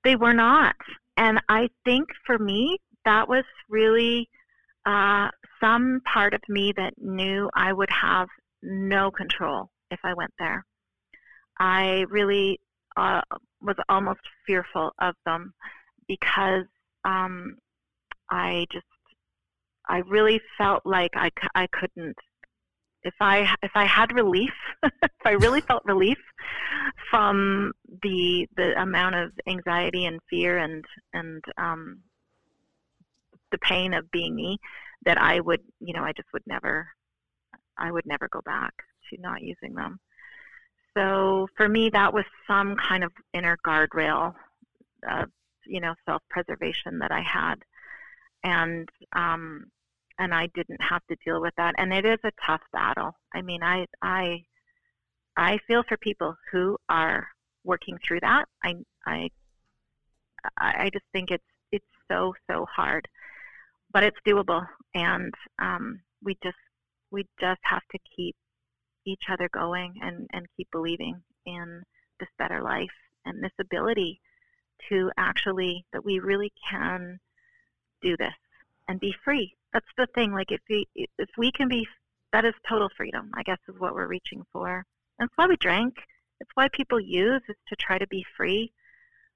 They 0.04 0.16
were 0.16 0.34
not. 0.34 0.76
And 1.18 1.42
I 1.50 1.70
think 1.84 2.08
for 2.26 2.40
me, 2.40 2.80
that 3.06 3.28
was 3.28 3.44
really 3.70 4.30
uh, 4.86 5.30
some 5.62 6.02
part 6.12 6.34
of 6.34 6.42
me 6.50 6.74
that 6.78 6.94
knew 6.98 7.50
I 7.56 7.74
would 7.74 7.90
have 7.90 8.28
no 8.62 9.12
control 9.12 9.70
if 9.92 10.00
I 10.04 10.14
went 10.14 10.34
there. 10.40 10.66
I 11.60 12.06
really 12.10 12.60
uh, 12.98 13.22
was 13.62 13.76
almost 13.90 14.22
fearful 14.46 14.92
of 15.00 15.16
them 15.26 15.54
because 16.08 16.66
um, 17.06 17.56
I 18.30 18.66
just, 18.72 18.86
I 19.88 20.00
really 20.08 20.42
felt 20.58 20.82
like 20.86 21.12
I, 21.16 21.30
I 21.56 21.68
couldn't 21.68 22.16
if 23.04 23.14
I 23.22 23.56
if 23.64 23.72
I 23.76 23.86
had 23.86 24.14
relief, 24.14 24.54
if 24.84 25.12
I 25.26 25.32
really 25.32 25.62
felt 25.62 25.84
relief 25.86 26.18
from 27.10 27.72
the 28.04 28.48
the 28.58 28.80
amount 28.82 29.16
of 29.16 29.32
anxiety 29.48 30.06
and 30.06 30.20
fear 30.30 30.58
and 30.58 30.84
and 31.14 31.44
um, 31.58 32.02
the 33.52 33.58
pain 33.60 33.94
of 33.94 34.10
being 34.12 34.36
me, 34.36 34.58
that 35.06 35.20
I 35.22 35.40
would 35.40 35.62
you 35.80 35.94
know 35.94 36.04
I 36.04 36.14
just 36.14 36.30
would 36.34 36.44
never 36.48 36.88
I 37.78 37.92
would 37.92 38.06
never 38.06 38.28
go 38.30 38.42
back 38.46 38.74
to 39.10 39.22
not 39.22 39.42
using 39.42 39.74
them. 39.74 40.00
So 40.98 41.48
for 41.56 41.70
me, 41.70 41.90
that 41.92 42.14
was 42.14 42.26
some 42.48 42.76
kind 42.76 43.04
of 43.04 43.12
inner 43.34 43.58
guardrail, 43.66 44.34
of 45.10 45.30
you 45.66 45.80
know 45.80 45.94
self 46.06 46.22
preservation 46.30 47.00
that 47.00 47.12
I 47.12 47.22
had, 47.22 47.56
and 48.44 48.90
um, 49.14 49.66
and 50.20 50.34
I 50.34 50.48
didn't 50.54 50.82
have 50.82 51.02
to 51.08 51.16
deal 51.26 51.42
with 51.42 51.54
that. 51.58 51.76
And 51.78 51.94
it 51.94 52.06
is 52.06 52.20
a 52.24 52.32
tough 52.46 52.62
battle. 52.74 53.16
I 53.34 53.42
mean, 53.42 53.64
I 53.64 53.86
I 54.02 54.44
I 55.38 55.60
feel 55.68 55.84
for 55.88 55.98
people 55.98 56.36
who 56.52 56.78
are 56.90 57.28
working 57.64 57.98
through 58.06 58.20
that. 58.22 58.46
I 58.64 58.76
I 59.06 59.30
I 60.58 60.90
just 60.92 61.06
think 61.14 61.32
it's 61.32 61.44
it's 61.72 61.86
so 62.12 62.34
so 62.50 62.66
hard, 62.66 63.08
but 63.92 64.04
it's 64.04 64.18
doable, 64.26 64.66
and 64.94 65.34
um, 65.60 66.02
we 66.24 66.38
just 66.44 66.58
we 67.12 67.26
just 67.40 67.62
have 67.64 67.84
to 67.92 68.00
keep 68.16 68.36
each 69.06 69.24
other 69.32 69.50
going 69.54 69.96
and 70.02 70.28
and 70.34 70.46
keep 70.56 70.70
believing 70.72 71.22
in 71.46 71.84
this 72.20 72.30
better 72.38 72.62
life 72.62 72.88
and 73.26 73.44
this 73.44 73.52
ability 73.60 74.20
to 74.90 75.12
actually 75.18 75.86
that 75.94 76.06
we 76.06 76.20
really 76.20 76.52
can 76.70 77.20
do 78.02 78.16
this 78.18 78.34
and 78.88 79.00
be 79.00 79.14
free 79.24 79.56
that's 79.74 79.86
the 79.98 80.08
thing. 80.16 80.34
Like 80.34 80.52
if 80.52 80.62
we 80.70 80.88
if 80.96 81.30
we 81.38 81.52
can 81.52 81.68
be, 81.68 81.88
that 82.34 82.46
is 82.46 82.54
total 82.68 82.90
freedom. 82.96 83.32
I 83.34 83.44
guess 83.44 83.58
is 83.68 83.80
what 83.80 83.94
we're 83.94 84.08
reaching 84.08 84.44
for. 84.52 84.86
That's 85.20 85.32
why 85.36 85.48
we 85.48 85.58
drink. 85.58 85.96
It's 86.40 86.52
why 86.56 86.68
people 86.72 87.00
use 87.00 87.42
is 87.50 87.56
to 87.68 87.76
try 87.76 87.98
to 87.98 88.08
be 88.08 88.26
free 88.38 88.72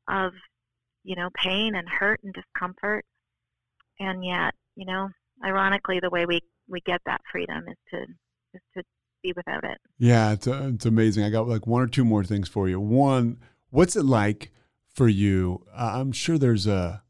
of, 0.07 0.31
you 1.03 1.15
know, 1.15 1.29
pain 1.35 1.75
and 1.75 1.87
hurt 1.87 2.21
and 2.23 2.33
discomfort. 2.33 3.05
And 3.99 4.25
yet, 4.25 4.53
you 4.75 4.85
know, 4.85 5.09
ironically, 5.43 5.99
the 5.99 6.09
way 6.09 6.25
we 6.25 6.41
we 6.67 6.81
get 6.81 7.01
that 7.05 7.21
freedom 7.31 7.63
is 7.67 7.77
to 7.91 8.01
is 8.53 8.61
to 8.75 8.83
be 9.21 9.33
without 9.35 9.63
it. 9.63 9.77
Yeah, 9.97 10.33
it's, 10.33 10.47
uh, 10.47 10.71
it's 10.73 10.85
amazing. 10.85 11.23
I 11.23 11.29
got 11.29 11.47
like 11.47 11.65
one 11.65 11.81
or 11.81 11.87
two 11.87 12.05
more 12.05 12.23
things 12.23 12.49
for 12.49 12.67
you. 12.67 12.79
One, 12.79 13.37
what's 13.69 13.95
it 13.95 14.03
like 14.05 14.51
for 14.93 15.07
you? 15.07 15.65
I'm 15.75 16.11
sure 16.11 16.37
there's 16.37 16.67
a 16.67 17.03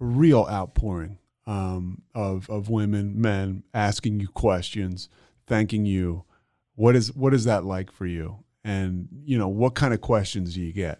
real 0.00 0.46
outpouring 0.50 1.18
um, 1.46 2.02
of 2.14 2.48
of 2.50 2.68
women, 2.68 3.20
men 3.20 3.64
asking 3.72 4.20
you 4.20 4.28
questions, 4.28 5.08
thanking 5.46 5.86
you. 5.86 6.24
What 6.74 6.96
is 6.96 7.12
what 7.12 7.34
is 7.34 7.44
that 7.44 7.64
like 7.64 7.92
for 7.92 8.06
you? 8.06 8.44
And 8.64 9.08
you 9.24 9.38
know, 9.38 9.48
what 9.48 9.74
kind 9.74 9.92
of 9.94 10.00
questions 10.00 10.54
do 10.54 10.62
you 10.62 10.72
get? 10.72 10.98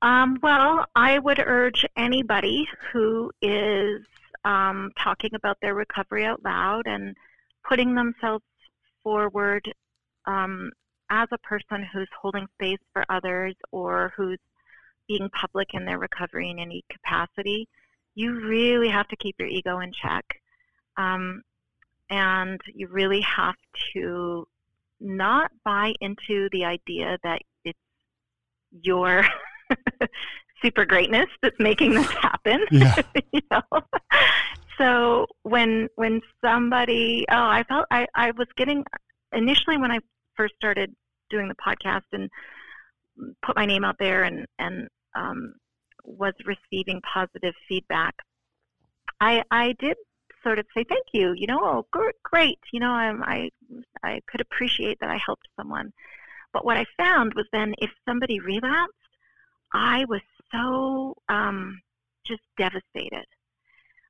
Um, 0.00 0.38
well, 0.42 0.86
I 0.94 1.18
would 1.18 1.40
urge 1.40 1.84
anybody 1.96 2.68
who 2.92 3.32
is 3.42 4.02
um, 4.44 4.92
talking 4.96 5.30
about 5.34 5.58
their 5.60 5.74
recovery 5.74 6.24
out 6.24 6.42
loud 6.44 6.86
and 6.86 7.16
putting 7.68 7.94
themselves 7.94 8.44
forward 9.02 9.72
um, 10.26 10.70
as 11.10 11.28
a 11.32 11.38
person 11.38 11.86
who's 11.92 12.08
holding 12.20 12.46
space 12.54 12.78
for 12.92 13.04
others 13.08 13.54
or 13.72 14.12
who's 14.16 14.38
being 15.08 15.28
public 15.30 15.68
in 15.72 15.84
their 15.84 15.98
recovery 15.98 16.50
in 16.50 16.58
any 16.58 16.84
capacity, 16.90 17.66
you 18.14 18.34
really 18.46 18.88
have 18.88 19.08
to 19.08 19.16
keep 19.16 19.34
your 19.38 19.48
ego 19.48 19.80
in 19.80 19.92
check. 19.92 20.24
Um, 20.96 21.42
and 22.10 22.60
you 22.74 22.88
really 22.88 23.20
have 23.22 23.54
to 23.92 24.46
not 25.00 25.50
buy 25.64 25.94
into 26.00 26.48
the 26.52 26.64
idea 26.64 27.18
that 27.22 27.40
it's 27.64 27.78
your 28.82 29.24
super 30.62 30.84
greatness 30.84 31.28
that's 31.42 31.58
making 31.58 31.94
this 31.94 32.10
happen. 32.22 32.64
Yeah. 32.70 32.94
you 33.32 33.40
know? 33.50 33.62
So 34.78 35.26
when 35.42 35.88
when 35.96 36.20
somebody 36.44 37.24
oh 37.30 37.36
I 37.36 37.64
felt 37.68 37.86
I, 37.90 38.06
I 38.14 38.30
was 38.32 38.46
getting 38.56 38.84
initially 39.32 39.76
when 39.76 39.90
I 39.90 39.98
first 40.36 40.54
started 40.56 40.94
doing 41.30 41.48
the 41.48 41.54
podcast 41.54 42.04
and 42.12 42.30
put 43.42 43.56
my 43.56 43.66
name 43.66 43.84
out 43.84 43.96
there 43.98 44.22
and 44.22 44.46
and 44.58 44.88
um, 45.16 45.54
was 46.04 46.34
receiving 46.44 47.00
positive 47.12 47.54
feedback, 47.68 48.14
I 49.20 49.42
I 49.50 49.74
did 49.78 49.96
sort 50.44 50.58
of 50.58 50.66
say 50.76 50.84
thank 50.88 51.06
you. 51.12 51.34
You 51.36 51.48
know, 51.48 51.60
oh 51.60 51.86
great. 52.22 52.58
You 52.72 52.80
know, 52.80 52.90
I'm, 52.90 53.22
I 53.24 53.50
I 54.02 54.20
could 54.30 54.40
appreciate 54.40 54.98
that 55.00 55.10
I 55.10 55.18
helped 55.24 55.48
someone. 55.56 55.92
But 56.52 56.64
what 56.64 56.76
I 56.76 56.86
found 56.96 57.34
was 57.34 57.46
then 57.52 57.74
if 57.78 57.90
somebody 58.08 58.40
relapsed, 58.40 58.94
I 59.72 60.04
was 60.08 60.20
so 60.52 61.14
um, 61.28 61.80
just 62.26 62.42
devastated 62.56 63.26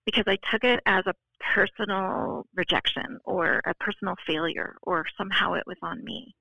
because 0.05 0.25
I 0.27 0.39
took 0.51 0.65
it 0.65 0.81
as 0.87 1.05
a 1.07 1.15
personal 1.55 2.47
rejection 2.55 3.19
or 3.25 3.61
a 3.67 3.75
personal 3.75 4.15
failure 4.27 4.77
or 4.83 5.05
somehow 5.17 5.55
it 5.55 5.65
was 5.67 5.77
on 5.83 6.03
me. 6.05 6.35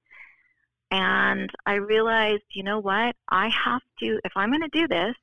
And 0.89 1.49
I 1.65 1.73
realized, 1.73 2.43
you 2.51 2.63
know 2.63 2.79
what? 2.79 3.15
I 3.29 3.49
have 3.49 3.81
to, 3.99 4.19
if 4.23 4.31
I'm 4.35 4.49
going 4.49 4.61
to 4.61 4.69
do 4.79 4.87
this, 4.87 5.15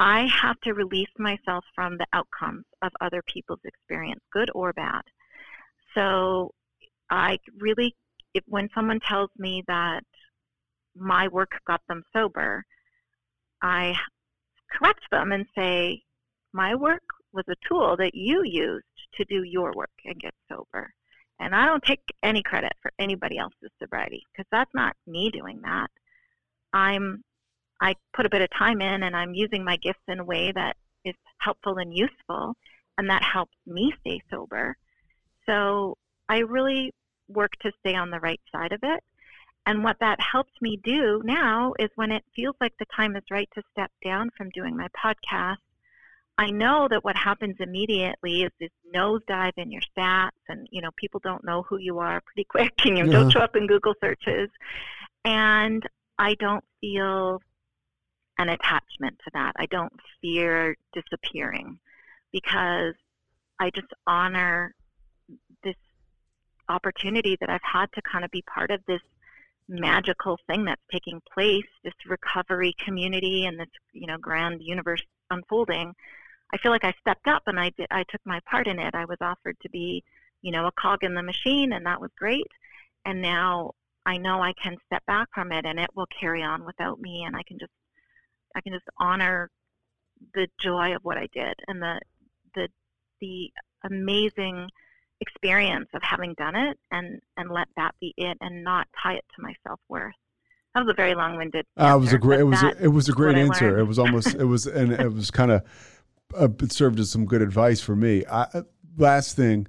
I 0.00 0.26
have 0.26 0.60
to 0.62 0.74
release 0.74 1.10
myself 1.18 1.64
from 1.74 1.96
the 1.96 2.06
outcomes 2.12 2.64
of 2.82 2.90
other 3.00 3.22
people's 3.32 3.60
experience, 3.64 4.20
good 4.32 4.50
or 4.54 4.72
bad. 4.72 5.02
So 5.94 6.50
I 7.10 7.38
really, 7.60 7.94
if, 8.34 8.42
when 8.48 8.68
someone 8.74 8.98
tells 8.98 9.30
me 9.38 9.62
that 9.68 10.02
my 10.96 11.28
work 11.28 11.52
got 11.66 11.80
them 11.88 12.02
sober, 12.12 12.64
I 13.64 13.94
correct 14.70 15.00
them 15.10 15.32
and 15.32 15.46
say, 15.56 16.02
my 16.52 16.74
work 16.74 17.02
was 17.32 17.46
a 17.48 17.56
tool 17.66 17.96
that 17.96 18.14
you 18.14 18.42
used 18.44 18.84
to 19.14 19.24
do 19.24 19.42
your 19.42 19.72
work 19.74 19.90
and 20.04 20.20
get 20.20 20.34
sober. 20.50 20.92
And 21.40 21.54
I 21.54 21.64
don't 21.64 21.82
take 21.82 22.02
any 22.22 22.42
credit 22.42 22.74
for 22.82 22.92
anybody 22.98 23.38
else's 23.38 23.70
sobriety 23.82 24.22
because 24.32 24.46
that's 24.52 24.70
not 24.74 24.94
me 25.06 25.30
doing 25.30 25.60
that. 25.62 25.88
I'm 26.74 27.24
I 27.80 27.94
put 28.14 28.26
a 28.26 28.30
bit 28.30 28.42
of 28.42 28.48
time 28.56 28.80
in 28.82 29.02
and 29.02 29.16
I'm 29.16 29.34
using 29.34 29.64
my 29.64 29.76
gifts 29.78 30.04
in 30.08 30.20
a 30.20 30.24
way 30.24 30.52
that 30.52 30.76
is 31.04 31.14
helpful 31.38 31.78
and 31.78 31.92
useful 31.96 32.54
and 32.98 33.08
that 33.08 33.22
helps 33.22 33.56
me 33.66 33.92
stay 34.00 34.20
sober. 34.30 34.76
So 35.46 35.96
I 36.28 36.38
really 36.38 36.92
work 37.28 37.52
to 37.62 37.72
stay 37.80 37.94
on 37.94 38.10
the 38.10 38.20
right 38.20 38.40
side 38.54 38.72
of 38.72 38.80
it. 38.82 39.02
And 39.66 39.82
what 39.82 39.96
that 40.00 40.20
helps 40.20 40.52
me 40.60 40.78
do 40.82 41.22
now 41.24 41.72
is 41.78 41.88
when 41.94 42.12
it 42.12 42.24
feels 42.36 42.54
like 42.60 42.74
the 42.78 42.86
time 42.94 43.16
is 43.16 43.22
right 43.30 43.48
to 43.54 43.62
step 43.72 43.90
down 44.04 44.30
from 44.36 44.50
doing 44.50 44.76
my 44.76 44.88
podcast, 44.88 45.56
I 46.36 46.50
know 46.50 46.88
that 46.90 47.04
what 47.04 47.16
happens 47.16 47.56
immediately 47.60 48.42
is 48.42 48.50
this 48.58 48.70
nosedive 48.94 49.56
in 49.56 49.70
your 49.70 49.82
stats, 49.96 50.30
and 50.48 50.66
you 50.70 50.82
know 50.82 50.90
people 50.96 51.20
don't 51.22 51.44
know 51.44 51.62
who 51.62 51.78
you 51.78 52.00
are 52.00 52.20
pretty 52.20 52.44
quick, 52.48 52.72
and 52.84 52.98
you 52.98 53.06
yeah. 53.06 53.12
don't 53.12 53.30
show 53.30 53.40
up 53.40 53.56
in 53.56 53.66
Google 53.66 53.94
searches. 54.00 54.50
And 55.24 55.82
I 56.18 56.34
don't 56.34 56.64
feel 56.80 57.40
an 58.38 58.48
attachment 58.48 59.18
to 59.24 59.30
that. 59.32 59.52
I 59.56 59.66
don't 59.66 59.92
fear 60.20 60.76
disappearing 60.92 61.78
because 62.32 62.94
I 63.60 63.70
just 63.70 63.86
honor 64.06 64.74
this 65.62 65.76
opportunity 66.68 67.36
that 67.40 67.48
I've 67.48 67.60
had 67.62 67.92
to 67.92 68.02
kind 68.02 68.24
of 68.24 68.30
be 68.32 68.42
part 68.42 68.70
of 68.70 68.80
this 68.86 69.00
magical 69.68 70.38
thing 70.46 70.64
that's 70.64 70.82
taking 70.92 71.20
place, 71.32 71.64
this 71.82 71.94
recovery 72.06 72.74
community 72.84 73.46
and 73.46 73.58
this, 73.58 73.68
you 73.92 74.06
know, 74.06 74.18
grand 74.18 74.62
universe 74.62 75.02
unfolding. 75.30 75.94
I 76.52 76.58
feel 76.58 76.70
like 76.70 76.84
I 76.84 76.94
stepped 77.00 77.26
up 77.26 77.42
and 77.46 77.58
I 77.58 77.70
did, 77.70 77.86
I 77.90 78.04
took 78.10 78.20
my 78.24 78.40
part 78.48 78.66
in 78.66 78.78
it. 78.78 78.94
I 78.94 79.06
was 79.06 79.18
offered 79.20 79.56
to 79.62 79.70
be, 79.70 80.04
you 80.42 80.52
know, 80.52 80.66
a 80.66 80.72
cog 80.72 81.02
in 81.02 81.14
the 81.14 81.22
machine 81.22 81.72
and 81.72 81.86
that 81.86 82.00
was 82.00 82.10
great. 82.18 82.46
And 83.04 83.22
now 83.22 83.72
I 84.06 84.18
know 84.18 84.42
I 84.42 84.52
can 84.52 84.76
step 84.86 85.04
back 85.06 85.28
from 85.34 85.52
it 85.52 85.64
and 85.64 85.80
it 85.80 85.90
will 85.94 86.08
carry 86.20 86.42
on 86.42 86.64
without 86.64 87.00
me 87.00 87.24
and 87.26 87.34
I 87.34 87.42
can 87.42 87.58
just 87.58 87.72
I 88.54 88.60
can 88.60 88.72
just 88.72 88.88
honor 88.98 89.50
the 90.34 90.48
joy 90.58 90.94
of 90.94 91.02
what 91.04 91.18
I 91.18 91.28
did 91.32 91.54
and 91.66 91.82
the 91.82 92.00
the 92.54 92.68
the 93.20 93.50
amazing 93.84 94.68
experience 95.20 95.88
of 95.94 96.02
having 96.02 96.34
done 96.34 96.56
it 96.56 96.78
and 96.90 97.20
and 97.36 97.50
let 97.50 97.68
that 97.76 97.94
be 98.00 98.12
it 98.16 98.36
and 98.40 98.64
not 98.64 98.86
tie 99.02 99.14
it 99.14 99.24
to 99.36 99.42
my 99.42 99.54
self-worth. 99.66 100.14
That 100.74 100.84
was 100.84 100.90
a 100.90 100.94
very 100.94 101.14
long-winded 101.14 101.66
uh, 101.76 101.94
it 101.96 102.00
was 102.00 102.12
a 102.12 102.18
great 102.18 102.40
it 102.40 102.44
was 102.44 102.62
a, 102.62 102.82
it 102.82 102.88
was 102.88 103.08
a 103.08 103.12
great 103.12 103.36
answer. 103.36 103.78
it 103.78 103.84
was 103.84 103.98
almost 103.98 104.34
it 104.34 104.44
was 104.44 104.66
and 104.66 104.92
it 104.92 105.12
was 105.12 105.30
kind 105.30 105.50
of 105.50 105.62
uh, 106.38 106.48
it 106.60 106.72
served 106.72 106.98
as 106.98 107.10
some 107.10 107.26
good 107.26 107.42
advice 107.42 107.80
for 107.80 107.94
me. 107.94 108.24
I, 108.26 108.42
uh, 108.42 108.62
last 108.96 109.36
thing 109.36 109.66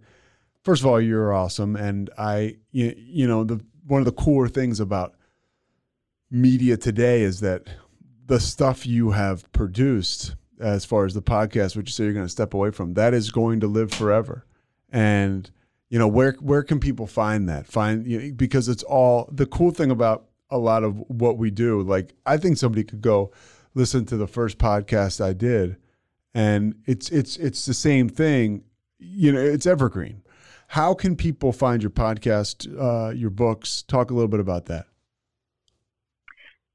first 0.63 0.81
of 0.81 0.87
all 0.87 1.01
you're 1.01 1.33
awesome 1.33 1.75
and 1.75 2.11
i 2.15 2.55
you, 2.71 2.93
you 2.95 3.27
know 3.27 3.43
the 3.43 3.59
one 3.87 4.01
of 4.01 4.05
the 4.05 4.11
core 4.11 4.47
things 4.47 4.79
about 4.79 5.15
media 6.29 6.77
today 6.77 7.21
is 7.21 7.39
that 7.39 7.67
the 8.25 8.39
stuff 8.39 8.85
you 8.85 9.11
have 9.11 9.51
produced 9.51 10.35
as 10.59 10.85
far 10.85 11.05
as 11.05 11.13
the 11.13 11.21
podcast, 11.21 11.75
which 11.75 11.89
you 11.89 11.93
say 11.93 12.03
you're 12.05 12.13
going 12.13 12.25
to 12.25 12.29
step 12.29 12.53
away 12.53 12.71
from, 12.71 12.93
that 12.93 13.13
is 13.13 13.29
going 13.31 13.59
to 13.59 13.67
live 13.67 13.91
forever. 13.91 14.45
And 14.89 15.49
you 15.89 15.99
know 15.99 16.07
where 16.07 16.33
where 16.39 16.63
can 16.63 16.79
people 16.79 17.07
find 17.07 17.47
that? 17.49 17.67
Find 17.67 18.05
you 18.05 18.19
know, 18.21 18.31
because 18.35 18.69
it's 18.69 18.83
all 18.83 19.29
the 19.31 19.45
cool 19.45 19.71
thing 19.71 19.91
about 19.91 20.25
a 20.49 20.57
lot 20.57 20.83
of 20.83 20.97
what 21.07 21.37
we 21.37 21.51
do. 21.51 21.81
Like 21.81 22.13
I 22.25 22.37
think 22.37 22.57
somebody 22.57 22.83
could 22.83 23.01
go 23.01 23.31
listen 23.73 24.05
to 24.05 24.17
the 24.17 24.27
first 24.27 24.57
podcast 24.57 25.23
I 25.23 25.33
did, 25.33 25.77
and 26.33 26.75
it's 26.85 27.09
it's 27.09 27.37
it's 27.37 27.65
the 27.65 27.73
same 27.73 28.09
thing. 28.09 28.63
You 28.97 29.31
know, 29.31 29.41
it's 29.41 29.65
evergreen. 29.65 30.21
How 30.69 30.93
can 30.93 31.15
people 31.15 31.51
find 31.51 31.83
your 31.83 31.91
podcast, 31.91 32.67
uh, 32.79 33.11
your 33.11 33.29
books? 33.29 33.83
Talk 33.83 34.09
a 34.09 34.13
little 34.13 34.27
bit 34.27 34.39
about 34.39 34.65
that 34.65 34.87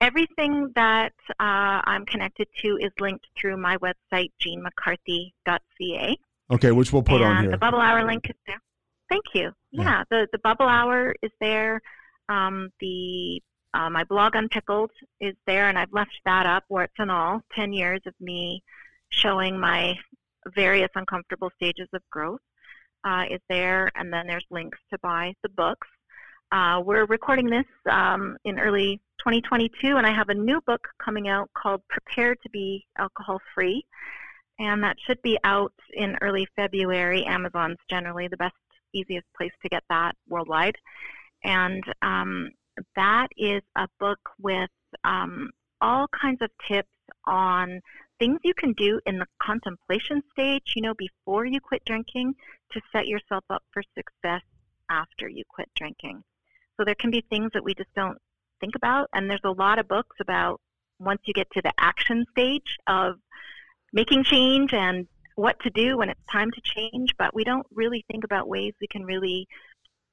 everything 0.00 0.72
that 0.74 1.12
uh, 1.38 1.82
I'm 1.84 2.06
connected 2.06 2.48
to 2.62 2.78
is 2.80 2.90
linked 2.98 3.26
through 3.38 3.56
my 3.58 3.76
website, 3.78 4.30
jeanmccarthy.ca. 4.40 6.16
Okay, 6.50 6.72
which 6.72 6.92
we'll 6.92 7.02
put 7.02 7.20
and 7.20 7.24
on 7.24 7.42
here. 7.42 7.52
The 7.52 7.58
Bubble 7.58 7.80
Hour 7.80 8.04
link 8.04 8.24
is 8.28 8.36
there. 8.46 8.60
Thank 9.08 9.24
you. 9.34 9.52
Yeah, 9.70 9.82
yeah 9.82 10.04
the, 10.10 10.28
the 10.32 10.38
Bubble 10.38 10.66
Hour 10.66 11.14
is 11.22 11.30
there. 11.40 11.80
Um, 12.28 12.70
the 12.80 13.40
uh, 13.72 13.88
my 13.88 14.04
blog 14.04 14.34
Unpickled 14.34 14.90
is 15.20 15.34
there, 15.46 15.68
and 15.68 15.78
I've 15.78 15.92
left 15.92 16.10
that 16.24 16.46
up, 16.46 16.64
warts 16.68 16.94
and 16.98 17.10
all, 17.10 17.40
10 17.54 17.72
years 17.72 18.00
of 18.06 18.14
me 18.20 18.62
showing 19.10 19.58
my 19.58 19.94
various 20.54 20.88
uncomfortable 20.96 21.50
stages 21.56 21.88
of 21.92 22.02
growth 22.10 22.40
uh, 23.04 23.24
is 23.30 23.40
there, 23.48 23.90
and 23.94 24.12
then 24.12 24.26
there's 24.26 24.44
links 24.50 24.78
to 24.92 24.98
buy 25.02 25.34
the 25.42 25.48
books. 25.50 25.86
Uh, 26.52 26.82
we're 26.84 27.04
recording 27.06 27.48
this 27.48 27.66
um, 27.88 28.36
in 28.44 28.58
early 28.58 29.00
2022, 29.20 29.96
and 29.96 30.06
I 30.06 30.12
have 30.12 30.30
a 30.30 30.34
new 30.34 30.60
book 30.66 30.80
coming 31.02 31.28
out 31.28 31.48
called 31.56 31.82
Prepare 31.88 32.34
to 32.34 32.50
Be 32.50 32.84
Alcohol 32.98 33.40
Free. 33.54 33.84
And 34.60 34.84
that 34.84 34.96
should 35.00 35.20
be 35.22 35.38
out 35.42 35.72
in 35.94 36.16
early 36.20 36.46
February. 36.54 37.24
Amazon's 37.24 37.78
generally 37.88 38.28
the 38.28 38.36
best, 38.36 38.54
easiest 38.92 39.26
place 39.36 39.52
to 39.62 39.70
get 39.70 39.82
that 39.88 40.14
worldwide. 40.28 40.76
And 41.42 41.82
um, 42.02 42.50
that 42.94 43.28
is 43.38 43.62
a 43.76 43.88
book 43.98 44.20
with 44.38 44.68
um, 45.02 45.50
all 45.80 46.06
kinds 46.08 46.42
of 46.42 46.50
tips 46.68 46.88
on 47.24 47.80
things 48.18 48.38
you 48.44 48.52
can 48.52 48.74
do 48.74 49.00
in 49.06 49.18
the 49.18 49.26
contemplation 49.42 50.22
stage, 50.30 50.74
you 50.76 50.82
know, 50.82 50.92
before 50.94 51.46
you 51.46 51.58
quit 51.58 51.82
drinking 51.86 52.34
to 52.72 52.82
set 52.92 53.08
yourself 53.08 53.44
up 53.48 53.62
for 53.72 53.82
success 53.96 54.42
after 54.90 55.26
you 55.26 55.42
quit 55.48 55.70
drinking. 55.74 56.22
So 56.76 56.84
there 56.84 56.94
can 56.94 57.10
be 57.10 57.24
things 57.30 57.50
that 57.54 57.64
we 57.64 57.74
just 57.74 57.94
don't 57.96 58.18
think 58.60 58.74
about. 58.76 59.08
And 59.14 59.30
there's 59.30 59.40
a 59.44 59.50
lot 59.50 59.78
of 59.78 59.88
books 59.88 60.16
about 60.20 60.60
once 60.98 61.22
you 61.24 61.32
get 61.32 61.50
to 61.52 61.62
the 61.62 61.72
action 61.78 62.26
stage 62.32 62.76
of 62.86 63.14
making 63.92 64.24
change 64.24 64.72
and 64.72 65.06
what 65.36 65.58
to 65.60 65.70
do 65.70 65.98
when 65.98 66.08
it's 66.10 66.20
time 66.30 66.50
to 66.50 66.60
change, 66.62 67.14
but 67.18 67.34
we 67.34 67.44
don't 67.44 67.66
really 67.72 68.04
think 68.10 68.24
about 68.24 68.48
ways 68.48 68.74
we 68.80 68.86
can 68.86 69.04
really 69.04 69.48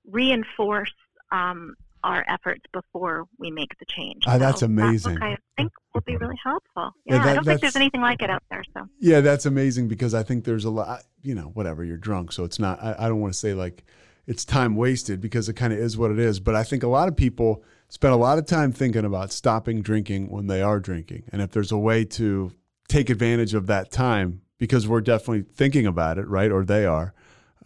reinforce 0.09 0.93
um, 1.31 1.75
our 2.03 2.23
efforts 2.27 2.61
before 2.71 3.25
we 3.37 3.51
make 3.51 3.77
the 3.79 3.85
change. 3.85 4.23
Ah, 4.27 4.37
that's 4.37 4.61
So 4.61 4.67
amazing. 4.67 5.15
That 5.15 5.23
I 5.23 5.37
think 5.57 5.71
will 5.93 6.01
be 6.01 6.15
really 6.15 6.37
helpful. 6.41 6.91
Yeah, 7.05 7.15
Yeah, 7.15 7.23
that- 7.23 7.29
I 7.29 7.33
don't 7.35 7.45
think 7.45 7.61
there's 7.61 7.75
anything 7.75 8.01
like 8.01 8.21
it 8.21 8.29
out 8.29 8.43
there. 8.49 8.63
So 8.73 8.87
Yeah, 8.99 9.21
that's 9.21 9.45
amazing 9.45 9.87
because 9.87 10.13
I 10.13 10.23
think 10.23 10.45
there's 10.45 10.65
a 10.65 10.69
lot, 10.69 11.03
you 11.21 11.35
know, 11.35 11.49
whatever, 11.53 11.83
you're 11.83 11.97
drunk. 11.97 12.31
So 12.31 12.43
it's 12.43 12.59
not, 12.59 12.81
I, 12.81 12.95
I 12.97 13.09
don't 13.09 13.19
want 13.19 13.33
to 13.33 13.39
say 13.39 13.53
like 13.53 13.83
it's 14.25 14.45
time 14.45 14.75
wasted 14.75 15.19
because 15.19 15.49
it 15.49 15.53
kind 15.53 15.73
of 15.73 15.79
is 15.79 15.97
what 15.97 16.11
it 16.11 16.19
is. 16.19 16.39
But 16.39 16.55
I 16.55 16.63
think 16.63 16.83
a 16.83 16.87
lot 16.87 17.07
of 17.07 17.15
people 17.17 17.63
spend 17.89 18.13
a 18.13 18.17
lot 18.17 18.37
of 18.37 18.45
time 18.45 18.71
thinking 18.71 19.03
about 19.05 19.31
stopping 19.31 19.81
drinking 19.81 20.29
when 20.29 20.47
they 20.47 20.61
are 20.61 20.79
drinking. 20.79 21.23
And 21.31 21.41
if 21.41 21.51
there's 21.51 21.71
a 21.71 21.77
way 21.77 22.05
to 22.05 22.51
take 22.87 23.09
advantage 23.09 23.53
of 23.53 23.67
that 23.67 23.91
time, 23.91 24.41
because 24.57 24.87
we're 24.87 25.01
definitely 25.01 25.43
thinking 25.53 25.85
about 25.85 26.17
it, 26.17 26.27
right? 26.27 26.51
Or 26.51 26.63
they 26.63 26.85
are, 26.85 27.13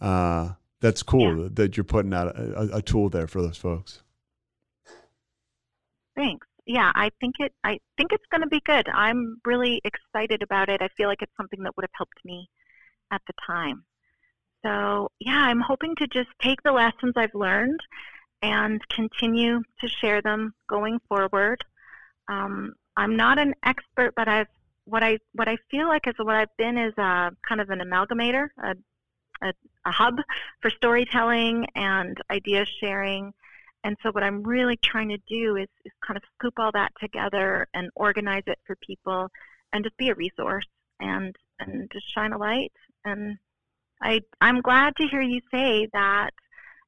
uh, 0.00 0.50
that's 0.80 1.02
cool 1.02 1.48
that 1.48 1.76
you're 1.76 1.84
putting 1.84 2.12
out 2.12 2.36
a, 2.36 2.60
a, 2.74 2.78
a 2.78 2.82
tool 2.82 3.08
there 3.08 3.26
for 3.26 3.40
those 3.40 3.56
folks. 3.56 4.02
thanks. 6.16 6.46
Yeah, 6.66 6.92
I 6.94 7.10
think 7.20 7.36
it. 7.40 7.52
I 7.64 7.80
think 7.96 8.12
it's 8.12 8.26
going 8.30 8.42
to 8.42 8.46
be 8.46 8.60
good. 8.64 8.88
I'm 8.88 9.38
really 9.44 9.80
excited 9.84 10.42
about 10.42 10.68
it. 10.68 10.80
I 10.80 10.88
feel 10.96 11.08
like 11.08 11.20
it's 11.20 11.36
something 11.36 11.62
that 11.64 11.76
would 11.76 11.82
have 11.82 11.90
helped 11.92 12.24
me 12.24 12.48
at 13.10 13.20
the 13.26 13.32
time. 13.44 13.84
So 14.64 15.10
yeah, 15.18 15.38
I'm 15.38 15.60
hoping 15.60 15.96
to 15.96 16.06
just 16.06 16.28
take 16.40 16.62
the 16.62 16.72
lessons 16.72 17.14
I've 17.16 17.34
learned 17.34 17.80
and 18.42 18.80
continue 18.88 19.62
to 19.80 19.88
share 19.88 20.22
them 20.22 20.54
going 20.68 21.00
forward. 21.08 21.64
Um, 22.28 22.74
I'm 22.96 23.16
not 23.16 23.38
an 23.38 23.54
expert, 23.64 24.14
but 24.16 24.28
I've 24.28 24.48
what 24.84 25.02
I 25.02 25.18
what 25.32 25.48
I 25.48 25.56
feel 25.70 25.88
like 25.88 26.06
is 26.06 26.14
what 26.18 26.34
I've 26.34 26.56
been 26.58 26.76
is 26.78 26.92
a 26.98 27.30
kind 27.48 27.60
of 27.60 27.70
an 27.70 27.80
amalgamator, 27.80 28.48
a, 28.62 28.74
a, 29.42 29.52
a 29.84 29.90
hub 29.90 30.16
for 30.60 30.70
storytelling 30.70 31.66
and 31.74 32.16
idea 32.30 32.64
sharing. 32.80 33.32
And 33.84 33.96
so 34.02 34.10
what 34.12 34.22
I'm 34.22 34.42
really 34.42 34.76
trying 34.76 35.08
to 35.08 35.18
do 35.28 35.56
is, 35.56 35.68
is 35.84 35.92
kind 36.06 36.16
of 36.16 36.22
scoop 36.34 36.54
all 36.58 36.70
that 36.72 36.92
together 37.00 37.66
and 37.74 37.90
organize 37.96 38.44
it 38.46 38.58
for 38.64 38.76
people 38.76 39.28
and 39.72 39.84
just 39.84 39.96
be 39.96 40.08
a 40.10 40.14
resource 40.14 40.66
and 41.00 41.34
and 41.60 41.90
just 41.92 42.12
shine 42.14 42.32
a 42.32 42.38
light. 42.38 42.72
And 43.04 43.38
I 44.00 44.20
I'm 44.40 44.60
glad 44.60 44.96
to 44.96 45.06
hear 45.08 45.22
you 45.22 45.40
say 45.50 45.88
that 45.92 46.30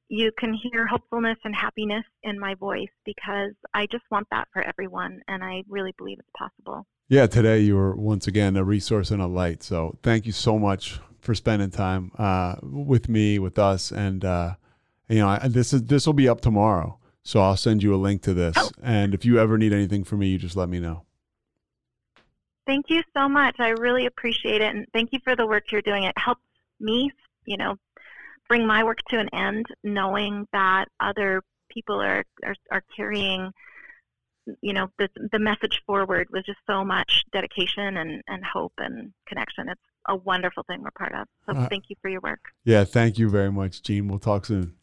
you 0.09 0.31
can 0.37 0.53
hear 0.53 0.85
hopefulness 0.85 1.37
and 1.43 1.55
happiness 1.55 2.05
in 2.23 2.39
my 2.39 2.53
voice 2.55 2.91
because 3.05 3.53
I 3.73 3.87
just 3.87 4.03
want 4.11 4.27
that 4.31 4.47
for 4.53 4.61
everyone 4.61 5.21
and 5.27 5.43
I 5.43 5.63
really 5.67 5.93
believe 5.97 6.19
it's 6.19 6.29
possible. 6.37 6.85
Yeah, 7.07 7.27
today 7.27 7.59
you 7.59 7.75
were 7.75 7.95
once 7.95 8.27
again 8.27 8.55
a 8.55 8.63
resource 8.63 9.11
and 9.11 9.21
a 9.21 9.27
light. 9.27 9.61
So 9.63 9.97
thank 10.01 10.25
you 10.25 10.31
so 10.31 10.57
much 10.57 10.99
for 11.21 11.35
spending 11.35 11.69
time 11.69 12.11
uh, 12.17 12.55
with 12.63 13.09
me, 13.09 13.37
with 13.39 13.59
us, 13.59 13.91
and 13.91 14.23
uh, 14.25 14.55
you 15.07 15.19
know 15.19 15.29
I, 15.29 15.47
this 15.47 15.73
is 15.73 15.83
this 15.83 16.05
will 16.05 16.13
be 16.13 16.27
up 16.27 16.41
tomorrow. 16.41 16.97
So 17.23 17.41
I'll 17.41 17.57
send 17.57 17.81
you 17.81 17.93
a 17.93 17.97
link 17.97 18.21
to 18.23 18.33
this, 18.33 18.55
Oh. 18.57 18.69
and 18.83 19.13
if 19.13 19.25
you 19.25 19.39
ever 19.39 19.57
need 19.57 19.73
anything 19.73 20.03
from 20.03 20.19
me, 20.19 20.27
you 20.27 20.37
just 20.37 20.55
let 20.55 20.69
me 20.69 20.79
know. 20.79 21.03
Thank 22.67 22.89
you 22.89 23.03
so 23.15 23.29
much. 23.29 23.55
I 23.59 23.69
really 23.69 24.05
appreciate 24.07 24.61
it 24.61 24.75
and 24.75 24.87
thank 24.91 25.13
you 25.13 25.19
for 25.23 25.35
the 25.35 25.45
work 25.45 25.71
you're 25.71 25.83
doing. 25.83 26.03
It 26.03 26.17
helps 26.17 26.41
me, 26.79 27.11
you 27.45 27.57
know, 27.57 27.75
bring 28.49 28.65
my 28.65 28.83
work 28.83 28.97
to 29.09 29.19
an 29.19 29.29
end 29.33 29.67
knowing 29.83 30.47
that 30.51 30.85
other 30.99 31.43
people 31.69 32.01
are 32.01 32.23
are, 32.43 32.55
are 32.71 32.83
carrying 32.95 33.51
you 34.61 34.73
know 34.73 34.89
the 34.97 35.09
the 35.31 35.39
message 35.39 35.81
forward 35.85 36.27
was 36.31 36.43
just 36.43 36.59
so 36.67 36.83
much 36.83 37.23
dedication 37.31 37.97
and 37.97 38.21
and 38.27 38.43
hope 38.45 38.73
and 38.77 39.11
connection. 39.27 39.69
It's 39.69 39.81
a 40.07 40.15
wonderful 40.15 40.63
thing 40.63 40.81
we're 40.81 40.91
part 40.91 41.13
of. 41.13 41.27
So 41.45 41.57
Uh, 41.57 41.67
thank 41.69 41.85
you 41.89 41.95
for 42.01 42.09
your 42.09 42.21
work. 42.21 42.41
Yeah, 42.63 42.83
thank 42.83 43.17
you 43.17 43.29
very 43.29 43.51
much, 43.51 43.81
Jean. 43.81 44.07
We'll 44.07 44.19
talk 44.19 44.45
soon. 44.45 44.75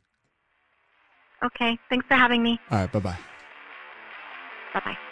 Okay, 1.45 1.79
thanks 1.91 2.07
for 2.07 2.15
having 2.15 2.43
me. 2.43 2.59
All 2.71 2.79
right, 2.79 2.93
bye 2.93 3.01
bye. 3.01 3.19
Bye 4.75 4.83
bye. 4.85 5.12